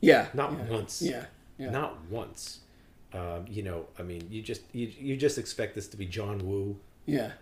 Yeah, 0.00 0.28
Not 0.32 0.52
yeah, 0.52 0.64
once. 0.74 1.02
yeah, 1.02 1.24
yeah. 1.58 1.70
Not 1.70 1.98
once. 2.08 2.60
Um, 3.12 3.44
you 3.48 3.62
know, 3.62 3.86
I 3.98 4.02
mean, 4.02 4.26
you 4.30 4.40
just 4.40 4.62
you, 4.72 4.90
you 4.98 5.16
just 5.16 5.36
expect 5.36 5.74
this 5.74 5.88
to 5.88 5.96
be 5.96 6.06
John 6.06 6.38
Woo 6.38 6.76
Yeah. 7.06 7.32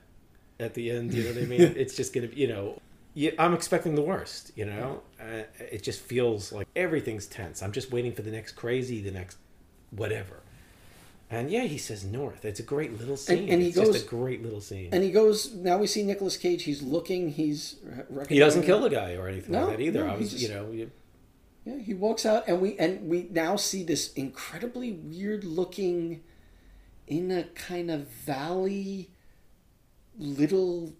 at 0.59 0.75
the 0.75 0.91
end. 0.91 1.13
You 1.15 1.25
know 1.25 1.31
what 1.35 1.43
I 1.43 1.47
mean? 1.47 1.61
it's 1.77 1.95
just 1.95 2.13
gonna, 2.15 2.27
be, 2.29 2.37
you 2.37 2.49
know, 2.49 2.81
you, 3.15 3.33
I'm 3.39 3.55
expecting 3.55 3.95
the 3.95 4.03
worst. 4.03 4.53
You 4.57 4.67
know, 4.67 5.03
uh, 5.21 5.43
it 5.59 5.83
just 5.83 6.01
feels 6.01 6.53
like 6.53 6.67
everything's 6.77 7.27
tense. 7.27 7.63
I'm 7.63 7.73
just 7.73 7.91
waiting 7.91 8.13
for 8.13 8.23
the 8.23 8.31
next 8.31 8.53
crazy, 8.53 9.01
the 9.01 9.11
next 9.11 9.39
whatever. 9.91 10.41
And 11.31 11.51
yeah, 11.51 11.65
he 11.65 11.77
says 11.77 12.05
north. 12.05 12.45
It's 12.47 12.59
a 12.61 12.63
great 12.63 12.99
little 12.99 13.17
scene. 13.17 13.51
and 13.51 13.61
he 13.61 13.69
it's 13.69 13.77
goes- 13.77 13.93
just 13.93 14.07
a 14.07 14.09
great 14.09 14.43
little 14.43 14.61
scene. 14.63 14.89
And 14.93 15.03
he 15.05 15.11
goes. 15.11 15.53
Now 15.53 15.77
we 15.79 15.87
see 15.87 16.03
Nicolas 16.03 16.37
Cage. 16.39 16.63
He's 16.63 16.81
looking. 16.83 17.31
He's. 17.33 17.77
he 18.29 18.39
doesn't 18.39 18.63
kill 18.63 18.81
the 18.81 18.89
guy 18.91 19.15
or 19.15 19.29
anything 19.29 19.53
No, 19.53 19.67
like 19.67 19.77
that 19.77 19.83
either. 19.83 20.05
no, 20.05 20.11
I 20.11 20.15
he 20.15 20.21
was, 20.23 20.31
just- 20.31 20.43
you 20.43 20.49
know, 20.49 20.71
you, 20.71 20.91
Yeah, 21.67 21.79
he 21.79 21.93
walks 21.93 22.25
out, 22.25 22.45
and 22.49 22.61
we 22.63 22.79
and 22.79 23.09
we 23.11 23.29
now 23.31 23.57
see 23.57 23.83
this 23.83 24.13
incredibly 24.15 24.93
weird 24.93 25.45
looking, 25.45 26.23
in 27.07 27.31
a 27.31 27.43
kind 27.45 27.91
of 27.91 28.09
valley, 28.09 29.11
little 30.19 30.95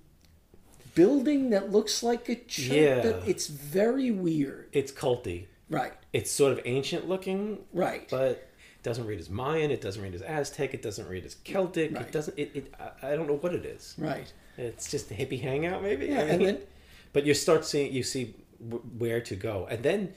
building 0.99 1.51
that 1.51 1.71
looks 1.71 2.03
like 2.03 2.29
a 2.29 2.35
church. 2.35 2.69
Yeah. 2.69 3.01
That 3.01 3.29
it's 3.29 3.47
very 3.47 4.11
weird. 4.11 4.69
it's 4.73 4.93
culty. 4.93 5.47
Right. 5.71 5.93
It's 6.13 6.31
sort 6.31 6.53
of 6.53 6.61
ancient 6.65 7.09
looking. 7.09 7.59
Right. 7.73 8.09
But 8.11 8.31
it 8.31 8.83
doesn't 8.83 9.07
read 9.07 9.21
as 9.21 9.29
Mayan. 9.31 9.71
It 9.71 9.81
doesn't 9.81 10.03
read 10.03 10.15
as 10.15 10.23
Aztec. 10.23 10.75
It 10.75 10.83
doesn't 10.83 11.09
read 11.09 11.25
as 11.25 11.35
Celtic. 11.45 11.95
Right. 11.95 12.03
It 12.07 12.13
doesn't. 12.13 12.39
It, 12.39 12.51
it. 12.55 12.75
I- 13.03 13.15
don't 13.15 13.29
know 13.29 13.37
what 13.37 13.55
it 13.55 13.65
is. 13.65 13.95
Right. 13.99 14.33
It's 14.57 14.91
just 14.91 15.11
a 15.11 15.15
hippie 15.15 15.41
hangout, 15.41 15.83
maybe. 15.83 16.07
Yeah, 16.07 16.19
I 16.21 16.23
and 16.23 16.45
then- 16.45 16.59
but 17.13 17.25
you 17.25 17.35
start 17.35 17.65
seeing, 17.65 17.93
you 17.93 18.03
see 18.03 18.35
where 18.99 19.21
to 19.21 19.37
go, 19.37 19.69
and 19.71 19.83
then 19.85 20.15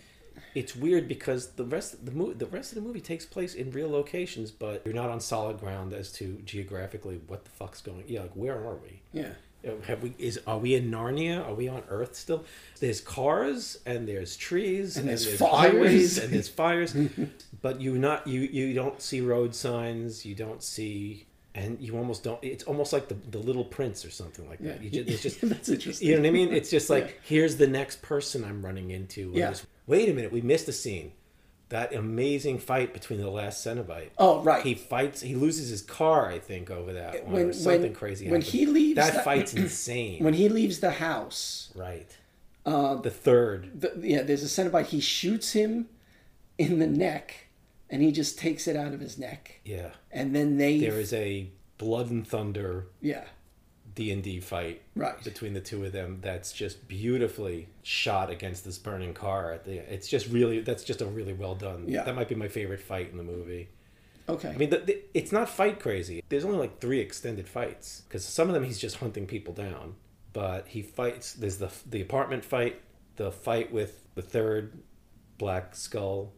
it's 0.55 0.75
weird 0.75 1.07
because 1.07 1.51
the 1.51 1.63
rest 1.63 1.93
of 1.93 2.05
the 2.05 2.11
movie, 2.11 2.33
the 2.33 2.47
rest 2.47 2.71
of 2.71 2.75
the 2.75 2.81
movie 2.81 3.01
takes 3.01 3.25
place 3.25 3.53
in 3.53 3.69
real 3.71 3.89
locations, 3.89 4.49
but 4.49 4.81
you're 4.83 4.95
not 4.95 5.09
on 5.09 5.19
solid 5.19 5.59
ground 5.59 5.93
as 5.93 6.11
to 6.13 6.41
geographically 6.43 7.21
what 7.27 7.45
the 7.45 7.51
fuck's 7.51 7.81
going. 7.81 8.03
Yeah, 8.07 8.21
like 8.21 8.31
where 8.33 8.55
are 8.55 8.77
we? 8.77 9.01
Yeah. 9.13 9.33
Uh, 9.67 9.71
Have 9.85 10.01
we 10.03 10.13
is 10.17 10.39
are 10.47 10.57
we 10.57 10.75
in 10.75 10.89
Narnia? 10.89 11.45
Are 11.47 11.53
we 11.53 11.67
on 11.67 11.83
Earth 11.89 12.15
still? 12.15 12.43
There's 12.79 12.99
cars 13.01 13.77
and 13.85 14.07
there's 14.07 14.35
trees 14.35 14.97
And 14.97 15.07
there's 15.07 15.39
highways 15.39 16.15
fires. 16.15 16.17
and 16.17 16.33
there's 16.33 16.47
fires, 16.49 16.95
but 17.61 17.79
you 17.81 17.97
not 17.97 18.25
you 18.27 18.41
you 18.41 18.73
don't 18.73 19.01
see 19.01 19.21
road 19.21 19.53
signs. 19.55 20.25
You 20.25 20.35
don't 20.35 20.63
see. 20.63 21.25
And 21.53 21.81
you 21.81 21.97
almost 21.97 22.23
don't. 22.23 22.41
It's 22.41 22.63
almost 22.63 22.93
like 22.93 23.09
the, 23.09 23.15
the 23.29 23.38
Little 23.38 23.65
Prince 23.65 24.05
or 24.05 24.09
something 24.09 24.47
like 24.47 24.59
that. 24.59 24.81
Yeah. 24.81 24.89
You 24.89 25.03
just, 25.03 25.09
it's 25.09 25.21
just 25.41 25.41
That's 25.49 25.69
interesting. 25.69 26.07
You 26.07 26.15
know 26.15 26.21
what 26.21 26.27
I 26.29 26.31
mean? 26.31 26.53
It's 26.53 26.69
just 26.69 26.89
like 26.95 27.03
Yeah. 27.07 27.11
here's 27.23 27.57
the 27.57 27.67
next 27.67 28.01
person 28.01 28.45
I'm 28.45 28.63
running 28.65 28.91
into. 28.91 29.31
Yeah. 29.35 29.49
just- 29.49 29.65
Wait 29.85 30.07
a 30.07 30.13
minute, 30.13 30.31
we 30.31 30.41
missed 30.41 30.69
a 30.69 30.71
scene. 30.71 31.11
That 31.72 31.93
amazing 31.95 32.60
fight 32.60 32.93
between 32.93 33.19
the 33.22 33.30
last 33.30 33.65
Cenobite. 33.65 34.10
Oh, 34.18 34.41
right. 34.43 34.64
He 34.64 34.76
fights. 34.76 35.22
He 35.22 35.35
loses 35.35 35.69
his 35.69 35.81
car, 35.81 36.30
I 36.30 36.38
think, 36.39 36.69
over 36.69 36.93
that. 36.93 37.23
one, 37.26 37.34
When- 37.34 37.49
or 37.49 37.53
something 37.53 37.81
when- 37.81 37.93
crazy. 37.93 38.26
when 38.30 38.41
happened. 38.41 38.52
he 38.60 38.65
leaves 38.65 38.95
that 38.98 39.14
that- 39.14 39.23
fight's 39.23 39.53
insane. 39.65 40.23
When 40.23 40.34
he 40.34 40.49
leaves 40.49 40.80
the 40.81 40.91
house, 40.91 41.72
right. 41.76 42.10
uh, 42.65 42.95
The 42.95 43.10
third. 43.10 43.81
the, 43.81 43.93
yeah, 44.02 44.22
there's 44.22 44.43
a 44.43 44.48
Cenobite. 44.48 44.88
He 44.88 44.99
shoots 44.99 45.53
him 45.53 45.88
in 46.57 46.80
the 46.80 46.88
neck, 46.88 47.48
and 47.89 48.02
he 48.02 48.11
just 48.11 48.38
takes 48.38 48.68
it 48.68 48.76
out 48.76 48.93
of 48.93 48.99
his 48.99 49.18
neck. 49.18 49.61
Yeah. 49.65 49.91
And 50.11 50.35
then 50.35 50.57
they. 50.57 50.77
There 50.80 50.99
is 50.99 51.14
a 51.14 51.49
blood 51.77 52.10
and 52.11 52.27
thunder. 52.27 52.88
Yeah. 53.02 53.23
D 53.93 54.11
and 54.11 54.23
D 54.23 54.39
fight 54.39 54.81
Right. 54.95 55.22
between 55.23 55.53
the 55.53 55.59
two 55.61 55.84
of 55.85 55.91
them. 55.91 56.19
That's 56.22 56.53
just 56.53 56.88
beautifully 56.88 57.68
shot 57.84 58.30
against 58.30 58.63
this 58.65 58.77
burning 58.77 59.13
car. 59.13 59.59
It's 59.65 60.07
just 60.07 60.27
really 60.27 60.61
that's 60.61 60.84
just 60.84 61.01
a 61.01 61.05
really 61.05 61.34
well 61.34 61.55
done. 61.55 61.85
Yeah. 61.88 62.03
That 62.03 62.15
might 62.15 62.30
be 62.30 62.35
my 62.35 62.47
favorite 62.47 62.81
fight 62.81 63.09
in 63.11 63.18
the 63.18 63.23
movie. 63.23 63.69
Okay. 64.30 64.49
I 64.49 64.55
mean, 64.55 64.69
the, 64.69 64.77
the, 64.77 64.99
it's 65.13 65.31
not 65.31 65.49
fight 65.49 65.80
crazy. 65.80 66.23
There's 66.30 66.45
only 66.45 66.57
like 66.59 66.80
three 66.80 66.99
extended 66.99 67.49
fights 67.49 68.03
because 68.07 68.23
some 68.23 68.47
of 68.47 68.53
them 68.53 68.63
he's 68.63 68.80
just 68.80 68.97
hunting 68.97 69.26
people 69.27 69.53
down. 69.53 69.95
But 70.34 70.68
he 70.69 70.81
fights. 70.81 71.34
There's 71.34 71.57
the 71.57 71.69
the 71.89 72.01
apartment 72.01 72.45
fight, 72.45 72.80
the 73.18 73.31
fight 73.31 73.73
with 73.73 74.03
the 74.15 74.22
third 74.22 74.77
Black 75.38 75.76
Skull, 75.76 76.31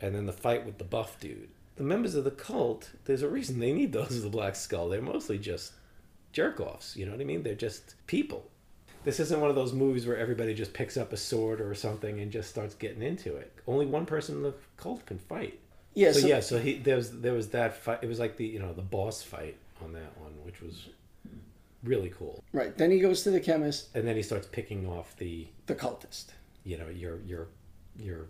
and 0.00 0.14
then 0.14 0.26
the 0.26 0.32
fight 0.32 0.66
with 0.66 0.76
the 0.78 0.84
buff 0.84 1.18
dude. 1.20 1.48
The 1.76 1.84
members 1.84 2.14
of 2.14 2.24
the 2.24 2.30
cult. 2.30 2.90
There's 3.06 3.22
a 3.22 3.28
reason 3.28 3.58
they 3.60 3.72
need 3.72 3.92
those 3.92 4.10
as 4.10 4.22
the 4.24 4.28
Black 4.28 4.56
Skull. 4.56 4.90
They're 4.90 5.00
mostly 5.00 5.38
just 5.38 5.72
jerk 6.32 6.60
offs. 6.60 6.96
You 6.96 7.06
know 7.06 7.12
what 7.12 7.20
I 7.20 7.24
mean? 7.24 7.42
They're 7.42 7.54
just 7.54 7.94
people. 8.06 8.48
This 9.04 9.18
isn't 9.20 9.40
one 9.40 9.50
of 9.50 9.56
those 9.56 9.72
movies 9.72 10.06
where 10.06 10.16
everybody 10.16 10.54
just 10.54 10.72
picks 10.72 10.96
up 10.96 11.12
a 11.12 11.16
sword 11.16 11.60
or 11.60 11.74
something 11.74 12.20
and 12.20 12.30
just 12.30 12.48
starts 12.50 12.74
getting 12.76 13.02
into 13.02 13.34
it. 13.36 13.52
Only 13.66 13.84
one 13.86 14.06
person 14.06 14.36
in 14.36 14.42
the 14.42 14.54
cult 14.76 15.04
can 15.06 15.18
fight. 15.18 15.58
Yeah, 15.94 16.12
So, 16.12 16.20
so- 16.20 16.26
yeah. 16.26 16.40
So 16.40 16.58
he 16.58 16.78
there 16.78 16.96
was 16.96 17.20
there 17.20 17.32
was 17.34 17.48
that 17.48 17.76
fight. 17.76 17.98
It 18.02 18.06
was 18.08 18.18
like 18.20 18.36
the 18.36 18.46
you 18.46 18.58
know 18.60 18.72
the 18.72 18.82
boss 18.82 19.22
fight 19.22 19.56
on 19.84 19.92
that 19.94 20.16
one, 20.20 20.32
which 20.44 20.60
was 20.62 20.88
really 21.82 22.10
cool. 22.10 22.42
Right. 22.52 22.76
Then 22.76 22.90
he 22.92 23.00
goes 23.00 23.22
to 23.24 23.30
the 23.30 23.40
chemist, 23.40 23.88
And 23.94 24.06
then 24.06 24.14
he 24.16 24.22
starts 24.22 24.46
picking 24.50 24.86
off 24.88 25.16
the 25.18 25.48
the 25.66 25.74
cultist. 25.74 26.26
you 26.64 26.78
know 26.78 26.88
your 26.88 27.18
your 27.26 27.48
your 27.98 28.26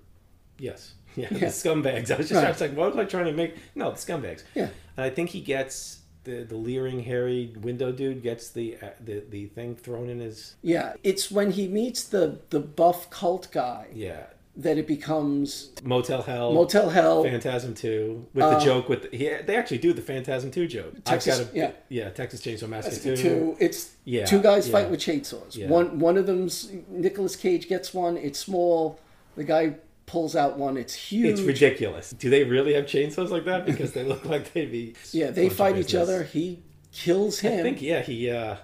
yes 0.59 0.95
yeah, 1.17 1.29
Yeah. 1.33 1.39
the 1.39 1.47
scumbags. 1.47 2.11
I 2.11 2.17
was 2.17 2.29
just 2.29 2.33
Right. 2.33 2.47
I 2.47 2.51
was 2.51 2.61
like, 2.61 2.75
what 2.75 2.97
was 2.97 3.07
I 3.07 3.09
trying 3.09 3.27
to 3.27 3.33
make? 3.33 3.57
No, 3.75 3.91
the 3.91 3.99
scumbags. 3.99 4.43
Yeah. 4.55 4.71
And 4.97 5.05
I 5.05 5.11
think 5.11 5.29
he 5.31 5.41
gets 5.43 5.99
the 6.25 6.45
the 6.45 6.57
leering 6.57 7.01
hairy 7.05 7.55
window 7.61 7.93
dude 7.93 8.23
gets 8.23 8.51
the 8.51 8.77
uh, 8.83 8.91
the 9.05 9.25
the 9.29 9.47
thing 9.47 9.75
thrown 9.75 10.09
in 10.09 10.21
his 10.21 10.57
Yeah, 10.63 10.95
it's 11.03 11.31
when 11.31 11.51
he 11.53 11.69
meets 11.69 12.05
the 12.05 12.41
the 12.51 12.61
buff 12.61 13.11
cult 13.11 13.49
guy 13.53 13.89
yeah 13.93 14.25
that 14.55 14.77
it 14.77 14.87
becomes 14.87 15.71
Motel 15.83 16.21
Hell, 16.23 16.53
Motel 16.53 16.91
Hell. 16.91 17.25
Phantasm 17.25 17.75
Two 17.75 18.27
with 18.35 18.45
Uh, 18.45 18.59
the 18.59 18.65
joke 18.65 18.89
with 18.89 19.11
the, 19.11 19.17
he, 19.17 19.25
they 19.47 19.57
actually 19.57 19.79
do 19.79 19.95
the 19.95 20.03
Phantasm 20.03 20.51
Two 20.51 20.69
joke. 20.69 21.03
Texas- 21.05 21.41
I've 21.41 21.47
got 21.47 21.55
a, 21.55 21.57
yeah. 21.59 21.71
yeah 21.89 22.11
Texas 22.11 22.43
Chainsaw 22.43 22.69
Massacre 22.69 23.17
Two. 23.17 23.57
It's 23.59 23.93
yeah 24.05 24.27
two 24.27 24.43
guys 24.43 24.69
yeah. 24.69 24.73
fight 24.73 24.91
with 24.91 25.01
chainsaws. 25.01 25.57
Yeah. 25.57 25.69
One 25.69 25.99
one 25.99 26.17
of 26.19 26.27
them's 26.27 26.71
Nicolas 26.89 27.35
Cage 27.35 27.67
gets 27.69 27.95
one. 27.95 28.17
It's 28.19 28.39
small. 28.39 29.01
The 29.37 29.45
guy 29.45 29.77
pulls 30.07 30.35
out 30.37 30.59
one. 30.59 30.77
It's 30.77 30.95
huge. 30.95 31.27
It's 31.39 31.41
ridiculous. 31.43 32.11
Do 32.11 32.31
they 32.31 32.45
really 32.45 32.75
have 32.75 32.85
chainsaws 32.87 33.31
like 33.31 33.45
that? 33.45 33.67
Because 33.67 33.93
they 33.93 34.05
look 34.05 34.25
like 34.25 34.53
they'd 34.53 34.71
be. 34.71 34.95
Yeah, 35.13 35.31
they 35.31 35.49
fight 35.49 35.77
each 35.79 35.95
other. 35.95 36.25
He 36.25 36.63
kills 36.93 37.39
him. 37.41 37.61
I 37.61 37.63
think 37.63 37.81
yeah 37.83 38.03
he 38.03 38.31
uh 38.31 38.57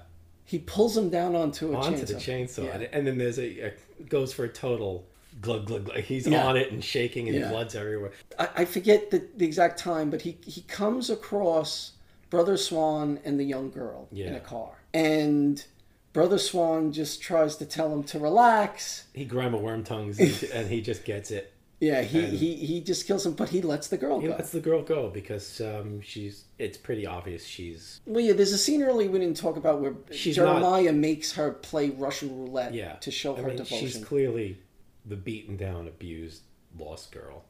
He 0.45 0.59
pulls 0.59 0.97
him 0.97 1.11
down 1.11 1.35
onto 1.37 1.73
a 1.75 1.77
onto 1.79 2.03
chainsaw. 2.03 2.07
the 2.07 2.15
chainsaw, 2.15 2.65
Yeah. 2.81 2.89
and, 2.93 3.07
then 3.07 3.19
there's 3.19 3.39
a, 3.39 3.69
a 3.69 3.73
goes 4.09 4.33
for 4.33 4.45
a 4.45 4.49
total 4.49 5.07
glug 5.41 5.67
glug 5.67 5.85
glug. 5.87 5.99
He's 6.01 6.27
Yeah. 6.27 6.47
on 6.47 6.57
it 6.57 6.73
and 6.73 6.83
shaking, 6.85 7.29
and 7.29 7.39
Yeah. 7.39 7.51
blood's 7.51 7.75
everywhere. 7.75 8.13
I, 8.39 8.49
I 8.59 8.65
forget 8.65 9.11
the, 9.11 9.27
the 9.37 9.45
exact 9.47 9.79
time, 9.79 10.11
but 10.11 10.23
he 10.23 10.37
he 10.45 10.63
comes 10.63 11.11
across 11.11 11.93
Brother 12.31 12.57
Swan 12.57 13.21
and 13.25 13.39
the 13.41 13.45
young 13.45 13.71
girl 13.71 14.09
in 14.13 14.35
a 14.35 14.41
car, 14.41 14.73
and 14.93 15.65
Brother 16.13 16.39
Swan 16.39 16.93
just 16.93 17.21
tries 17.23 17.57
to 17.57 17.67
tell 17.67 17.93
him 17.93 18.03
to 18.05 18.19
relax. 18.19 19.05
He 19.15 19.25
grandma 19.25 19.59
worm 19.59 19.85
tongues, 19.85 20.19
and, 20.53 20.69
he 20.69 20.81
just 20.81 21.05
gets 21.05 21.31
it. 21.31 21.53
Yeah, 21.81 22.03
he, 22.03 22.25
And- 22.25 22.33
he 22.33 22.55
he 22.57 22.81
just 22.81 23.07
kills 23.07 23.25
him, 23.25 23.35
but 23.35 23.51
he 23.51 23.63
lets 23.63 23.87
the 23.87 23.97
girl 23.99 24.19
He 24.21 24.27
go. 24.27 24.33
lets 24.33 24.51
the 24.51 24.59
girl 24.61 24.83
go 24.83 25.11
because 25.11 25.61
um, 25.61 26.01
she's. 26.01 26.45
It's 26.59 26.77
pretty 26.77 27.07
obvious 27.07 27.45
she's. 27.45 28.01
Well, 28.05 28.25
yeah, 28.25 28.33
there's 28.33 28.53
a 28.53 28.59
scene 28.59 28.83
early 28.83 29.07
we 29.07 29.21
didn't 29.21 29.37
talk 29.37 29.57
about 29.57 29.81
where 29.81 29.95
She's 30.11 30.35
Jeremiah 30.37 30.93
makes 30.93 31.33
her 31.35 31.53
play 31.53 31.91
Russian 31.91 32.37
roulette 32.37 32.75
Yeah, 32.75 32.95
to 32.95 33.11
show 33.13 33.37
I 33.37 33.41
her 33.43 33.49
mean, 33.49 33.57
devotion. 33.59 33.79
She's 33.79 34.05
clearly 34.05 34.59
the 35.07 35.15
beaten 35.17 35.57
down, 35.57 35.87
abused, 35.87 36.43
lost 36.77 37.13
girl. 37.13 37.45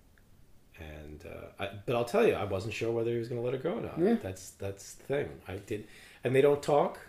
And 0.79 1.25
uh, 1.27 1.63
I, 1.65 1.71
but 1.87 1.97
I'll 1.97 2.05
tell 2.05 2.27
you, 2.27 2.35
I 2.35 2.45
wasn't 2.45 2.75
sure 2.75 2.93
whether 2.93 3.11
he 3.11 3.19
was 3.19 3.29
going 3.29 3.41
to 3.41 3.45
let 3.45 3.55
her 3.55 3.59
go 3.61 3.79
or 3.79 3.81
not. 3.81 3.99
Yeah. 3.99 4.17
That's 4.23 4.51
that's 4.51 4.93
the 4.95 5.05
thing. 5.05 5.29
I 5.49 5.57
did, 5.57 5.89
and 6.23 6.37
they 6.37 6.41
don't 6.43 6.63
talk. 6.63 7.01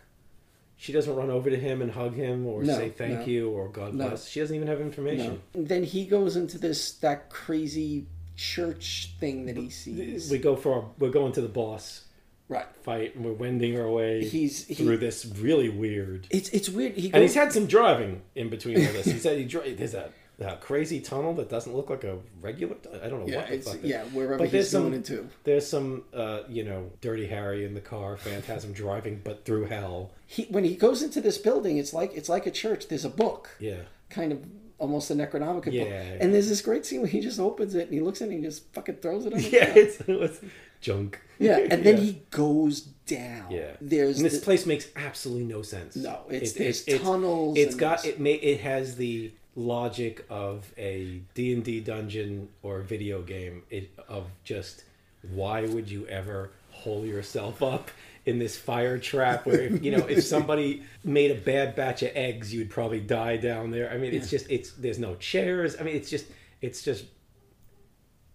She 0.82 0.94
doesn't 0.94 1.14
run 1.14 1.30
over 1.30 1.50
to 1.50 1.58
him 1.58 1.82
and 1.82 1.92
hug 1.92 2.16
him 2.16 2.46
or 2.48 2.64
No, 2.64 2.74
say 2.78 2.88
thank 2.90 3.20
no. 3.20 3.26
you 3.26 3.50
or 3.50 3.68
God 3.68 3.94
No. 3.94 4.08
bless. 4.08 4.30
She 4.30 4.40
doesn't 4.40 4.56
even 4.56 4.70
have 4.70 4.80
information. 4.80 5.42
Then 5.54 5.84
he 5.84 6.06
goes 6.06 6.38
into 6.38 6.58
this 6.58 6.94
that 7.00 7.30
crazy 7.30 8.06
church 8.38 9.12
thing 9.20 9.46
that 9.48 9.58
he 9.58 9.70
sees. 9.70 10.32
We 10.32 10.38
go 10.38 10.56
for 10.56 10.74
our, 10.74 10.86
we're 10.98 11.10
going 11.12 11.34
to 11.34 11.42
the 11.42 11.50
boss 11.50 12.06
right 12.48 12.66
fight 12.84 13.14
and 13.16 13.24
we're 13.26 13.34
wending 13.34 13.78
our 13.80 13.90
way 13.90 14.26
He's- 14.26 14.66
he- 14.66 14.74
through 14.76 14.98
this 14.98 15.26
really 15.26 15.68
weird. 15.70 16.28
It's 16.30 16.48
it's 16.50 16.70
weird. 16.70 16.94
He 16.96 17.12
and 17.14 17.22
he's 17.22 17.36
had 17.36 17.52
some 17.52 17.66
driving 17.68 18.22
in 18.34 18.50
between 18.50 18.78
all 18.78 18.94
this. 18.94 19.06
He 19.06 19.20
said 19.20 19.38
he 19.38 19.44
dri- 19.44 19.74
there's 19.74 19.94
a, 19.94 20.10
a 20.42 20.56
crazy 20.58 21.00
tunnel 21.02 21.34
that 21.36 21.50
doesn't 21.50 21.76
look 21.76 21.90
like 21.90 22.04
a 22.04 22.18
regular. 22.42 22.76
I 23.04 23.08
don't 23.10 23.22
know 23.22 23.28
Yeah, 23.28 23.40
what 23.42 23.50
the 23.50 23.58
fuck. 23.60 23.80
yeah, 23.84 24.04
wherever 24.06 24.38
but 24.38 24.50
he's 24.50 24.70
some, 24.70 24.84
going 24.84 24.94
into. 24.96 25.28
There's 25.44 25.68
some, 25.68 26.04
uh, 26.14 26.42
you 26.48 26.64
know, 26.64 26.92
Dirty 27.02 27.28
Harry 27.28 27.66
in 27.66 27.74
the 27.74 27.82
car, 27.82 28.16
Phantasm 28.18 28.72
driving, 28.84 29.22
but 29.24 29.46
through 29.46 29.66
hell. 29.66 30.12
he 30.26 30.44
when 30.50 30.64
he 30.64 30.76
goes 30.76 31.02
into 31.04 31.20
this 31.22 31.38
building, 31.38 31.78
it's 31.78 31.94
like 31.94 32.14
it's 32.16 32.30
like 32.30 32.46
a 32.46 32.52
church. 32.52 32.88
There's 32.88 33.06
a 33.06 33.10
book, 33.10 33.50
Yeah. 33.60 33.82
kind 34.10 34.32
of 34.32 34.40
almost 34.78 35.12
a 35.12 35.14
Necronomicon 35.14 35.66
book, 35.66 35.74
Yeah, 35.74 35.84
yeah. 35.84 36.18
and 36.22 36.34
there's 36.34 36.48
this 36.48 36.62
great 36.62 36.86
scene 36.86 37.02
where 37.02 37.10
he 37.10 37.20
just 37.20 37.38
opens 37.40 37.76
it 37.76 37.86
and 37.86 37.94
he 37.94 38.00
looks 38.00 38.22
in 38.22 38.30
and 38.32 38.38
he 38.40 38.46
just 38.46 38.72
fucking 38.74 38.96
throws 38.98 39.26
it 39.26 39.34
on 39.34 39.40
the 39.42 39.50
Yeah, 39.50 39.74
it's, 39.76 40.00
it's 40.08 40.40
junk. 40.80 41.20
Yeah, 41.38 41.58
and 41.58 41.84
then 41.86 41.98
Yeah. 41.98 42.04
he 42.04 42.22
goes 42.32 42.80
down. 43.06 43.52
Yeah, 43.52 43.72
There's 43.82 44.18
and 44.18 44.26
this 44.26 44.40
the- 44.40 44.46
place 44.46 44.66
makes 44.66 44.88
absolutely 44.96 45.44
no 45.46 45.64
sense. 45.64 45.98
No, 45.98 46.22
it's- 46.30 46.54
It- 46.56 46.88
it's- 46.88 47.02
tunnels 47.04 47.58
It's 47.58 47.76
got 47.76 48.06
it. 48.06 48.22
May 48.22 48.36
it 48.36 48.62
has 48.62 48.96
the 48.96 49.34
logic 49.60 50.26
of 50.30 50.72
a 50.78 51.22
D 51.34 51.54
and 51.54 51.64
D 51.64 51.80
dungeon 51.82 52.50
or 52.64 52.80
video 52.80 53.22
game. 53.22 53.64
It 53.70 53.92
of 54.08 54.26
just 54.44 54.84
why 55.32 55.66
would 55.66 55.90
you 55.90 56.08
ever 56.08 56.52
hole 56.72 57.06
yourself 57.06 57.62
up 57.62 57.92
in 58.26 58.40
this 58.40 58.58
fire 58.58 58.98
trap 58.98 59.46
where 59.46 59.62
if, 59.62 59.84
you 59.84 59.92
know 59.92 60.06
if 60.08 60.24
somebody 60.36 60.84
made 61.04 61.32
a 61.32 61.36
bad 61.36 61.76
batch 61.76 62.04
of 62.04 62.12
eggs 62.16 62.54
you'd 62.54 62.70
probably 62.70 63.00
die 63.00 63.36
down 63.36 63.72
there 63.72 63.92
i 63.92 63.98
mean 63.98 64.14
it's 64.14 64.30
just 64.30 64.50
it's 64.50 64.72
there's 64.74 65.00
no 65.00 65.16
chairs 65.16 65.76
i 65.80 65.84
mean 65.84 65.96
it's 65.96 66.10
just 66.10 66.26
it's 66.62 66.82
just 66.82 67.06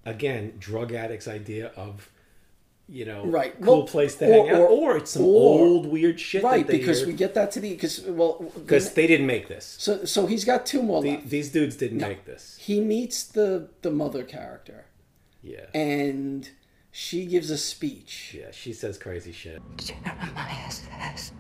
again 0.05 0.53
drug 0.59 0.93
addicts 0.93 1.29
idea 1.29 1.71
of 1.77 2.09
you 2.89 3.05
know 3.07 3.25
right. 3.27 3.59
cool 3.63 3.79
Well, 3.79 3.87
place 3.87 4.15
to 4.17 4.27
hang 4.27 4.51
out 4.51 4.61
or 4.71 4.97
it's 4.99 5.13
some 5.13 5.23
or- 5.23 5.61
old 5.61 5.87
weird 5.87 6.21
shit 6.21 6.43
right 6.45 6.67
that 6.67 6.71
they 6.73 6.79
because 6.79 6.99
hear. 6.99 7.07
we 7.09 7.13
get 7.15 7.33
that 7.35 7.51
to 7.53 7.61
the 7.61 7.71
because 7.71 8.03
well 8.03 8.45
because 8.55 8.93
they 8.93 9.07
didn't 9.07 9.27
make 9.27 9.49
this. 9.49 9.77
So 9.79 10.05
so 10.05 10.27
he's 10.27 10.45
got 10.45 10.67
two 10.67 10.83
more 10.83 11.03
The- 11.03 11.13
left. 11.13 11.31
these 11.31 11.51
dudes 11.51 11.77
didn't 11.77 11.99
No. 11.99 12.09
make 12.09 12.25
this. 12.27 12.59
he 12.61 12.81
meets 12.81 13.23
the 13.25 13.69
the 13.83 13.91
mother 13.91 14.23
character. 14.23 14.87
Yeah. 15.43 15.67
And 15.75 16.51
she 16.91 17.25
gives 17.27 17.51
a 17.51 17.57
speech. 17.59 18.35
Yeah 18.39 18.51
she 18.53 18.73
says 18.75 18.99
crazy 18.99 19.33
shit. 19.33 19.61
Did 19.79 19.89
you 19.91 19.95
know 20.05 20.13
what 20.13 20.35
Jeremiah 20.35 20.71
says, 20.71 21.33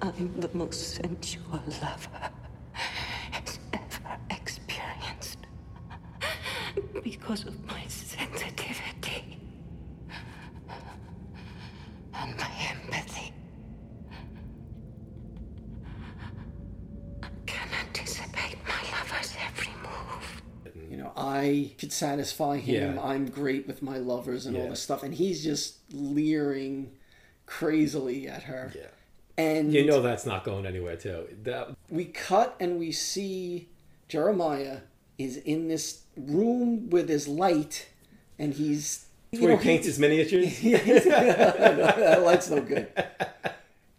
I'm 0.00 0.40
the 0.40 0.50
most 0.52 0.94
sensual 0.96 1.62
lover. 1.82 2.30
He's 3.32 3.58
ever 3.72 4.18
experienced 4.30 5.38
because 7.02 7.44
of 7.46 7.64
my 7.66 7.82
sensitivity 7.88 9.38
and 12.14 12.36
my 12.36 12.50
empathy. 12.70 13.32
I 17.22 17.28
can 17.46 17.68
anticipate 17.86 18.56
my 18.66 18.98
lover's 18.98 19.34
every 19.46 19.72
move. 19.82 20.42
you 20.90 20.96
know 20.96 21.12
i 21.16 21.70
could 21.78 21.92
satisfy 21.92 22.56
him 22.58 22.94
Yeah. 22.96 23.02
i'm 23.02 23.28
great 23.28 23.66
with 23.66 23.82
my 23.82 23.98
lovers 23.98 24.46
and 24.46 24.56
all 24.56 24.68
this 24.68 24.82
stuff 24.82 25.02
and 25.02 25.14
he's 25.14 25.42
just 25.42 25.78
leering 25.92 26.92
crazily 27.46 28.28
at 28.28 28.44
her 28.44 28.72
yeah 28.74 28.86
and 29.38 29.72
you 29.72 29.84
know 29.86 30.00
that's 30.02 30.26
not 30.26 30.44
going 30.44 30.66
anywhere 30.66 30.96
too 30.96 31.26
that 31.44 31.70
we 31.90 32.04
cut 32.06 32.54
and 32.60 32.78
we 32.78 32.92
see 32.92 33.68
Jeremiah 34.08 34.78
is 35.18 35.36
in 35.38 35.68
this 35.68 36.01
room 36.16 36.90
with 36.90 37.08
his 37.08 37.26
light, 37.28 37.88
and 38.38 38.54
he's 38.54 39.06
That's 39.30 39.42
where 39.42 39.56
he 39.56 39.62
paints 39.62 39.86
his 39.86 39.98
miniatures? 39.98 40.62
Yeah, 40.64 40.78
he's- 40.78 41.04
that 41.04 42.22
light's 42.22 42.50
no 42.50 42.60
good. 42.60 42.88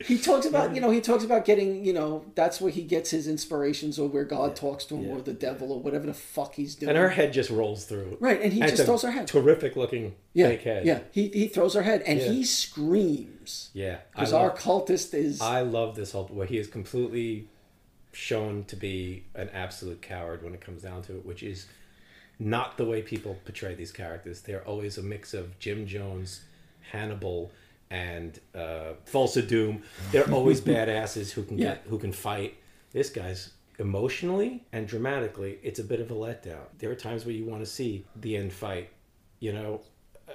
He 0.05 0.17
talks 0.17 0.45
about 0.45 0.75
you 0.75 0.81
know 0.81 0.89
he 0.91 0.99
talks 0.99 1.23
about 1.23 1.45
getting 1.45 1.85
you 1.85 1.93
know 1.93 2.25
that's 2.35 2.59
where 2.59 2.71
he 2.71 2.81
gets 2.81 3.09
his 3.11 3.25
inspirations 3.25 3.97
or 3.97 4.09
where 4.09 4.25
God 4.25 4.53
talks 4.53 4.83
to 4.85 4.95
him 4.97 5.09
or 5.09 5.21
the 5.21 5.31
devil 5.31 5.71
or 5.71 5.79
whatever 5.79 6.05
the 6.07 6.13
fuck 6.13 6.55
he's 6.55 6.75
doing. 6.75 6.89
and 6.89 6.97
her 6.97 7.07
head 7.07 7.31
just 7.31 7.49
rolls 7.49 7.85
through 7.85 8.17
Right, 8.19 8.41
and 8.41 8.51
he 8.51 8.61
it's 8.61 8.73
just 8.73 8.83
throws 8.85 9.03
her 9.03 9.11
head. 9.11 9.27
terrific 9.27 9.77
looking 9.77 10.15
yeah, 10.33 10.49
fake 10.49 10.63
head 10.63 10.85
yeah. 10.85 10.99
He 11.11 11.29
he 11.29 11.47
throws 11.47 11.73
her 11.75 11.83
head 11.83 12.01
and 12.05 12.19
Yeah. 12.19 12.31
he 12.33 12.43
screams. 12.43 13.69
Yeah, 13.73 13.99
because 14.13 14.33
our 14.33 14.51
cultist 14.51 15.13
is 15.13 15.39
I 15.39 15.61
love 15.61 15.95
this 15.95 16.11
whole 16.11 16.25
where 16.25 16.47
he 16.47 16.57
is 16.57 16.67
completely 16.67 17.47
shown 18.11 18.65
to 18.65 18.75
be 18.75 19.23
an 19.35 19.49
absolute 19.53 20.01
coward 20.01 20.43
when 20.43 20.53
it 20.53 20.59
comes 20.59 20.81
down 20.81 21.01
to 21.03 21.15
it, 21.15 21.25
which 21.25 21.43
is 21.43 21.65
not 22.39 22.77
the 22.77 22.85
way 22.85 23.01
people 23.01 23.37
portray 23.45 23.75
these 23.75 23.91
characters. 23.91 24.41
They're 24.41 24.63
always 24.67 24.97
a 24.97 25.03
mix 25.03 25.33
of 25.33 25.57
Jim 25.59 25.85
Jones, 25.87 26.41
Hannibal, 26.91 27.51
and 27.89 28.39
uh, 28.55 28.93
Thulsa 29.11 29.47
Doom. 29.47 29.83
They're 30.11 30.29
always 30.31 30.59
badasses 30.73 31.31
who 31.31 31.43
can 31.43 31.57
Yeah. 31.57 31.75
get 31.75 31.83
who 31.87 31.97
can 31.99 32.11
fight. 32.11 32.55
This 32.91 33.09
guy's 33.09 33.51
emotionally 33.79 34.63
and 34.71 34.87
dramatically, 34.87 35.59
it's 35.63 35.79
a 35.79 35.83
bit 35.83 35.99
of 35.99 36.11
a 36.11 36.13
letdown. 36.13 36.65
There 36.79 36.91
are 36.91 36.95
times 36.95 37.25
where 37.25 37.33
you 37.35 37.45
want 37.45 37.61
to 37.61 37.65
see 37.69 38.05
the 38.15 38.37
end 38.37 38.53
fight. 38.53 38.89
You 39.39 39.53
know, 39.53 39.81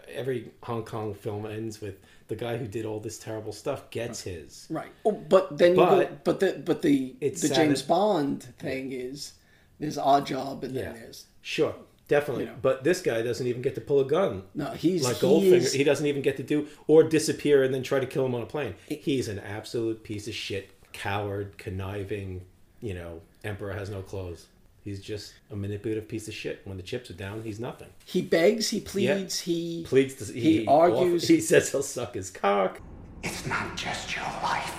every 0.09 0.51
Hong 0.63 0.85
Kong 0.85 1.15
film 1.15 1.47
ends 1.47 1.81
with 1.81 1.97
the 2.29 2.37
guy 2.37 2.57
who 2.57 2.67
did 2.67 2.85
all 2.85 3.01
this 3.01 3.19
terrible 3.19 3.53
stuff 3.53 3.91
gets 3.91 4.21
his. 4.23 4.67
Right. 4.71 4.91
Oh, 5.05 5.13
but 5.13 5.57
then 5.57 5.71
you 5.71 5.77
go, 5.77 5.97
But 5.97 6.25
but 6.25 6.41
the 6.41 6.63
but 6.65 6.83
the 6.83 7.17
it's 7.21 7.41
the 7.43 7.55
James 7.55 7.83
Bond 7.83 8.43
thing 8.59 8.93
is 8.93 9.33
there's 9.81 9.97
Oddjob 9.97 10.63
and 10.65 10.77
then 10.77 10.95
there's 10.95 11.27
Sure. 11.43 11.75
Definitely, 12.09 12.45
You 12.45 12.51
know. 12.51 12.57
but 12.63 12.85
this 12.85 13.01
guy 13.03 13.21
doesn't 13.23 13.47
even 13.47 13.61
get 13.63 13.75
to 13.77 13.81
pull 13.83 14.01
a 14.01 14.05
gun. 14.05 14.43
No, 14.55 14.71
he's- 14.73 15.05
like 15.05 15.17
he 15.17 15.27
Goldfinger. 15.27 15.53
is- 15.53 15.73
He 15.75 15.85
doesn't 15.85 16.07
even 16.07 16.23
get 16.23 16.37
to 16.39 16.43
do 16.43 16.67
or 16.87 17.03
disappear 17.05 17.63
and 17.63 17.73
then 17.75 17.83
try 17.83 18.01
to 18.01 18.07
kill 18.07 18.25
him 18.25 18.35
on 18.35 18.43
a 18.43 18.47
plane. 18.47 18.75
He's 18.89 19.29
an 19.29 19.39
absolute 19.39 20.03
piece 20.03 20.27
of 20.27 20.35
shit, 20.35 20.71
coward, 20.93 21.59
conniving. 21.59 22.43
You 22.81 22.95
know, 22.95 23.21
emperor 23.45 23.73
has 23.75 23.91
no 23.91 24.03
clothes. 24.03 24.47
He's 24.85 25.01
just 25.03 25.35
a 25.51 25.57
manipulative 25.57 26.09
piece 26.09 26.29
of 26.29 26.35
shit. 26.35 26.61
When 26.65 26.77
the 26.79 26.83
chips 26.83 27.11
are 27.11 27.15
down, 27.15 27.43
he's 27.43 27.61
nothing. 27.61 27.89
He 28.07 28.23
begs, 28.23 28.71
he 28.71 28.81
pleads, 28.81 29.41
he 29.41 29.83
Pleads. 29.87 30.15
To, 30.15 30.33
he, 30.33 30.65
argues. 30.67 31.29
He 31.29 31.41
says 31.41 31.71
he'll 31.71 31.83
suck 31.83 32.15
his 32.15 32.31
cock. 32.31 32.81
It's 33.23 33.45
not 33.47 33.77
just 33.77 34.15
your 34.17 34.25
life 34.43 34.78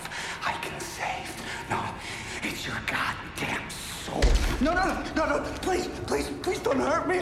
No, 4.62 4.74
no, 4.74 4.84
no, 4.84 5.04
no, 5.16 5.26
no. 5.26 5.44
Please, 5.62 5.88
please, 6.06 6.30
please 6.44 6.60
don't 6.60 6.80
hurt 6.82 7.08
me. 7.08 7.22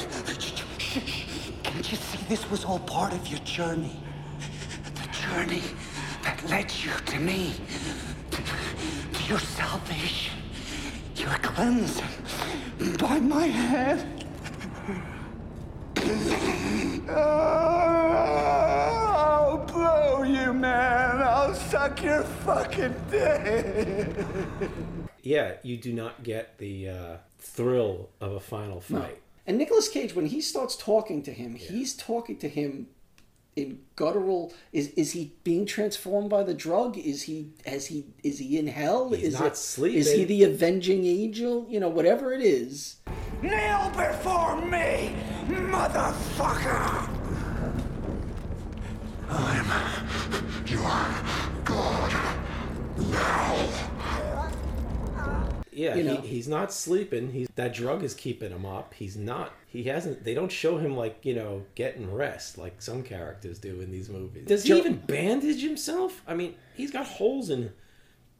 Can't 1.63 1.91
you 1.91 1.97
see 1.97 2.17
this 2.27 2.49
was 2.49 2.65
all 2.65 2.79
part 2.79 3.13
of 3.13 3.27
your 3.27 3.39
journey? 3.41 3.95
The 4.95 5.07
journey 5.15 5.61
that 6.23 6.43
led 6.49 6.73
you 6.83 6.91
to 7.05 7.19
me, 7.19 7.53
to, 8.31 8.41
your 9.27 9.39
salvation, 9.39 10.33
your 11.15 11.29
cleansing 11.43 12.05
by 12.97 13.19
my 13.19 13.45
hand. 13.45 14.25
I'll 18.39 19.57
blow 19.65 20.23
you, 20.23 20.53
man. 20.53 21.21
I'll 21.21 21.53
suck 21.53 22.01
your 22.01 22.23
fucking 22.23 22.95
dick. 23.11 24.09
Yeah, 25.21 25.55
you 25.61 25.77
do 25.77 25.91
not 25.91 26.23
get 26.23 26.57
the 26.57 26.89
uh, 26.89 27.17
thrill 27.39 28.09
of 28.19 28.33
a 28.33 28.39
final 28.39 28.83
No. 28.89 28.99
fight. 29.01 29.21
And 29.45 29.57
Nicolas 29.57 29.87
Cage, 29.87 30.13
when 30.13 30.25
he 30.27 30.41
starts 30.41 30.75
talking 30.75 31.23
to 31.23 31.31
him, 31.31 31.55
he's 31.55 31.95
talking 31.95 32.37
to 32.39 32.49
him 32.49 32.87
in 33.55 33.79
guttural. 33.95 34.53
Is 34.73 34.89
is 34.89 35.13
he 35.13 35.33
being 35.43 35.65
transformed 35.65 36.29
by 36.29 36.43
the 36.43 36.53
drug? 36.53 36.97
Is 36.97 37.23
he 37.23 37.53
has 37.65 37.87
he 37.87 38.05
is 38.23 38.39
he 38.39 38.57
in 38.59 38.67
hell? 38.67 39.09
He's 39.11 39.33
is 39.33 39.39
not 39.39 39.47
it, 39.53 39.57
sleeping. 39.57 39.99
Is 39.99 40.11
he 40.11 40.25
the 40.25 40.43
avenging 40.43 41.05
angel? 41.05 41.65
You 41.69 41.79
know, 41.79 41.89
whatever 41.89 42.33
it 42.33 42.41
is. 42.41 42.97
Kneel 43.41 43.91
before 43.95 44.61
me, 44.61 45.15
motherfucker. 45.47 47.07
Yeah, 55.77 55.95
You 55.95 56.03
know. 56.03 56.15
he, 56.21 56.27
he's 56.27 56.47
not 56.47 56.73
sleeping. 56.73 57.31
He's 57.31 57.47
that 57.55 57.73
drug 57.73 58.03
is 58.03 58.13
keeping 58.13 58.51
him 58.51 58.65
up. 58.65 58.93
He's 58.95 59.15
not. 59.15 59.53
He 59.67 59.83
hasn't. 59.83 60.23
They 60.23 60.33
don't 60.33 60.51
show 60.51 60.77
him 60.77 60.95
like 60.95 61.19
you 61.23 61.35
know 61.35 61.63
getting 61.75 62.11
rest 62.13 62.57
like 62.57 62.81
some 62.81 63.03
characters 63.03 63.59
do 63.59 63.79
in 63.81 63.91
these 63.91 64.09
movies. 64.09 64.47
Does 64.47 64.63
he 64.63 64.69
Joe- 64.69 64.77
even 64.77 64.97
bandage 64.97 65.61
himself? 65.61 66.21
I 66.27 66.33
mean, 66.33 66.55
he's 66.75 66.91
got 66.91 67.05
holes 67.05 67.49
in 67.51 67.71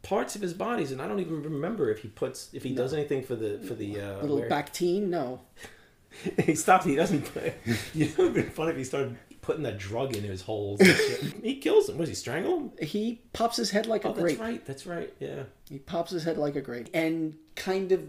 parts 0.02 0.36
of 0.36 0.42
his 0.42 0.54
bodies, 0.54 0.92
and 0.92 1.02
I 1.02 1.08
don't 1.08 1.20
even 1.20 1.44
remember 1.44 1.92
if 1.92 2.00
he 2.00 2.08
puts 2.08 2.50
if 2.54 2.64
he 2.64 2.74
does 2.74 2.94
anything 2.94 3.24
for 3.24 3.36
the 3.36 3.60
for 3.68 3.76
the 3.76 4.00
uh, 4.02 4.22
Little 4.22 4.40
where- 4.40 4.50
Bactine? 4.50 5.04
No. 5.10 5.42
he 6.44 6.56
stops. 6.56 6.86
He 6.86 6.96
doesn't. 6.96 7.32
Put, 7.34 7.54
you 7.94 8.06
know, 8.06 8.24
it'd 8.24 8.34
been 8.34 8.50
funny 8.50 8.72
if 8.72 8.78
he 8.78 8.84
started 8.84 9.16
putting 9.48 9.64
that 9.64 9.78
drug 9.78 10.14
in 10.16 10.24
his 10.24 10.42
holes. 10.42 10.82
he 11.42 11.56
kills 11.56 11.88
him. 11.88 11.98
Was 11.98 12.10
he 12.10 12.16
strangle 12.16 12.60
him? 12.60 12.72
He 12.82 13.22
pops 13.32 13.56
his 13.56 13.72
head 13.72 13.86
like 13.88 14.04
a 14.04 14.10
Oh, 14.10 14.12
that's 14.12 14.22
grape. 14.22 14.40
right. 14.40 14.66
That's 14.66 14.86
right. 14.86 15.12
Yeah. 15.20 15.44
He 15.70 15.80
pops 15.80 16.12
his 16.12 16.26
head 16.26 16.38
like 16.38 16.58
a 16.58 16.62
grape 16.62 16.90
and 16.94 17.36
kind 17.56 17.94
of 17.94 18.04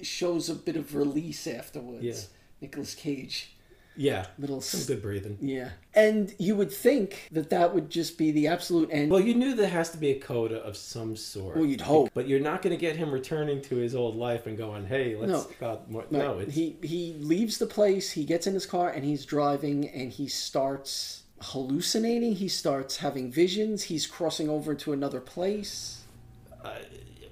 shows 0.00 0.48
a 0.48 0.54
bit 0.54 0.76
of 0.76 0.94
release 0.94 1.46
afterwards. 1.46 2.02
Yeah. 2.02 2.14
Nicolas 2.62 2.94
Cage. 2.94 3.54
Yeah. 3.96 4.26
Little 4.38 4.60
Some 4.60 4.84
good 4.86 5.02
breathing. 5.02 5.38
Yeah. 5.40 5.70
And 5.94 6.34
you 6.38 6.56
would 6.56 6.72
think 6.72 7.28
that 7.32 7.50
that 7.50 7.74
would 7.74 7.90
just 7.90 8.18
be 8.18 8.32
the 8.32 8.48
absolute 8.48 8.88
end. 8.92 9.10
Well, 9.10 9.20
you 9.20 9.34
knew 9.34 9.54
there 9.54 9.68
has 9.68 9.90
to 9.90 9.98
be 9.98 10.10
a 10.10 10.18
coda 10.18 10.56
of 10.62 10.76
some 10.76 11.16
sort. 11.16 11.56
Well, 11.56 11.66
you'd 11.66 11.80
hope. 11.80 12.10
But 12.14 12.26
you're 12.26 12.40
not 12.40 12.62
going 12.62 12.74
to 12.74 12.80
get 12.80 12.96
him 12.96 13.12
returning 13.12 13.62
to 13.62 13.76
his 13.76 13.94
old 13.94 14.16
life 14.16 14.46
and 14.46 14.58
going, 14.58 14.86
"Hey, 14.86 15.16
let's 15.16 15.46
No. 15.60 15.80
More. 15.88 16.04
No." 16.10 16.40
It's 16.40 16.54
he 16.54 16.76
he 16.82 17.14
leaves 17.20 17.58
the 17.58 17.66
place. 17.66 18.12
He 18.12 18.24
gets 18.24 18.46
in 18.46 18.54
his 18.54 18.66
car 18.66 18.90
and 18.90 19.04
he's 19.04 19.24
driving 19.24 19.88
and 19.88 20.10
he 20.10 20.26
starts 20.26 21.22
hallucinating. 21.40 22.34
He 22.36 22.48
starts 22.48 22.96
having 22.98 23.30
visions. 23.30 23.84
He's 23.84 24.06
crossing 24.06 24.48
over 24.48 24.74
to 24.74 24.92
another 24.92 25.20
place. 25.20 26.02
Uh, 26.64 26.78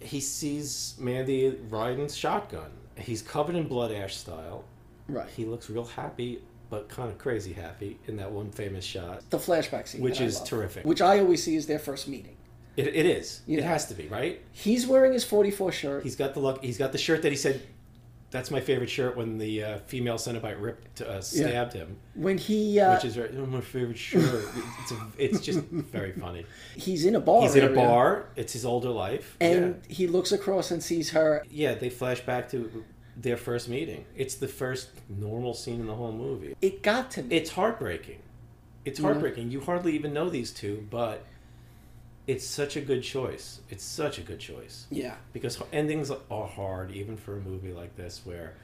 he 0.01 0.20
sees 0.20 0.94
Mandy 0.98 1.56
riding 1.70 2.09
shotgun. 2.09 2.70
He's 2.97 3.22
covered 3.22 3.55
in 3.55 3.66
blood 3.66 3.90
ash 3.93 4.16
style. 4.16 4.64
Right. 5.09 5.28
He 5.30 5.44
looks 5.44 5.68
real 5.70 5.84
happy, 5.84 6.40
but 6.73 6.89
kind 6.89 7.11
of 7.11 7.19
crazy 7.19 7.53
happy 7.53 7.99
in 8.07 8.16
that 8.16 8.32
one 8.32 8.51
famous 8.51 8.82
shot. 8.82 9.28
The 9.28 9.36
flashback 9.36 9.86
scene, 9.86 10.01
which 10.01 10.23
is 10.23 10.39
love, 10.39 10.49
terrific. 10.49 10.86
Which 10.86 11.03
I 11.03 11.19
always 11.20 11.43
see 11.43 11.55
as 11.57 11.66
their 11.66 11.78
first 11.78 12.09
meeting. 12.09 12.35
It, 12.78 12.86
it 12.97 13.05
is. 13.05 13.43
You 13.47 13.59
It 13.59 13.61
know. 13.61 13.66
has 13.69 13.85
to 13.89 13.94
be 13.94 14.09
right. 14.09 14.40
He's 14.53 14.86
wearing 14.86 15.12
his 15.12 15.23
44 15.23 15.70
shirt. 15.70 16.03
He's 16.03 16.16
got 16.16 16.32
the 16.32 16.40
look. 16.40 16.65
He's 16.65 16.78
got 16.78 16.93
the 16.93 16.97
shirt 16.99 17.20
that 17.23 17.31
he 17.31 17.36
said. 17.36 17.61
That's 18.31 18.51
my 18.51 18.61
favorite 18.61 18.89
shirt. 18.89 19.19
When 19.19 19.36
the 19.36 19.62
uh, 19.62 19.78
female 19.81 20.15
Cenobite 20.16 20.62
ripped, 20.62 21.03
uh, 21.03 21.20
stabbed 21.20 21.74
him, 21.74 21.99
When 22.15 22.39
he 22.39 22.81
uh, 22.81 22.94
which 22.94 23.05
is 23.05 23.19
right, 23.19 23.28
oh, 23.36 23.44
my 23.44 23.61
favorite 23.61 23.99
shirt. 23.99 24.43
it's 24.81 24.93
a, 24.93 24.97
it's 25.19 25.40
just 25.40 25.59
very 25.66 26.12
funny. 26.12 26.47
he's 26.74 27.05
in 27.05 27.15
a 27.16 27.20
bar. 27.20 27.43
He's 27.43 27.55
in 27.55 27.65
a 27.65 27.74
bar. 27.74 28.31
It's 28.35 28.55
his 28.55 28.65
older 28.65 28.89
life. 28.89 29.36
and 29.43 29.82
he 29.89 30.07
looks 30.07 30.32
across 30.32 30.70
and 30.70 30.82
sees 30.82 31.11
her. 31.11 31.44
yeah, 31.51 31.74
they 31.74 31.90
flash 31.90 32.23
back 32.23 32.49
to 32.53 32.82
their 33.16 33.36
first 33.36 33.68
meeting. 33.68 34.05
It's 34.16 34.36
the 34.36 34.48
first 34.48 34.90
normal 35.09 35.55
scene 35.55 35.80
in 35.80 35.86
the 35.86 35.94
whole 35.94 36.12
movie. 36.12 36.55
It 36.60 36.82
got 36.82 37.10
to 37.12 37.22
me. 37.22 37.36
It's 37.36 37.51
heartbreaking. 37.51 38.20
It's 38.84 39.01
heartbreaking. 39.01 39.51
You 39.51 39.60
hardly 39.60 39.94
even 39.94 40.12
know 40.12 40.28
these 40.28 40.51
two, 40.51 40.86
but 40.90 41.24
it's 42.26 42.47
such 42.47 42.76
a 42.76 42.80
good 42.80 43.02
choice. 43.02 43.60
It's 43.70 43.84
such 43.84 44.18
a 44.18 44.22
good 44.22 44.40
choice. 44.40 44.86
Yeah. 44.90 45.14
Because 45.32 45.60
endings 45.72 46.10
are 46.10 46.47
hard, 46.47 46.90
even 46.93 47.16
for 47.16 47.36
a 47.36 47.40
movie 47.40 47.72
like 47.72 47.94
this, 47.97 48.22
where 48.24 48.55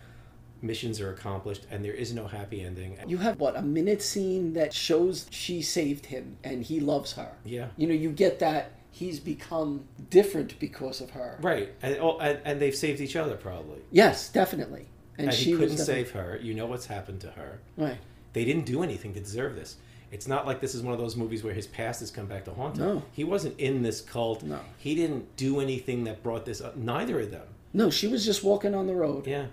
missions 0.60 1.00
are 1.00 1.12
accomplished 1.12 1.66
and 1.70 1.84
there 1.84 1.92
is 1.92 2.12
no 2.12 2.26
happy 2.26 2.62
ending. 2.62 2.98
You 3.06 3.18
have 3.18 3.38
what 3.38 3.56
a 3.56 3.62
minute 3.62 4.02
scene 4.02 4.54
that 4.54 4.72
shows 4.72 5.26
she 5.30 5.62
saved 5.62 6.06
him 6.06 6.36
and 6.42 6.64
he 6.64 6.80
loves 6.80 7.12
her. 7.12 7.32
Yeah. 7.44 7.68
You 7.76 7.86
know, 7.86 7.94
you 7.94 8.10
get 8.10 8.40
that 8.40 8.72
he's 8.98 9.20
become 9.20 9.84
different 10.10 10.58
because 10.58 11.00
of 11.00 11.10
her. 11.10 11.38
Right, 11.40 11.68
and, 11.82 11.96
oh, 12.00 12.18
and 12.18 12.38
and 12.44 12.60
they've 12.60 12.74
saved 12.74 13.00
each 13.00 13.16
other 13.16 13.36
probably. 13.36 13.80
Yes, 13.90 14.28
definitely. 14.30 14.86
And, 15.16 15.28
And, 15.28 15.36
he 15.36 15.56
couldn't 15.56 15.78
save 15.78 16.10
her. 16.12 16.38
You 16.40 16.54
know 16.54 16.66
what's 16.66 16.86
happened 16.86 17.20
to 17.22 17.30
her. 17.30 17.60
Right. 17.76 17.98
They 18.34 18.44
didn't 18.44 18.66
do 18.66 18.82
anything 18.82 19.14
to 19.14 19.20
deserve 19.20 19.56
this. 19.56 19.76
It's 20.12 20.28
not 20.28 20.46
like 20.46 20.60
this 20.60 20.74
is 20.74 20.82
one 20.82 20.94
of 20.94 21.00
those 21.00 21.16
movies 21.16 21.42
where 21.44 21.52
his 21.52 21.66
past 21.66 22.00
has 22.00 22.10
come 22.10 22.26
back 22.26 22.44
to 22.44 22.52
haunt 22.52 22.76
him. 22.78 22.84
No. 22.86 23.02
He 23.12 23.24
wasn't 23.24 23.58
in 23.58 23.82
this 23.82 24.00
cult. 24.00 24.42
No. 24.42 24.60
He 24.78 24.94
didn't 24.94 25.36
do 25.36 25.60
anything 25.60 26.04
that 26.04 26.22
brought 26.22 26.44
this 26.46 26.60
up. 26.60 26.76
Neither 26.76 27.20
of 27.20 27.30
them. 27.30 27.46
No, 27.74 27.90
she 27.90 28.06
was 28.06 28.24
just 28.24 28.42
walking 28.44 28.74
on 28.74 28.86
the 28.86 28.94
road. 28.94 29.26
Yeah. 29.26 29.46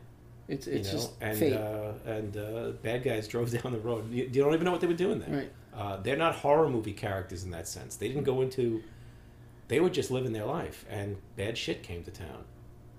It's 0.48 0.68
You 0.68 0.74
it's 0.74 0.88
know, 0.94 1.00
just 1.00 1.12
and 1.20 1.38
fate. 1.38 1.54
uh, 1.54 1.94
and 2.06 2.38
uh, 2.38 2.70
bad 2.84 3.04
guys 3.04 3.28
drove 3.34 3.50
down 3.52 3.72
the 3.74 3.80
road. 3.80 4.10
You, 4.12 4.24
you 4.32 4.42
don't 4.44 4.54
even 4.54 4.66
know 4.66 4.72
what 4.72 4.82
they 4.82 4.88
were 4.88 4.94
doing 4.94 5.20
there. 5.20 5.30
Right. 5.40 5.52
Uh, 5.76 5.98
they're 5.98 6.16
not 6.16 6.36
horror 6.36 6.70
movie 6.70 6.94
characters 6.94 7.44
in 7.44 7.52
that 7.52 7.68
sense. 7.68 7.96
They 7.98 8.08
didn't 8.08 8.24
go 8.24 8.42
into. 8.42 8.82
They 9.68 9.80
were 9.80 9.90
just 9.90 10.12
living 10.12 10.32
their 10.34 10.46
life, 10.46 10.86
and 10.90 11.18
bad 11.36 11.58
shit 11.58 11.82
came 11.84 12.04
to 12.04 12.12
town. 12.12 12.44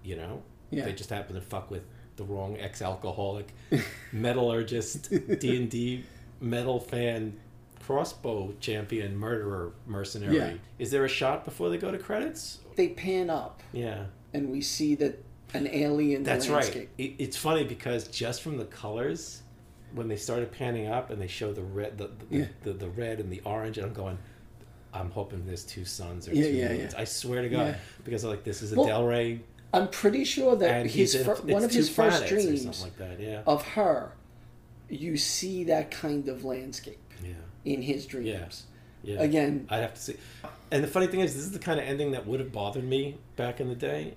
You 0.02 0.16
know. 0.16 0.42
Yeah. 0.70 0.84
They 0.84 0.92
just 0.94 1.10
happened 1.10 1.36
to 1.40 1.46
fuck 1.46 1.70
with 1.70 1.84
the 2.16 2.24
wrong 2.24 2.56
ex-alcoholic, 2.58 3.52
metallurgist, 4.12 5.10
D 5.40 5.56
and 5.56 5.70
D 5.70 6.04
metal 6.40 6.80
fan, 6.80 7.38
crossbow 7.84 8.52
champion, 8.60 9.16
murderer, 9.16 9.72
mercenary. 9.86 10.36
Yeah. 10.36 10.52
Is 10.78 10.90
there 10.90 11.04
a 11.04 11.08
shot 11.08 11.44
before 11.44 11.68
they 11.70 11.78
go 11.78 11.90
to 11.90 11.98
credits? 11.98 12.58
they 12.76 12.88
pan 12.88 13.30
up 13.30 13.62
Yeah. 13.72 14.04
and 14.34 14.50
we 14.50 14.60
see 14.60 14.94
that 14.96 15.24
an 15.54 15.66
alien 15.68 16.24
That's 16.24 16.46
landscape. 16.46 16.90
right. 16.98 17.06
It, 17.06 17.14
it's 17.18 17.36
funny 17.38 17.64
because 17.64 18.06
just 18.08 18.42
from 18.42 18.58
the 18.58 18.66
colors, 18.66 19.40
when 19.94 20.08
they 20.08 20.16
started 20.16 20.52
panning 20.52 20.86
up 20.88 21.08
and 21.08 21.22
they 21.22 21.26
show 21.26 21.54
the 21.54 21.62
red, 21.62 21.96
the 21.96 22.08
the, 22.28 22.38
Yeah. 22.38 22.44
the, 22.64 22.72
the 22.74 22.88
red 22.90 23.18
and 23.20 23.30
the 23.32 23.40
orange, 23.46 23.78
and 23.78 23.86
I'm 23.86 23.94
going, 23.94 24.18
I'm 24.96 25.10
hoping 25.10 25.44
there's 25.46 25.64
two 25.64 25.84
suns 25.84 26.28
or 26.28 26.34
Yeah, 26.34 26.42
two 26.44 26.50
yeah, 26.52 26.68
moons. 26.68 26.92
yeah. 26.94 27.00
I 27.00 27.04
swear 27.04 27.42
to 27.42 27.48
God, 27.48 27.76
because 28.04 28.24
I'm 28.24 28.30
like 28.30 28.44
this 28.44 28.62
is 28.62 28.72
a 28.72 28.76
Well, 28.76 28.86
Del 28.86 29.04
Rey, 29.04 29.40
I'm 29.72 29.88
pretty 29.88 30.24
sure 30.24 30.56
that 30.56 30.84
his 30.86 30.94
he's 30.94 31.14
in, 31.16 31.24
fir- 31.24 31.32
it's 31.32 31.42
one 31.42 31.64
of 31.64 31.70
his 31.70 31.88
first 31.90 32.26
dreams 32.26 32.82
like 32.82 32.96
that. 32.98 33.20
Yeah. 33.20 33.42
of 33.46 33.62
her, 33.68 34.12
you 34.88 35.16
see 35.16 35.64
that 35.64 35.90
kind 35.90 36.28
of 36.28 36.44
landscape 36.44 36.98
Yeah. 37.22 37.32
in 37.64 37.82
his 37.82 38.06
dreams. 38.06 38.64
Yeah. 39.02 39.20
Again, 39.22 39.66
I'd 39.70 39.82
have 39.82 39.94
to 39.94 40.00
see. 40.00 40.16
And 40.72 40.82
the 40.82 40.88
funny 40.88 41.06
thing 41.06 41.20
is, 41.20 41.34
this 41.34 41.44
is 41.44 41.52
the 41.52 41.60
kind 41.60 41.78
of 41.78 41.86
ending 41.86 42.10
that 42.12 42.26
would 42.26 42.40
have 42.40 42.50
bothered 42.50 42.82
me 42.84 43.18
back 43.36 43.60
in 43.60 43.68
the 43.68 43.74
day. 43.76 44.14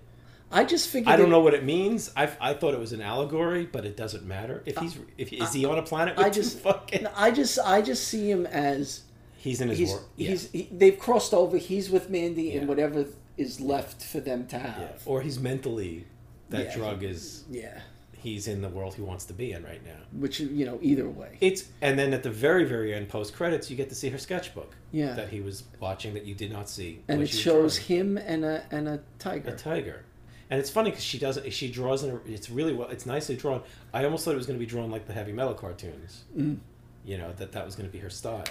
I 0.52 0.64
just 0.64 0.90
figured. 0.90 1.14
I 1.14 1.16
don't 1.16 1.28
it- 1.28 1.30
know 1.30 1.42
what 1.42 1.54
it 1.54 1.64
means. 1.64 2.12
I, 2.18 2.28
I 2.42 2.54
thought 2.56 2.74
it 2.74 2.80
was 2.80 2.92
an 2.92 3.02
allegory, 3.02 3.68
but 3.72 3.86
it 3.86 3.96
doesn't 3.96 4.26
matter. 4.26 4.64
If 4.66 4.78
he's 4.78 4.98
if 5.18 5.32
is 5.32 5.54
he 5.54 5.64
on 5.66 5.78
a 5.78 5.84
planet 5.84 6.18
with 6.18 6.26
I 6.26 6.30
just 6.32 6.58
fucking 6.60 7.06
I 7.16 7.30
just 7.30 7.60
I 7.60 7.84
just 7.84 8.08
see 8.08 8.32
him 8.32 8.48
as 8.48 9.02
he's 9.40 9.62
in 9.62 9.70
his 9.70 9.80
he's 9.80 9.92
work. 9.92 10.04
Yeah. 10.18 10.30
he's 10.30 10.52
he, 10.52 10.70
they've 10.72 10.98
crossed 11.00 11.34
over. 11.34 11.58
He's 11.58 11.90
with 11.90 12.10
Mandy 12.10 12.56
and 12.56 12.68
whatever 12.68 13.06
is 13.38 13.60
left 13.62 14.04
for 14.04 14.20
them 14.20 14.46
to 14.48 14.60
have. 14.60 15.02
or 15.06 15.22
he's 15.22 15.40
mentally 15.40 16.06
that 16.50 16.66
Yeah, 16.68 16.76
drug 16.76 17.04
is 17.04 17.44
Yeah. 17.50 17.80
he's 18.12 18.48
in 18.48 18.62
the 18.62 18.68
world 18.70 18.96
he 18.96 19.02
wants 19.02 19.26
to 19.26 19.34
be 19.34 19.52
in 19.54 19.64
right 19.64 19.84
now. 19.86 20.02
Which 20.12 20.40
you 20.40 20.66
know, 20.66 20.78
either 20.82 21.08
way. 21.08 21.38
It's 21.40 21.66
and 21.82 21.98
then 21.98 22.14
at 22.14 22.24
the 22.24 22.32
very 22.32 22.66
very 22.66 22.94
end 22.94 23.08
post 23.10 23.34
credits 23.34 23.70
you 23.72 23.78
get 23.78 23.90
to 23.90 23.96
see 23.96 24.10
her 24.10 24.18
sketchbook. 24.18 24.76
Yeah. 24.92 25.14
That 25.14 25.30
he 25.30 25.40
was 25.42 25.64
watching 25.80 26.14
that 26.16 26.26
you 26.26 26.36
did 26.36 26.52
not 26.52 26.68
see. 26.70 27.02
and 27.08 27.22
it 27.22 27.28
shows 27.30 27.78
him 27.78 28.18
and 28.18 28.44
a 28.44 28.64
and 28.72 28.88
a 28.90 29.00
tiger. 29.20 29.50
a 29.50 29.56
tiger. 29.56 30.04
And 30.52 30.60
it's 30.60 30.72
funny 30.72 30.90
because 30.90 31.06
she 31.06 31.20
does 31.20 31.38
it. 31.38 31.54
She 31.54 31.72
draws 31.72 32.04
in. 32.04 32.10
A, 32.10 32.20
it's 32.26 32.50
really 32.50 32.74
well. 32.74 32.90
It's 32.90 33.06
nicely 33.06 33.36
drawn. 33.36 33.62
I 33.94 34.04
almost 34.04 34.26
thought 34.26 34.34
it 34.34 34.38
was 34.38 34.48
going 34.48 34.58
to 34.60 34.66
be 34.66 34.70
drawn 34.70 34.90
like 34.90 35.06
the 35.06 35.14
heavy 35.14 35.32
metal 35.32 35.54
cartoons. 35.54 36.24
Mm. 36.36 36.58
You 37.06 37.20
know 37.20 37.32
that 37.38 37.52
that 37.52 37.64
was 37.66 37.76
going 37.76 37.88
to 37.88 37.94
be 37.94 38.00
her 38.00 38.10
style. 38.10 38.44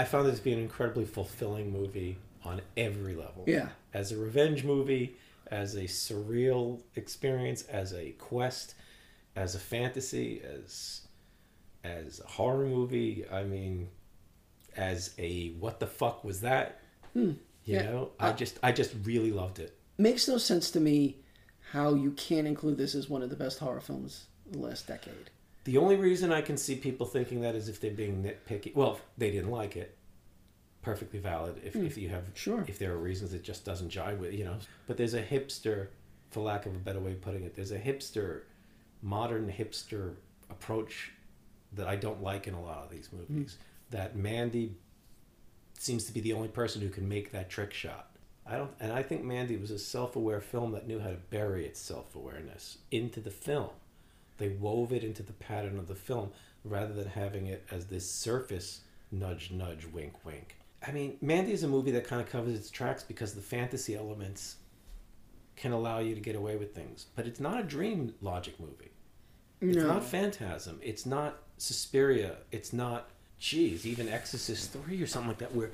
I 0.00 0.04
found 0.04 0.26
this 0.26 0.38
to 0.38 0.44
be 0.44 0.54
an 0.54 0.58
incredibly 0.60 1.04
fulfilling 1.04 1.70
movie 1.70 2.16
on 2.42 2.62
every 2.74 3.14
level. 3.14 3.44
Yeah. 3.46 3.68
As 3.92 4.12
a 4.12 4.16
revenge 4.16 4.64
movie, 4.64 5.14
as 5.48 5.74
a 5.74 5.82
surreal 5.82 6.80
experience, 6.96 7.64
as 7.64 7.92
a 7.92 8.12
quest, 8.12 8.74
as 9.36 9.54
a 9.54 9.58
fantasy, 9.58 10.40
as 10.42 11.02
as 11.84 12.20
a 12.20 12.26
horror 12.26 12.64
movie. 12.64 13.26
I 13.30 13.44
mean, 13.44 13.88
as 14.74 15.12
a 15.18 15.50
what 15.58 15.80
the 15.80 15.86
fuck 15.86 16.24
was 16.24 16.40
that? 16.40 16.80
Hmm. 17.12 17.32
You 17.64 17.74
Yeah. 17.76 17.82
know, 17.82 18.12
I 18.18 18.28
Uh, 18.30 18.32
just 18.32 18.58
I 18.62 18.72
just 18.72 18.94
really 19.04 19.32
loved 19.32 19.58
it. 19.58 19.76
Makes 19.98 20.28
no 20.28 20.38
sense 20.38 20.70
to 20.70 20.80
me 20.80 21.18
how 21.72 21.92
you 21.94 22.12
can't 22.12 22.46
include 22.46 22.78
this 22.78 22.94
as 22.94 23.10
one 23.10 23.20
of 23.22 23.28
the 23.28 23.36
best 23.36 23.58
horror 23.58 23.82
films 23.82 24.28
of 24.46 24.52
the 24.52 24.60
last 24.60 24.86
decade. 24.86 25.28
The 25.64 25.76
only 25.78 25.96
reason 25.96 26.32
I 26.32 26.40
can 26.40 26.56
see 26.56 26.76
people 26.76 27.06
thinking 27.06 27.42
that 27.42 27.54
is 27.54 27.68
if 27.68 27.80
they're 27.80 27.90
being 27.90 28.22
nitpicky. 28.22 28.74
Well, 28.74 28.94
if 28.94 29.00
they 29.18 29.30
didn't 29.30 29.50
like 29.50 29.76
it. 29.76 29.96
Perfectly 30.82 31.18
valid. 31.18 31.60
If, 31.62 31.74
Hmm. 31.74 31.84
if 31.84 31.98
you 31.98 32.08
have, 32.08 32.24
Sure. 32.34 32.64
If 32.66 32.78
there 32.78 32.92
are 32.92 32.98
reasons 32.98 33.34
it 33.34 33.42
just 33.42 33.64
doesn't 33.64 33.90
jive 33.90 34.18
with, 34.18 34.32
you 34.32 34.44
know. 34.44 34.56
But 34.86 34.96
there's 34.96 35.12
a 35.14 35.22
hipster, 35.22 35.88
for 36.30 36.40
lack 36.40 36.64
of 36.64 36.74
a 36.74 36.78
better 36.78 37.00
way 37.00 37.12
of 37.12 37.20
putting 37.20 37.44
it, 37.44 37.54
there's 37.54 37.72
a 37.72 37.78
hipster, 37.78 38.42
modern 39.02 39.52
hipster 39.52 40.14
approach 40.48 41.12
that 41.72 41.86
I 41.86 41.96
don't 41.96 42.22
like 42.22 42.46
in 42.46 42.54
a 42.54 42.62
lot 42.62 42.78
of 42.84 42.90
these 42.90 43.10
movies. 43.12 43.58
That 43.90 44.16
Mandy 44.16 44.76
seems 45.78 46.04
to 46.04 46.12
be 46.12 46.20
the 46.20 46.32
only 46.32 46.48
person 46.48 46.80
who 46.80 46.88
can 46.88 47.08
make 47.08 47.32
that 47.32 47.50
trick 47.50 47.72
shot. 47.74 48.10
I 48.46 48.56
don't, 48.56 48.70
and 48.80 48.92
I 48.92 49.02
think 49.02 49.22
Mandy 49.22 49.56
was 49.56 49.70
a 49.70 49.78
self-aware 49.78 50.40
film 50.40 50.72
that 50.72 50.86
knew 50.86 50.98
how 50.98 51.10
to 51.10 51.16
bury 51.16 51.66
its 51.66 51.78
self-awareness 51.80 52.78
into 52.90 53.20
the 53.20 53.30
film. 53.30 53.70
They 54.40 54.48
wove 54.48 54.90
it 54.94 55.04
into 55.04 55.22
the 55.22 55.34
pattern 55.34 55.78
of 55.78 55.86
the 55.86 55.94
film 55.94 56.30
rather 56.64 56.94
than 56.94 57.06
having 57.08 57.46
it 57.46 57.62
as 57.70 57.86
this 57.86 58.10
surface 58.10 58.80
nudge, 59.12 59.50
nudge, 59.50 59.86
wink, 59.92 60.14
wink. 60.24 60.56
I 60.86 60.92
mean, 60.92 61.18
Mandy 61.20 61.52
is 61.52 61.62
a 61.62 61.68
movie 61.68 61.90
that 61.90 62.06
kind 62.06 62.22
of 62.22 62.28
covers 62.30 62.54
its 62.54 62.70
tracks 62.70 63.02
because 63.02 63.34
the 63.34 63.42
fantasy 63.42 63.94
elements 63.94 64.56
can 65.56 65.72
allow 65.72 65.98
you 65.98 66.14
to 66.14 66.22
get 66.22 66.36
away 66.36 66.56
with 66.56 66.74
things, 66.74 67.06
but 67.16 67.26
it's 67.26 67.38
not 67.38 67.60
a 67.60 67.62
dream 67.62 68.14
logic 68.22 68.58
movie. 68.58 68.90
It's 69.60 69.76
No. 69.76 69.88
not 69.88 70.04
Phantasm. 70.04 70.80
It's 70.82 71.04
not 71.04 71.42
Suspiria. 71.58 72.38
It's 72.50 72.72
not, 72.72 73.10
geez, 73.38 73.86
even 73.86 74.08
Exorcist 74.08 74.72
3 74.72 75.02
or 75.02 75.06
something 75.06 75.28
like 75.28 75.38
that, 75.38 75.54
where 75.54 75.72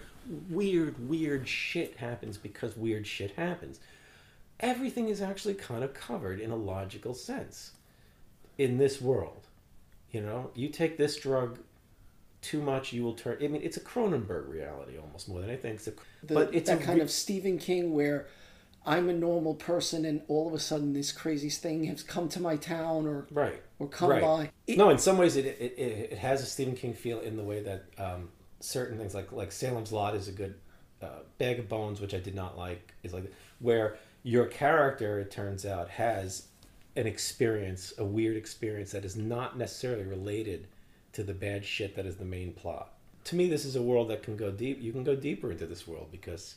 weird, 0.50 1.08
weird 1.08 1.46
shit 1.46 1.98
happens 1.98 2.36
because 2.36 2.76
weird 2.76 3.06
shit 3.06 3.30
happens. 3.36 3.78
Everything 4.58 5.08
is 5.08 5.22
actually 5.22 5.54
kind 5.54 5.84
of 5.84 5.94
covered 5.94 6.40
in 6.40 6.50
a 6.50 6.56
logical 6.56 7.14
sense 7.14 7.70
in 8.58 8.78
this 8.78 9.00
world. 9.00 9.46
You 10.10 10.22
know, 10.22 10.50
you 10.54 10.68
take 10.68 10.96
this 10.96 11.16
drug 11.16 11.58
too 12.40 12.62
much, 12.62 12.92
you 12.92 13.02
will 13.02 13.14
turn. 13.14 13.38
I 13.42 13.48
mean, 13.48 13.62
it's 13.62 13.76
a 13.76 13.80
Cronenberg 13.80 14.48
reality 14.48 14.96
almost 14.98 15.28
more 15.28 15.40
than 15.40 15.50
anything. 15.50 15.74
It's 15.74 15.88
a, 15.88 15.92
The, 16.22 16.34
but 16.34 16.54
it's 16.54 16.70
that 16.70 16.80
a 16.80 16.84
kind 16.84 16.98
re- 16.98 17.02
of 17.02 17.10
Stephen 17.10 17.58
King 17.58 17.92
where 17.92 18.26
I'm 18.86 19.08
a 19.08 19.12
normal 19.12 19.54
person 19.54 20.04
and 20.04 20.22
all 20.28 20.46
of 20.46 20.54
a 20.54 20.60
sudden 20.60 20.92
this 20.92 21.10
crazy 21.10 21.50
thing 21.50 21.84
has 21.84 22.02
come 22.02 22.28
to 22.30 22.40
my 22.40 22.56
town 22.56 23.06
or 23.06 23.26
right 23.32 23.60
or 23.80 23.88
come 23.88 24.10
right. 24.10 24.22
by. 24.22 24.50
no, 24.76 24.90
in 24.90 24.98
some 24.98 25.18
ways 25.18 25.36
it, 25.36 25.44
it 25.44 25.74
it 25.76 26.12
it 26.12 26.18
has 26.18 26.40
a 26.40 26.46
Stephen 26.46 26.76
King 26.76 26.94
feel 26.94 27.18
in 27.20 27.36
the 27.36 27.42
way 27.42 27.62
that 27.62 27.84
um, 27.98 28.28
certain 28.60 28.96
things 28.96 29.12
like 29.12 29.32
like 29.32 29.50
Salem's 29.50 29.90
Lot 29.90 30.14
is 30.14 30.28
a 30.28 30.32
good 30.32 30.54
uh, 31.02 31.20
Bag 31.38 31.58
of 31.58 31.68
Bones, 31.68 32.00
which 32.00 32.14
I 32.14 32.18
did 32.18 32.34
not 32.34 32.56
like, 32.56 32.94
is 33.02 33.12
like 33.12 33.30
where 33.58 33.96
your 34.22 34.46
character 34.46 35.18
it 35.18 35.30
turns 35.30 35.66
out 35.66 35.88
has 35.90 36.46
an 36.96 37.06
experience, 37.06 37.92
a 37.98 38.04
weird 38.04 38.36
experience 38.36 38.92
that 38.92 39.04
is 39.04 39.16
not 39.16 39.56
necessarily 39.58 40.04
related 40.04 40.66
to 41.12 41.22
the 41.22 41.34
bad 41.34 41.64
shit 41.64 41.94
that 41.96 42.06
is 42.06 42.16
the 42.16 42.24
main 42.24 42.52
plot. 42.52 42.92
To 43.24 43.36
me, 43.36 43.48
this 43.48 43.64
is 43.64 43.76
a 43.76 43.82
world 43.82 44.08
that 44.08 44.22
can 44.22 44.36
go 44.36 44.50
deep. 44.50 44.80
You 44.80 44.92
can 44.92 45.04
go 45.04 45.14
deeper 45.16 45.50
into 45.50 45.66
this 45.66 45.86
world 45.86 46.08
because 46.10 46.56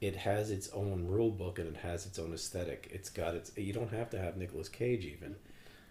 it 0.00 0.16
has 0.16 0.50
its 0.50 0.68
own 0.70 1.06
rule 1.06 1.30
book 1.30 1.58
and 1.58 1.68
it 1.68 1.76
has 1.82 2.06
its 2.06 2.18
own 2.18 2.32
aesthetic. 2.32 2.88
It's 2.92 3.08
got 3.10 3.34
its. 3.34 3.52
You 3.56 3.72
don't 3.72 3.92
have 3.92 4.10
to 4.10 4.18
have 4.18 4.36
Nicolas 4.36 4.68
Cage 4.68 5.04
even. 5.04 5.36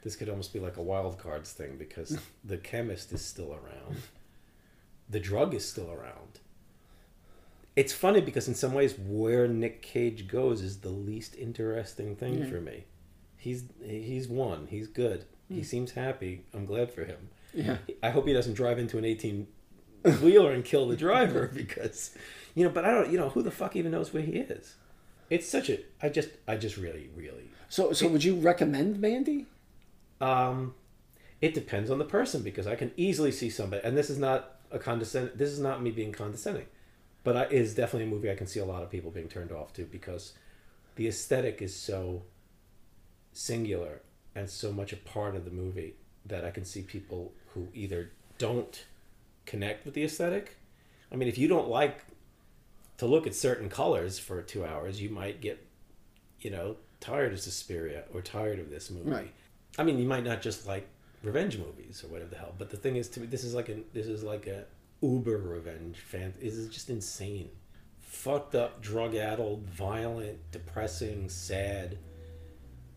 This 0.04 0.16
could 0.16 0.30
almost 0.30 0.54
be 0.54 0.60
like 0.60 0.78
a 0.78 0.82
wild 0.82 1.18
cards 1.18 1.52
thing 1.52 1.78
because 1.78 2.18
the 2.44 2.58
chemist 2.58 3.12
is 3.14 3.24
still 3.24 3.52
around, 3.54 3.98
the 5.10 5.20
drug 5.20 5.54
is 5.54 5.68
still 5.68 5.92
around. 5.92 6.40
It's 7.76 7.94
funny 7.94 8.20
because 8.22 8.48
in 8.48 8.56
some 8.56 8.74
ways, 8.74 8.96
where 8.98 9.48
Nick 9.48 9.82
Cage 9.82 10.28
goes 10.28 10.62
is 10.62 10.80
the 10.80 10.90
least 10.90 11.36
interesting 11.36 12.16
thing 12.16 12.40
Yeah. 12.40 12.50
for 12.50 12.60
me. 12.60 12.86
He's 13.40 13.64
he's 13.84 14.28
won. 14.28 14.68
He's 14.70 14.88
good. 14.88 15.26
He 15.48 15.62
Mm. 15.62 15.66
seems 15.66 15.92
happy. 15.94 16.44
I'm 16.54 16.66
glad 16.66 16.92
for 16.92 17.04
him. 17.06 17.30
Yeah. 17.56 17.78
I 18.04 18.12
hope 18.12 18.28
he 18.28 18.34
doesn't 18.34 18.54
drive 18.54 18.78
into 18.78 19.00
an 19.00 19.06
18 19.06 19.48
wheeler 20.22 20.52
and 20.52 20.64
kill 20.64 20.88
the 20.88 20.96
driver 20.96 21.48
because 21.54 22.16
you 22.54 22.64
know. 22.64 22.70
But 22.70 22.86
I 22.86 22.92
don't. 22.92 23.12
You 23.12 23.18
know 23.18 23.30
who 23.30 23.42
the 23.42 23.50
fuck 23.52 23.76
even 23.76 23.92
knows 23.92 24.14
where 24.14 24.22
he 24.22 24.34
is. 24.34 24.76
It's 25.32 25.48
such 25.48 25.70
a. 25.70 25.80
I 26.02 26.10
just. 26.10 26.30
I 26.48 26.58
just 26.58 26.78
really, 26.78 27.10
really. 27.16 27.50
So 27.70 27.94
so 27.94 28.08
would 28.10 28.24
you 28.24 28.36
recommend 28.36 29.00
Mandy? 29.00 29.46
Um, 30.22 30.76
it 31.42 31.54
depends 31.54 31.90
on 31.90 31.98
the 31.98 32.06
person 32.06 32.42
because 32.44 32.68
I 32.68 32.76
can 32.76 32.92
easily 32.98 33.32
see 33.32 33.50
somebody, 33.50 33.84
and 33.86 33.98
this 33.98 34.10
is 34.10 34.18
not 34.20 34.58
a 34.72 34.78
condescend. 34.80 35.32
This 35.36 35.50
is 35.50 35.60
not 35.60 35.82
me 35.82 35.92
being 35.92 36.12
condescending, 36.12 36.66
but 37.24 37.38
I, 37.38 37.44
it 37.44 37.54
is 37.54 37.74
definitely 37.74 38.08
a 38.08 38.12
movie 38.12 38.30
I 38.30 38.36
can 38.36 38.48
see 38.48 38.60
a 38.60 38.66
lot 38.66 38.84
of 38.84 38.90
people 38.92 39.12
being 39.12 39.30
turned 39.30 39.52
off 39.52 39.72
to 39.74 39.84
because 39.86 40.34
the 40.98 41.08
aesthetic 41.08 41.62
is 41.62 41.74
so 41.74 42.24
singular 43.34 44.02
and 44.36 44.50
so 44.50 44.72
much 44.72 44.94
a 44.94 44.98
part 44.98 45.36
of 45.36 45.46
the 45.46 45.52
movie 45.52 45.96
that 46.26 46.46
I 46.46 46.52
can 46.52 46.66
see 46.66 46.82
people 46.82 47.34
who 47.54 47.68
either 47.74 48.12
don't 48.38 48.86
connect 49.46 49.86
with 49.86 49.94
the 49.94 50.04
aesthetic. 50.04 50.58
I 51.12 51.16
mean, 51.16 51.28
if 51.28 51.38
you 51.38 51.48
don't 51.48 51.68
like 51.68 52.04
to 52.98 53.06
look 53.06 53.26
at 53.26 53.36
certain 53.36 53.70
colors 53.70 54.20
for 54.20 54.42
two 54.42 54.66
hours, 54.66 55.02
you 55.02 55.10
might 55.10 55.42
get, 55.42 55.66
you 56.40 56.52
know, 56.52 56.78
tired 57.00 57.34
of 57.34 57.40
Suspiria 57.40 58.04
or 58.14 58.22
tired 58.22 58.60
of 58.60 58.70
this 58.70 58.90
movie. 58.90 59.10
Right. 59.10 59.34
I 59.78 59.84
mean, 59.84 59.98
you 59.98 60.06
might 60.06 60.24
not 60.24 60.42
just 60.42 60.68
like 60.68 60.88
revenge 61.24 61.58
movies 61.58 62.04
or 62.04 62.08
whatever 62.08 62.30
the 62.30 62.38
hell, 62.38 62.54
but 62.58 62.70
the 62.70 62.78
thing 62.78 62.96
is, 62.96 63.10
to 63.10 63.22
me, 63.22 63.28
this 63.28 63.44
is 63.44 63.54
like 63.54 63.70
a 63.70 63.78
this 63.94 64.08
is 64.08 64.24
like 64.24 64.48
a 64.48 64.66
uber 65.02 65.38
revenge 65.38 65.98
fan. 66.00 66.34
This 66.42 66.56
is 66.56 66.70
just 66.70 66.90
insane, 66.90 67.50
fucked 68.02 68.56
up, 68.56 68.82
drug 68.82 69.16
addled, 69.16 69.64
violent, 69.64 70.40
depressing, 70.52 71.30
sad. 71.30 71.98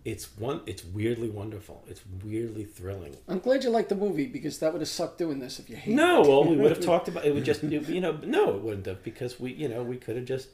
It's 0.04 0.36
one. 0.36 0.62
It's 0.66 0.84
weirdly 0.84 1.30
wonderful. 1.30 1.84
It's 1.86 2.02
weirdly 2.24 2.64
thrilling. 2.64 3.16
I'm 3.28 3.38
glad 3.38 3.62
you 3.62 3.70
liked 3.70 3.88
the 3.88 3.94
movie 3.94 4.26
because 4.26 4.58
that 4.58 4.72
would 4.72 4.82
have 4.82 4.88
sucked 4.88 5.18
doing 5.18 5.38
this 5.38 5.60
if 5.60 5.70
you 5.70 5.76
hated 5.76 5.92
it. 5.92 5.96
No, 5.96 6.22
it. 6.22 6.28
well, 6.28 6.44
we 6.44 6.56
would 6.56 6.70
have 6.72 6.80
talked 6.84 7.06
about 7.06 7.24
it. 7.24 7.32
Would 7.32 7.44
just 7.44 7.62
it, 7.62 7.88
you 7.88 8.00
know, 8.00 8.18
no, 8.24 8.56
it 8.56 8.62
wouldn't 8.62 8.86
have 8.86 9.04
because 9.04 9.38
we, 9.38 9.52
you 9.52 9.68
know, 9.68 9.82
we 9.82 9.96
could 9.96 10.16
have 10.16 10.24
just. 10.24 10.48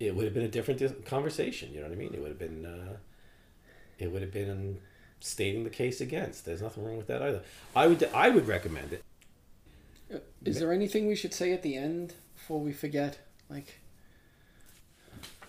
It 0.00 0.14
would 0.14 0.24
have 0.24 0.32
been 0.32 0.44
a 0.44 0.48
different 0.48 1.04
conversation. 1.04 1.72
You 1.72 1.80
know 1.80 1.88
what 1.88 1.92
I 1.92 1.98
mean? 1.98 2.14
It 2.14 2.20
would 2.20 2.30
have 2.30 2.38
been. 2.38 2.64
Uh, 2.64 2.96
it 3.98 4.10
would 4.10 4.22
have 4.22 4.32
been 4.32 4.78
stating 5.20 5.64
the 5.64 5.70
case 5.70 6.00
against. 6.00 6.46
There's 6.46 6.62
nothing 6.62 6.84
wrong 6.84 6.96
with 6.96 7.08
that 7.08 7.20
either. 7.20 7.42
I 7.76 7.88
would. 7.88 8.08
I 8.14 8.30
would 8.30 8.48
recommend 8.48 8.94
it. 8.94 9.04
Is 10.44 10.58
there 10.58 10.72
anything 10.72 11.06
we 11.06 11.14
should 11.14 11.34
say 11.34 11.52
at 11.52 11.62
the 11.62 11.76
end 11.76 12.14
before 12.34 12.60
we 12.60 12.72
forget? 12.72 13.18
Like, 13.50 13.80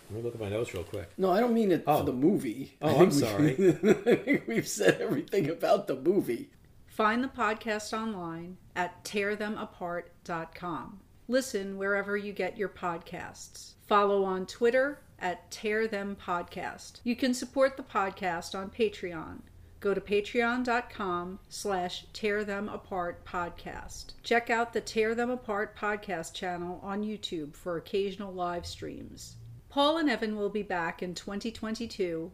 Let 0.10 0.18
me 0.18 0.22
look 0.23 0.34
at 0.34 0.41
my 0.41 0.49
notes 0.49 0.73
real 0.73 0.84
quick. 0.84 1.10
no, 1.18 1.31
I 1.31 1.40
don't 1.40 1.53
mean 1.53 1.72
it 1.72 1.84
Oh. 1.86 1.99
for 1.99 2.03
the 2.06 2.14
movie. 2.14 2.76
Oh, 2.81 2.88
I 2.88 2.91
I'm 3.03 3.11
think 3.11 3.14
we- 3.14 3.19
sorry. 3.19 3.52
I 4.11 4.15
think 4.15 4.48
we've 4.48 4.68
said 4.68 4.99
everything 5.02 5.49
about 5.49 5.88
the 5.88 5.95
movie. 5.95 6.49
Find 6.88 7.23
the 7.23 7.27
podcast 7.30 7.94
online 7.94 8.57
at 8.76 9.03
tearthemapart.com. 9.06 10.99
Listen 11.27 11.77
wherever 11.77 12.18
you 12.18 12.34
get 12.34 12.57
your 12.57 12.69
podcasts. 12.69 13.73
Follow 13.88 14.23
on 14.23 14.45
Twitter 14.48 14.99
at 15.19 15.49
Tear 15.52 15.88
Them 15.88 16.18
Podcast. 16.19 17.02
You 17.03 17.15
can 17.15 17.34
support 17.34 17.77
the 17.77 17.84
podcast 17.84 18.57
on 18.57 18.69
Patreon. 18.72 19.40
Go 19.80 19.94
to 19.94 20.02
patreon.com 20.02 21.40
slash 21.48 22.06
tear 22.11 22.44
them 22.44 22.68
apart 22.68 23.23
podcast. 23.26 24.14
Check 24.23 24.49
out 24.49 24.73
the 24.73 24.81
Tear 24.81 25.15
Them 25.15 25.30
Apart 25.30 25.77
podcast 25.77 26.34
channel 26.34 26.81
on 26.84 27.03
YouTube 27.03 27.56
for 27.56 27.77
occasional 27.77 28.34
live 28.34 28.65
streams. 28.65 29.36
Paul 29.69 29.97
and 29.97 30.09
Evan 30.09 30.35
will 30.35 30.49
be 30.49 30.63
back 30.63 31.03
in 31.03 31.13
2022 31.13 32.31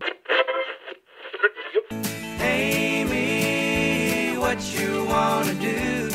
Amy, 2.40 4.38
what 4.38 4.60
you 4.74 5.06
wanna 5.06 5.53
do? 5.56 6.12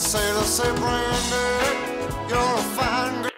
Say, 0.00 0.74
Brandy, 0.74 1.36
you're 2.28 2.40
a 2.40 2.62
fine 2.74 3.22
girl. 3.22 3.29